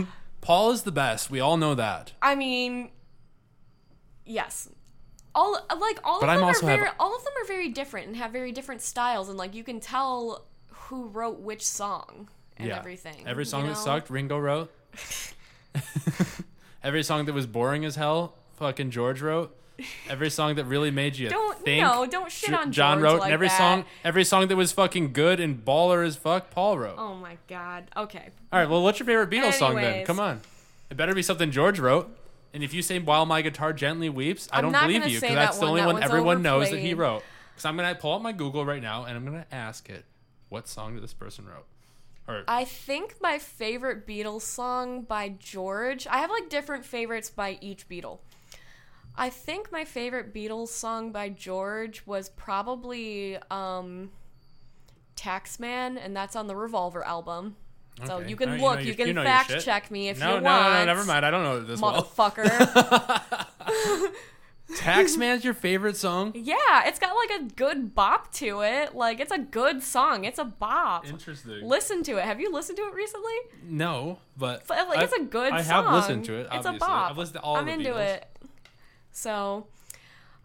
Paul 0.41 0.73
is 0.73 0.83
the 0.83 0.91
best. 0.93 1.31
We 1.31 1.39
all 1.39 1.57
know 1.57 1.77
that. 1.77 2.15
I 2.23 2.35
mean, 2.35 2.91
yes. 4.25 4.69
All 5.39 5.53
like 5.81 6.01
all 6.03 6.19
But 6.21 6.29
of 6.31 6.35
them 6.37 6.45
are 6.45 6.53
have- 6.53 6.81
very 6.81 6.91
all 6.99 7.15
of 7.17 7.23
them 7.23 7.33
are 7.41 7.47
very 7.47 7.69
different 7.69 8.09
and 8.09 8.17
have 8.17 8.33
very 8.33 8.51
different 8.51 8.83
styles 8.83 9.29
and 9.29 9.39
like 9.39 9.55
you 9.55 9.63
can 9.63 9.79
tell 9.79 10.45
who 10.89 11.07
wrote 11.07 11.39
which 11.39 11.65
song 11.65 12.29
and 12.57 12.69
yeah. 12.69 12.79
everything. 12.79 13.23
Every 13.25 13.43
you 13.43 13.51
song 13.51 13.67
that 13.69 13.77
sucked, 13.77 14.11
Ringo 14.11 14.37
wrote. 14.39 14.73
Every 16.83 17.03
song 17.03 17.25
that 17.27 17.33
was 17.33 17.47
boring 17.47 17.85
as 17.85 17.97
hell, 17.97 18.35
fucking 18.57 18.91
George 18.91 19.21
wrote. 19.21 19.55
Every 20.09 20.31
song 20.31 20.57
that 20.57 20.65
really 20.65 20.91
made 20.91 21.17
you 21.17 21.29
Don't 21.29 21.59
think, 21.61 21.83
no, 21.83 22.05
don't 22.07 22.33
shit 22.33 22.53
on 22.53 22.73
John 22.73 22.99
George 22.99 23.03
wrote. 23.05 23.19
like 23.21 23.27
and 23.27 23.33
every 23.35 23.47
that. 23.49 23.59
song, 23.59 23.85
every 24.03 24.25
song 24.25 24.49
that 24.49 24.57
was 24.57 24.73
fucking 24.73 25.13
good 25.13 25.39
and 25.39 25.65
baller 25.65 26.05
as 26.05 26.17
fuck, 26.17 26.51
Paul 26.51 26.79
wrote. 26.79 26.97
Oh 26.99 27.15
my 27.15 27.37
god. 27.47 27.85
Okay. 27.97 28.31
All 28.53 28.59
right, 28.59 28.69
well, 28.69 28.83
what's 28.83 28.99
your 28.99 29.07
favorite 29.07 29.31
Beatles 29.31 29.55
song 29.55 29.77
then? 29.77 30.05
Come 30.05 30.19
on, 30.19 30.41
it 30.91 30.97
better 30.97 31.15
be 31.15 31.23
something 31.23 31.53
George 31.53 31.79
wrote. 31.79 32.13
And 32.55 32.63
if 32.65 32.73
you 32.73 32.83
say 32.83 32.99
"While 32.99 33.27
My 33.27 33.43
Guitar 33.43 33.73
Gently 33.73 34.09
Weeps," 34.09 34.49
I 34.53 34.59
I'm 34.59 34.65
don't 34.65 34.73
not 34.73 34.83
believe 34.87 35.03
gonna 35.03 35.13
you 35.13 35.19
say 35.21 35.29
because 35.29 35.37
that's 35.47 35.57
the 35.59 35.63
one. 35.63 35.69
only 35.71 35.81
That 35.83 35.87
one 35.87 35.95
one's 35.97 36.05
everyone 36.05 36.43
knows 36.43 36.71
that 36.71 36.79
he 36.79 36.93
overplayed. 36.93 36.99
wrote. 36.99 37.23
Because 37.53 37.65
I'm 37.65 37.77
gonna 37.77 37.95
pull 37.95 38.15
up 38.15 38.23
my 38.23 38.33
Google 38.33 38.65
right 38.65 38.83
now 38.83 39.05
and 39.05 39.17
I'm 39.17 39.25
gonna 39.25 39.47
ask 39.53 39.89
it, 39.91 40.05
what 40.49 40.67
song 40.69 40.95
did 40.95 41.03
this 41.03 41.13
person 41.15 41.47
wrote? 41.47 41.67
Or 42.27 42.45
I 42.47 42.65
think 42.65 43.17
my 43.21 43.39
favorite 43.39 44.07
Beatles 44.07 44.43
song 44.43 45.03
by 45.03 45.31
George. 45.31 46.07
I 46.07 46.19
have 46.19 46.31
like 46.31 46.49
different 46.51 46.85
favorites 46.85 47.31
by 47.31 47.59
each 47.61 47.89
Beatle. 47.89 48.19
I 49.17 49.31
think 49.31 49.73
my 49.73 49.85
favorite 49.85 50.33
Beatles 50.33 50.69
song 50.69 51.11
by 51.11 51.29
George 51.31 52.03
was 52.07 52.29
probably 52.29 53.39
um 53.51 54.11
Taxman 55.17 55.99
and 56.03 56.15
that's 56.17 56.37
on 56.37 56.47
the 56.47 56.55
Revolver 56.57 57.05
album. 57.05 57.57
So 58.07 58.19
Okay. 58.19 58.29
you 58.31 58.37
can 58.37 58.51
right, 58.51 58.61
look, 58.61 58.75
know 58.77 58.81
you, 58.85 58.95
can 58.95 59.15
know 59.15 59.25
fact 59.25 59.61
check 59.61 59.91
me 59.91 60.09
if 60.09 60.21
no, 60.21 60.37
you 60.37 60.41
no, 60.41 60.51
want. 60.51 60.63
no, 60.63 60.79
no, 60.79 60.85
never 60.85 61.05
mind. 61.05 61.27
I 61.27 61.31
don't 61.31 61.43
know 61.43 61.61
this 61.61 61.81
well. 61.81 62.03
Motherfucker. 62.05 63.47
Taxman's 64.77 65.45
your 65.47 65.55
favorite 65.55 65.97
song? 65.97 66.33
yeah, 66.35 66.87
it's 66.87 66.99
got 66.99 67.15
like 67.17 67.41
a 67.41 67.45
good 67.55 67.95
bop 67.95 68.31
to 68.35 68.61
it. 68.61 68.95
Like 68.95 69.19
it's 69.19 69.33
a 69.33 69.39
good 69.39 69.83
song. 69.83 70.25
It's 70.25 70.39
a 70.39 70.45
bop. 70.45 71.09
Interesting. 71.09 71.67
Listen 71.67 72.03
to 72.05 72.19
it. 72.19 72.25
Have 72.25 72.39
you 72.41 72.53
listened 72.53 72.77
to 72.77 72.83
it 72.83 72.95
recently? 72.95 73.33
No, 73.65 74.19
but 74.37 74.67
But 74.69 74.89
like, 74.89 75.01
it's 75.01 75.13
a 75.15 75.23
good 75.25 75.53
I 75.53 75.63
song. 75.63 75.85
have 75.87 75.95
listened 75.95 76.25
to 76.27 76.35
it. 76.35 76.49
It's 76.53 76.67
a 76.67 76.73
bop. 76.75 77.11
I've 77.13 77.19
listened 77.19 77.37
to 77.37 77.43
all 77.43 77.57
I'm 77.57 77.67
the 77.67 77.73
into 77.73 77.91
Beatles. 77.91 78.15
it. 78.17 78.29
So, 79.11 79.67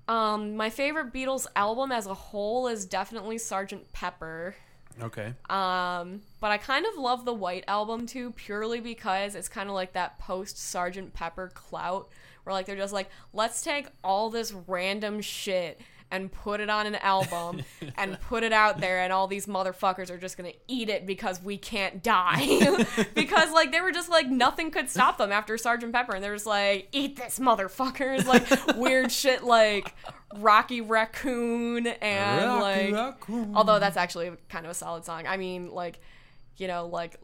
um, 0.07 0.55
my 0.55 0.69
favorite 0.69 1.13
Beatles 1.13 1.45
album 1.55 1.91
as 1.91 2.07
a 2.07 2.13
whole 2.13 2.67
is 2.67 2.85
definitely 2.85 3.37
Sergeant 3.37 3.91
Pepper. 3.91 4.55
Okay. 5.01 5.33
Um, 5.49 6.21
but 6.39 6.51
I 6.51 6.57
kind 6.57 6.85
of 6.85 6.97
love 6.97 7.25
the 7.25 7.33
White 7.33 7.63
album 7.67 8.05
too, 8.05 8.31
purely 8.31 8.79
because 8.79 9.35
it's 9.35 9.49
kind 9.49 9.69
of 9.69 9.75
like 9.75 9.93
that 9.93 10.19
post 10.19 10.57
Sergeant 10.57 11.13
Pepper 11.13 11.51
clout, 11.53 12.09
where 12.43 12.53
like 12.53 12.65
they're 12.65 12.75
just 12.75 12.93
like, 12.93 13.09
let's 13.33 13.61
take 13.61 13.87
all 14.03 14.29
this 14.29 14.53
random 14.67 15.21
shit 15.21 15.79
and 16.11 16.31
put 16.31 16.59
it 16.59 16.69
on 16.69 16.85
an 16.85 16.95
album 16.95 17.63
and 17.97 18.19
put 18.21 18.43
it 18.43 18.53
out 18.53 18.79
there, 18.79 19.01
and 19.01 19.11
all 19.11 19.27
these 19.27 19.45
motherfuckers 19.45 20.09
are 20.09 20.17
just 20.17 20.37
gonna 20.37 20.53
eat 20.67 20.89
it 20.89 21.05
because 21.05 21.41
we 21.41 21.57
can't 21.57 22.03
die. 22.03 22.85
because 23.15 23.51
like 23.51 23.71
they 23.71 23.81
were 23.81 23.91
just 23.91 24.09
like 24.09 24.27
nothing 24.27 24.71
could 24.71 24.89
stop 24.89 25.17
them 25.17 25.31
after 25.31 25.57
Sergeant 25.57 25.93
Pepper, 25.93 26.15
and 26.15 26.23
they're 26.23 26.35
just 26.35 26.45
like, 26.45 26.87
eat 26.91 27.15
this 27.15 27.39
motherfuckers, 27.39 28.25
like 28.25 28.77
weird 28.77 29.11
shit 29.11 29.43
like 29.43 29.95
Rocky 30.35 30.81
Raccoon 30.81 31.87
and 31.87 32.59
like. 32.59 33.17
Although 33.53 33.79
that's 33.79 33.97
actually 33.97 34.31
kind 34.49 34.65
of 34.65 34.71
a 34.71 34.75
solid 34.75 35.05
song. 35.05 35.27
I 35.27 35.37
mean, 35.37 35.69
like, 35.69 35.99
you 36.57 36.67
know, 36.67 36.87
like 36.87 37.17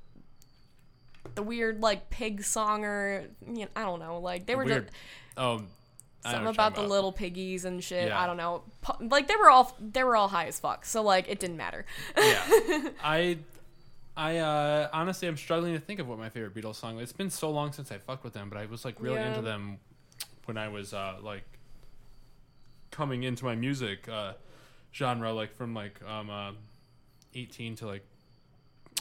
the 1.35 1.43
weird 1.43 1.81
like 1.81 2.09
pig 2.09 2.43
song 2.43 2.83
or 2.83 3.25
you 3.45 3.61
know, 3.61 3.67
I 3.75 3.83
don't 3.83 3.99
know, 3.99 4.19
like 4.19 4.45
they 4.45 4.55
were 4.55 4.63
Weird. 4.63 4.85
just 4.85 5.37
Um, 5.37 5.67
something 6.23 6.47
about 6.47 6.75
the 6.75 6.81
little 6.83 7.11
piggies 7.11 7.65
and 7.65 7.83
shit. 7.83 8.07
Yeah. 8.09 8.19
I 8.21 8.27
don't 8.27 8.37
know. 8.37 8.63
Like 8.99 9.27
they 9.27 9.35
were 9.35 9.49
all 9.49 9.75
they 9.79 10.03
were 10.03 10.15
all 10.15 10.27
high 10.27 10.47
as 10.47 10.59
fuck, 10.59 10.85
so 10.85 11.01
like 11.01 11.29
it 11.29 11.39
didn't 11.39 11.57
matter. 11.57 11.85
yeah. 12.17 12.89
I 13.03 13.37
I 14.17 14.37
uh 14.37 14.89
honestly 14.91 15.27
I'm 15.27 15.37
struggling 15.37 15.73
to 15.73 15.79
think 15.79 15.99
of 15.99 16.07
what 16.07 16.17
my 16.19 16.29
favorite 16.29 16.53
Beatles 16.53 16.75
song 16.75 16.97
is. 16.97 17.03
It's 17.03 17.13
been 17.13 17.29
so 17.29 17.49
long 17.51 17.71
since 17.71 17.91
I 17.91 17.97
fucked 17.99 18.23
with 18.23 18.33
them, 18.33 18.49
but 18.49 18.57
I 18.57 18.65
was 18.65 18.83
like 18.83 18.95
really 18.99 19.15
Yeah. 19.15 19.29
into 19.29 19.41
them 19.41 19.77
when 20.45 20.57
I 20.57 20.67
was 20.67 20.93
uh 20.93 21.17
like 21.21 21.43
coming 22.91 23.23
into 23.23 23.45
my 23.45 23.55
music 23.55 24.07
uh 24.09 24.33
genre 24.93 25.31
like 25.31 25.55
from 25.55 25.73
like 25.73 26.01
um 26.03 26.29
uh 26.29 26.51
18 27.35 27.75
to 27.77 27.87
like 27.87 28.03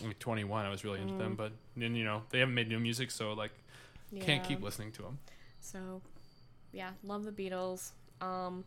like 0.04 0.18
21 0.18 0.66
I 0.66 0.68
was 0.70 0.84
really 0.84 1.00
into 1.00 1.14
Mm. 1.14 1.18
them, 1.18 1.34
but 1.34 1.52
then 1.76 1.94
you 1.96 2.04
know, 2.04 2.22
they 2.30 2.38
haven't 2.38 2.54
made 2.54 2.68
new 2.68 2.78
music 2.78 3.10
so 3.10 3.32
like 3.32 3.50
can't 4.20 4.44
keep 4.44 4.62
listening 4.62 4.92
to 4.92 5.02
them. 5.02 5.18
So, 5.60 6.00
yeah, 6.72 6.90
love 7.02 7.24
the 7.24 7.32
Beatles. 7.32 7.90
Um, 8.20 8.64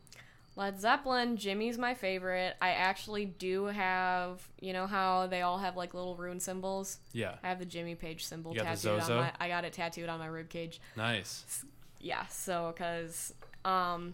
Led 0.56 0.80
Zeppelin, 0.80 1.38
Jimmy's 1.38 1.78
my 1.78 1.94
favorite. 1.94 2.56
I 2.62 2.72
actually 2.72 3.26
do 3.26 3.66
have, 3.66 4.42
you 4.60 4.74
know 4.74 4.86
how 4.86 5.28
they 5.28 5.42
all 5.42 5.58
have 5.58 5.78
like 5.78 5.94
little 5.94 6.16
rune 6.16 6.40
symbols. 6.40 7.00
Yeah. 7.14 7.36
I 7.44 7.50
have 7.50 7.60
the 7.60 7.66
Jimmy 7.66 7.96
Page 7.96 8.26
symbol 8.26 8.54
You 8.54 8.62
tattooed 8.62 9.00
on 9.00 9.18
my. 9.18 9.32
I 9.40 9.48
got 9.48 9.64
it 9.64 9.74
tattooed 9.74 10.10
on 10.10 10.20
my 10.20 10.28
rib 10.28 10.50
cage. 10.50 10.82
Nice. 10.98 11.64
Yeah, 12.00 12.26
so 12.28 12.74
because 12.76 13.34
um, 13.64 14.14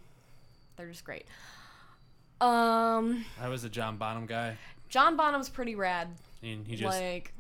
they're 0.76 0.90
just 0.90 1.04
great. 1.04 1.26
Um, 2.40 3.26
I 3.42 3.50
was 3.50 3.64
a 3.64 3.70
John 3.70 3.98
Bonham 3.98 4.28
guy 4.28 4.58
John 4.90 5.18
Bonham's 5.18 5.50
pretty 5.50 5.76
rad. 5.76 6.10
and 6.42 6.66
he 6.66 6.76
just 6.76 7.00
like 7.00 7.34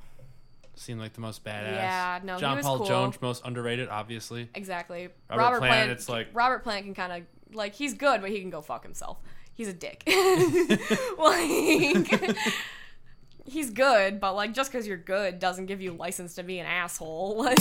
seemed 0.79 0.99
like 0.99 1.13
the 1.13 1.21
most 1.21 1.43
badass. 1.43 1.71
Yeah, 1.71 2.19
no, 2.23 2.35
he 2.35 2.39
John 2.41 2.57
was 2.57 2.65
Paul 2.65 2.77
cool. 2.79 2.87
Jones 2.87 3.21
most 3.21 3.43
underrated 3.45 3.89
obviously. 3.89 4.49
exactly. 4.53 5.09
Robert 5.29 5.41
Robert, 5.43 5.57
Plant, 5.59 5.71
Plant. 5.73 5.91
it's 5.91 6.09
like- 6.09 6.27
Robert 6.33 6.63
Plant 6.63 6.85
can 6.85 6.93
kind 6.93 7.11
of 7.13 7.55
like 7.55 7.73
he's 7.75 7.93
good, 7.93 8.21
but 8.21 8.29
he 8.29 8.39
can 8.39 8.49
go 8.49 8.61
fuck 8.61 8.83
himself. 8.83 9.17
He's 9.53 9.67
a 9.67 9.73
dick. 9.73 10.03
like, 11.17 12.37
he's 13.45 13.69
good, 13.71 14.19
but 14.19 14.33
like 14.35 14.53
just 14.53 14.71
because 14.71 14.85
you're 14.87 14.97
good 14.97 15.39
doesn't 15.39 15.65
give 15.65 15.81
you 15.81 15.93
license 15.93 16.35
to 16.35 16.43
be 16.43 16.59
an 16.59 16.65
asshole. 16.65 17.35
Like, 17.43 17.57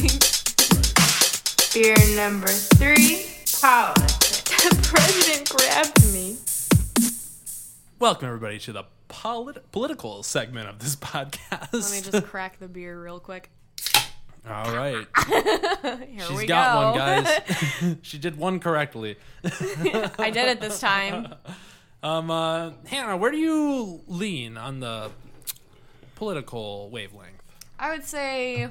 Beer 1.74 1.94
number 2.16 2.46
three, 2.48 3.26
politics. 3.60 4.40
The 4.62 4.80
president 4.82 5.50
grabbed 5.50 6.12
me. 6.12 6.38
Welcome 7.98 8.28
everybody 8.28 8.58
to 8.60 8.72
the 8.72 8.84
polit- 9.08 9.70
political 9.72 10.22
segment 10.22 10.68
of 10.68 10.78
this 10.78 10.96
podcast. 10.96 11.72
let 11.72 11.90
me 11.90 12.10
just 12.10 12.26
crack 12.26 12.58
the 12.58 12.68
beer 12.68 13.00
real 13.02 13.20
quick. 13.20 13.50
All 14.48 14.72
right, 14.76 15.04
Here 15.26 16.20
she's 16.20 16.36
we 16.36 16.46
got 16.46 16.94
go. 16.94 17.00
one, 17.00 17.24
guys. 17.24 17.96
she 18.02 18.16
did 18.16 18.36
one 18.38 18.60
correctly. 18.60 19.16
I 19.44 20.30
did 20.32 20.48
it 20.48 20.60
this 20.60 20.78
time. 20.78 21.34
Um, 22.00 22.30
uh, 22.30 22.70
Hannah, 22.86 23.16
where 23.16 23.32
do 23.32 23.38
you 23.38 24.02
lean 24.06 24.56
on 24.56 24.78
the 24.78 25.10
political 26.14 26.90
wavelength? 26.90 27.42
I 27.76 27.90
would 27.90 28.04
say 28.04 28.68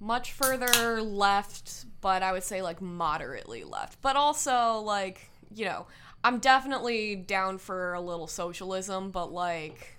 much 0.00 0.32
further 0.32 1.02
left, 1.02 1.84
but 2.00 2.22
I 2.22 2.32
would 2.32 2.44
say 2.44 2.62
like 2.62 2.80
moderately 2.80 3.64
left. 3.64 4.00
But 4.00 4.16
also 4.16 4.78
like, 4.78 5.28
you 5.54 5.64
know, 5.66 5.86
I'm 6.26 6.40
definitely 6.40 7.14
down 7.14 7.58
for 7.58 7.94
a 7.94 8.00
little 8.00 8.26
socialism, 8.26 9.12
but 9.12 9.32
like 9.32 9.96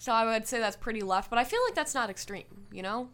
so 0.00 0.12
I 0.12 0.24
would 0.26 0.46
say 0.46 0.60
that's 0.60 0.76
pretty 0.76 1.00
left, 1.02 1.28
but 1.28 1.40
I 1.40 1.44
feel 1.44 1.58
like 1.66 1.74
that's 1.74 1.92
not 1.92 2.08
extreme, 2.08 2.44
you 2.70 2.82
know? 2.82 3.08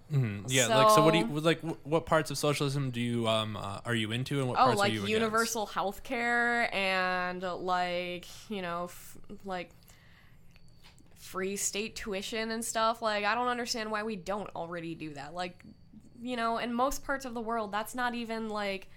Yeah, 0.49 0.66
like 0.66 0.91
so. 0.91 1.03
What 1.03 1.14
do 1.14 1.20
you 1.20 1.27
like? 1.41 1.61
What 1.83 2.05
parts 2.05 2.31
of 2.31 2.37
socialism 2.37 2.91
do 2.91 3.01
you 3.01 3.27
um 3.27 3.57
uh, 3.57 3.81
are 3.87 3.95
you 3.95 4.12
into, 4.12 4.39
and 4.39 4.49
what 4.51 4.61
Oh, 4.61 4.66
parts 4.66 4.79
like 4.81 4.93
are 4.93 4.97
you 4.97 5.07
universal 5.07 5.64
health 5.64 6.03
care 6.03 6.68
and 6.75 7.43
like, 7.43 8.27
you 8.51 8.61
know, 8.61 8.85
f- 8.85 9.16
like 9.47 9.70
free 11.16 11.57
state 11.57 11.97
tuition 11.97 12.51
and 12.51 12.62
stuff. 12.62 13.01
Like, 13.01 13.25
I 13.25 13.35
don't 13.35 13.49
understand 13.49 13.91
why 13.91 14.03
we 14.03 14.14
don't 14.14 14.51
already 14.55 14.95
do 14.95 15.14
that. 15.14 15.33
Like, 15.33 15.64
you 16.20 16.37
know, 16.37 16.59
in 16.59 16.75
most 16.75 17.03
parts 17.03 17.25
of 17.25 17.33
the 17.33 17.41
world, 17.41 17.72
that's 17.72 17.95
not 17.95 18.14
even 18.14 18.51
like 18.51 18.91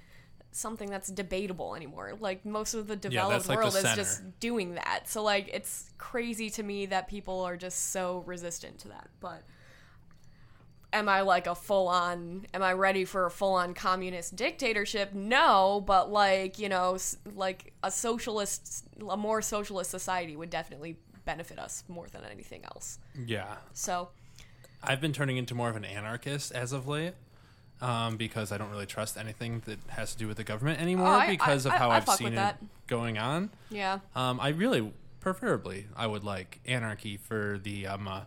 something 0.57 0.89
that's 0.89 1.09
debatable 1.09 1.75
anymore. 1.75 2.13
Like, 2.19 2.45
most 2.45 2.73
of 2.73 2.87
the 2.87 2.95
developed 2.95 3.31
that's, 3.31 3.49
like, 3.49 3.57
the 3.57 3.63
world 3.63 3.75
is 3.75 3.95
just 3.95 4.39
doing 4.39 4.75
that. 4.75 5.07
So, 5.07 5.23
like, 5.23 5.49
it's 5.53 5.91
crazy 5.97 6.49
to 6.51 6.63
me 6.63 6.87
that 6.87 7.07
people 7.07 7.41
are 7.41 7.57
just 7.57 7.91
so 7.91 8.23
resistant 8.25 8.79
to 8.79 8.87
that. 8.89 9.07
But 9.19 9.43
am 10.93 11.09
I 11.09 11.21
like 11.21 11.47
a 11.47 11.55
full 11.55 11.87
on 11.87 12.45
am 12.53 12.63
I 12.63 12.73
ready 12.73 13.05
for 13.05 13.25
a 13.25 13.31
full 13.31 13.53
on 13.53 13.73
communist 13.73 14.35
dictatorship? 14.35 15.13
No, 15.13 15.83
but 15.85 16.11
like, 16.11 16.59
you 16.59 16.69
know, 16.69 16.97
like 17.35 17.73
a 17.83 17.91
socialist 17.91 18.85
a 19.07 19.17
more 19.17 19.41
socialist 19.41 19.91
society 19.91 20.35
would 20.35 20.49
definitely 20.49 20.97
benefit 21.25 21.59
us 21.59 21.83
more 21.87 22.07
than 22.07 22.21
anything 22.31 22.63
else. 22.65 22.99
Yeah, 23.25 23.57
So, 23.73 24.09
I've 24.81 25.01
been 25.01 25.11
turning 25.11 25.37
into 25.37 25.55
more 25.55 25.69
of 25.69 25.75
an 25.75 25.83
anarchist 25.83 26.51
as 26.53 26.71
of 26.71 26.87
late. 26.87 27.13
Um, 27.79 28.17
because 28.17 28.51
I 28.51 28.57
don't 28.57 28.71
really 28.71 28.87
trust 28.87 29.17
anything 29.17 29.61
that 29.65 29.77
has 29.89 30.13
to 30.13 30.17
do 30.17 30.27
with 30.27 30.37
the 30.37 30.43
government 30.43 30.81
anymore 30.81 31.09
Oh, 31.09 31.19
I- 31.19 31.27
because 31.27 31.65
I- 31.67 31.73
of 31.73 31.79
how 31.79 31.89
I- 31.89 31.91
I 31.91 31.95
have 31.95 32.05
fuck 32.05 32.17
seen 32.17 32.25
with 32.25 32.33
it 32.33 32.37
that. 32.37 32.57
going 32.87 33.17
on. 33.19 33.51
yeah. 33.69 33.99
Um, 34.15 34.39
I 34.39 34.47
really, 34.49 34.91
preferably, 35.19 35.85
I 35.95 36.07
would 36.07 36.23
like 36.23 36.59
anarchy 36.65 37.17
for 37.17 37.59
the 37.61 37.85
um, 37.85 38.07
uh, 38.07 38.21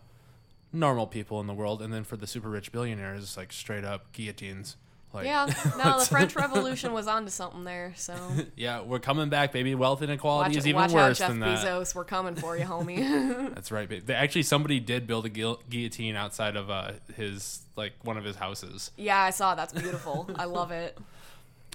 normal 0.71 1.05
people 1.05 1.41
in 1.41 1.47
the 1.47 1.53
world, 1.53 1.81
and 1.81 1.93
then 1.93 2.05
for 2.05 2.15
the 2.15 2.27
super 2.27 2.49
rich 2.49 2.71
billionaires, 2.71 3.35
like 3.35 3.51
straight 3.51 3.83
up 3.83 4.13
guillotines. 4.13 4.77
Like, 5.13 5.25
Yeah. 5.25 5.45
No, 5.77 5.99
the 5.99 6.05
French 6.05 6.35
Revolution 6.37 6.93
was 6.93 7.07
onto 7.07 7.29
something 7.29 7.63
there. 7.63 7.93
So, 7.97 8.15
yeah, 8.55 8.81
we're 8.81 8.99
coming 8.99 9.29
back, 9.29 9.51
baby. 9.51 9.75
Wealth 9.75 10.01
inequality 10.01 10.49
watch, 10.51 10.57
is 10.57 10.67
even 10.67 10.81
watch 10.81 10.91
out, 10.91 10.95
worse 10.95 11.17
Jeff 11.19 11.29
than 11.29 11.39
that. 11.41 11.65
Bezos. 11.65 11.93
We're 11.95 12.03
coming 12.05 12.35
for 12.35 12.57
you, 12.57 12.65
homie. 12.65 13.53
That's 13.53 13.71
right. 13.71 13.89
babe. 13.89 14.09
Actually, 14.09 14.43
somebody 14.43 14.79
did 14.79 15.07
build 15.07 15.25
a 15.25 15.29
guil- 15.29 15.59
guillotine 15.69 16.15
outside 16.15 16.55
of 16.55 16.69
uh, 16.69 16.91
his 17.15 17.61
like 17.75 17.93
one 18.03 18.17
of 18.17 18.23
his 18.23 18.35
houses. 18.35 18.91
yeah, 18.97 19.19
I 19.19 19.31
saw. 19.31 19.55
That's 19.55 19.73
beautiful. 19.73 20.29
I 20.35 20.45
love 20.45 20.71
it. 20.71 20.97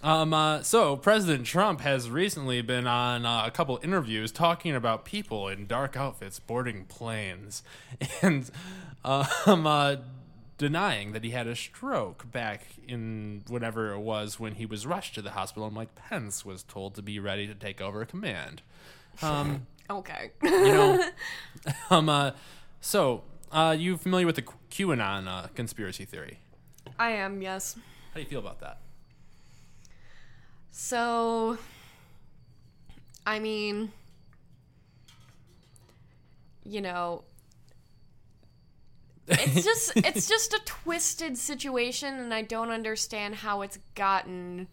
Um, 0.03 0.34
uh, 0.34 0.62
so 0.62 0.95
President 0.97 1.47
Trump 1.47 1.80
has 1.80 2.11
recently 2.11 2.61
been 2.61 2.87
on 2.87 3.24
uh, 3.24 3.45
a 3.47 3.51
couple 3.51 3.80
interviews 3.82 4.30
talking 4.30 4.74
about 4.74 5.07
people 5.07 5.49
in 5.49 5.66
dark 5.66 5.97
outfits 5.97 6.39
boarding 6.39 6.84
planes, 6.84 7.62
and 8.22 8.51
um, 9.05 9.66
uh, 9.66 9.97
denying 10.59 11.12
that 11.12 11.22
he 11.24 11.30
had 11.30 11.46
a 11.46 11.54
stroke 11.54 12.30
back 12.30 12.66
in 12.86 13.42
whatever 13.48 13.92
it 13.92 13.98
was 14.00 14.40
when 14.40 14.54
he 14.54 14.66
was 14.66 14.86
rushed 14.86 15.14
to 15.14 15.22
the 15.22 15.32
hospital, 15.32 15.66
and 15.66 15.74
Mike 15.74 15.94
Pence 15.94 16.44
was 16.44 16.62
told 16.62 16.94
to 16.94 17.02
be 17.02 17.18
ready 17.18 17.46
to 17.46 17.54
take 17.54 17.80
over 17.80 18.04
command. 18.04 18.62
Um, 19.22 19.66
Okay. 19.88 20.32
you 20.42 20.72
know, 20.72 21.11
um, 21.90 22.09
uh, 22.09 22.32
so 22.80 23.22
uh, 23.52 23.76
you 23.78 23.96
familiar 23.96 24.26
with 24.26 24.34
the 24.34 24.42
QAnon 24.42 25.28
uh, 25.28 25.46
conspiracy 25.54 26.04
theory? 26.04 26.40
I 26.98 27.11
am. 27.12 27.40
Yes. 27.40 27.76
How 27.76 28.14
do 28.16 28.20
you 28.20 28.26
feel 28.26 28.40
about 28.40 28.59
that? 28.61 28.78
So, 30.72 31.57
I 33.24 33.38
mean, 33.38 33.92
you 36.64 36.80
know, 36.80 37.22
it's 39.29 39.64
just 39.64 39.93
it's 39.97 40.29
just 40.29 40.53
a 40.53 40.61
twisted 40.64 41.37
situation, 41.39 42.14
and 42.14 42.33
I 42.33 42.43
don't 42.43 42.70
understand 42.70 43.37
how 43.37 43.62
it's 43.62 43.79
gotten 43.95 44.68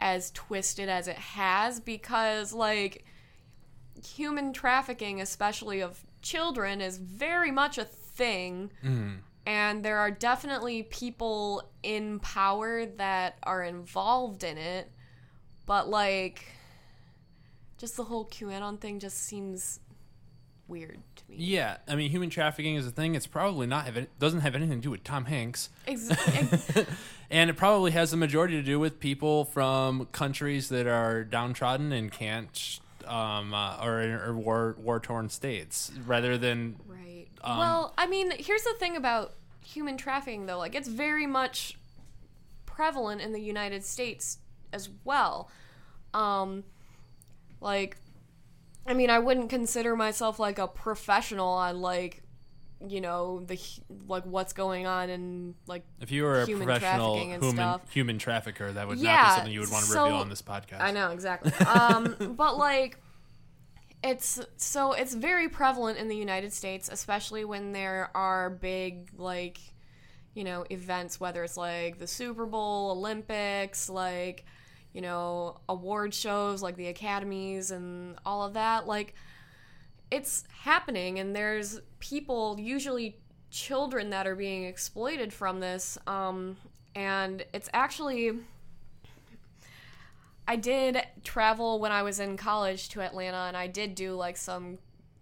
as 0.00 0.30
twisted 0.32 0.88
as 0.88 1.08
it 1.08 1.16
has 1.16 1.80
because, 1.80 2.52
like, 2.52 3.04
human 4.04 4.52
trafficking, 4.52 5.20
especially 5.20 5.80
of 5.80 6.04
children, 6.20 6.80
is 6.80 6.98
very 6.98 7.50
much 7.50 7.78
a 7.78 7.84
thing. 7.84 8.70
Mm-hmm. 8.84 9.14
And 9.46 9.84
there 9.84 9.98
are 9.98 10.10
definitely 10.10 10.84
people 10.84 11.70
in 11.82 12.18
power 12.20 12.86
that 12.86 13.38
are 13.42 13.62
involved 13.62 14.42
in 14.42 14.56
it 14.56 14.90
but 15.66 15.88
like 15.88 16.44
just 17.78 17.96
the 17.96 18.04
whole 18.04 18.26
qanon 18.26 18.80
thing 18.80 18.98
just 18.98 19.18
seems 19.18 19.80
weird 20.68 20.98
to 21.16 21.22
me. 21.30 21.36
Yeah, 21.38 21.78
I 21.88 21.94
mean, 21.94 22.10
human 22.10 22.30
trafficking 22.30 22.76
is 22.76 22.86
a 22.86 22.90
thing. 22.90 23.14
It's 23.14 23.26
probably 23.26 23.66
not 23.66 23.84
have 23.86 23.96
it 23.96 24.18
doesn't 24.18 24.40
have 24.40 24.54
anything 24.54 24.78
to 24.78 24.82
do 24.82 24.90
with 24.90 25.04
Tom 25.04 25.26
Hanks, 25.26 25.70
Ex- 25.86 26.10
ex- 26.10 26.84
and 27.30 27.50
it 27.50 27.56
probably 27.56 27.90
has 27.92 28.10
the 28.10 28.16
majority 28.16 28.54
to 28.56 28.62
do 28.62 28.78
with 28.80 29.00
people 29.00 29.44
from 29.44 30.06
countries 30.06 30.68
that 30.70 30.86
are 30.86 31.24
downtrodden 31.24 31.92
and 31.92 32.10
can't, 32.10 32.80
um, 33.06 33.52
uh, 33.54 33.76
or, 33.84 34.00
or 34.26 34.34
war 34.34 34.76
war 34.78 35.00
torn 35.00 35.28
states, 35.28 35.92
rather 36.06 36.38
than 36.38 36.76
right. 36.86 37.26
Um, 37.42 37.58
well 37.58 37.94
i 37.98 38.06
mean 38.06 38.30
here's 38.38 38.62
the 38.62 38.74
thing 38.78 38.96
about 38.96 39.34
human 39.64 39.96
trafficking 39.96 40.46
though. 40.46 40.58
Like 40.58 40.74
it's 40.74 40.88
very 40.88 41.26
much 41.26 41.76
prevalent 42.66 43.20
in 43.20 43.32
the 43.32 43.40
united 43.40 43.84
states 43.84 44.38
as 44.72 44.88
well. 45.04 45.50
Um 46.12 46.64
like 47.60 47.96
i 48.86 48.94
mean 48.94 49.10
i 49.10 49.18
wouldn't 49.18 49.50
consider 49.50 49.96
myself 49.96 50.38
like 50.38 50.58
a 50.58 50.66
professional 50.68 51.48
on 51.48 51.80
like 51.80 52.22
you 52.86 53.00
know 53.00 53.40
the 53.46 53.58
like 54.08 54.24
what's 54.24 54.52
going 54.52 54.86
on 54.86 55.08
and 55.08 55.54
like 55.66 55.84
if 56.00 56.10
you 56.10 56.22
were 56.24 56.42
a 56.42 56.46
Human 56.46 56.66
professional 56.66 57.18
human 57.18 57.50
stuff. 57.52 57.90
human 57.90 58.18
trafficker, 58.18 58.72
that 58.72 58.86
would 58.86 58.98
not 58.98 59.04
Yeah, 59.04 59.24
be 59.24 59.34
something 59.36 59.52
you 59.54 59.60
would 59.60 59.70
want 59.70 59.84
to 59.86 59.90
so- 59.90 60.04
reveal 60.04 60.18
on 60.18 60.28
this 60.28 60.42
podcast. 60.42 60.80
I 60.80 60.90
know 60.90 61.10
exactly. 61.12 61.52
Um, 61.66 62.34
but 62.36 62.58
like, 62.58 62.98
it's 64.02 64.38
so 64.58 64.92
it's 64.92 65.14
very 65.14 65.48
prevalent 65.48 65.96
in 65.98 66.08
the 66.08 66.16
United 66.16 66.52
States, 66.52 66.90
especially 66.92 67.44
when 67.46 67.72
there 67.72 68.10
are 68.14 68.50
big 68.50 69.08
like, 69.16 69.58
you 70.34 70.44
know, 70.44 70.66
events, 70.68 71.18
whether 71.18 71.42
it's 71.42 71.56
like 71.56 71.98
the 71.98 72.06
Super 72.06 72.44
Bowl, 72.44 72.90
Olympics, 72.90 73.88
like, 73.88 74.44
you 74.94 75.02
know, 75.02 75.60
award 75.68 76.14
shows 76.14 76.62
like 76.62 76.76
the 76.76 76.86
Academies 76.86 77.70
and 77.70 78.16
all 78.24 78.42
of 78.42 78.54
that. 78.54 78.86
Like, 78.86 79.14
it's 80.10 80.44
happening, 80.62 81.18
and 81.18 81.36
there's 81.36 81.80
people, 81.98 82.56
usually 82.58 83.18
children, 83.50 84.10
that 84.10 84.26
are 84.26 84.36
being 84.36 84.64
exploited 84.64 85.32
from 85.32 85.60
this. 85.60 85.98
Um, 86.06 86.56
and 86.94 87.44
it's 87.52 87.68
actually 87.74 88.38
I 90.46 90.56
did 90.56 91.02
travel 91.24 91.78
when 91.78 91.92
I 91.92 92.02
was 92.02 92.20
in 92.20 92.36
college 92.36 92.90
to 92.90 93.00
Atlanta, 93.00 93.44
and 93.48 93.56
I 93.56 93.66
did 93.66 93.94
do 93.94 94.14
like 94.14 94.36
some, 94.36 94.78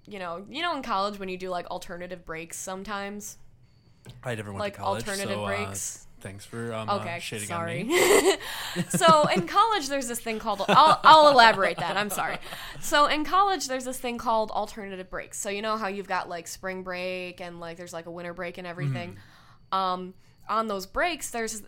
you 0.07 0.19
know, 0.19 0.45
you 0.51 0.63
know, 0.63 0.77
in 0.77 0.83
college 0.83 1.19
when 1.19 1.29
you 1.29 1.37
do 1.37 1.49
like 1.49 1.67
alternative 1.67 2.25
breaks 2.25 2.59
sometimes. 2.59 3.39
I 4.25 4.35
never 4.35 4.51
went 4.51 4.61
Like 4.61 4.75
to 4.75 4.81
college, 4.81 5.03
alternative 5.09 5.37
so, 5.37 5.45
uh, 5.45 5.47
breaks? 5.47 6.07
Thanks 6.23 6.45
for 6.45 6.73
um, 6.73 6.89
Okay, 6.89 7.17
uh, 7.17 7.21
shitting 7.21 7.47
sorry. 7.49 7.83
on 7.83 7.89
me. 7.89 8.37
so 8.89 9.27
in 9.29 9.47
college, 9.47 9.89
there's 9.89 10.09
this 10.09 10.21
thing 10.21 10.39
called. 10.39 10.65
I'll, 10.69 11.01
I'll 11.03 11.29
elaborate 11.31 11.79
that. 11.79 11.97
I'm 11.97 12.11
sorry. 12.11 12.39
So 12.81 13.07
in 13.07 13.25
college, 13.25 13.69
there's 13.69 13.85
this 13.85 13.99
thing 13.99 14.19
called 14.19 14.51
alternative 14.51 15.11
breaks. 15.11 15.39
So 15.39 15.51
you 15.51 15.61
know 15.63 15.77
how 15.77 15.89
you've 15.89 16.09
got 16.09 16.29
like 16.29 16.47
spring 16.47 16.83
break 16.83 17.41
and 17.41 17.61
like 17.61 17.77
there's 17.77 17.93
like 17.93 18.07
a 18.07 18.11
winter 18.11 18.33
break 18.33 18.59
and 18.59 18.67
everything. 18.67 19.17
Um, 19.73 20.15
on 20.49 20.69
those 20.69 20.87
breaks, 20.87 21.31
there's 21.31 21.63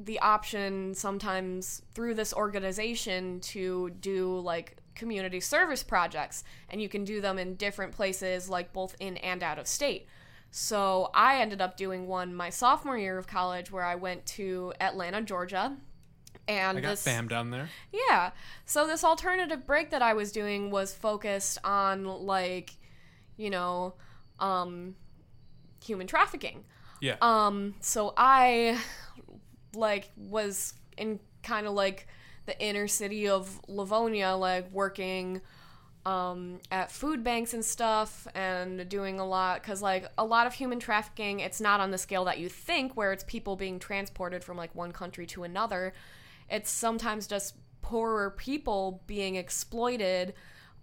the 0.00 0.20
option 0.20 0.94
sometimes 0.94 1.82
through 1.94 2.14
this 2.14 2.32
organization 2.32 3.40
to 3.40 3.90
do 3.90 4.38
like 4.40 4.76
community 4.94 5.40
service 5.40 5.82
projects, 5.82 6.44
and 6.68 6.82
you 6.82 6.88
can 6.88 7.04
do 7.04 7.20
them 7.20 7.38
in 7.38 7.54
different 7.54 7.92
places, 7.92 8.48
like 8.48 8.72
both 8.72 8.94
in 9.00 9.16
and 9.18 9.42
out 9.42 9.58
of 9.58 9.66
state. 9.66 10.06
So 10.50 11.10
I 11.14 11.40
ended 11.40 11.60
up 11.60 11.76
doing 11.76 12.06
one 12.06 12.34
my 12.34 12.50
sophomore 12.50 12.98
year 12.98 13.18
of 13.18 13.26
college 13.26 13.70
where 13.70 13.84
I 13.84 13.96
went 13.96 14.24
to 14.26 14.72
Atlanta, 14.80 15.22
Georgia. 15.22 15.76
And 16.46 16.78
I 16.78 16.80
got 16.80 16.90
this, 16.90 17.04
fam 17.04 17.28
down 17.28 17.50
there. 17.50 17.68
yeah. 17.92 18.30
So 18.64 18.86
this 18.86 19.04
alternative 19.04 19.66
break 19.66 19.90
that 19.90 20.00
I 20.00 20.14
was 20.14 20.32
doing 20.32 20.70
was 20.70 20.94
focused 20.94 21.58
on 21.62 22.04
like, 22.04 22.72
you 23.36 23.50
know, 23.50 23.94
um 24.40 24.94
human 25.84 26.06
trafficking. 26.06 26.64
Yeah. 27.00 27.16
Um 27.20 27.74
so 27.80 28.14
I 28.16 28.78
like 29.74 30.10
was 30.16 30.72
in 30.96 31.20
kind 31.42 31.66
of 31.66 31.74
like 31.74 32.06
the 32.46 32.58
inner 32.58 32.88
city 32.88 33.28
of 33.28 33.60
Livonia 33.68 34.30
like 34.30 34.72
working 34.72 35.42
um, 36.08 36.58
at 36.70 36.90
food 36.90 37.22
banks 37.22 37.52
and 37.52 37.62
stuff 37.62 38.26
and 38.34 38.88
doing 38.88 39.20
a 39.20 39.26
lot 39.26 39.60
because 39.60 39.82
like 39.82 40.10
a 40.16 40.24
lot 40.24 40.46
of 40.46 40.54
human 40.54 40.80
trafficking 40.80 41.40
it's 41.40 41.60
not 41.60 41.80
on 41.80 41.90
the 41.90 41.98
scale 41.98 42.24
that 42.24 42.38
you 42.38 42.48
think 42.48 42.96
where 42.96 43.12
it's 43.12 43.24
people 43.24 43.56
being 43.56 43.78
transported 43.78 44.42
from 44.42 44.56
like 44.56 44.74
one 44.74 44.90
country 44.90 45.26
to 45.26 45.44
another. 45.44 45.92
It's 46.48 46.70
sometimes 46.70 47.26
just 47.26 47.56
poorer 47.82 48.30
people 48.30 49.02
being 49.06 49.34
exploited 49.34 50.32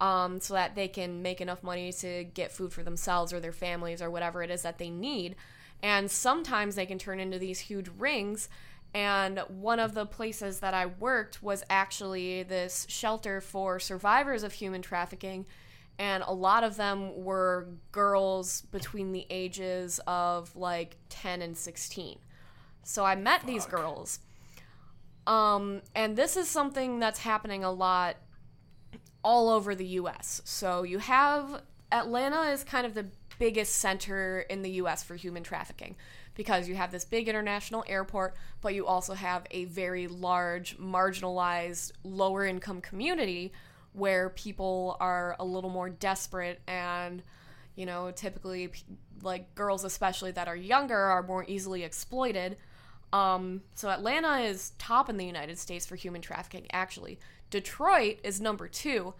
um, 0.00 0.38
so 0.38 0.54
that 0.54 0.76
they 0.76 0.86
can 0.86 1.22
make 1.22 1.40
enough 1.40 1.60
money 1.60 1.92
to 1.94 2.22
get 2.22 2.52
food 2.52 2.72
for 2.72 2.84
themselves 2.84 3.32
or 3.32 3.40
their 3.40 3.52
families 3.52 4.00
or 4.00 4.10
whatever 4.10 4.44
it 4.44 4.50
is 4.52 4.62
that 4.62 4.78
they 4.78 4.90
need. 4.90 5.34
And 5.82 6.08
sometimes 6.08 6.76
they 6.76 6.86
can 6.86 6.98
turn 6.98 7.18
into 7.18 7.40
these 7.40 7.58
huge 7.58 7.88
rings 7.98 8.48
and 8.94 9.40
one 9.48 9.78
of 9.78 9.94
the 9.94 10.06
places 10.06 10.60
that 10.60 10.74
I 10.74 10.86
worked 10.86 11.42
was 11.42 11.62
actually 11.68 12.42
this 12.42 12.86
shelter 12.88 13.40
for 13.40 13.78
survivors 13.78 14.42
of 14.42 14.54
human 14.54 14.82
trafficking. 14.82 15.46
And 15.98 16.22
a 16.26 16.32
lot 16.32 16.64
of 16.64 16.76
them 16.76 17.24
were 17.24 17.68
girls 17.92 18.62
between 18.62 19.12
the 19.12 19.26
ages 19.30 20.00
of 20.06 20.54
like 20.56 20.96
10 21.08 21.42
and 21.42 21.56
16. 21.56 22.18
So 22.82 23.04
I 23.04 23.16
met 23.16 23.46
these 23.46 23.66
girls. 23.66 24.20
Um, 25.26 25.82
and 25.94 26.16
this 26.16 26.36
is 26.36 26.48
something 26.48 26.98
that's 26.98 27.20
happening 27.20 27.64
a 27.64 27.72
lot 27.72 28.16
all 29.24 29.48
over 29.48 29.74
the 29.74 29.86
US. 29.86 30.40
So 30.44 30.84
you 30.84 30.98
have 30.98 31.62
Atlanta 31.90 32.50
is 32.50 32.62
kind 32.64 32.86
of 32.86 32.94
the 32.94 33.06
biggest 33.38 33.76
center 33.76 34.40
in 34.40 34.62
the 34.62 34.70
US 34.70 35.02
for 35.02 35.16
human 35.16 35.42
trafficking 35.42 35.96
because 36.36 36.68
you 36.68 36.76
have 36.76 36.92
this 36.92 37.04
big 37.04 37.28
international 37.28 37.84
airport, 37.88 38.36
but 38.60 38.74
you 38.74 38.86
also 38.86 39.14
have 39.14 39.46
a 39.50 39.64
very 39.64 40.06
large, 40.06 40.78
marginalized, 40.78 41.92
lower 42.04 42.44
income 42.44 42.80
community 42.80 43.52
where 43.96 44.28
people 44.30 44.96
are 45.00 45.34
a 45.40 45.44
little 45.44 45.70
more 45.70 45.88
desperate 45.88 46.60
and 46.66 47.22
you 47.74 47.86
know 47.86 48.10
typically 48.10 48.70
like 49.22 49.54
girls 49.54 49.84
especially 49.84 50.30
that 50.30 50.48
are 50.48 50.56
younger 50.56 50.98
are 50.98 51.22
more 51.22 51.44
easily 51.48 51.82
exploited. 51.82 52.56
Um, 53.12 53.62
so 53.74 53.88
atlanta 53.88 54.40
is 54.40 54.72
top 54.78 55.08
in 55.08 55.16
the 55.16 55.24
united 55.24 55.58
states 55.58 55.86
for 55.86 55.96
human 55.96 56.20
trafficking 56.20 56.66
actually. 56.72 57.18
Detroit 57.48 58.18
is 58.22 58.40
number 58.40 58.68
two 58.68 59.14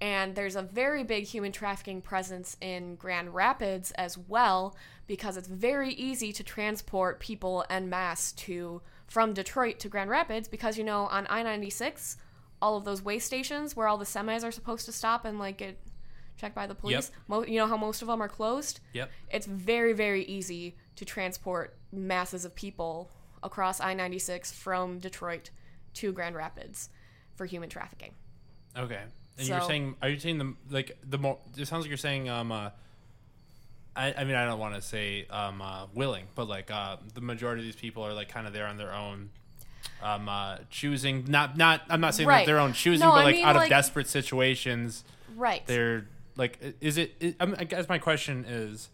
and 0.00 0.34
there's 0.34 0.56
a 0.56 0.62
very 0.62 1.04
big 1.04 1.24
human 1.24 1.52
trafficking 1.52 2.02
presence 2.02 2.56
in 2.60 2.96
Grand 2.96 3.34
Rapids 3.34 3.92
as 3.92 4.18
well 4.18 4.74
because 5.12 5.36
it's 5.36 5.46
very 5.46 5.92
easy 5.92 6.32
to 6.32 6.42
transport 6.42 7.20
people 7.20 7.66
en 7.68 7.90
masse 7.90 8.32
to 8.32 8.80
from 9.06 9.34
Detroit 9.34 9.78
to 9.78 9.90
Grand 9.90 10.08
Rapids 10.08 10.48
because 10.48 10.78
you 10.78 10.84
know 10.84 11.02
on 11.04 11.26
I-96 11.26 12.16
all 12.62 12.78
of 12.78 12.86
those 12.86 13.02
way 13.02 13.18
stations 13.18 13.76
where 13.76 13.86
all 13.86 13.98
the 13.98 14.06
semis 14.06 14.42
are 14.42 14.50
supposed 14.50 14.86
to 14.86 14.92
stop 14.92 15.26
and 15.26 15.38
like 15.38 15.58
get 15.58 15.78
checked 16.38 16.54
by 16.54 16.66
the 16.66 16.74
police. 16.74 17.10
Mo- 17.28 17.44
you 17.44 17.58
know 17.58 17.66
how 17.66 17.76
most 17.76 18.00
of 18.00 18.08
them 18.08 18.22
are 18.22 18.28
closed? 18.28 18.80
Yep. 18.94 19.10
It's 19.30 19.44
very 19.44 19.92
very 19.92 20.24
easy 20.24 20.76
to 20.96 21.04
transport 21.04 21.76
masses 21.92 22.46
of 22.46 22.54
people 22.54 23.10
across 23.42 23.82
I-96 23.82 24.54
from 24.54 24.98
Detroit 24.98 25.50
to 25.92 26.10
Grand 26.10 26.36
Rapids 26.36 26.88
for 27.34 27.44
human 27.44 27.68
trafficking. 27.68 28.14
Okay. 28.78 29.02
And 29.36 29.46
you're 29.46 29.60
saying, 29.60 29.94
are 30.00 30.08
you 30.08 30.18
saying 30.18 30.38
the 30.38 30.54
like 30.70 30.96
the 31.06 31.18
more? 31.18 31.36
It 31.58 31.68
sounds 31.68 31.82
like 31.82 31.90
you're 31.90 31.98
saying, 31.98 32.30
um, 32.30 32.50
uh, 32.50 32.70
I, 33.94 34.14
I 34.16 34.24
mean, 34.24 34.36
I 34.36 34.46
don't 34.46 34.58
want 34.58 34.74
to 34.74 34.82
say 34.82 35.26
um, 35.28 35.60
uh, 35.60 35.86
willing, 35.94 36.24
but 36.34 36.48
like 36.48 36.70
uh, 36.70 36.96
the 37.14 37.20
majority 37.20 37.60
of 37.60 37.66
these 37.66 37.76
people 37.76 38.04
are 38.04 38.12
like 38.14 38.28
kind 38.28 38.46
of 38.46 38.52
there 38.52 38.66
on 38.66 38.76
their 38.78 38.92
own, 38.92 39.30
um, 40.02 40.28
uh, 40.28 40.58
choosing. 40.70 41.24
Not, 41.28 41.56
not. 41.56 41.82
I'm 41.90 42.00
not 42.00 42.14
saying 42.14 42.28
Right. 42.28 42.38
that 42.40 42.46
their 42.46 42.58
own 42.58 42.72
choosing, 42.72 43.06
No, 43.06 43.12
but 43.12 43.20
I 43.20 43.24
like 43.24 43.34
mean, 43.36 43.44
out 43.44 43.56
of 43.56 43.68
desperate 43.68 44.08
situations, 44.08 45.04
Right. 45.36 45.64
they're 45.66 46.06
like, 46.36 46.58
is 46.80 46.96
it? 46.96 47.14
Is, 47.20 47.34
I 47.40 47.64
guess 47.64 47.88
my 47.88 47.98
question 47.98 48.44
is, 48.46 48.88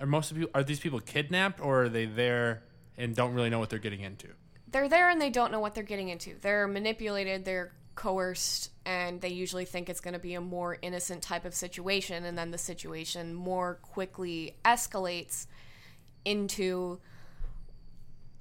are 0.00 0.06
most 0.06 0.30
of 0.30 0.38
you 0.38 0.48
are 0.54 0.62
these 0.62 0.80
people 0.80 1.00
kidnapped 1.00 1.60
or 1.60 1.84
are 1.84 1.88
they 1.88 2.06
there 2.06 2.62
and 2.96 3.14
don't 3.14 3.34
really 3.34 3.50
know 3.50 3.58
what 3.58 3.68
they're 3.70 3.78
getting 3.78 4.00
into? 4.00 4.28
they're 4.70 4.88
there 4.88 5.08
and 5.08 5.18
they 5.18 5.30
don't 5.30 5.50
know 5.50 5.60
what 5.60 5.74
they're 5.74 5.82
getting 5.82 6.10
into. 6.10 6.34
They're 6.42 6.68
manipulated, 6.68 7.46
they're 7.46 7.72
coerced, 7.94 8.70
and 8.88 9.20
they 9.20 9.28
usually 9.28 9.66
think 9.66 9.90
it's 9.90 10.00
going 10.00 10.14
to 10.14 10.18
be 10.18 10.32
a 10.32 10.40
more 10.40 10.78
innocent 10.80 11.22
type 11.22 11.44
of 11.44 11.54
situation, 11.54 12.24
and 12.24 12.38
then 12.38 12.50
the 12.50 12.58
situation 12.58 13.34
more 13.34 13.74
quickly 13.82 14.56
escalates 14.64 15.46
into 16.24 16.98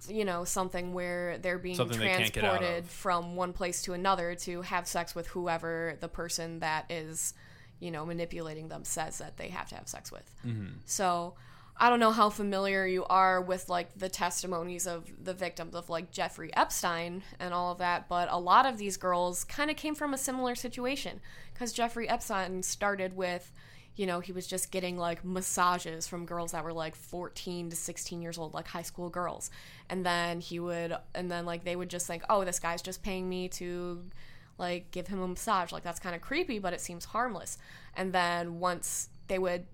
you 0.08 0.24
know 0.24 0.46
something 0.46 0.94
where 0.94 1.38
they're 1.40 1.58
being 1.58 1.76
Something 1.76 2.00
they 2.00 2.08
can't 2.08 2.32
get 2.32 2.46
out 2.46 2.60
transported 2.60 2.90
from 2.90 3.36
one 3.36 3.52
place 3.52 3.82
to 3.84 3.94
another 3.94 4.36
to 4.36 4.62
have 4.62 4.88
sex 4.88 5.14
with 5.14 5.28
whoever 5.28 5.98
the 6.00 6.08
person 6.08 6.60
that 6.60 6.86
is 6.90 7.34
you 7.82 7.92
know 7.92 8.06
manipulating 8.06 8.70
them 8.70 8.86
says 8.86 9.18
that 9.18 9.36
they 9.36 9.50
have 9.50 9.68
to 9.68 9.76
have 9.76 9.90
sex 9.90 10.14
with. 10.14 10.32
Mm-hmm. 10.46 10.78
So 10.86 11.34
I 11.80 11.90
don't 11.90 12.00
know 12.00 12.12
how 12.12 12.30
familiar 12.30 12.88
you 12.88 13.06
are 13.06 13.40
with 13.40 13.70
like 13.70 13.96
the 13.96 14.10
testimonies 14.10 14.88
of 14.88 15.12
the 15.24 15.34
victims 15.34 15.76
of 15.76 15.90
like 15.90 16.12
Jeffrey 16.12 16.50
Epstein 16.56 17.22
and 17.40 17.54
all 17.54 17.72
of 17.72 17.78
that, 17.78 18.10
but 18.10 18.30
a 18.32 18.40
lot 18.40 18.66
of 18.66 18.80
these 18.80 18.98
girls 18.98 19.44
kind 19.44 19.70
of 19.70 19.78
came 19.78 19.94
from 19.94 20.14
a 20.14 20.18
similar 20.18 20.56
situation 20.56 21.22
because 21.54 21.72
Jeffrey 21.72 22.10
Epstein 22.10 22.64
started 22.64 23.16
with, 23.16 23.52
you 23.96 24.08
know, 24.08 24.20
he 24.20 24.32
was 24.32 24.48
just 24.48 24.72
getting 24.72 24.98
like 24.98 25.24
massages 25.24 26.08
from 26.08 26.26
girls 26.26 26.52
that 26.54 26.64
were 26.64 26.74
like 26.74 26.96
14 26.96 27.70
to 27.70 27.76
16 27.76 28.22
years 28.24 28.40
old, 28.40 28.56
like 28.56 28.68
high 28.68 28.82
school 28.82 29.10
girls. 29.10 29.52
And 29.88 30.04
then 30.04 30.40
he 30.40 30.60
would, 30.60 30.96
and 31.14 31.30
then 31.30 31.46
like 31.46 31.64
they 31.64 31.76
would 31.76 31.90
just 31.90 32.08
think, 32.08 32.24
oh, 32.28 32.44
this 32.44 32.60
guy's 32.60 32.82
just 32.82 33.04
paying 33.04 33.30
me 33.30 33.50
to 33.50 34.02
like 34.58 34.90
give 34.90 35.08
him 35.08 35.22
a 35.22 35.28
massage. 35.28 35.72
Like 35.72 35.84
that's 35.84 36.00
kind 36.00 36.16
of 36.16 36.22
creepy, 36.22 36.58
but 36.58 36.74
it 36.74 36.82
seems 36.82 37.06
harmless. 37.06 37.60
And 37.96 38.14
then 38.14 38.60
once 38.60 39.10
they 39.28 39.38
would 39.38 39.66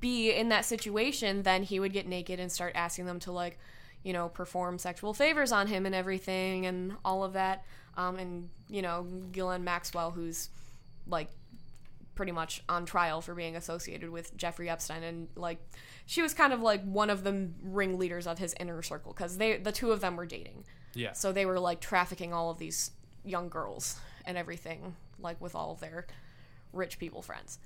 be 0.00 0.32
in 0.32 0.48
that 0.48 0.64
situation, 0.64 1.42
then 1.42 1.62
he 1.62 1.80
would 1.80 1.92
get 1.92 2.06
naked 2.06 2.40
and 2.40 2.50
start 2.50 2.72
asking 2.74 3.06
them 3.06 3.20
to 3.20 3.32
like, 3.32 3.58
you 4.02 4.12
know, 4.12 4.28
perform 4.28 4.78
sexual 4.78 5.14
favors 5.14 5.52
on 5.52 5.66
him 5.66 5.86
and 5.86 5.94
everything 5.94 6.66
and 6.66 6.94
all 7.04 7.24
of 7.24 7.34
that. 7.34 7.64
Um, 7.96 8.18
and 8.18 8.48
you 8.68 8.82
know, 8.82 9.06
Ghislaine 9.32 9.64
Maxwell, 9.64 10.10
who's 10.10 10.50
like 11.06 11.28
pretty 12.14 12.32
much 12.32 12.62
on 12.68 12.86
trial 12.86 13.20
for 13.20 13.34
being 13.34 13.56
associated 13.56 14.10
with 14.10 14.36
Jeffrey 14.36 14.68
Epstein, 14.70 15.02
and 15.02 15.28
like 15.36 15.58
she 16.06 16.22
was 16.22 16.34
kind 16.34 16.52
of 16.52 16.60
like 16.60 16.82
one 16.84 17.10
of 17.10 17.24
the 17.24 17.48
ringleaders 17.62 18.26
of 18.26 18.38
his 18.38 18.54
inner 18.58 18.82
circle 18.82 19.12
because 19.12 19.38
they 19.38 19.58
the 19.58 19.72
two 19.72 19.92
of 19.92 20.00
them 20.00 20.16
were 20.16 20.26
dating. 20.26 20.64
Yeah. 20.94 21.12
So 21.12 21.32
they 21.32 21.46
were 21.46 21.60
like 21.60 21.80
trafficking 21.80 22.32
all 22.32 22.50
of 22.50 22.58
these 22.58 22.90
young 23.24 23.48
girls 23.48 23.98
and 24.24 24.38
everything, 24.38 24.96
like 25.20 25.40
with 25.40 25.54
all 25.54 25.72
of 25.72 25.80
their 25.80 26.06
rich 26.72 26.98
people 26.98 27.22
friends. 27.22 27.58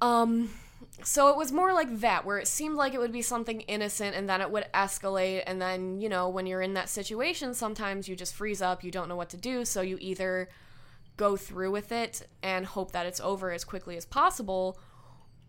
Um, 0.00 0.50
so 1.02 1.28
it 1.28 1.36
was 1.36 1.52
more 1.52 1.72
like 1.72 2.00
that, 2.00 2.24
where 2.24 2.38
it 2.38 2.48
seemed 2.48 2.76
like 2.76 2.94
it 2.94 2.98
would 2.98 3.12
be 3.12 3.22
something 3.22 3.60
innocent 3.62 4.16
and 4.16 4.28
then 4.28 4.40
it 4.40 4.50
would 4.50 4.66
escalate. 4.74 5.42
And 5.46 5.60
then, 5.60 6.00
you 6.00 6.08
know, 6.08 6.28
when 6.28 6.46
you're 6.46 6.62
in 6.62 6.74
that 6.74 6.88
situation, 6.88 7.54
sometimes 7.54 8.08
you 8.08 8.16
just 8.16 8.34
freeze 8.34 8.62
up, 8.62 8.82
you 8.84 8.90
don't 8.90 9.08
know 9.08 9.16
what 9.16 9.30
to 9.30 9.36
do. 9.36 9.64
So 9.64 9.80
you 9.80 9.98
either 10.00 10.48
go 11.16 11.36
through 11.36 11.70
with 11.70 11.92
it 11.92 12.26
and 12.42 12.64
hope 12.64 12.92
that 12.92 13.06
it's 13.06 13.20
over 13.20 13.50
as 13.50 13.64
quickly 13.64 13.96
as 13.96 14.06
possible, 14.06 14.78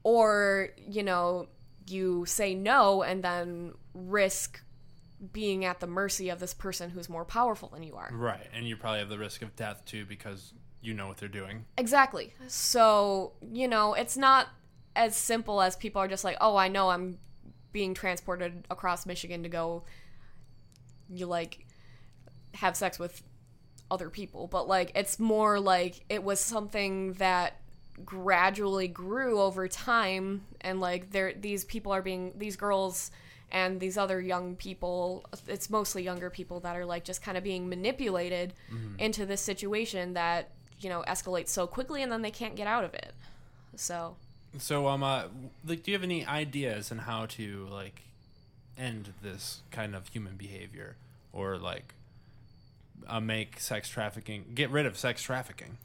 or, 0.04 0.70
you 0.78 1.04
know, 1.04 1.48
you 1.88 2.26
say 2.26 2.54
no 2.54 3.04
and 3.04 3.24
then 3.24 3.74
risk 3.94 4.62
being 5.32 5.66
at 5.66 5.80
the 5.80 5.88
mercy 5.88 6.30
of 6.30 6.40
this 6.40 6.54
person 6.54 6.90
who's 6.90 7.10
more 7.10 7.26
powerful 7.26 7.70
than 7.70 7.84
you 7.84 7.96
are. 7.96 8.10
Right, 8.12 8.48
and 8.54 8.68
you 8.68 8.78
probably 8.78 9.00
have 9.00 9.10
the 9.10 9.18
risk 9.18 9.42
of 9.42 9.56
death 9.56 9.84
too 9.86 10.06
because 10.06 10.54
you 10.82 10.94
know 10.94 11.08
what 11.08 11.18
they're 11.18 11.28
doing. 11.28 11.66
Exactly. 11.78 12.34
So, 12.48 13.34
you 13.42 13.68
know, 13.68 13.94
it's 13.94 14.16
not 14.16 14.48
as 15.00 15.16
simple 15.16 15.62
as 15.62 15.76
people 15.76 16.02
are 16.02 16.08
just 16.08 16.24
like, 16.24 16.38
oh, 16.42 16.56
I 16.56 16.68
know 16.68 16.90
I'm 16.90 17.18
being 17.72 17.94
transported 17.94 18.68
across 18.70 19.06
Michigan 19.06 19.44
to 19.44 19.50
go, 19.50 19.84
you 21.10 21.26
like, 21.26 21.66
have 22.54 22.76
sex 22.76 23.00
with 23.00 23.24
other 23.90 24.10
people. 24.10 24.48
But, 24.48 24.68
like, 24.68 24.92
it's 24.96 25.18
more 25.18 25.60
like 25.60 26.04
it 26.10 26.24
was 26.24 26.40
something 26.40 27.14
that 27.14 27.56
gradually 28.06 28.88
grew 28.88 29.42
over 29.42 29.68
time 29.68 30.46
and 30.62 30.80
like 30.80 31.12
there 31.12 31.34
these 31.34 31.66
people 31.66 31.92
are 31.92 32.02
being 32.02 32.32
these 32.38 32.56
girls 32.56 33.12
and 33.52 33.78
these 33.82 33.98
other 33.98 34.22
young 34.22 34.56
people 34.56 35.26
it's 35.48 35.70
mostly 35.70 36.02
younger 36.02 36.30
people 36.30 36.62
that 36.62 36.78
are 36.78 36.86
like 36.86 37.04
just 37.04 37.22
kind 37.22 37.38
of 37.38 37.44
being 37.44 37.68
manipulated 37.68 38.54
mm-hmm. 38.72 38.98
into 39.00 39.26
this 39.26 39.42
situation 39.42 40.14
that 40.14 40.50
you 40.80 40.90
know, 40.90 41.04
escalates 41.08 41.50
so 41.50 41.68
quickly 41.68 42.02
and 42.02 42.12
then 42.12 42.22
they 42.22 42.32
can't 42.32 42.56
get 42.56 42.68
out 42.68 42.84
of 42.84 42.94
it. 42.94 43.14
So, 43.76 44.16
So 44.58 44.88
um, 44.88 45.04
uh, 45.04 45.26
like, 45.66 45.84
do 45.84 45.92
you 45.92 45.96
have 45.96 46.04
any 46.04 46.26
ideas 46.26 46.92
on 46.92 47.00
how 47.00 47.28
to 47.28 47.68
like 47.70 48.02
end 48.78 49.14
this 49.22 49.62
kind 49.72 49.96
of 49.96 50.08
human 50.08 50.36
behavior, 50.36 50.96
or 51.34 51.58
like 51.58 51.94
uh, 53.08 53.20
make 53.20 53.60
sex 53.60 53.90
trafficking, 53.90 54.46
get 54.56 54.70
rid 54.72 54.86
of 54.86 54.98
sex 54.98 55.22
trafficking? 55.22 55.78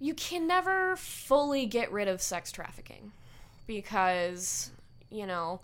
you 0.00 0.14
can 0.14 0.46
never 0.46 0.96
fully 0.96 1.66
get 1.66 1.92
rid 1.92 2.08
of 2.08 2.22
sex 2.22 2.50
trafficking 2.50 3.12
because, 3.66 4.70
you 5.10 5.26
know, 5.26 5.60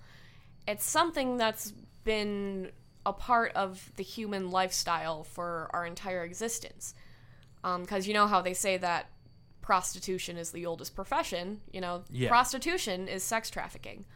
it's 0.69 0.85
something 0.85 1.39
that's 1.39 1.73
been 2.05 2.71
a 3.07 3.13
part 3.13 3.53
of 3.55 3.91
the 3.97 4.03
human 4.03 4.51
lifestyle 4.51 5.25
for 5.25 5.71
our 5.73 5.87
entire 5.87 6.23
existence. 6.23 6.95
Because 7.81 8.07
you 8.07 8.15
know 8.15 8.29
how 8.29 8.43
they 8.43 8.55
say 8.55 8.77
that 8.77 9.09
prostitution 9.67 10.37
is 10.37 10.53
the 10.53 10.65
oldest 10.65 10.95
profession, 10.95 11.61
you 11.73 11.81
know, 11.81 12.05
Yeah. 12.09 12.29
prostitution 12.29 13.09
is 13.09 13.25
sex 13.25 13.51
trafficking. 13.51 14.07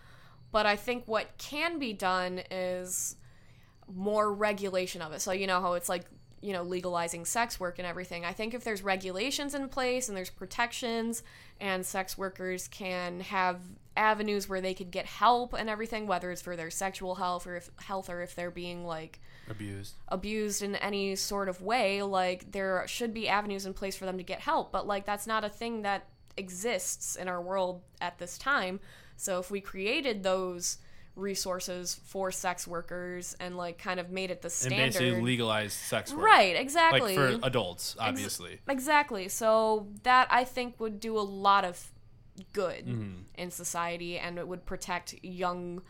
But 0.52 0.64
I 0.64 0.76
think 0.76 1.06
what 1.08 1.36
can 1.38 1.78
be 1.80 1.92
done 1.92 2.42
is 2.52 3.16
more 3.92 4.32
regulation 4.32 5.02
of 5.02 5.12
it. 5.12 5.20
So 5.20 5.32
you 5.32 5.48
know 5.48 5.60
how 5.60 5.72
it's 5.74 5.88
like, 5.88 6.04
you 6.40 6.52
know, 6.52 6.62
legalizing 6.62 7.24
sex 7.24 7.58
work 7.58 7.78
and 7.80 7.86
everything. 7.86 8.24
I 8.24 8.32
think 8.32 8.54
if 8.54 8.62
there's 8.62 8.82
regulations 8.82 9.52
in 9.54 9.68
place 9.68 10.08
and 10.08 10.16
there's 10.16 10.30
protections 10.30 11.24
and 11.60 11.84
sex 11.84 12.16
workers 12.16 12.68
can 12.68 13.20
have 13.20 13.60
avenues 13.96 14.48
where 14.48 14.60
they 14.60 14.72
could 14.72 14.92
get 14.92 15.04
help 15.06 15.52
and 15.52 15.68
everything, 15.68 16.06
whether 16.06 16.30
it's 16.30 16.42
for 16.42 16.54
their 16.56 16.70
sexual 16.70 17.16
health 17.16 17.46
or 17.46 17.56
if 17.56 17.70
health 17.80 18.08
or 18.08 18.22
if 18.22 18.36
they're 18.36 18.52
being 18.52 18.86
like 18.86 19.20
Abused. 19.50 19.94
abused 20.08 20.62
in 20.62 20.76
any 20.76 21.16
sort 21.16 21.48
of 21.48 21.60
way, 21.60 22.02
like 22.02 22.52
there 22.52 22.84
should 22.86 23.12
be 23.12 23.28
avenues 23.28 23.66
in 23.66 23.74
place 23.74 23.96
for 23.96 24.06
them 24.06 24.16
to 24.18 24.22
get 24.24 24.40
help. 24.40 24.70
But 24.72 24.86
like 24.86 25.04
that's 25.04 25.26
not 25.26 25.44
a 25.44 25.48
thing 25.48 25.82
that 25.82 26.06
exists 26.36 27.16
in 27.16 27.28
our 27.28 27.42
world 27.42 27.82
at 28.00 28.18
this 28.18 28.38
time. 28.38 28.80
So 29.16 29.38
if 29.40 29.50
we 29.50 29.60
created 29.60 30.22
those 30.22 30.78
resources 31.16 32.00
for 32.06 32.30
sex 32.30 32.66
workers 32.66 33.36
and 33.40 33.56
like 33.56 33.76
kind 33.78 34.00
of 34.00 34.10
made 34.10 34.30
it 34.30 34.40
the 34.42 34.46
And 34.46 34.52
standard 34.52 34.86
basically 35.00 35.20
legalized 35.20 35.72
sex 35.76 36.12
work. 36.14 36.24
right 36.24 36.54
Like 36.54 36.62
exactly 36.62 37.14
for 37.14 37.38
adults, 37.42 37.96
Ex- 37.98 38.08
obviously. 38.08 38.60
exactly 38.68 39.28
so 39.28 39.88
that 40.04 40.28
i 40.30 40.44
think 40.44 40.78
would 40.78 41.00
do 41.00 41.18
a 41.18 41.20
lot 41.20 41.64
of 41.64 41.90
good 42.52 42.86
Mm-hmm. 42.86 43.12
in 43.34 43.50
society 43.50 44.18
and 44.18 44.38
it 44.38 44.46
would 44.48 44.64
protect 44.64 45.14
young 45.22 45.82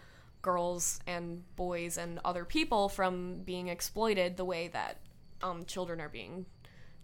girls 0.42 1.00
and 1.06 1.42
boys 1.56 1.98
and 1.98 2.18
other 2.24 2.44
people 2.44 2.88
from 2.88 3.42
being 3.44 3.68
exploited 3.68 4.36
the 4.36 4.44
way 4.44 4.68
that 4.68 4.98
um, 5.42 5.64
children 5.64 6.00
are 6.00 6.08
being 6.08 6.46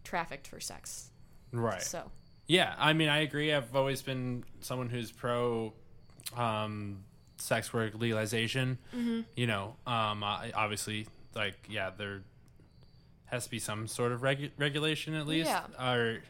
trafficked 0.04 0.46
for 0.46 0.60
sex 0.60 1.10
right. 1.52 1.82
so 1.82 2.10
Yeah, 2.46 2.74
I 2.78 2.92
mean, 2.92 3.08
I 3.08 3.18
agree. 3.20 3.52
I've 3.52 3.74
always 3.74 4.02
been 4.02 4.44
someone 4.60 4.88
who's 4.88 5.10
pro 5.10 5.72
um, 6.36 7.04
sex 7.38 7.72
work 7.72 7.92
legalization. 7.94 8.78
Mm-hmm. 8.94 9.20
You 9.36 9.46
know, 9.46 9.76
um, 9.86 10.22
I, 10.24 10.52
obviously, 10.54 11.06
like, 11.34 11.54
yeah, 11.68 11.90
there 11.96 12.22
has 13.26 13.44
to 13.44 13.50
be 13.50 13.58
some 13.58 13.86
sort 13.88 14.12
of 14.12 14.20
regu- 14.20 14.50
regulation 14.58 15.14
at 15.14 15.26
least, 15.26 15.48
Yeah. 15.48 15.64
or 15.78 16.20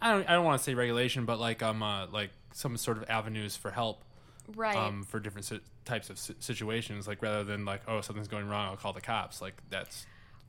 I 0.00 0.12
don't, 0.12 0.28
I 0.28 0.32
don't 0.32 0.44
want 0.44 0.58
to 0.58 0.64
say 0.64 0.74
regulation, 0.74 1.24
but 1.24 1.38
like, 1.38 1.62
um, 1.62 1.82
uh, 1.82 2.06
like 2.08 2.30
some 2.52 2.76
sort 2.76 2.98
of 2.98 3.08
avenues 3.08 3.56
for 3.56 3.70
help, 3.70 4.04
right 4.56 4.76
um, 4.76 5.02
for 5.04 5.20
different 5.20 5.44
si- 5.44 5.60
types 5.84 6.10
of 6.10 6.18
si- 6.18 6.34
situations. 6.38 7.06
Like, 7.06 7.22
rather 7.22 7.44
than 7.44 7.64
like, 7.64 7.82
oh, 7.88 8.00
something's 8.00 8.28
going 8.28 8.48
wrong, 8.48 8.68
I'll 8.70 8.76
call 8.76 8.92
the 8.92 9.00
cops. 9.00 9.40
Like, 9.42 9.54
that's 9.70 10.06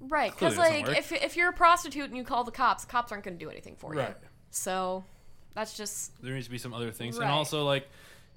right 0.09 0.31
because 0.31 0.57
like 0.57 0.85
work. 0.87 0.97
if, 0.97 1.11
if 1.13 1.37
you're 1.37 1.49
a 1.49 1.53
prostitute 1.53 2.05
and 2.09 2.17
you 2.17 2.25
call 2.25 2.43
the 2.43 2.51
cops 2.51 2.83
the 2.83 2.91
cops 2.91 3.11
aren't 3.13 3.23
going 3.23 3.37
to 3.37 3.45
do 3.45 3.49
anything 3.49 3.75
for 3.77 3.93
you. 3.93 4.01
Right. 4.01 4.09
you 4.21 4.27
so 4.51 5.05
that's 5.53 5.77
just 5.77 6.11
there 6.21 6.33
needs 6.33 6.47
to 6.47 6.51
be 6.51 6.57
some 6.57 6.73
other 6.73 6.91
things 6.91 7.17
Right. 7.17 7.23
and 7.23 7.31
also 7.31 7.63
like 7.63 7.87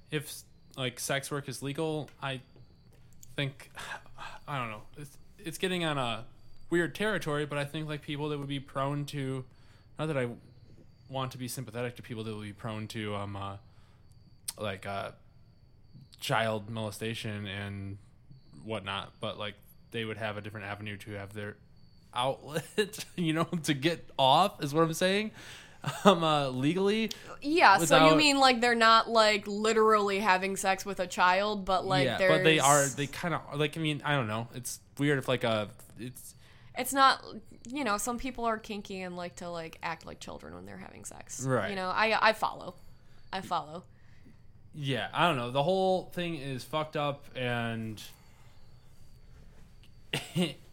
if 0.09 0.33
like 0.77 0.97
sex 0.97 1.29
work 1.29 1.49
is 1.49 1.61
legal 1.61 2.09
i 2.21 2.39
think 3.35 3.69
i 4.47 4.57
don't 4.57 4.69
know 4.69 4.81
it's, 4.97 5.17
it's 5.39 5.57
getting 5.57 5.83
on 5.83 5.97
a 5.97 6.23
weird 6.69 6.95
territory 6.95 7.45
but 7.45 7.57
i 7.57 7.65
think 7.65 7.89
like 7.89 8.01
people 8.01 8.29
that 8.29 8.37
would 8.37 8.47
be 8.47 8.61
prone 8.61 9.03
to 9.07 9.43
not 9.99 10.05
that 10.05 10.17
i 10.17 10.29
want 11.09 11.31
to 11.33 11.37
be 11.37 11.49
sympathetic 11.49 11.97
to 11.97 12.01
people 12.01 12.23
that 12.23 12.33
would 12.33 12.45
be 12.45 12.53
prone 12.53 12.87
to 12.87 13.13
um 13.15 13.35
uh, 13.35 13.57
like 14.57 14.85
uh 14.85 15.11
child 16.19 16.69
molestation 16.69 17.45
and 17.45 17.97
whatnot 18.63 19.11
but 19.19 19.37
like 19.37 19.55
they 19.91 20.03
would 20.03 20.17
have 20.17 20.37
a 20.37 20.41
different 20.41 20.65
avenue 20.65 20.97
to 20.97 21.11
have 21.11 21.33
their 21.33 21.55
outlet 22.13 23.05
you 23.15 23.33
know 23.33 23.43
to 23.63 23.73
get 23.73 24.09
off 24.17 24.63
is 24.63 24.73
what 24.73 24.83
i'm 24.83 24.93
saying 24.93 25.31
um 26.05 26.23
uh 26.23 26.49
legally 26.49 27.09
Yeah, 27.41 27.77
so 27.77 28.09
you 28.09 28.15
mean 28.15 28.39
like 28.39 28.61
they're 28.61 28.75
not 28.75 29.09
like 29.09 29.45
literally 29.47 30.19
having 30.19 30.57
sex 30.57 30.85
with 30.85 30.99
a 30.99 31.07
child, 31.07 31.65
but 31.65 31.85
like 31.85 32.05
yeah, 32.05 32.17
there's 32.17 32.31
but 32.31 32.43
they 32.43 32.59
are. 32.59 32.85
They 32.87 33.05
kind 33.07 33.35
of 33.35 33.41
like. 33.55 33.77
I 33.77 33.79
mean, 33.79 34.01
I 34.03 34.15
don't 34.15 34.27
know. 34.27 34.47
It's 34.55 34.79
weird 34.97 35.19
if 35.19 35.27
like 35.27 35.43
a. 35.43 35.69
It's 35.99 36.33
It's 36.77 36.93
not 36.93 37.23
you 37.69 37.83
know, 37.83 37.97
some 37.97 38.17
people 38.17 38.45
are 38.45 38.57
kinky 38.57 39.01
and 39.01 39.15
like 39.15 39.35
to 39.37 39.49
like 39.49 39.77
act 39.83 40.05
like 40.05 40.19
children 40.19 40.55
when 40.55 40.65
they're 40.65 40.77
having 40.77 41.05
sex. 41.05 41.43
Right. 41.43 41.69
You 41.69 41.75
know, 41.75 41.89
I 41.89 42.17
I 42.29 42.33
follow. 42.33 42.75
I 43.31 43.41
follow. 43.41 43.83
Yeah. 44.73 45.07
I 45.13 45.27
don't 45.27 45.37
know. 45.37 45.51
The 45.51 45.63
whole 45.63 46.05
thing 46.13 46.35
is 46.35 46.63
fucked 46.63 46.95
up 46.95 47.25
and. 47.35 48.01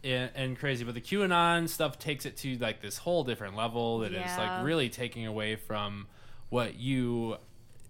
and, 0.03 0.57
crazy, 0.57 0.83
but 0.83 0.93
the 0.93 1.01
QAnon 1.01 1.67
stuff 1.67 1.99
takes 1.99 2.25
it 2.25 2.37
to 2.37 2.57
like 2.57 2.81
this 2.81 2.97
whole 2.97 3.23
different 3.23 3.55
level 3.55 3.99
that 3.99 4.11
is 4.11 4.19
Yeah. 4.19 4.37
like 4.37 4.65
really 4.65 4.89
taking 4.89 5.25
away 5.25 5.55
from 5.55 6.07
what 6.49 6.75
you 6.75 7.37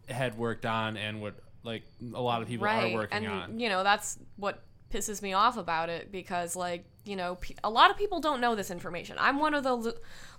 had 0.09 0.37
worked 0.37 0.65
on 0.65 0.97
and 0.97 1.21
what 1.21 1.35
like 1.63 1.83
a 2.13 2.21
lot 2.21 2.41
of 2.41 2.47
people 2.47 2.65
right. 2.65 2.91
are 2.91 2.95
working 2.95 3.25
and 3.25 3.27
on. 3.27 3.59
you 3.59 3.69
know, 3.69 3.83
that's 3.83 4.17
what 4.37 4.63
pisses 4.91 5.21
me 5.21 5.33
off 5.33 5.57
about 5.57 5.89
it 5.89 6.11
because 6.11 6.55
like, 6.55 6.85
you 7.05 7.15
know, 7.15 7.37
a 7.63 7.69
lot 7.69 7.91
of 7.91 7.97
people 7.97 8.19
don't 8.19 8.39
know 8.39 8.55
this 8.55 8.71
information. 8.71 9.17
I'm 9.19 9.39
one 9.39 9.53
of 9.53 9.63
the 9.63 9.95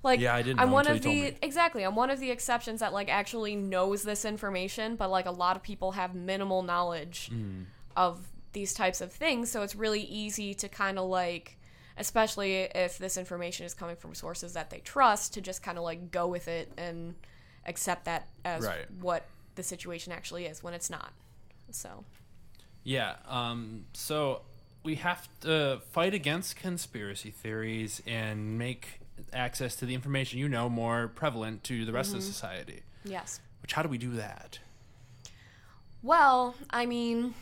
like 0.07 0.21
Yeah, 0.21 0.35
I 0.35 0.41
didn't 0.43 0.61
I'm 0.61 0.71
one 0.71 0.87
of 0.87 1.03
the 1.03 1.35
exactly. 1.43 1.85
I'm 1.85 1.95
one 1.95 2.09
of 2.09 2.19
the 2.21 2.31
exceptions 2.31 2.81
that 2.81 2.95
like 2.95 3.11
actually 3.11 3.55
knows 3.57 4.03
this 4.03 4.25
information, 4.25 4.97
but 4.97 5.11
like 5.11 5.27
a 5.27 5.31
lot 5.31 5.57
of 5.57 5.63
people 5.63 5.93
have 5.93 6.15
minimal 6.15 6.63
knowledge 6.63 7.29
Mm-hmm. 7.31 7.65
of 7.97 8.27
these 8.55 8.73
types 8.73 9.03
of 9.03 9.13
things, 9.13 9.51
so 9.51 9.61
it's 9.61 9.75
really 9.77 10.01
easy 10.01 10.55
to 10.55 10.69
kind 10.71 10.99
of 10.99 11.07
like 11.11 11.59
especially 11.99 12.55
if 12.75 12.97
this 12.99 13.17
information 13.19 13.67
is 13.67 13.75
coming 13.75 13.97
from 13.97 14.15
sources 14.15 14.53
that 14.55 14.71
they 14.71 14.79
trust 14.81 15.35
to 15.35 15.41
just 15.43 15.63
kind 15.63 15.77
of 15.79 15.85
like 15.85 16.11
go 16.11 16.27
with 16.27 16.47
it 16.49 16.71
and 16.79 17.15
accept 17.67 18.05
that 18.07 18.29
as 18.45 18.65
Right. 18.65 18.91
what 19.01 19.27
the 19.57 19.63
situation 19.63 20.13
actually 20.13 20.47
is 20.47 20.63
when 20.63 20.73
it's 20.75 20.89
not. 20.91 21.13
So, 21.71 22.05
Yeah. 22.85 23.17
Um, 23.27 23.87
so 23.95 24.43
we 24.85 24.97
have 24.97 25.29
to 25.41 25.81
fight 25.91 26.15
against 26.15 26.57
conspiracy 26.57 27.31
theories 27.31 28.03
and 28.07 28.57
make 28.59 29.01
access 29.33 29.77
to 29.77 29.87
the 29.87 29.95
information 29.95 30.39
you 30.39 30.49
know 30.49 30.69
more 30.69 31.09
prevalent 31.09 31.65
to 31.65 31.85
the 31.85 31.93
rest 31.93 32.11
Mm-hmm. 32.11 32.19
of 32.19 32.25
society. 32.25 32.83
yes. 33.05 33.41
Which, 33.63 33.73
how 33.73 33.83
do 33.83 33.89
we 33.89 33.99
do 33.99 34.11
that? 34.13 34.59
Well, 36.03 36.55
I 36.71 36.87
mean, 36.87 37.35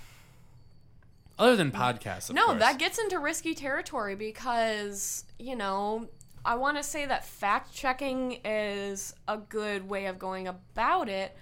Other 1.39 1.57
than 1.57 1.71
podcasts, 1.71 2.31
of 2.31 2.37
no, 2.37 2.47
course. 2.47 2.59
that 2.61 2.79
gets 2.79 2.99
into 2.99 3.19
risky 3.19 3.55
territory 3.55 4.15
because, 4.15 5.25
you 5.39 5.55
know, 5.57 6.09
I 6.45 6.55
want 6.55 6.77
to 6.79 6.83
say 6.83 7.05
that 7.07 7.25
fact 7.27 7.75
checking 7.75 8.41
is 8.45 9.15
a 9.29 9.37
good 9.37 9.89
way 9.89 10.07
of 10.07 10.19
going 10.19 10.47
about 10.49 11.09
it, 11.09 11.37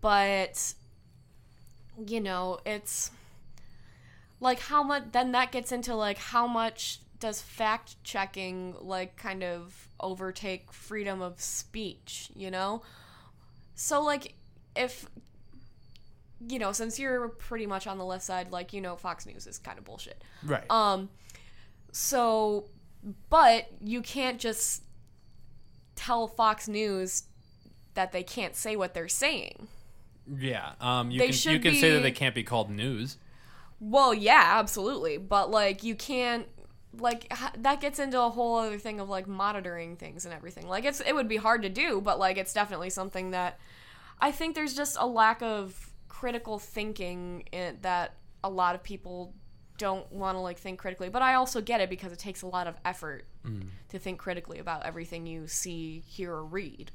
but, 0.00 0.74
you 2.06 2.20
know, 2.20 2.58
it's 2.66 3.10
like 4.40 4.58
how 4.60 4.82
much, 4.82 5.04
then 5.12 5.32
that 5.32 5.52
gets 5.52 5.72
into 5.72 5.94
like 5.94 6.18
how 6.18 6.46
much 6.46 6.98
does 7.18 7.40
fact 7.40 8.02
checking 8.04 8.74
like 8.80 9.16
kind 9.16 9.42
of 9.42 9.88
overtake 10.00 10.72
freedom 10.72 11.22
of 11.22 11.40
speech, 11.40 12.30
you 12.34 12.50
know? 12.50 12.82
So, 13.74 14.02
like, 14.02 14.34
if 14.74 15.06
you 16.46 16.58
know, 16.58 16.72
since 16.72 16.98
you're 16.98 17.28
pretty 17.28 17.66
much 17.66 17.86
on 17.86 17.98
the 17.98 18.04
left 18.04 18.24
side, 18.24 18.52
like 18.52 18.72
you 18.72 18.80
know, 18.80 18.96
Fox 18.96 19.26
News 19.26 19.46
is 19.46 19.58
kind 19.58 19.78
of 19.78 19.84
bullshit. 19.84 20.22
right. 20.44 20.64
Um, 20.70 21.08
so, 21.92 22.66
but 23.30 23.68
you 23.82 24.02
can't 24.02 24.38
just 24.38 24.82
tell 25.94 26.28
Fox 26.28 26.68
News 26.68 27.24
that 27.94 28.12
they 28.12 28.22
can't 28.22 28.54
say 28.54 28.76
what 28.76 28.92
they're 28.94 29.08
saying. 29.08 29.68
yeah. 30.38 30.72
Um, 30.80 31.10
you 31.10 31.18
they 31.18 31.30
can 31.30 31.52
you 31.52 31.60
can 31.60 31.74
say 31.74 31.92
that 31.92 32.02
they 32.02 32.12
can't 32.12 32.34
be 32.34 32.42
called 32.42 32.70
news. 32.70 33.16
Well, 33.80 34.14
yeah, 34.14 34.54
absolutely, 34.58 35.18
but 35.18 35.50
like 35.50 35.82
you 35.82 35.94
can't 35.94 36.46
like 36.98 37.32
that 37.58 37.80
gets 37.80 37.98
into 37.98 38.20
a 38.20 38.28
whole 38.30 38.56
other 38.56 38.78
thing 38.78 39.00
of 39.00 39.08
like 39.08 39.26
monitoring 39.26 39.96
things 39.96 40.24
and 40.24 40.34
everything. 40.34 40.66
Like 40.68 40.84
it's 40.84 41.00
it 41.00 41.14
would 41.14 41.28
be 41.28 41.36
hard 41.36 41.62
to 41.62 41.68
do, 41.68 42.00
but 42.00 42.18
like 42.18 42.36
it's 42.36 42.52
definitely 42.52 42.90
something 42.90 43.30
that 43.32 43.58
I 44.20 44.32
think 44.32 44.54
there's 44.54 44.74
just 44.74 44.96
a 44.98 45.06
lack 45.06 45.42
of 45.42 45.90
critical 46.08 46.58
thinking 46.58 47.44
in, 47.52 47.78
that 47.82 48.14
a 48.42 48.48
lot 48.48 48.74
of 48.74 48.82
people 48.82 49.34
don't 49.78 50.10
want 50.10 50.36
to 50.36 50.40
like 50.40 50.58
think 50.58 50.78
critically. 50.78 51.08
But 51.10 51.20
I 51.22 51.34
also 51.34 51.60
get 51.60 51.80
it 51.82 51.90
because 51.90 52.12
it 52.12 52.18
takes 52.18 52.42
a 52.42 52.46
lot 52.46 52.66
of 52.66 52.76
effort 52.84 53.26
Mm. 53.44 53.68
to 53.90 53.98
think 54.00 54.18
critically 54.18 54.58
about 54.58 54.84
everything 54.84 55.24
you 55.24 55.46
see, 55.46 56.00
hear, 56.00 56.32
or 56.32 56.44
read. 56.44 56.90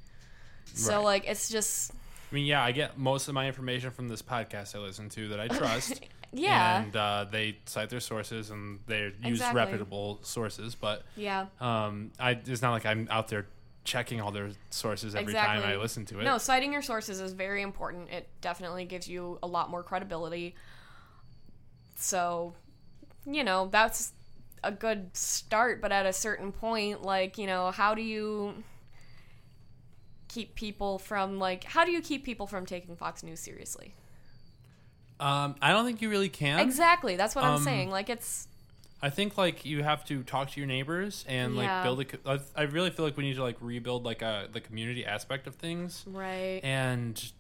So 0.73 0.95
Right. 0.97 1.03
like 1.03 1.23
it's 1.27 1.47
just 1.49 1.91
I 2.31 2.35
mean, 2.35 2.45
yeah, 2.45 2.63
I 2.63 2.71
get 2.71 2.97
most 2.97 3.27
of 3.27 3.33
my 3.33 3.47
information 3.47 3.91
from 3.91 4.07
this 4.09 4.21
podcast 4.21 4.75
I 4.75 4.79
listen 4.79 5.07
to 5.09 5.29
that 5.29 5.39
I 5.39 5.47
trust. 5.59 6.01
Yeah. 6.33 6.83
And 6.83 6.95
uh, 6.95 7.25
they 7.29 7.57
cite 7.65 7.89
their 7.89 7.99
sources 7.99 8.49
and 8.49 8.79
they 8.87 9.13
use 9.23 9.39
Exactly. 9.39 9.59
reputable 9.59 10.19
sources. 10.23 10.75
But 10.75 11.03
yeah. 11.15 11.47
um, 11.59 12.11
I, 12.19 12.31
it's 12.45 12.61
not 12.61 12.71
like 12.71 12.85
I'm 12.85 13.07
out 13.11 13.27
there 13.27 13.47
checking 13.83 14.21
all 14.21 14.31
their 14.31 14.51
sources 14.69 15.15
every 15.15 15.33
time 15.33 15.63
I 15.63 15.75
listen 15.75 16.05
to 16.07 16.19
it. 16.19 16.23
No, 16.23 16.37
citing 16.37 16.71
your 16.71 16.81
sources 16.81 17.19
is 17.19 17.33
very 17.33 17.61
important. 17.61 18.09
It 18.09 18.27
definitely 18.39 18.85
gives 18.85 19.07
you 19.07 19.39
a 19.41 19.47
lot 19.47 19.69
more 19.69 19.83
credibility. 19.83 20.55
So, 21.95 22.53
you 23.25 23.43
know, 23.43 23.69
that's 23.71 24.13
a 24.63 24.71
good 24.71 25.15
start, 25.15 25.81
but 25.81 25.91
at 25.91 26.05
a 26.05 26.13
certain 26.13 26.51
point, 26.51 27.01
like, 27.01 27.37
you 27.37 27.47
know, 27.47 27.71
how 27.71 27.95
do 27.95 28.01
you 28.01 28.63
keep 30.27 30.55
people 30.55 30.97
from 30.97 31.39
like 31.39 31.65
how 31.65 31.83
do 31.83 31.91
you 31.91 32.01
keep 32.01 32.23
people 32.23 32.47
from 32.47 32.65
taking 32.65 32.95
Fox 32.95 33.21
News 33.21 33.39
seriously? 33.39 33.93
Um, 35.21 35.55
I 35.61 35.71
don't 35.71 35.85
think 35.85 36.01
you 36.01 36.09
really 36.09 36.29
can. 36.29 36.59
Exactly. 36.59 37.15
That's 37.15 37.35
what 37.35 37.43
I'm 37.45 37.55
Um, 37.55 37.63
saying. 37.63 37.91
Like 37.91 38.09
it's 38.09 38.47
I 39.03 39.09
think 39.09 39.37
like 39.37 39.65
you 39.65 39.83
have 39.83 40.03
to 40.05 40.23
talk 40.23 40.51
to 40.51 40.59
your 40.59 40.67
neighbors 40.67 41.23
and 41.27 41.55
like 41.55 41.65
Yeah. 41.67 41.83
build 41.83 41.99
a. 42.01 42.05
co- 42.05 42.17
I 42.55 42.61
I 42.61 42.63
really 42.63 42.89
feel 42.89 43.05
like 43.05 43.17
we 43.17 43.23
need 43.23 43.35
to 43.35 43.43
like 43.43 43.57
rebuild 43.61 44.03
like 44.03 44.21
a 44.21 44.47
the 44.51 44.61
community 44.61 45.05
aspect 45.05 45.47
of 45.47 45.55
things 45.55 46.03
right. 46.07 46.59
and 46.63 47.31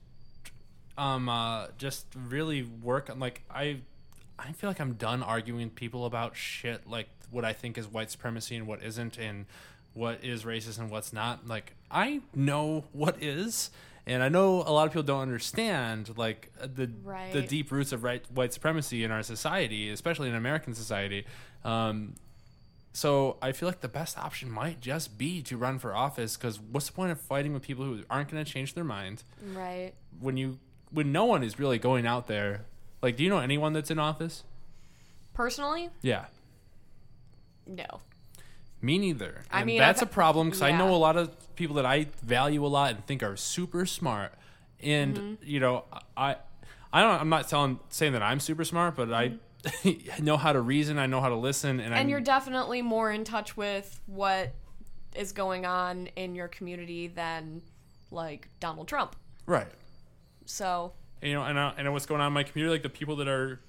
um 0.97 1.29
uh 1.29 1.67
just 1.77 2.05
really 2.15 2.63
work 2.63 3.09
on 3.09 3.19
like 3.19 3.41
I 3.49 3.81
I 4.37 4.51
feel 4.53 4.69
like 4.69 4.79
I'm 4.79 4.93
done 4.93 5.21
arguing 5.23 5.65
with 5.67 5.75
people 5.75 6.05
about 6.05 6.35
shit 6.35 6.87
like 6.87 7.07
what 7.29 7.45
I 7.45 7.53
think 7.53 7.77
is 7.77 7.87
white 7.87 8.11
supremacy 8.11 8.55
and 8.55 8.67
what 8.67 8.81
isn't 8.83 9.17
and 9.17 9.45
what 9.93 10.23
is 10.23 10.43
racist 10.43 10.79
and 10.79 10.89
what's 10.89 11.13
not. 11.13 11.47
Like 11.47 11.75
I 11.89 12.21
know 12.35 12.85
what 12.91 13.21
is 13.21 13.69
and 14.05 14.23
I 14.23 14.29
know 14.29 14.63
a 14.63 14.71
lot 14.71 14.87
of 14.87 14.93
people 14.93 15.03
don't 15.03 15.21
understand 15.21 16.17
like 16.17 16.51
uh, 16.59 16.67
the 16.73 16.89
the 17.31 17.41
deep 17.41 17.71
roots 17.71 17.91
of 17.91 18.03
right, 18.03 18.23
white 18.31 18.53
supremacy 18.53 19.03
in 19.03 19.11
our 19.11 19.23
society, 19.23 19.89
especially 19.89 20.29
in 20.29 20.35
American 20.35 20.73
society. 20.73 21.25
Um, 21.63 22.15
so 22.93 23.37
I 23.41 23.53
feel 23.53 23.69
like 23.69 23.81
the 23.81 23.87
best 23.87 24.17
option 24.17 24.51
might 24.51 24.81
just 24.81 25.17
be 25.17 25.41
to 25.43 25.55
run 25.55 25.79
for 25.79 25.95
office 25.95 26.35
because 26.35 26.59
what's 26.59 26.87
the 26.87 26.93
point 26.93 27.11
of 27.11 27.21
fighting 27.21 27.53
with 27.53 27.63
people 27.63 27.85
who 27.85 28.03
aren't 28.09 28.29
going 28.29 28.43
to 28.43 28.51
change 28.51 28.73
their 28.73 28.83
mind 28.83 29.23
right. 29.53 29.93
when 30.19 30.35
you 30.35 30.59
when 30.89 31.11
no 31.11 31.23
one 31.25 31.43
is 31.43 31.57
really 31.57 31.79
going 31.79 32.05
out 32.05 32.27
there? 32.27 32.65
Like, 33.01 33.15
do 33.15 33.23
you 33.23 33.29
know 33.29 33.39
anyone 33.39 33.73
that's 33.73 33.89
in 33.89 33.97
office? 33.97 34.43
Personally, 35.33 35.89
Yeah, 36.01 36.25
no. 37.65 38.01
Me 38.81 38.97
neither. 38.97 39.43
I 39.51 39.59
And 39.59 39.67
mean, 39.67 39.79
that's 39.79 40.01
I've- 40.01 40.09
a 40.09 40.13
problem 40.13 40.47
because 40.47 40.61
I 40.61 40.71
know 40.71 40.93
a 40.93 40.97
lot 40.97 41.17
of 41.17 41.55
people 41.55 41.75
that 41.75 41.85
I 41.85 42.07
value 42.23 42.65
a 42.65 42.67
lot 42.67 42.91
and 42.95 43.05
think 43.05 43.21
are 43.23 43.35
super 43.37 43.85
smart, 43.85 44.33
and 44.81 45.15
Mm-hmm. 45.17 45.43
you 45.43 45.59
know, 45.59 45.85
I 46.17 46.37
I 46.93 47.01
don't. 47.01 47.21
I'm 47.21 47.29
not 47.29 47.47
telling 47.47 47.79
saying 47.89 48.13
that 48.13 48.23
I'm 48.23 48.39
super 48.39 48.65
smart, 48.65 48.95
but 48.95 49.13
I 49.13 49.33
know 50.19 50.37
how 50.37 50.51
to 50.53 50.59
reason. 50.61 50.97
I 50.99 51.05
know 51.05 51.21
how 51.21 51.29
to 51.29 51.35
listen, 51.35 51.71
and, 51.71 51.79
Mm-hmm. 51.81 51.91
and 51.93 51.99
I'm, 52.01 52.09
you're 52.09 52.19
definitely 52.21 52.81
more 52.81 53.11
in 53.11 53.23
touch 53.23 53.55
with 53.55 53.99
what 54.07 54.53
is 55.15 55.31
going 55.33 55.65
on 55.65 56.07
in 56.15 56.35
your 56.35 56.47
community 56.47 57.07
than 57.07 57.61
like 58.11 58.47
Donald 58.59 58.87
Trump. 58.87 59.15
right. 59.45 59.67
So 60.45 60.93
you 61.21 61.33
know, 61.33 61.43
and 61.43 61.57
I, 61.59 61.73
and 61.77 61.93
what's 61.93 62.05
going 62.07 62.19
on 62.19 62.27
in 62.27 62.33
my 62.33 62.43
community, 62.43 62.73
like 62.73 62.83
the 62.83 62.89
people 62.89 63.15
that 63.17 63.27
are 63.27 63.59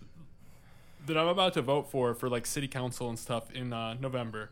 that 1.07 1.19
I'm 1.19 1.29
about 1.29 1.53
to 1.55 1.63
vote 1.63 1.91
for 1.91 2.15
for 2.15 2.29
like 2.29 2.47
city 2.47 2.67
council 2.69 3.09
and 3.09 3.19
stuff 3.19 3.51
in 3.53 3.73
uh, 3.73 3.95
November. 3.95 4.51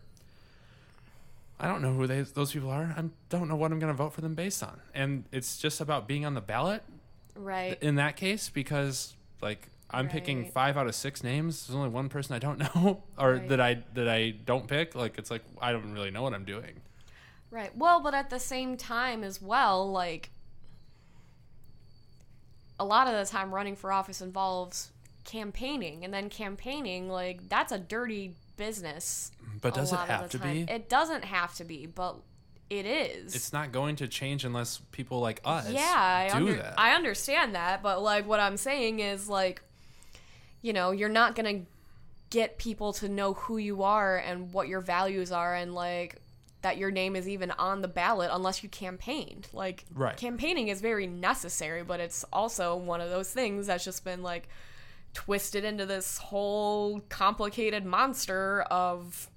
I 1.60 1.66
don't 1.68 1.82
know 1.82 1.92
who 1.92 2.06
they, 2.06 2.22
those 2.22 2.52
people 2.52 2.70
are. 2.70 2.94
I 2.96 3.04
don't 3.28 3.48
know 3.48 3.56
what 3.56 3.70
I'm 3.70 3.78
going 3.78 3.92
to 3.92 3.96
vote 3.96 4.12
for 4.14 4.22
them 4.22 4.34
based 4.34 4.62
on, 4.62 4.80
and 4.94 5.24
it's 5.30 5.58
just 5.58 5.80
about 5.80 6.08
being 6.08 6.24
on 6.24 6.34
the 6.34 6.40
ballot 6.40 6.82
right, 7.34 7.76
in 7.82 7.96
that 7.96 8.16
case 8.16 8.48
because 8.48 9.14
like 9.42 9.68
I'm 9.90 10.08
picking 10.08 10.50
five 10.52 10.76
out 10.76 10.86
of 10.86 10.94
six 10.94 11.22
names. 11.22 11.66
There's 11.66 11.76
only 11.76 11.90
one 11.90 12.08
person 12.08 12.34
I 12.34 12.38
don't 12.38 12.58
know, 12.74 13.02
or 13.18 13.34
Right. 13.34 13.48
that 13.48 13.60
I 13.60 13.82
that 13.94 14.08
I 14.08 14.30
don't 14.30 14.66
pick. 14.66 14.94
Like 14.94 15.18
it's 15.18 15.30
like 15.30 15.42
I 15.60 15.72
don't 15.72 15.92
really 15.92 16.10
know 16.10 16.22
what 16.22 16.32
I'm 16.34 16.44
doing. 16.44 16.80
right. 17.50 17.76
Well, 17.76 18.00
but 18.00 18.14
at 18.14 18.30
the 18.30 18.38
same 18.38 18.76
time 18.76 19.22
as 19.22 19.42
well, 19.42 19.90
like 19.90 20.30
a 22.78 22.84
lot 22.84 23.06
of 23.06 23.14
the 23.14 23.30
time 23.30 23.52
running 23.54 23.76
for 23.76 23.92
office 23.92 24.20
involves 24.22 24.90
campaigning 25.24 26.02
and 26.04 26.14
then 26.14 26.30
campaigning 26.30 27.08
like 27.08 27.48
that's 27.48 27.72
a 27.72 27.78
dirty 27.78 28.34
business. 28.56 29.30
But 29.60 29.74
does 29.74 29.93
it 29.93 29.97
have 29.98 30.31
to 30.31 30.39
time. 30.39 30.66
be? 30.66 30.72
It 30.72 30.89
doesn't 30.89 31.24
have 31.24 31.55
to 31.56 31.64
be, 31.64 31.86
but 31.86 32.16
it 32.68 32.86
is. 32.86 33.35
It's 33.35 33.52
not 33.52 33.72
going 33.72 33.97
to 33.97 34.06
change 34.09 34.44
unless 34.44 34.78
people 34.93 35.18
like 35.20 35.40
us 35.44 35.68
yeah 35.70 36.28
I, 36.32 36.39
do 36.39 36.47
under- 36.47 36.55
that. 36.62 36.74
I 36.78 36.93
understand 36.93 37.56
that 37.56 37.82
but 37.82 38.01
like 38.01 38.28
what 38.28 38.39
i'm 38.39 38.56
saying 38.56 39.01
is 39.01 39.28
like 39.28 39.60
you 40.62 40.72
know 40.72 40.93
you're 40.93 41.09
not 41.09 41.35
gonna 41.35 41.62
get 42.31 42.59
people 42.59 42.93
to 42.93 43.09
know 43.09 43.35
who 43.35 43.56
you 43.59 43.82
are 43.82 44.18
and 44.18 44.52
what 44.52 44.68
your 44.68 44.81
values 44.81 45.32
are 45.32 45.52
and 45.52 45.74
like 45.74 46.20
that 46.62 46.77
your 46.77 46.93
name 46.93 47.16
is 47.16 47.28
even 47.28 47.51
on 47.52 47.81
the 47.82 47.89
ballot 47.89 48.31
unless 48.32 48.62
you 48.62 48.68
campaigned 48.68 49.48
like 49.52 49.85
Right. 49.93 50.16
campaigning 50.16 50.68
is 50.68 50.81
very 50.81 51.09
necessary 51.09 51.82
but 51.82 51.98
it's 51.98 52.24
also 52.32 52.77
one 52.77 53.01
of 53.01 53.10
those 53.10 53.32
things 53.32 53.66
that's 53.66 53.85
just 53.85 54.05
been 54.05 54.22
like 54.22 54.48
twisted 55.12 55.64
into 55.64 55.86
this 55.86 56.18
whole 56.18 57.01
complicated 57.09 57.85
monster 57.85 58.62
of 58.70 59.28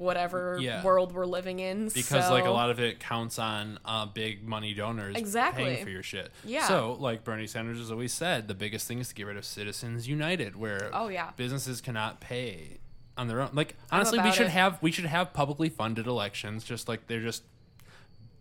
whatever 0.00 0.56
Yeah. 0.60 0.82
world 0.82 1.12
we're 1.12 1.26
living 1.26 1.60
in 1.60 1.88
because 1.88 2.28
like 2.30 2.44
a 2.46 2.50
lot 2.50 2.70
of 2.70 2.80
it 2.80 2.98
counts 2.98 3.38
on 3.38 3.78
uh, 3.84 4.06
big 4.06 4.42
money 4.46 4.74
donors 4.74 5.14
Exactly. 5.16 5.64
paying 5.64 5.84
for 5.84 5.90
your 5.90 6.02
shit. 6.02 6.32
Yeah. 6.44 6.66
So 6.66 6.96
like 6.98 7.22
Bernie 7.22 7.46
Sanders 7.46 7.78
has 7.78 7.90
always 7.92 8.12
said, 8.12 8.48
the 8.48 8.54
biggest 8.54 8.88
thing 8.88 8.98
is 8.98 9.08
to 9.10 9.14
get 9.14 9.26
rid 9.26 9.36
of 9.36 9.44
Citizens 9.44 10.08
United, 10.08 10.56
where 10.56 10.90
Oh, 10.92 11.08
yeah. 11.08 11.30
businesses 11.36 11.80
cannot 11.80 12.20
pay 12.20 12.78
on 13.16 13.28
their 13.28 13.42
own. 13.42 13.50
Like 13.52 13.76
honestly, 13.92 14.18
we 14.18 14.32
should 14.32 14.46
it. 14.46 14.50
have 14.52 14.78
we 14.82 14.90
should 14.90 15.04
have 15.06 15.32
publicly 15.34 15.68
funded 15.68 16.06
elections, 16.06 16.64
just 16.64 16.88
like 16.88 17.06
they're 17.06 17.20
just 17.20 17.42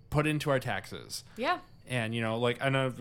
put 0.09 0.25
into 0.25 0.49
our 0.49 0.59
taxes. 0.59 1.23
yeah 1.37 1.59
And 1.87 2.15
you 2.15 2.21
know, 2.21 2.37
like 2.39 2.63
I 2.63 2.69
know 2.69 2.93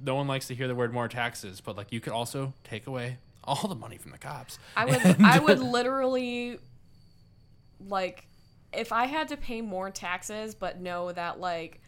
no 0.00 0.14
one 0.14 0.28
likes 0.28 0.46
to 0.46 0.54
hear 0.54 0.68
the 0.68 0.74
word 0.74 0.92
more 0.92 1.08
taxes, 1.08 1.60
but 1.60 1.76
like 1.76 1.92
you 1.92 2.00
could 2.00 2.12
also 2.12 2.54
take 2.62 2.86
away 2.86 3.18
all 3.44 3.66
the 3.66 3.74
money 3.74 3.96
from 3.96 4.12
the 4.12 4.18
cops. 4.18 4.58
I 4.76 4.84
would 4.84 5.00
I 5.20 5.38
would 5.40 5.58
literally 5.58 6.58
like 7.86 8.26
if 8.72 8.92
I 8.92 9.06
had 9.06 9.28
to 9.28 9.36
pay 9.36 9.60
more 9.60 9.90
taxes 9.90 10.54
but 10.54 10.80
know 10.80 11.12
that 11.12 11.40
like 11.40 11.80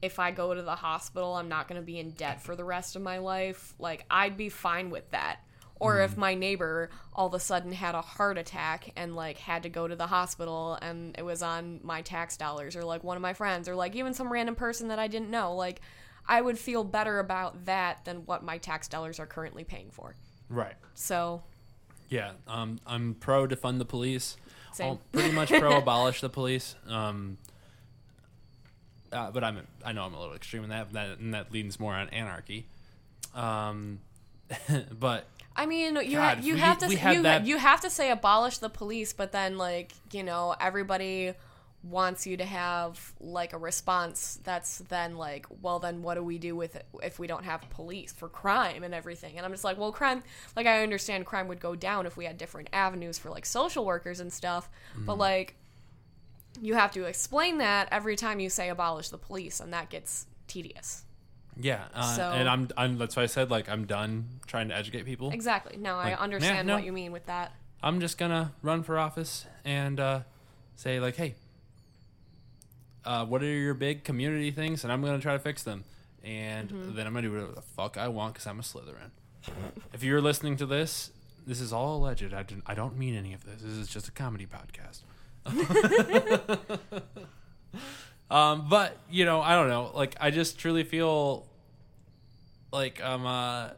if 0.00 0.18
I 0.18 0.30
go 0.30 0.54
to 0.54 0.62
the 0.62 0.74
hospital 0.74 1.34
I'm 1.34 1.48
not 1.48 1.68
going 1.68 1.80
to 1.80 1.84
be 1.84 1.98
in 1.98 2.10
debt 2.10 2.42
for 2.42 2.56
the 2.56 2.64
rest 2.64 2.96
of 2.96 3.02
my 3.02 3.18
life, 3.18 3.74
like 3.78 4.04
I'd 4.10 4.36
be 4.36 4.48
fine 4.48 4.90
with 4.90 5.10
that. 5.12 5.40
Or 5.76 6.00
if 6.00 6.16
my 6.16 6.34
neighbor 6.36 6.90
all 7.12 7.26
of 7.26 7.34
a 7.34 7.40
sudden 7.40 7.72
had 7.72 7.96
a 7.96 8.00
heart 8.00 8.38
attack 8.38 8.92
and 8.94 9.16
like 9.16 9.36
had 9.36 9.64
to 9.64 9.68
go 9.68 9.88
to 9.88 9.96
the 9.96 10.06
hospital 10.06 10.78
and 10.80 11.16
it 11.18 11.24
was 11.24 11.42
on 11.42 11.80
my 11.82 12.02
tax 12.02 12.36
dollars 12.36 12.76
or 12.76 12.84
like 12.84 13.02
one 13.02 13.16
of 13.16 13.20
my 13.20 13.32
friends 13.32 13.68
or 13.68 13.74
like 13.74 13.96
even 13.96 14.14
some 14.14 14.32
random 14.32 14.54
person 14.54 14.88
that 14.88 15.00
I 15.00 15.08
didn't 15.08 15.30
know, 15.30 15.56
like 15.56 15.80
I 16.28 16.40
would 16.40 16.56
feel 16.56 16.84
better 16.84 17.18
about 17.18 17.64
that 17.64 18.04
than 18.04 18.18
what 18.26 18.44
my 18.44 18.58
tax 18.58 18.86
dollars 18.86 19.18
are 19.18 19.26
currently 19.26 19.64
paying 19.64 19.90
for. 19.90 20.14
Right. 20.48 20.74
So, 20.94 21.42
Yeah, 22.08 22.32
um, 22.46 22.78
I'm 22.86 23.14
pro 23.14 23.48
defund 23.48 23.78
the 23.78 23.84
police. 23.84 24.36
Same. 24.72 24.86
Well, 24.88 25.00
pretty 25.12 25.32
much 25.32 25.50
pro 25.50 25.76
abolish 25.78 26.20
the 26.20 26.28
police. 26.28 26.74
Um, 26.88 27.36
uh, 29.12 29.30
but 29.30 29.44
I'm 29.44 29.66
I 29.84 29.92
know 29.92 30.04
I'm 30.04 30.14
a 30.14 30.20
little 30.20 30.34
extreme 30.34 30.64
in 30.64 30.70
that, 30.70 30.86
and 30.88 30.96
that, 30.96 31.18
and 31.18 31.34
that 31.34 31.52
leans 31.52 31.78
more 31.78 31.94
on 31.94 32.08
anarchy. 32.10 32.66
Um, 33.34 34.00
but 34.98 35.26
I 35.54 35.66
mean, 35.66 35.96
you 35.96 36.16
God, 36.16 36.38
ha- 36.38 36.42
you 36.42 36.54
we- 36.54 36.60
have 36.60 36.78
to 36.78 36.88
you 36.88 37.22
that- 37.22 37.46
you 37.46 37.58
have 37.58 37.80
to 37.82 37.90
say 37.90 38.10
abolish 38.10 38.58
the 38.58 38.70
police, 38.70 39.12
but 39.12 39.32
then 39.32 39.58
like 39.58 39.92
you 40.12 40.22
know 40.22 40.54
everybody 40.60 41.34
wants 41.84 42.26
you 42.28 42.36
to 42.36 42.44
have 42.44 43.12
like 43.20 43.52
a 43.52 43.58
response 43.58 44.38
that's 44.44 44.78
then 44.88 45.16
like 45.16 45.46
well 45.62 45.80
then 45.80 46.00
what 46.00 46.14
do 46.14 46.22
we 46.22 46.38
do 46.38 46.54
with 46.54 46.76
it 46.76 46.86
if 47.02 47.18
we 47.18 47.26
don't 47.26 47.44
have 47.44 47.68
police 47.70 48.12
for 48.12 48.28
crime 48.28 48.84
and 48.84 48.94
everything 48.94 49.36
and 49.36 49.44
i'm 49.44 49.50
just 49.50 49.64
like 49.64 49.76
well 49.76 49.90
crime 49.90 50.22
like 50.54 50.64
i 50.66 50.82
understand 50.84 51.26
crime 51.26 51.48
would 51.48 51.58
go 51.58 51.74
down 51.74 52.06
if 52.06 52.16
we 52.16 52.24
had 52.24 52.38
different 52.38 52.68
avenues 52.72 53.18
for 53.18 53.30
like 53.30 53.44
social 53.44 53.84
workers 53.84 54.20
and 54.20 54.32
stuff 54.32 54.70
Mm-hmm. 54.94 55.06
but 55.06 55.18
like 55.18 55.56
you 56.60 56.74
have 56.74 56.92
to 56.92 57.04
explain 57.04 57.58
that 57.58 57.88
every 57.90 58.14
time 58.14 58.38
you 58.38 58.48
say 58.50 58.68
abolish 58.68 59.08
the 59.08 59.18
police 59.18 59.58
and 59.58 59.72
that 59.72 59.88
gets 59.90 60.26
tedious 60.46 61.04
yeah, 61.60 61.84
uh, 61.94 62.16
So- 62.16 62.30
and 62.32 62.48
I'm, 62.48 62.68
I'm 62.78 62.96
that's 62.96 63.14
why 63.16 63.24
I 63.24 63.26
said 63.26 63.50
like 63.50 63.68
I'm 63.68 63.84
done 63.86 64.26
trying 64.46 64.68
to 64.68 64.76
educate 64.76 65.04
people. 65.04 65.30
exactly 65.32 65.76
no 65.76 65.96
Like, 65.96 66.06
i 66.06 66.10
yeah, 66.10 66.16
understand 66.18 66.68
no. 66.68 66.74
what 66.76 66.84
you 66.84 66.92
mean 66.92 67.12
with 67.12 67.26
that 67.26 67.52
I'm 67.82 67.98
just 68.00 68.16
gonna 68.18 68.52
run 68.62 68.84
for 68.84 68.96
office 68.98 69.44
and 69.64 69.98
uh, 69.98 70.20
say 70.76 71.00
like, 71.00 71.16
hey, 71.16 71.34
uh, 73.04 73.24
what 73.26 73.42
are 73.42 73.46
your 73.46 73.74
big 73.74 74.04
community 74.04 74.50
things, 74.50 74.84
and 74.84 74.92
I'm 74.92 75.02
gonna 75.02 75.18
try 75.20 75.32
to 75.34 75.38
fix 75.38 75.62
them, 75.62 75.84
and 76.24 76.68
Mm-hmm. 76.68 76.94
then 76.96 77.06
I'm 77.06 77.12
gonna 77.14 77.26
do 77.28 77.32
whatever 77.34 77.52
the 77.52 77.62
fuck 77.62 77.96
I 77.96 78.08
want 78.08 78.34
because 78.34 78.46
I'm 78.46 78.58
a 78.60 78.62
Slytherin. 78.62 79.10
if 79.92 80.02
you're 80.04 80.20
listening 80.20 80.56
to 80.58 80.66
this, 80.66 81.10
this 81.46 81.60
is 81.60 81.72
all 81.72 81.96
alleged. 81.96 82.32
I 82.32 82.42
don't, 82.44 82.62
I 82.66 82.74
don't 82.74 82.96
mean 82.96 83.14
any 83.16 83.32
of 83.34 83.44
this. 83.44 83.60
This 83.62 83.72
is 83.72 83.88
just 83.88 84.06
a 84.08 84.12
comedy 84.12 84.46
podcast. 84.46 85.00
um, 88.30 88.68
but 88.68 88.96
you 89.10 89.24
know, 89.24 89.40
I 89.40 89.54
don't 89.54 89.68
know. 89.68 89.90
Like, 89.94 90.16
I 90.20 90.30
just 90.30 90.58
truly 90.58 90.84
feel 90.84 91.46
like 92.72 93.02
um, 93.04 93.26
uh, 93.26 93.70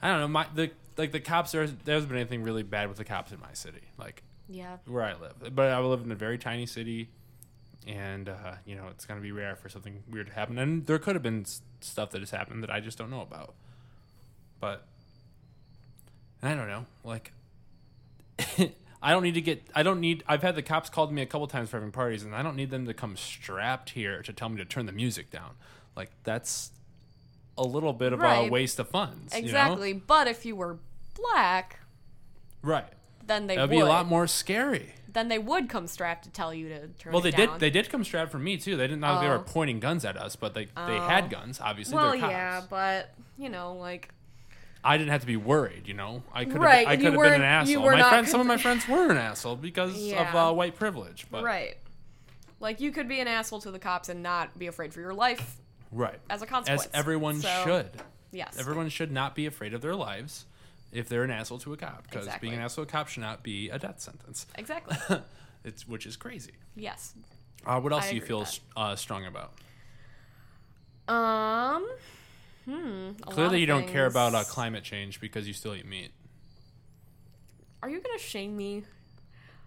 I 0.00 0.08
don't 0.08 0.20
know. 0.20 0.28
My 0.28 0.46
the 0.54 0.70
like 0.96 1.12
the 1.12 1.20
cops. 1.20 1.52
There's 1.52 1.72
there 1.84 1.94
hasn't 1.94 2.10
been 2.10 2.18
anything 2.20 2.42
really 2.42 2.62
bad 2.62 2.88
with 2.88 2.98
the 2.98 3.04
cops 3.04 3.32
in 3.32 3.40
my 3.40 3.52
city. 3.52 3.82
Like 3.98 4.22
Yeah. 4.48 4.76
where 4.86 5.02
I 5.02 5.14
live. 5.14 5.54
But 5.54 5.70
I 5.72 5.78
live 5.80 6.02
in 6.02 6.12
a 6.12 6.16
very 6.16 6.38
tiny 6.38 6.66
city, 6.66 7.08
and 7.86 8.28
uh, 8.28 8.54
you 8.64 8.76
know 8.76 8.88
it's 8.90 9.04
gonna 9.06 9.20
be 9.20 9.32
rare 9.32 9.56
for 9.56 9.68
something 9.68 10.02
weird 10.10 10.28
to 10.28 10.32
happen. 10.32 10.58
And 10.58 10.86
there 10.86 10.98
could 10.98 11.14
have 11.14 11.22
been 11.22 11.44
stuff 11.80 12.10
that 12.10 12.20
has 12.20 12.30
happened 12.30 12.62
that 12.62 12.70
I 12.70 12.80
just 12.80 12.98
don't 12.98 13.10
know 13.10 13.22
about. 13.22 13.54
But 14.60 14.86
I 16.42 16.54
don't 16.54 16.68
know. 16.68 16.86
Like, 17.04 17.32
I 19.02 19.10
don't 19.10 19.22
need 19.22 19.34
to 19.34 19.40
get. 19.40 19.62
I 19.74 19.82
don't 19.82 20.00
need. 20.00 20.22
I've 20.26 20.42
had 20.42 20.54
the 20.54 20.62
cops 20.62 20.88
called 20.88 21.12
me 21.12 21.22
a 21.22 21.26
couple 21.26 21.46
times 21.46 21.70
for 21.70 21.76
having 21.76 21.92
parties, 21.92 22.22
and 22.22 22.34
I 22.34 22.42
don't 22.42 22.56
need 22.56 22.70
them 22.70 22.86
to 22.86 22.94
come 22.94 23.16
strapped 23.16 23.90
here 23.90 24.22
to 24.22 24.32
tell 24.32 24.48
me 24.48 24.56
to 24.58 24.64
turn 24.64 24.86
the 24.86 24.92
music 24.92 25.30
down. 25.30 25.52
Like 25.96 26.10
that's 26.24 26.70
a 27.58 27.62
little 27.62 27.92
bit 27.92 28.12
of 28.12 28.22
a 28.22 28.48
waste 28.48 28.78
of 28.78 28.88
funds. 28.88 29.34
you 29.34 29.42
know? 29.42 29.46
Exactly. 29.46 29.92
But 29.92 30.26
if 30.26 30.46
you 30.46 30.56
were 30.56 30.78
black, 31.14 31.80
Right. 32.62 32.86
Then 33.32 33.46
they 33.46 33.56
That'd 33.56 33.70
would. 33.70 33.76
be 33.76 33.80
a 33.80 33.86
lot 33.86 34.06
more 34.06 34.26
scary. 34.26 34.94
Then 35.12 35.28
they 35.28 35.38
would 35.38 35.68
come 35.68 35.86
strapped 35.88 36.24
to 36.24 36.30
tell 36.30 36.54
you 36.54 36.68
to 36.70 36.88
turn 36.88 37.12
Well, 37.12 37.20
they 37.22 37.30
did. 37.32 37.50
They 37.58 37.68
did 37.70 37.88
come 37.90 38.04
strapped 38.04 38.30
for 38.30 38.38
me 38.38 38.56
too. 38.56 38.76
They 38.76 38.84
didn't 38.84 39.00
know 39.00 39.20
they 39.20 39.28
were 39.28 39.34
Oh. 39.36 39.44
pointing 39.46 39.80
guns 39.80 40.04
at 40.04 40.16
us, 40.16 40.36
but 40.36 40.54
they 40.54 40.66
they 40.86 40.96
had 40.98 41.28
guns. 41.30 41.60
Obviously, 41.60 41.96
well, 41.96 42.12
they're 42.12 42.20
cops. 42.20 42.30
yeah, 42.32 42.62
but 42.70 43.12
you 43.36 43.48
know, 43.48 43.74
like 43.74 44.08
I 44.84 44.96
didn't 44.96 45.10
have 45.10 45.20
to 45.20 45.26
be 45.26 45.36
worried. 45.36 45.86
You 45.86 45.94
know, 45.94 46.22
I 46.32 46.44
could 46.44 46.54
have. 46.54 46.62
Right, 46.62 46.86
I 46.88 46.92
and 46.94 47.02
could 47.02 47.12
you 47.12 47.20
have 47.20 47.30
been 47.32 47.40
an 47.42 47.48
weren't- 47.48 47.68
you 47.68 47.78
asshole. 47.78 47.84
were 47.84 47.92
My 47.92 47.98
not 47.98 48.08
friends, 48.10 48.30
some 48.30 48.40
of 48.40 48.46
my 48.46 48.56
friends 48.56 48.88
were 48.88 49.10
an 49.10 49.16
asshole 49.18 49.56
because 49.56 49.94
of 50.12 50.34
uh, 50.34 50.52
white 50.52 50.76
privilege. 50.76 51.26
But 51.30 51.44
right. 51.44 51.76
Like 52.60 52.80
you 52.80 52.90
could 52.92 53.08
be 53.08 53.20
an 53.20 53.28
asshole 53.28 53.60
to 53.62 53.70
the 53.70 53.78
cops 53.78 54.08
and 54.08 54.22
not 54.22 54.56
be 54.58 54.66
afraid 54.68 54.94
for 54.94 55.00
your 55.00 55.12
life 55.14 55.56
right, 55.90 56.18
as 56.30 56.40
a 56.42 56.46
consequence. 56.46 56.84
as 56.86 56.90
everyone 56.94 57.40
So, 57.40 57.62
should. 57.64 57.90
Yes. 58.30 58.56
Everyone 58.58 58.88
should 58.88 59.10
not 59.12 59.34
be 59.34 59.44
afraid 59.46 59.74
of 59.74 59.82
their 59.82 59.94
lives 59.96 60.46
if 60.92 61.08
they're 61.08 61.24
an 61.24 61.30
asshole 61.30 61.58
to 61.58 61.72
a 61.72 61.76
cop 61.76 62.04
because 62.04 62.26
Exactly. 62.26 62.48
being 62.48 62.58
an 62.58 62.64
asshole 62.64 62.84
to 62.84 62.88
a 62.88 62.92
cop 62.92 63.08
should 63.08 63.22
not 63.22 63.42
be 63.42 63.70
a 63.70 63.78
death 63.78 64.00
sentence. 64.00 64.46
Exactly. 64.56 64.96
It's 65.64 65.86
which 65.86 66.06
is 66.06 66.16
crazy. 66.16 66.54
yes. 66.74 67.14
Uh, 67.64 67.78
what 67.80 67.92
else 67.92 68.06
I 68.06 68.10
do 68.10 68.16
you 68.16 68.20
feel 68.22 68.44
uh, 68.76 68.96
strong 68.96 69.26
about? 69.26 69.52
Um. 71.06 71.88
Hmm. 72.64 73.12
Clearly, 73.20 73.60
you 73.60 73.66
don't 73.66 73.86
care 73.86 74.06
about 74.06 74.34
uh, 74.34 74.42
climate 74.42 74.82
change 74.82 75.20
because 75.20 75.46
you 75.46 75.54
still 75.54 75.74
eat 75.76 75.86
meat. 75.86 76.10
Are 77.80 77.88
you 77.88 78.00
gonna 78.00 78.18
shame 78.18 78.56
me? 78.56 78.82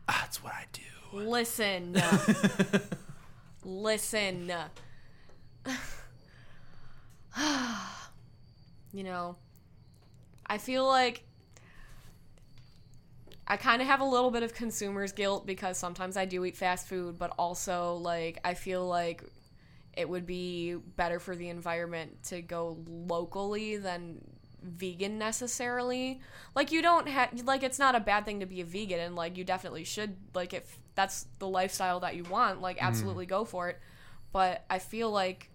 That's 0.06 0.44
what 0.44 0.52
I 0.52 0.66
do. 0.74 0.82
Listen. 1.18 1.96
Listen. 3.64 4.52
you 8.94 9.04
know, 9.04 9.38
I 10.46 10.58
feel 10.58 10.86
like 10.86 11.24
I 13.48 13.58
kind 13.58 13.82
of 13.82 13.88
have 13.88 14.00
a 14.00 14.06
little 14.06 14.32
bit 14.32 14.44
of 14.44 14.54
consumer's 14.54 15.12
guilt 15.12 15.46
because 15.46 15.78
sometimes 15.78 16.18
I 16.18 16.26
do 16.26 16.44
eat 16.46 16.58
fast 16.58 16.88
food, 16.88 17.18
but 17.20 17.34
also 17.38 17.96
like 17.96 18.40
I 18.44 18.54
feel 18.56 18.86
like 18.88 19.24
it 19.96 20.10
would 20.10 20.26
be 20.26 20.76
better 20.76 21.20
for 21.20 21.36
the 21.36 21.50
environment 21.50 22.24
to 22.24 22.42
go 22.42 22.78
locally 22.88 23.78
than 23.78 24.22
vegan 24.62 25.20
necessarily. 25.20 26.22
Like 26.56 26.72
you 26.72 26.82
don't 26.82 27.08
have 27.08 27.44
like 27.46 27.64
it's 27.64 27.80
not 27.80 27.96
a 27.96 28.00
bad 28.00 28.26
thing 28.26 28.40
to 28.40 28.46
be 28.46 28.62
a 28.62 28.66
vegan 28.66 29.00
and 29.00 29.16
like 29.16 29.38
you 29.38 29.44
definitely 29.44 29.84
should 29.84 30.16
like 30.34 30.54
if 30.54 30.80
that's 30.96 31.28
the 31.40 31.48
lifestyle 31.48 32.00
that 32.00 32.16
you 32.16 32.24
want, 32.24 32.62
like 32.62 32.78
mm-hmm. 32.78 32.88
absolutely 32.88 33.28
go 33.28 33.46
for 33.46 33.70
it. 33.70 33.80
But 34.32 34.66
I 34.70 34.80
feel 34.80 35.12
like 35.12 35.50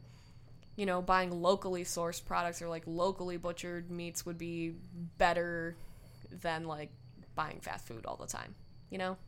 you 0.80 0.86
know, 0.86 1.02
buying 1.02 1.42
locally 1.42 1.84
sourced 1.84 2.24
products 2.24 2.62
or 2.62 2.68
like 2.70 2.84
locally 2.86 3.36
butchered 3.36 3.90
meats 3.90 4.24
would 4.24 4.38
be 4.38 4.72
better 5.18 5.76
than 6.40 6.64
like 6.64 6.88
buying 7.34 7.60
fast 7.60 7.86
food 7.86 8.06
all 8.06 8.16
the 8.16 8.26
time. 8.26 8.54
You 8.88 8.96
know? 8.96 9.18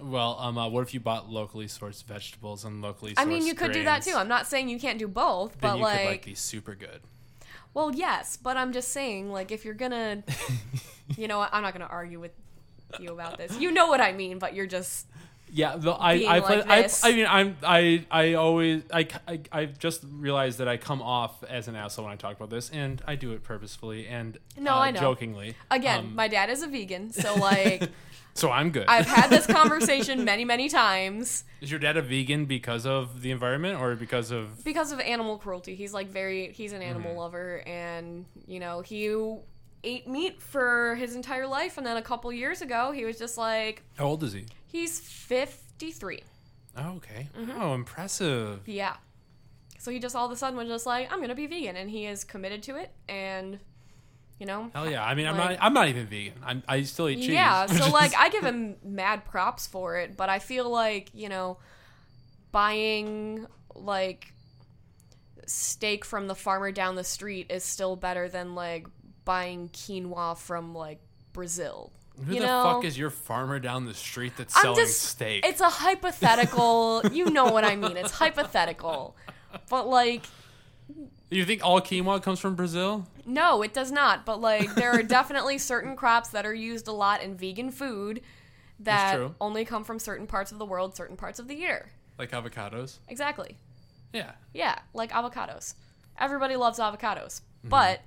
Well, 0.00 0.36
um, 0.38 0.56
uh, 0.56 0.68
what 0.68 0.82
if 0.82 0.94
you 0.94 1.00
bought 1.00 1.28
locally 1.28 1.66
sourced 1.66 2.04
vegetables 2.04 2.64
and 2.64 2.82
locally? 2.82 3.14
Sourced 3.14 3.22
I 3.22 3.24
mean, 3.24 3.44
you 3.44 3.54
could 3.54 3.72
do 3.72 3.82
that 3.82 4.04
too. 4.04 4.14
I'm 4.14 4.28
not 4.28 4.46
saying 4.46 4.68
you 4.68 4.78
can't 4.78 4.96
do 4.96 5.08
both, 5.08 5.58
Then 5.58 5.72
but 5.72 5.76
you 5.78 5.82
like, 5.82 5.98
could 5.98 6.06
like 6.06 6.24
be 6.24 6.34
super 6.36 6.76
good. 6.76 7.00
well, 7.74 7.92
yes, 7.92 8.36
but 8.36 8.56
I'm 8.56 8.72
just 8.72 8.92
saying, 8.92 9.32
like, 9.32 9.50
if 9.50 9.64
you're 9.64 9.74
gonna, 9.74 10.22
you 11.16 11.26
know, 11.26 11.38
what, 11.38 11.50
I'm 11.52 11.64
not 11.64 11.72
gonna 11.72 11.86
argue 11.86 12.20
with 12.20 12.30
you 13.00 13.12
about 13.12 13.38
this. 13.38 13.58
You 13.58 13.72
know 13.72 13.88
what 13.88 14.00
I 14.00 14.12
mean, 14.12 14.38
but 14.38 14.54
you're 14.54 14.68
just 14.68 15.08
Yeah, 15.52 15.76
the, 15.76 15.92
I, 15.92 16.12
I, 16.28 16.38
like 16.40 16.66
I. 16.68 16.88
I 17.02 17.12
mean, 17.12 17.26
I'm, 17.28 17.56
I, 17.62 18.04
I 18.10 18.34
always, 18.34 18.82
I, 18.92 19.06
I, 19.28 19.40
I've 19.52 19.78
just 19.78 20.04
realized 20.10 20.58
that 20.58 20.68
I 20.68 20.76
come 20.76 21.00
off 21.00 21.42
as 21.44 21.68
an 21.68 21.76
asshole 21.76 22.04
when 22.04 22.12
I 22.12 22.16
talk 22.16 22.36
about 22.36 22.50
this, 22.50 22.68
and 22.70 23.00
I 23.06 23.14
do 23.14 23.32
it 23.32 23.42
purposefully 23.44 24.06
and 24.08 24.38
No, 24.58 24.72
uh, 24.74 24.78
I 24.78 24.90
know. 24.90 25.00
jokingly. 25.00 25.54
again, 25.70 26.00
Um, 26.00 26.14
my 26.16 26.28
dad 26.28 26.50
is 26.50 26.62
a 26.62 26.66
vegan, 26.66 27.12
so 27.12 27.34
like, 27.36 27.90
so 28.34 28.50
I'm 28.50 28.70
good. 28.70 28.86
I've 28.88 29.06
had 29.06 29.30
this 29.30 29.46
conversation 29.60 30.24
many, 30.24 30.44
many 30.44 30.68
times 30.68 31.44
Is 31.60 31.70
your 31.70 31.80
dad 31.80 31.96
a 31.96 32.02
vegan 32.02 32.46
because 32.46 32.84
of 32.84 33.22
the 33.22 33.30
environment 33.30 33.80
or 33.80 33.94
because 33.94 34.30
of? 34.32 34.62
because 34.64 34.90
of 34.92 35.00
animal 35.00 35.38
cruelty. 35.38 35.74
He's 35.76 35.94
like 35.94 36.08
very, 36.08 36.52
he's 36.52 36.72
an 36.72 36.82
animal 36.82 37.10
Mm-hmm. 37.12 37.18
lover, 37.20 37.62
and 37.66 38.26
you 38.46 38.58
know, 38.60 38.80
he 38.82 39.14
ate 39.86 40.06
meat 40.08 40.42
for 40.42 40.96
his 40.96 41.14
entire 41.16 41.46
life, 41.46 41.78
and 41.78 41.86
then 41.86 41.96
a 41.96 42.02
couple 42.02 42.30
years 42.32 42.60
ago, 42.60 42.90
he 42.92 43.04
was 43.06 43.18
just 43.18 43.38
like, 43.38 43.82
How 43.96 44.06
old 44.06 44.22
is 44.24 44.32
he? 44.34 44.44
he's 44.66 44.98
53. 45.00 46.22
Oh, 46.76 46.96
okay. 46.96 47.28
Mm-hmm. 47.38 47.60
Oh, 47.62 47.72
impressive. 47.74 48.60
Yeah. 48.66 48.96
So 49.78 49.90
he 49.90 49.98
just 50.00 50.14
all 50.16 50.26
of 50.26 50.32
a 50.32 50.36
sudden 50.36 50.58
was 50.58 50.68
just 50.68 50.84
like, 50.84 51.10
I'm 51.12 51.20
gonna 51.20 51.34
be 51.34 51.46
vegan, 51.46 51.76
and 51.76 51.88
he 51.88 52.04
is 52.06 52.24
committed 52.24 52.62
to 52.64 52.76
it, 52.76 52.90
and 53.08 53.58
you 54.40 54.44
know. 54.46 54.70
Hell 54.74 54.90
yeah! 54.90 55.02
I 55.04 55.14
mean, 55.14 55.26
I'm 55.26 55.38
Like- 55.38 55.50
not. 55.58 55.58
I'm 55.64 55.72
not 55.72 55.88
even 55.88 56.06
vegan. 56.06 56.34
I'm, 56.44 56.62
I 56.68 56.82
still 56.82 57.08
eat 57.08 57.16
cheese. 57.20 57.28
Yeah, 57.28 57.66
so 57.66 57.88
like 57.92 58.14
I 58.16 58.28
give 58.28 58.44
him 58.44 58.76
mad 58.84 59.24
props 59.24 59.66
for 59.66 59.96
it, 59.96 60.16
but 60.16 60.28
I 60.28 60.40
feel 60.40 60.68
like, 60.68 61.10
you 61.14 61.28
know, 61.28 61.58
buying 62.52 63.46
like 63.74 64.32
steak 65.46 66.04
from 66.04 66.26
the 66.26 66.34
farmer 66.34 66.72
down 66.72 66.96
the 66.96 67.04
street 67.04 67.46
is 67.50 67.62
still 67.62 67.94
better 67.96 68.28
than 68.28 68.54
like 68.56 68.86
buying 69.26 69.68
quinoa 69.68 70.38
from 70.38 70.74
like 70.74 71.00
Brazil. 71.34 71.92
who 72.24 72.32
you 72.32 72.40
the 72.40 72.46
know? 72.46 72.62
fuck 72.62 72.84
is 72.84 72.96
your 72.96 73.10
farmer 73.10 73.58
down 73.58 73.84
the 73.84 73.92
street 73.92 74.32
that's 74.38 74.56
I'm 74.56 74.62
selling 74.62 74.78
just 74.78 75.02
steak? 75.02 75.44
It's 75.44 75.60
a 75.60 75.68
hypothetical. 75.68 77.02
you 77.12 77.26
know 77.26 77.44
what 77.52 77.64
I 77.64 77.76
mean. 77.76 77.98
It's 77.98 78.12
hypothetical. 78.12 79.14
But 79.68 79.86
like 79.88 80.24
you 81.28 81.44
think 81.44 81.64
all 81.64 81.80
quinoa 81.80 82.22
comes 82.22 82.38
from 82.40 82.54
Brazil? 82.54 83.06
No, 83.26 83.62
it 83.62 83.74
does 83.74 83.90
not. 83.90 84.24
But 84.24 84.40
like, 84.40 84.74
there 84.76 84.92
are 84.92 85.02
definitely 85.02 85.58
certain 85.72 85.96
crops 85.96 86.28
that 86.30 86.46
are 86.46 86.54
used 86.54 86.86
a 86.88 86.92
lot 86.92 87.20
in 87.22 87.36
vegan 87.36 87.70
food 87.72 88.20
that 88.80 89.18
only 89.40 89.64
come 89.64 89.82
from 89.82 89.98
certain 89.98 90.26
parts 90.28 90.52
of 90.52 90.58
the 90.58 90.64
world, 90.64 90.94
certain 90.96 91.16
parts 91.16 91.38
of 91.40 91.48
the 91.48 91.56
year. 91.56 91.88
Like 92.18 92.30
avocados? 92.30 92.98
Exactly. 93.08 93.56
Yeah. 94.12 94.32
Yeah, 94.54 94.78
like 94.94 95.10
avocados. 95.10 95.74
Everybody 96.18 96.56
loves 96.56 96.78
avocados, 96.78 97.40
Mm-hmm. 97.40 97.70
but 97.70 98.00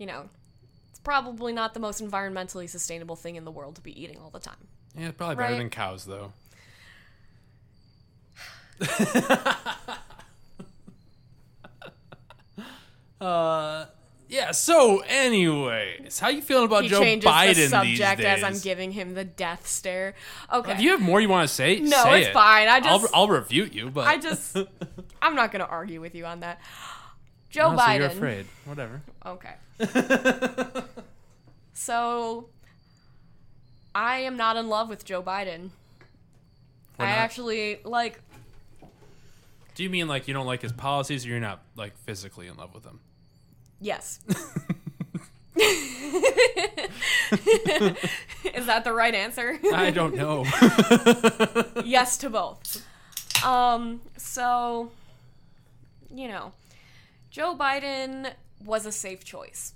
you 0.00 0.06
know, 0.06 0.28
it's 0.88 0.98
probably 0.98 1.52
not 1.52 1.74
the 1.74 1.80
most 1.80 2.02
environmentally 2.02 2.68
sustainable 2.68 3.14
thing 3.14 3.36
in 3.36 3.44
the 3.44 3.50
world 3.52 3.76
to 3.76 3.80
be 3.82 4.02
eating 4.02 4.18
all 4.18 4.30
the 4.30 4.40
time. 4.40 4.66
Yeah, 4.98 5.12
probably 5.12 5.36
better 5.36 5.52
Right. 5.52 5.58
than 5.58 5.70
cows 5.70 6.06
though. 6.06 6.32
uh 13.20 13.86
yeah, 14.28 14.52
so 14.52 15.00
anyways, 15.08 16.20
how 16.20 16.28
you 16.28 16.40
feeling 16.40 16.66
about 16.66 16.84
He 16.84 16.88
Joe 16.88 17.00
changes 17.00 17.28
Biden 17.28 17.54
the 17.56 17.66
subject 17.66 18.18
these 18.18 18.26
days? 18.26 18.26
as 18.26 18.44
I'm 18.44 18.60
giving 18.62 18.92
him 18.92 19.14
the 19.14 19.24
death 19.24 19.66
stare. 19.66 20.14
Okay. 20.52 20.76
Do 20.76 20.84
you 20.84 20.92
have 20.92 21.00
more 21.00 21.20
you 21.20 21.28
want 21.28 21.48
to 21.48 21.52
say? 21.52 21.80
No, 21.80 22.00
Say 22.04 22.20
it's 22.20 22.28
it. 22.28 22.32
fine. 22.32 22.68
I 22.68 22.76
I'll, 22.76 23.00
just- 23.00 23.12
I'll 23.14 23.26
refute 23.26 23.72
you, 23.74 23.90
but 23.90 24.06
I 24.06 24.18
just 24.18 24.56
I'm 25.22 25.34
not 25.34 25.50
going 25.50 25.64
to 25.64 25.68
argue 25.68 26.00
with 26.00 26.14
you 26.14 26.26
on 26.26 26.40
that. 26.40 26.60
Joe 27.50 27.74
so 27.76 27.82
Biden. 27.82 27.96
you're 27.98 28.06
afraid. 28.06 28.46
Whatever. 28.66 29.02
Okay. 29.26 29.54
so 31.74 32.48
I 33.94 34.18
am 34.18 34.36
not 34.36 34.56
in 34.56 34.68
love 34.68 34.88
with 34.88 35.04
Joe 35.04 35.22
Biden. 35.22 35.70
I 36.98 37.04
not? 37.06 37.18
actually 37.18 37.80
like 37.84 38.20
Do 39.74 39.82
you 39.82 39.90
mean 39.90 40.06
like 40.08 40.28
you 40.28 40.34
don't 40.34 40.46
like 40.46 40.62
his 40.62 40.72
policies, 40.72 41.24
or 41.24 41.30
you're 41.30 41.40
not 41.40 41.62
like 41.76 41.96
physically 41.98 42.46
in 42.46 42.56
love 42.56 42.74
with 42.74 42.84
him? 42.84 43.00
yes. 43.80 44.20
Is 48.54 48.66
that 48.66 48.84
the 48.84 48.92
right 48.92 49.14
answer? 49.14 49.58
I 49.72 49.90
don't 49.90 50.14
know. 50.14 50.44
yes 51.84 52.18
to 52.18 52.30
both. 52.30 52.86
Um, 53.44 54.00
so, 54.16 54.90
you 56.14 56.28
know, 56.28 56.52
Joe 57.30 57.56
Biden 57.58 58.32
was 58.64 58.86
a 58.86 58.92
safe 58.92 59.24
choice. 59.24 59.72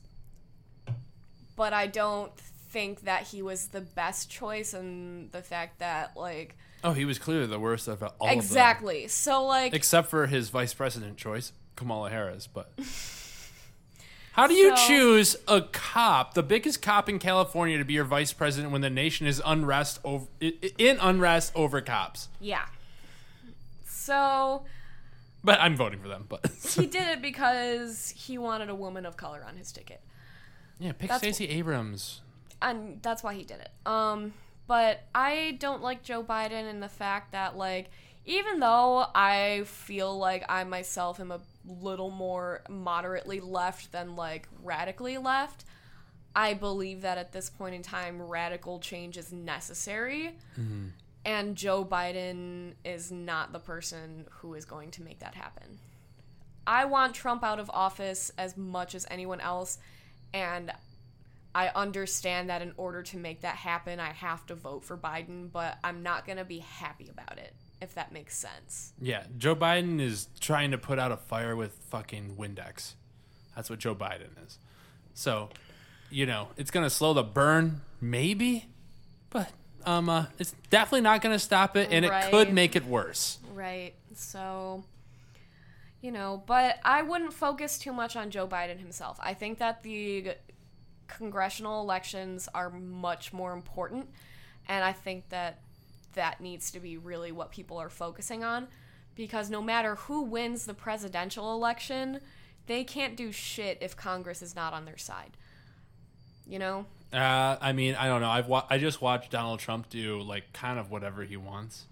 But 1.56 1.72
I 1.72 1.86
don't 1.86 2.34
think 2.36 3.02
that 3.02 3.22
he 3.28 3.40
was 3.42 3.68
the 3.68 3.80
best 3.80 4.28
choice 4.30 4.74
and 4.74 5.30
the 5.32 5.42
fact 5.42 5.78
that 5.78 6.16
like 6.16 6.56
Oh, 6.82 6.92
he 6.92 7.04
was 7.06 7.18
clearly 7.18 7.46
the 7.46 7.58
worst 7.58 7.88
of 7.88 8.02
all 8.02 8.08
of 8.10 8.18
them. 8.18 8.28
exactly. 8.38 9.06
So 9.08 9.44
like 9.44 9.72
Except 9.72 10.08
for 10.08 10.26
his 10.26 10.48
vice 10.50 10.74
president 10.74 11.16
choice, 11.16 11.52
Kamala 11.76 12.10
Harris. 12.10 12.46
But 12.46 12.72
how 14.32 14.46
do 14.48 14.54
you 14.54 14.76
So- 14.76 14.86
choose 14.88 15.36
a 15.48 15.62
cop, 15.62 16.34
the 16.34 16.42
biggest 16.42 16.82
cop 16.82 17.08
in 17.08 17.18
California, 17.20 17.78
to 17.78 17.84
be 17.84 17.94
your 17.94 18.04
vice 18.04 18.32
president 18.32 18.72
when 18.72 18.80
the 18.82 18.90
nation 18.90 19.26
is 19.26 19.40
unrest 19.46 20.00
over 20.04 20.26
in 20.40 20.98
unrest 21.00 21.52
over 21.54 21.80
cops? 21.80 22.28
yeah. 22.40 22.66
So 23.86 24.64
But 25.44 25.60
I'm 25.60 25.76
voting 25.76 26.00
for 26.00 26.08
them. 26.08 26.24
But 26.28 26.46
he 26.76 26.86
did 26.86 27.06
it 27.08 27.22
because 27.22 28.12
he 28.16 28.38
wanted 28.38 28.70
a 28.70 28.74
woman 28.74 29.04
of 29.06 29.16
color 29.16 29.44
on 29.46 29.56
his 29.56 29.70
ticket. 29.72 30.00
yeah, 30.80 30.92
pick 30.92 31.10
That's- 31.10 31.20
Stacey 31.20 31.48
Abrams. 31.50 32.22
and 32.62 33.00
that's 33.02 33.22
why 33.22 33.34
he 33.34 33.44
did 33.44 33.60
it. 33.60 33.70
Um, 33.86 34.32
but 34.66 35.02
I 35.14 35.56
don't 35.60 35.82
like 35.82 36.02
Joe 36.02 36.22
Biden 36.24 36.68
and 36.70 36.82
the 36.82 36.88
fact 36.88 37.32
that 37.32 37.56
like 37.56 37.90
even 38.24 38.58
though 38.58 39.04
I 39.14 39.64
feel 39.66 40.16
like 40.16 40.44
I 40.48 40.64
myself 40.64 41.20
am 41.20 41.30
a 41.30 41.40
little 41.66 42.10
more 42.10 42.62
moderately 42.70 43.40
left 43.40 43.92
than 43.92 44.16
like 44.16 44.48
radically 44.62 45.18
left, 45.18 45.66
I 46.34 46.54
believe 46.54 47.02
that 47.02 47.18
at 47.18 47.32
this 47.32 47.50
point 47.50 47.74
in 47.74 47.82
time 47.82 48.22
radical 48.22 48.78
change 48.80 49.18
is 49.18 49.30
necessary. 49.30 50.36
And 51.24 51.56
Joe 51.56 51.84
Biden 51.84 52.74
is 52.84 53.10
not 53.10 53.52
the 53.52 53.58
person 53.58 54.26
who 54.30 54.54
is 54.54 54.64
going 54.64 54.90
to 54.92 55.02
make 55.02 55.20
that 55.20 55.34
happen. 55.34 55.78
I 56.66 56.84
want 56.84 57.14
Trump 57.14 57.42
out 57.42 57.58
of 57.58 57.70
office 57.72 58.30
as 58.38 58.56
much 58.56 58.94
as 58.94 59.06
anyone 59.10 59.40
else, 59.40 59.78
and 60.32 60.72
I 61.54 61.70
understand 61.74 62.50
that 62.50 62.62
in 62.62 62.72
order 62.76 63.02
to 63.02 63.16
make 63.16 63.42
that 63.42 63.56
happen, 63.56 64.00
I 64.00 64.12
have 64.12 64.44
to 64.46 64.54
vote 64.54 64.84
for 64.84 64.96
Biden, 64.96 65.52
but 65.52 65.78
I'm 65.84 66.02
not 66.02 66.26
going 66.26 66.38
to 66.38 66.44
be 66.44 66.58
happy 66.58 67.08
about 67.08 67.38
it, 67.38 67.54
if 67.80 67.94
that 67.94 68.12
makes 68.12 68.36
sense. 68.36 68.92
Yeah, 69.00 69.24
Joe 69.38 69.54
Biden 69.54 70.00
is 70.00 70.28
trying 70.40 70.72
to 70.72 70.78
put 70.78 70.98
out 70.98 71.12
a 71.12 71.16
fire 71.16 71.54
with 71.54 71.72
fucking 71.90 72.36
Windex. 72.36 72.94
That's 73.54 73.70
what 73.70 73.78
Joe 73.78 73.94
Biden 73.94 74.30
is. 74.44 74.58
So, 75.12 75.50
you 76.10 76.26
know, 76.26 76.48
it's 76.56 76.70
gonna 76.70 76.90
slow 76.90 77.14
the 77.14 77.22
burn, 77.22 77.82
maybe, 78.00 78.66
but 79.30 79.52
um, 79.86 80.08
uh, 80.08 80.26
it's 80.38 80.54
definitely 80.70 81.02
not 81.02 81.22
gonna 81.22 81.38
stop 81.38 81.76
it, 81.76 81.88
and 81.90 82.04
it 82.04 82.12
could 82.30 82.52
make 82.52 82.76
it 82.76 82.86
worse. 82.86 83.38
Right. 83.52 83.94
So, 84.14 84.84
you 86.00 86.12
know, 86.12 86.42
but 86.46 86.78
I 86.84 87.02
wouldn't 87.02 87.32
focus 87.32 87.78
too 87.78 87.92
much 87.92 88.16
on 88.16 88.30
Joe 88.30 88.46
Biden 88.46 88.78
himself. 88.78 89.18
I 89.22 89.34
think 89.34 89.58
that 89.58 89.82
the 89.82 90.34
congressional 91.08 91.80
elections 91.82 92.48
are 92.54 92.70
much 92.70 93.32
more 93.32 93.52
important, 93.52 94.08
and 94.68 94.84
I 94.84 94.92
think 94.92 95.28
that 95.30 95.60
that 96.14 96.40
needs 96.40 96.70
to 96.70 96.80
be 96.80 96.96
really 96.96 97.32
what 97.32 97.50
people 97.50 97.76
are 97.78 97.88
focusing 97.88 98.44
on 98.44 98.68
because 99.14 99.50
no 99.50 99.62
matter 99.62 99.94
who 99.94 100.22
wins 100.22 100.66
the 100.66 100.74
presidential 100.74 101.52
election, 101.52 102.20
they 102.66 102.84
can't 102.84 103.16
do 103.16 103.30
shit 103.30 103.78
if 103.80 103.96
Congress 103.96 104.42
is 104.42 104.56
not 104.56 104.72
on 104.72 104.84
their 104.84 104.98
side. 104.98 105.36
You 106.46 106.58
know? 106.58 106.86
Uh, 107.14 107.56
I 107.60 107.72
mean, 107.72 107.94
I 107.94 108.08
don't 108.08 108.20
know. 108.20 108.30
I've 108.30 108.48
wa- 108.48 108.66
I 108.68 108.78
just 108.78 109.00
watched 109.00 109.30
Donald 109.30 109.60
Trump 109.60 109.88
do 109.88 110.20
like 110.20 110.52
kind 110.52 110.78
of 110.78 110.90
whatever 110.90 111.22
he 111.22 111.36
wants. 111.36 111.84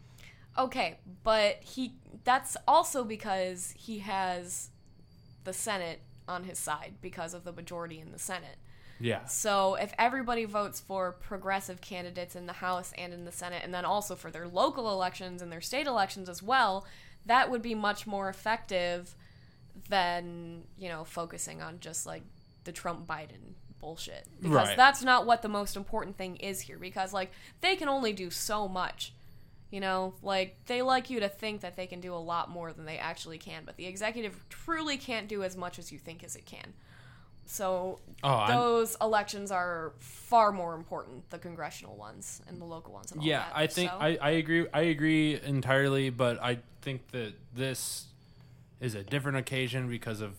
Okay, 0.59 0.99
but 1.23 1.63
he 1.63 1.93
that's 2.25 2.57
also 2.67 3.05
because 3.05 3.73
he 3.77 4.01
has 4.01 4.71
the 5.45 5.53
Senate 5.53 6.01
on 6.29 6.45
his 6.45 6.59
side 6.59 6.95
because 7.01 7.35
of 7.35 7.45
the 7.45 7.53
majority 7.53 8.01
in 8.01 8.13
the 8.13 8.19
Senate. 8.19 8.57
Yeah, 9.01 9.25
So 9.27 9.75
if 9.75 9.93
everybody 9.99 10.45
votes 10.45 10.79
for 10.79 11.11
progressive 11.11 11.81
candidates 11.81 12.37
in 12.37 12.47
the 12.47 12.53
House 12.53 12.93
and 12.97 13.13
in 13.13 13.25
the 13.25 13.33
Senate 13.33 13.63
and 13.65 13.75
then 13.75 13.85
also 13.85 14.15
for 14.15 14.31
their 14.31 14.47
local 14.47 14.93
elections 14.93 15.43
and 15.43 15.51
their 15.51 15.61
state 15.61 15.89
elections 15.89 16.29
as 16.29 16.41
well, 16.41 16.87
that 17.27 17.51
would 17.51 17.63
be 17.63 17.75
much 17.75 18.07
more 18.07 18.29
effective 18.29 19.17
than, 19.89 20.63
you 20.79 20.89
know, 20.89 21.03
focusing 21.03 21.61
on 21.61 21.81
just 21.81 22.07
like 22.07 22.23
the 22.63 22.71
Trump 22.71 23.09
Biden 23.09 23.55
bullshit. 23.83 24.27
Because 24.41 24.69
Right. 24.69 24.77
that's 24.79 25.03
not 25.03 25.27
what 25.27 25.43
the 25.43 25.49
most 25.49 25.77
important 25.77 26.17
thing 26.17 26.37
is 26.37 26.63
here 26.63 26.79
because 26.79 27.13
like 27.13 27.31
they 27.61 27.77
can 27.77 27.89
only 27.91 28.15
do 28.15 28.31
so 28.31 28.67
much. 28.67 29.13
You 29.71 29.81
know, 29.81 30.15
like 30.23 30.57
they 30.67 30.81
like 30.83 31.11
you 31.11 31.21
to 31.21 31.29
think 31.29 31.61
that 31.63 31.77
they 31.77 31.87
can 31.87 32.01
do 32.01 32.15
a 32.15 32.17
lot 32.17 32.49
more 32.51 32.73
than 32.73 32.85
they 32.87 32.99
actually 32.99 33.39
can, 33.39 33.65
but 33.67 33.77
the 33.77 33.87
executive 33.87 34.45
truly 34.49 34.97
can't 34.99 35.29
do 35.29 35.43
as 35.43 35.57
much 35.57 35.79
as 35.79 35.91
you 35.93 35.99
think 35.99 36.23
as 36.23 36.37
it 36.37 36.45
can. 36.47 36.75
So 37.47 37.99
Oh, 38.23 38.29
I'm- 38.29 38.57
those 38.57 38.97
elections 39.01 39.51
are 39.51 39.93
far 39.99 40.53
more 40.53 40.75
important, 40.75 41.29
the 41.31 41.39
congressional 41.39 41.97
ones 41.97 42.41
and 42.47 42.61
the 42.61 42.65
local 42.65 42.93
ones 42.93 43.11
and 43.13 43.21
all 43.21 43.27
yeah. 43.27 43.41
that. 43.41 43.53
I 43.57 43.67
think 43.67 43.91
So- 43.91 43.97
I, 43.99 44.19
I 44.21 44.31
agree. 44.31 44.67
I 44.73 44.81
agree 44.83 45.41
entirely, 45.43 46.11
but 46.11 46.41
I 46.43 46.59
think 46.83 47.09
that 47.09 47.33
this 47.55 48.07
is 48.81 48.95
a 48.95 49.03
different 49.03 49.39
occasion 49.39 49.89
because 49.89 50.21
of 50.21 50.35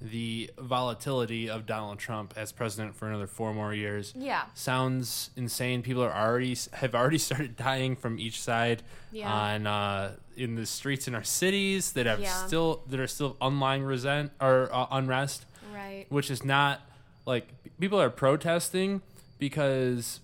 the 0.00 0.50
volatility 0.58 1.48
of 1.48 1.64
Donald 1.64 1.98
Trump 1.98 2.34
as 2.36 2.52
president 2.52 2.94
for 2.94 3.08
another 3.08 3.26
four 3.26 3.54
more 3.54 3.72
years. 3.72 4.12
Yeah. 4.16 4.42
sounds 4.54 5.30
insane. 5.36 5.82
People 5.82 6.02
are 6.02 6.12
already 6.14 6.56
have 6.74 6.94
already 6.94 7.18
started 7.28 7.56
dying 7.56 7.96
from 7.96 8.18
each 8.18 8.40
side 8.40 8.82
Yeah. 9.10 9.32
on 9.32 9.66
uh, 9.66 10.12
in 10.36 10.54
the 10.54 10.66
streets 10.66 11.08
in 11.08 11.14
our 11.14 11.24
cities 11.24 11.92
that 11.92 12.04
have 12.06 12.20
Yeah. 12.20 12.46
still 12.46 12.82
that 12.88 13.00
are 13.00 13.06
still 13.06 13.36
online 13.40 13.82
resent 13.82 14.32
or 14.40 14.68
uh, 14.72 14.86
unrest, 14.90 15.46
right. 15.74 16.04
which 16.10 16.30
is 16.30 16.44
not 16.44 16.82
like 17.24 17.48
people 17.80 18.00
are 18.00 18.10
protesting 18.10 19.00
because 19.38 20.20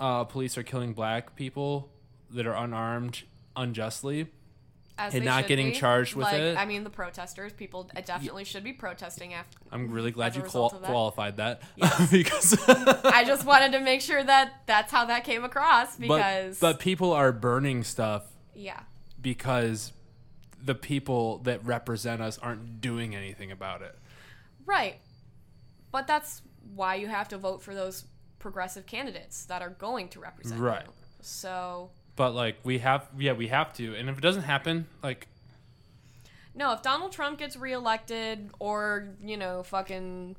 uh, 0.00 0.24
police 0.24 0.56
are 0.56 0.62
killing 0.62 0.94
black 0.94 1.36
people 1.36 1.90
that 2.30 2.46
are 2.46 2.54
unarmed 2.54 3.22
unjustly. 3.56 4.26
As 5.06 5.14
and 5.14 5.24
not 5.24 5.46
getting 5.46 5.70
be. 5.70 5.74
charged 5.74 6.14
with 6.14 6.24
like, 6.26 6.34
it. 6.40 6.56
I 6.56 6.64
mean, 6.64 6.84
the 6.84 6.90
protesters, 6.90 7.52
people 7.52 7.90
definitely 8.04 8.44
should 8.44 8.64
be 8.64 8.72
protesting 8.72 9.34
after. 9.34 9.58
I'm 9.70 9.90
really 9.90 10.10
glad 10.10 10.36
you 10.36 10.42
qual- 10.42 10.70
that? 10.70 10.82
qualified 10.82 11.36
that 11.38 11.62
Yes. 11.76 12.10
because 12.10 12.58
I 12.68 13.24
just 13.24 13.44
wanted 13.44 13.72
to 13.72 13.80
make 13.80 14.00
sure 14.00 14.22
that 14.22 14.62
that's 14.66 14.92
how 14.92 15.04
that 15.06 15.24
came 15.24 15.44
across 15.44 15.96
but 15.96 16.02
because 16.08 16.58
but 16.60 16.78
people 16.78 17.12
are 17.12 17.32
burning 17.32 17.82
stuff 17.84 18.24
yeah, 18.54 18.80
because 19.20 19.92
the 20.62 20.74
people 20.74 21.38
that 21.38 21.64
represent 21.64 22.20
us 22.22 22.38
aren't 22.38 22.80
doing 22.80 23.14
anything 23.16 23.50
about 23.50 23.82
it. 23.82 23.98
right. 24.66 24.96
But 25.90 26.06
that's 26.06 26.42
why 26.74 26.94
you 26.94 27.06
have 27.08 27.28
to 27.28 27.38
vote 27.38 27.62
for 27.62 27.74
those 27.74 28.04
progressive 28.38 28.86
candidates 28.86 29.44
that 29.46 29.60
are 29.62 29.68
going 29.70 30.08
to 30.08 30.20
represent 30.20 30.60
Right. 30.60 30.84
you. 30.86 30.92
So 31.20 31.90
But 32.16 32.34
like 32.34 32.56
we 32.64 32.78
have 32.78 33.08
yeah, 33.18 33.32
we 33.32 33.48
have 33.48 33.72
to. 33.74 33.94
And 33.94 34.08
if 34.08 34.18
it 34.18 34.20
doesn't 34.20 34.42
happen, 34.42 34.86
like 35.02 35.26
No, 36.54 36.72
if 36.72 36.82
Donald 36.82 37.12
Trump 37.12 37.38
gets 37.38 37.56
reelected 37.56 38.50
or, 38.58 39.08
you 39.22 39.36
know, 39.36 39.62
fucking 39.62 40.36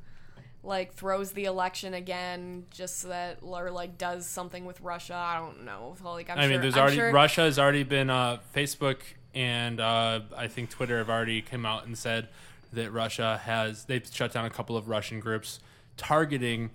like 0.65 0.93
throws 0.93 1.31
the 1.33 1.43
election 1.45 1.93
again 1.93 2.65
just 2.71 2.99
so 2.99 3.09
that 3.09 3.39
or 3.41 3.69
like 3.69 3.97
does 3.97 4.25
something 4.25 4.65
with 4.65 4.79
Russia, 4.81 5.15
I 5.15 5.39
don't 5.39 5.65
know. 5.65 5.95
Like 6.03 6.29
I'm 6.29 6.37
i 6.37 6.43
sure 6.43 6.51
mean 6.51 6.61
there's 6.61 6.75
I'm 6.75 6.81
already 6.81 6.97
sure- 6.97 7.11
Russia 7.11 7.41
has 7.41 7.59
already 7.59 7.83
been 7.83 8.09
uh 8.09 8.37
Facebook 8.55 8.99
and 9.33 9.79
uh 9.79 10.21
I 10.37 10.47
think 10.47 10.69
Twitter 10.69 10.99
have 10.99 11.09
already 11.09 11.41
come 11.41 11.65
out 11.65 11.85
and 11.85 11.97
said 11.97 12.29
that 12.71 12.91
Russia 12.91 13.41
has 13.43 13.85
they've 13.85 14.07
shut 14.11 14.31
down 14.31 14.45
a 14.45 14.49
couple 14.49 14.77
of 14.77 14.87
Russian 14.89 15.19
groups 15.19 15.59
targeting 15.97 16.69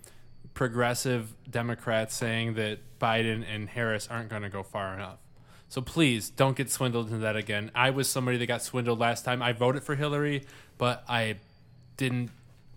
progressive 0.58 1.32
Democrats 1.48 2.16
saying 2.16 2.54
that 2.54 2.80
Biden 2.98 3.44
and 3.48 3.68
Harris 3.68 4.08
aren't 4.10 4.28
going 4.28 4.42
to 4.42 4.48
go 4.48 4.64
far 4.64 4.92
enough. 4.92 5.18
So 5.68 5.80
please 5.80 6.30
don't 6.30 6.56
get 6.56 6.68
swindled 6.68 7.06
into 7.06 7.20
that 7.20 7.36
again. 7.36 7.70
I 7.76 7.90
was 7.90 8.08
somebody 8.08 8.38
that 8.38 8.46
got 8.46 8.60
swindled 8.60 8.98
last 8.98 9.24
time. 9.24 9.40
I 9.40 9.52
voted 9.52 9.84
for 9.84 9.94
Hillary, 9.94 10.42
but 10.76 11.04
I 11.08 11.36
didn't 11.96 12.30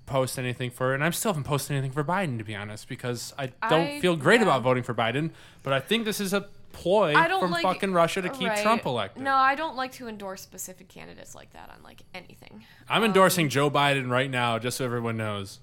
post 0.05 0.37
anything 0.37 0.69
for 0.69 0.89
her, 0.89 0.93
and 0.93 1.03
I'm 1.03 1.11
still 1.11 1.31
haven't 1.31 1.45
posted 1.45 1.75
anything 1.75 1.91
for 1.91 2.03
Biden 2.03 2.37
to 2.37 2.43
be 2.43 2.53
honest 2.53 2.87
because 2.87 3.33
I 3.35 3.47
don't 3.67 3.87
I- 3.87 3.99
feel 3.99 4.15
great 4.15 4.41
yeah. 4.41 4.45
about 4.45 4.61
voting 4.61 4.83
for 4.83 4.93
Biden. 4.93 5.31
But 5.63 5.73
I 5.73 5.79
think 5.79 6.05
this 6.05 6.19
is 6.19 6.33
a 6.33 6.45
ploy 6.73 7.15
I 7.15 7.29
from 7.29 7.49
like 7.49 7.63
fucking 7.63 7.93
Russia 7.93 8.21
to 8.21 8.29
keep 8.29 8.49
right. 8.49 8.61
Trump 8.61 8.85
elected. 8.85 9.23
No, 9.23 9.33
I 9.33 9.55
don't 9.55 9.75
like 9.75 9.93
to 9.93 10.07
endorse 10.07 10.43
specific 10.43 10.87
candidates 10.87 11.33
like 11.33 11.51
that 11.53 11.71
on 11.75 11.81
like 11.81 12.03
anything. 12.13 12.63
I'm 12.87 13.01
um, 13.01 13.05
endorsing 13.05 13.49
Joe 13.49 13.71
Biden 13.71 14.11
right 14.11 14.29
now, 14.29 14.59
just 14.59 14.77
so 14.77 14.85
everyone 14.85 15.17
knows. 15.17 15.57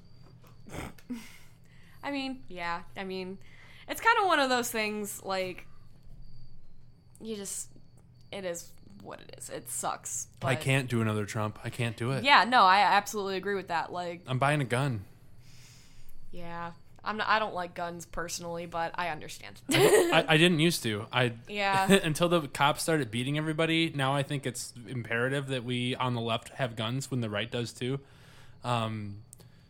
I 2.03 2.11
mean, 2.11 2.43
yeah. 2.49 2.83
I 2.97 3.05
mean, 3.05 3.39
it's 3.89 4.01
kind 4.01 4.16
of 4.20 4.27
one 4.27 4.41
of 4.41 4.49
those 4.49 4.70
things 4.70 5.23
like 5.25 5.66
you 7.20 7.37
just 7.37 7.69
it 8.31 8.45
is 8.45 8.70
what 9.03 9.20
it 9.20 9.35
is. 9.39 9.51
It 9.51 9.70
sucks. 9.70 10.29
I 10.43 10.55
can't 10.55 10.89
do 10.89 11.01
another 11.01 11.25
Trump. 11.25 11.59
I 11.65 11.70
can't 11.70 11.97
do 11.97 12.12
it. 12.12 12.25
Yeah, 12.25 12.45
no, 12.45 12.62
I 12.62 12.81
absolutely 12.81 13.37
agree 13.37 13.55
with 13.55 13.69
that. 13.69 13.93
Like, 13.93 14.23
I'm 14.27 14.39
buying 14.39 14.61
a 14.61 14.65
gun. 14.65 15.05
yeah. 16.33 16.73
I'm 17.05 17.16
not, 17.16 17.29
I 17.29 17.39
don't 17.39 17.55
like 17.55 17.75
guns 17.75 18.05
personally, 18.05 18.66
but 18.66 18.91
I 18.97 19.09
understand. 19.09 19.62
I, 19.70 20.25
I 20.29 20.37
didn't 20.37 20.61
used 20.61 20.83
to. 20.83 21.07
I 21.11 21.33
Yeah. 21.49 21.91
until 22.05 22.29
the 22.29 22.43
cops 22.49 22.83
started 22.83 23.11
beating 23.11 23.39
everybody. 23.39 23.91
Now 23.95 24.15
I 24.15 24.23
think 24.23 24.45
it's 24.45 24.75
imperative 24.87 25.47
that 25.47 25.65
we 25.65 25.95
on 25.95 26.15
the 26.15 26.20
left 26.20 26.51
have 26.51 26.77
guns 26.77 27.11
when 27.11 27.20
the 27.20 27.31
right 27.31 27.51
does 27.51 27.73
too. 27.73 28.01
Um, 28.62 29.23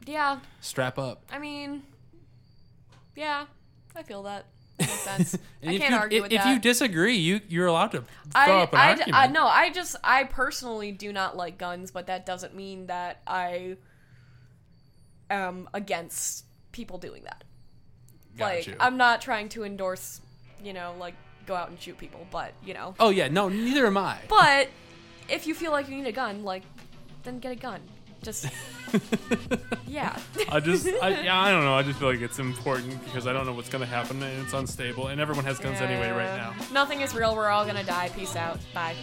yeah, 0.05 0.41
strap 0.61 0.99
up. 0.99 1.23
I 1.31 1.39
mean, 1.39 1.83
Yeah, 3.19 3.47
I 3.97 4.05
feel 4.05 4.23
that. 4.23 4.47
Makes 4.79 5.01
sense. 5.01 5.35
I 5.35 5.73
if 5.73 5.81
can't 5.81 5.91
you, 5.91 5.97
argue 5.97 6.19
if, 6.19 6.23
with 6.23 6.33
if 6.33 6.43
that. 6.45 6.53
you 6.53 6.61
disagree, 6.61 7.17
you 7.17 7.41
you're 7.49 7.67
allowed 7.67 7.89
to 7.89 8.05
throw 8.31 8.59
I, 8.61 8.63
up 8.63 8.73
an 8.73 8.79
I, 8.79 8.89
argument. 8.91 9.15
I, 9.17 9.27
no, 9.27 9.45
I 9.45 9.71
just, 9.71 9.97
I 10.05 10.23
personally 10.23 10.93
do 10.93 11.13
not 11.13 11.37
like 11.37 11.59
guns, 11.59 11.91
but 11.91 12.07
that 12.07 12.25
doesn't 12.25 12.55
mean 12.55 12.87
that 12.87 13.21
I 13.27 13.77
am 15.29 15.69
against 15.75 16.45
people 16.71 16.99
doing 16.99 17.25
that. 17.25 17.43
Got 18.37 18.45
like, 18.45 18.67
you. 18.69 18.77
I'm 18.79 18.97
not 18.97 19.21
trying 19.21 19.49
to 19.51 19.65
endorse, 19.65 20.21
you 20.63 20.73
know, 20.73 20.95
like, 21.01 21.15
go 21.45 21.57
out 21.57 21.71
and 21.71 21.81
shoot 21.81 21.99
people, 21.99 22.25
but, 22.31 22.53
you 22.65 22.73
know. 22.73 22.95
oh 23.01 23.11
yeah, 23.11 23.27
no, 23.27 23.49
neither 23.49 23.85
am 23.85 23.97
I. 23.97 24.19
But 24.29 24.69
if 25.29 25.49
you 25.49 25.55
feel 25.55 25.73
like 25.73 25.89
you 25.89 25.97
need 25.97 26.07
a 26.07 26.13
gun, 26.13 26.45
like, 26.45 26.63
then 27.25 27.41
get 27.41 27.51
a 27.51 27.57
gun. 27.57 27.81
Just, 28.29 28.45
yeah. 29.89 30.15
I 30.51 30.61
just, 30.61 30.87
I, 30.87 31.23
yeah, 31.23 31.41
I 31.41 31.51
don't 31.51 31.65
know. 31.65 31.73
I 31.73 31.83
just 31.83 31.99
feel 31.99 32.11
like 32.11 32.21
it's 32.21 32.39
important 32.39 33.03
because 33.07 33.27
I 33.27 33.33
don't 33.33 33.47
know 33.47 33.55
what's 33.55 33.71
gonna 33.71 33.87
happen 33.87 34.23
and 34.23 34.45
it's 34.45 34.53
unstable, 34.53 35.07
and 35.07 35.19
everyone 35.19 35.47
has 35.47 35.59
guns 35.59 35.81
anyway 35.81 36.11
right 36.11 36.37
now. 36.37 36.55
Nothing 36.71 37.01
is 37.01 37.15
real. 37.15 37.35
We're 37.35 37.49
all 37.49 37.65
gonna 37.65 37.85
die. 37.85 38.11
Peace 38.11 38.37
out. 38.37 38.59
Bye. 38.75 38.95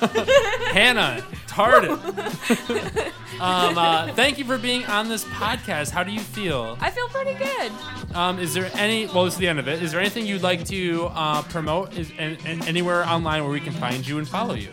Hannah 0.72 1.22
Tartan. 1.46 1.90
um, 3.38 3.76
uh, 3.76 4.14
thank 4.14 4.38
you 4.38 4.46
for 4.46 4.56
being 4.56 4.86
on 4.86 5.10
this 5.10 5.24
podcast. 5.24 5.90
How 5.90 6.02
do 6.02 6.10
you 6.10 6.20
feel? 6.20 6.78
I 6.80 6.90
feel 6.90 7.08
pretty 7.08 7.34
good. 7.34 7.70
Um, 8.14 8.38
is 8.38 8.54
there 8.54 8.70
any? 8.76 9.08
Well, 9.08 9.26
this 9.26 9.34
is 9.34 9.40
the 9.40 9.48
end 9.48 9.58
of 9.58 9.68
it. 9.68 9.82
Is 9.82 9.92
there 9.92 10.00
anything 10.00 10.24
you'd 10.24 10.40
like 10.40 10.64
to 10.68 11.10
uh, 11.12 11.42
promote? 11.42 11.98
Is, 11.98 12.10
and, 12.18 12.38
and 12.46 12.64
anywhere 12.66 13.06
online 13.06 13.42
where 13.42 13.52
we 13.52 13.60
can 13.60 13.74
find 13.74 14.08
you 14.08 14.16
and 14.16 14.26
follow 14.26 14.54
you? 14.54 14.70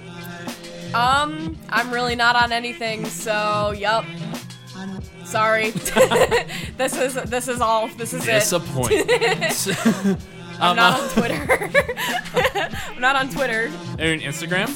Um, 0.94 1.58
I'm 1.70 1.92
really 1.92 2.16
not 2.16 2.36
on 2.36 2.52
anything, 2.52 3.06
so 3.06 3.72
yup. 3.72 4.06
Sorry. 5.26 5.72
this 6.78 6.98
is 6.98 7.16
this 7.16 7.48
is 7.48 7.60
all. 7.60 7.90
This 7.90 8.14
is 8.14 8.28
it. 8.28 8.40
Disappointment. 8.40 9.10
I'm 10.60 10.72
um, 10.72 10.76
not 10.76 11.02
on 11.02 11.10
Twitter. 11.10 11.72
I'm 12.96 13.02
not 13.02 13.16
on 13.16 13.30
Twitter. 13.30 13.72
Are 14.00 14.06
you 14.06 14.14
on 14.14 14.20
Instagram? 14.20 14.70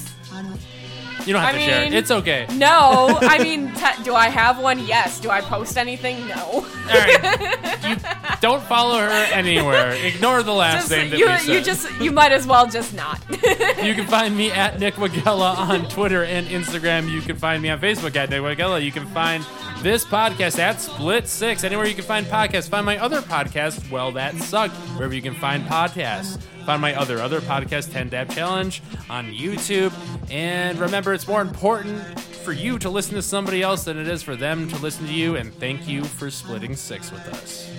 You 1.26 1.34
don't 1.34 1.42
have 1.42 1.56
I 1.56 1.58
to 1.58 1.64
share 1.64 1.82
it. 1.82 1.90
mean- 1.90 1.94
It's 1.94 2.12
okay. 2.12 2.48
No, 2.56 3.18
I 3.22 3.38
mean, 3.44 3.72
te- 3.74 4.04
do 4.04 4.14
I 4.16 4.30
have 4.30 4.60
one? 4.60 4.80
Yes. 4.86 5.20
Do 5.20 5.30
I 5.30 5.42
post 5.42 5.78
anything? 5.78 6.28
No. 6.28 6.36
All 6.46 6.64
right. 6.88 7.58
You 7.82 7.96
don't 8.42 8.62
follow 8.64 9.00
her 9.00 9.10
anywhere. 9.34 9.92
Ignore 9.94 10.44
the 10.44 10.54
last 10.54 10.76
Just, 10.84 10.90
thing 10.90 11.10
that 11.10 11.18
you, 11.20 11.26
we 11.28 11.38
said. 11.38 11.54
you 11.54 11.62
just, 11.62 12.00
you 12.02 12.12
might 12.12 12.32
as 12.32 12.46
well 12.48 12.68
just 12.68 12.94
not. 12.94 13.20
You 13.84 13.96
can 13.96 14.06
find 14.08 14.38
me 14.38 14.52
at 14.52 14.80
Nick 14.80 14.96
Wagella 14.96 15.58
on 15.58 15.90
Twitter 15.90 16.24
and 16.24 16.46
Instagram. 16.48 17.10
You 17.12 17.22
can 17.22 17.36
find 17.36 17.62
me 17.62 17.70
on 17.70 17.80
Facebook 17.80 18.16
at 18.16 18.30
Nick 18.30 18.42
Wagella. 18.42 18.84
You 18.84 18.92
can 18.92 19.08
find 19.08 19.44
this 19.82 20.06
podcast 20.06 20.60
at 20.60 20.80
Split 20.80 21.28
Six. 21.28 21.64
Anywhere 21.64 21.88
you 21.88 21.96
can 21.96 22.04
find 22.04 22.26
podcasts. 22.28 22.70
Find 22.70 22.86
my 22.86 22.98
other 23.00 23.22
podcast, 23.22 23.90
Well 23.90 24.12
That 24.12 24.36
Sucked, 24.36 24.76
wherever 24.96 25.14
you 25.14 25.22
can 25.24 25.34
find 25.34 25.64
podcasts. 25.66 26.40
Find 26.66 26.82
my 26.82 26.94
other 26.96 27.20
other 27.20 27.42
podcast, 27.42 27.92
10 27.92 28.10
Dab 28.10 28.30
Challenge, 28.32 28.82
on 29.10 29.32
YouTube. 29.32 29.94
And 30.32 30.78
remember, 30.80 31.14
it's 31.14 31.28
more 31.28 31.42
important 31.42 32.20
for 32.20 32.52
you 32.52 32.80
to 32.80 32.90
listen 32.90 33.16
to 33.16 33.22
somebody 33.22 33.62
else 33.62 33.84
than 33.84 33.98
it 33.98 34.08
is 34.08 34.24
for 34.24 34.36
them 34.36 34.68
to 34.70 34.78
listen 34.78 35.06
to 35.06 35.14
you. 35.14 35.36
And 35.36 35.54
thank 35.54 35.88
you 35.88 36.04
for 36.04 36.30
splitting 36.30 36.76
six 36.76 37.12
with 37.12 37.28
us. 37.30 37.71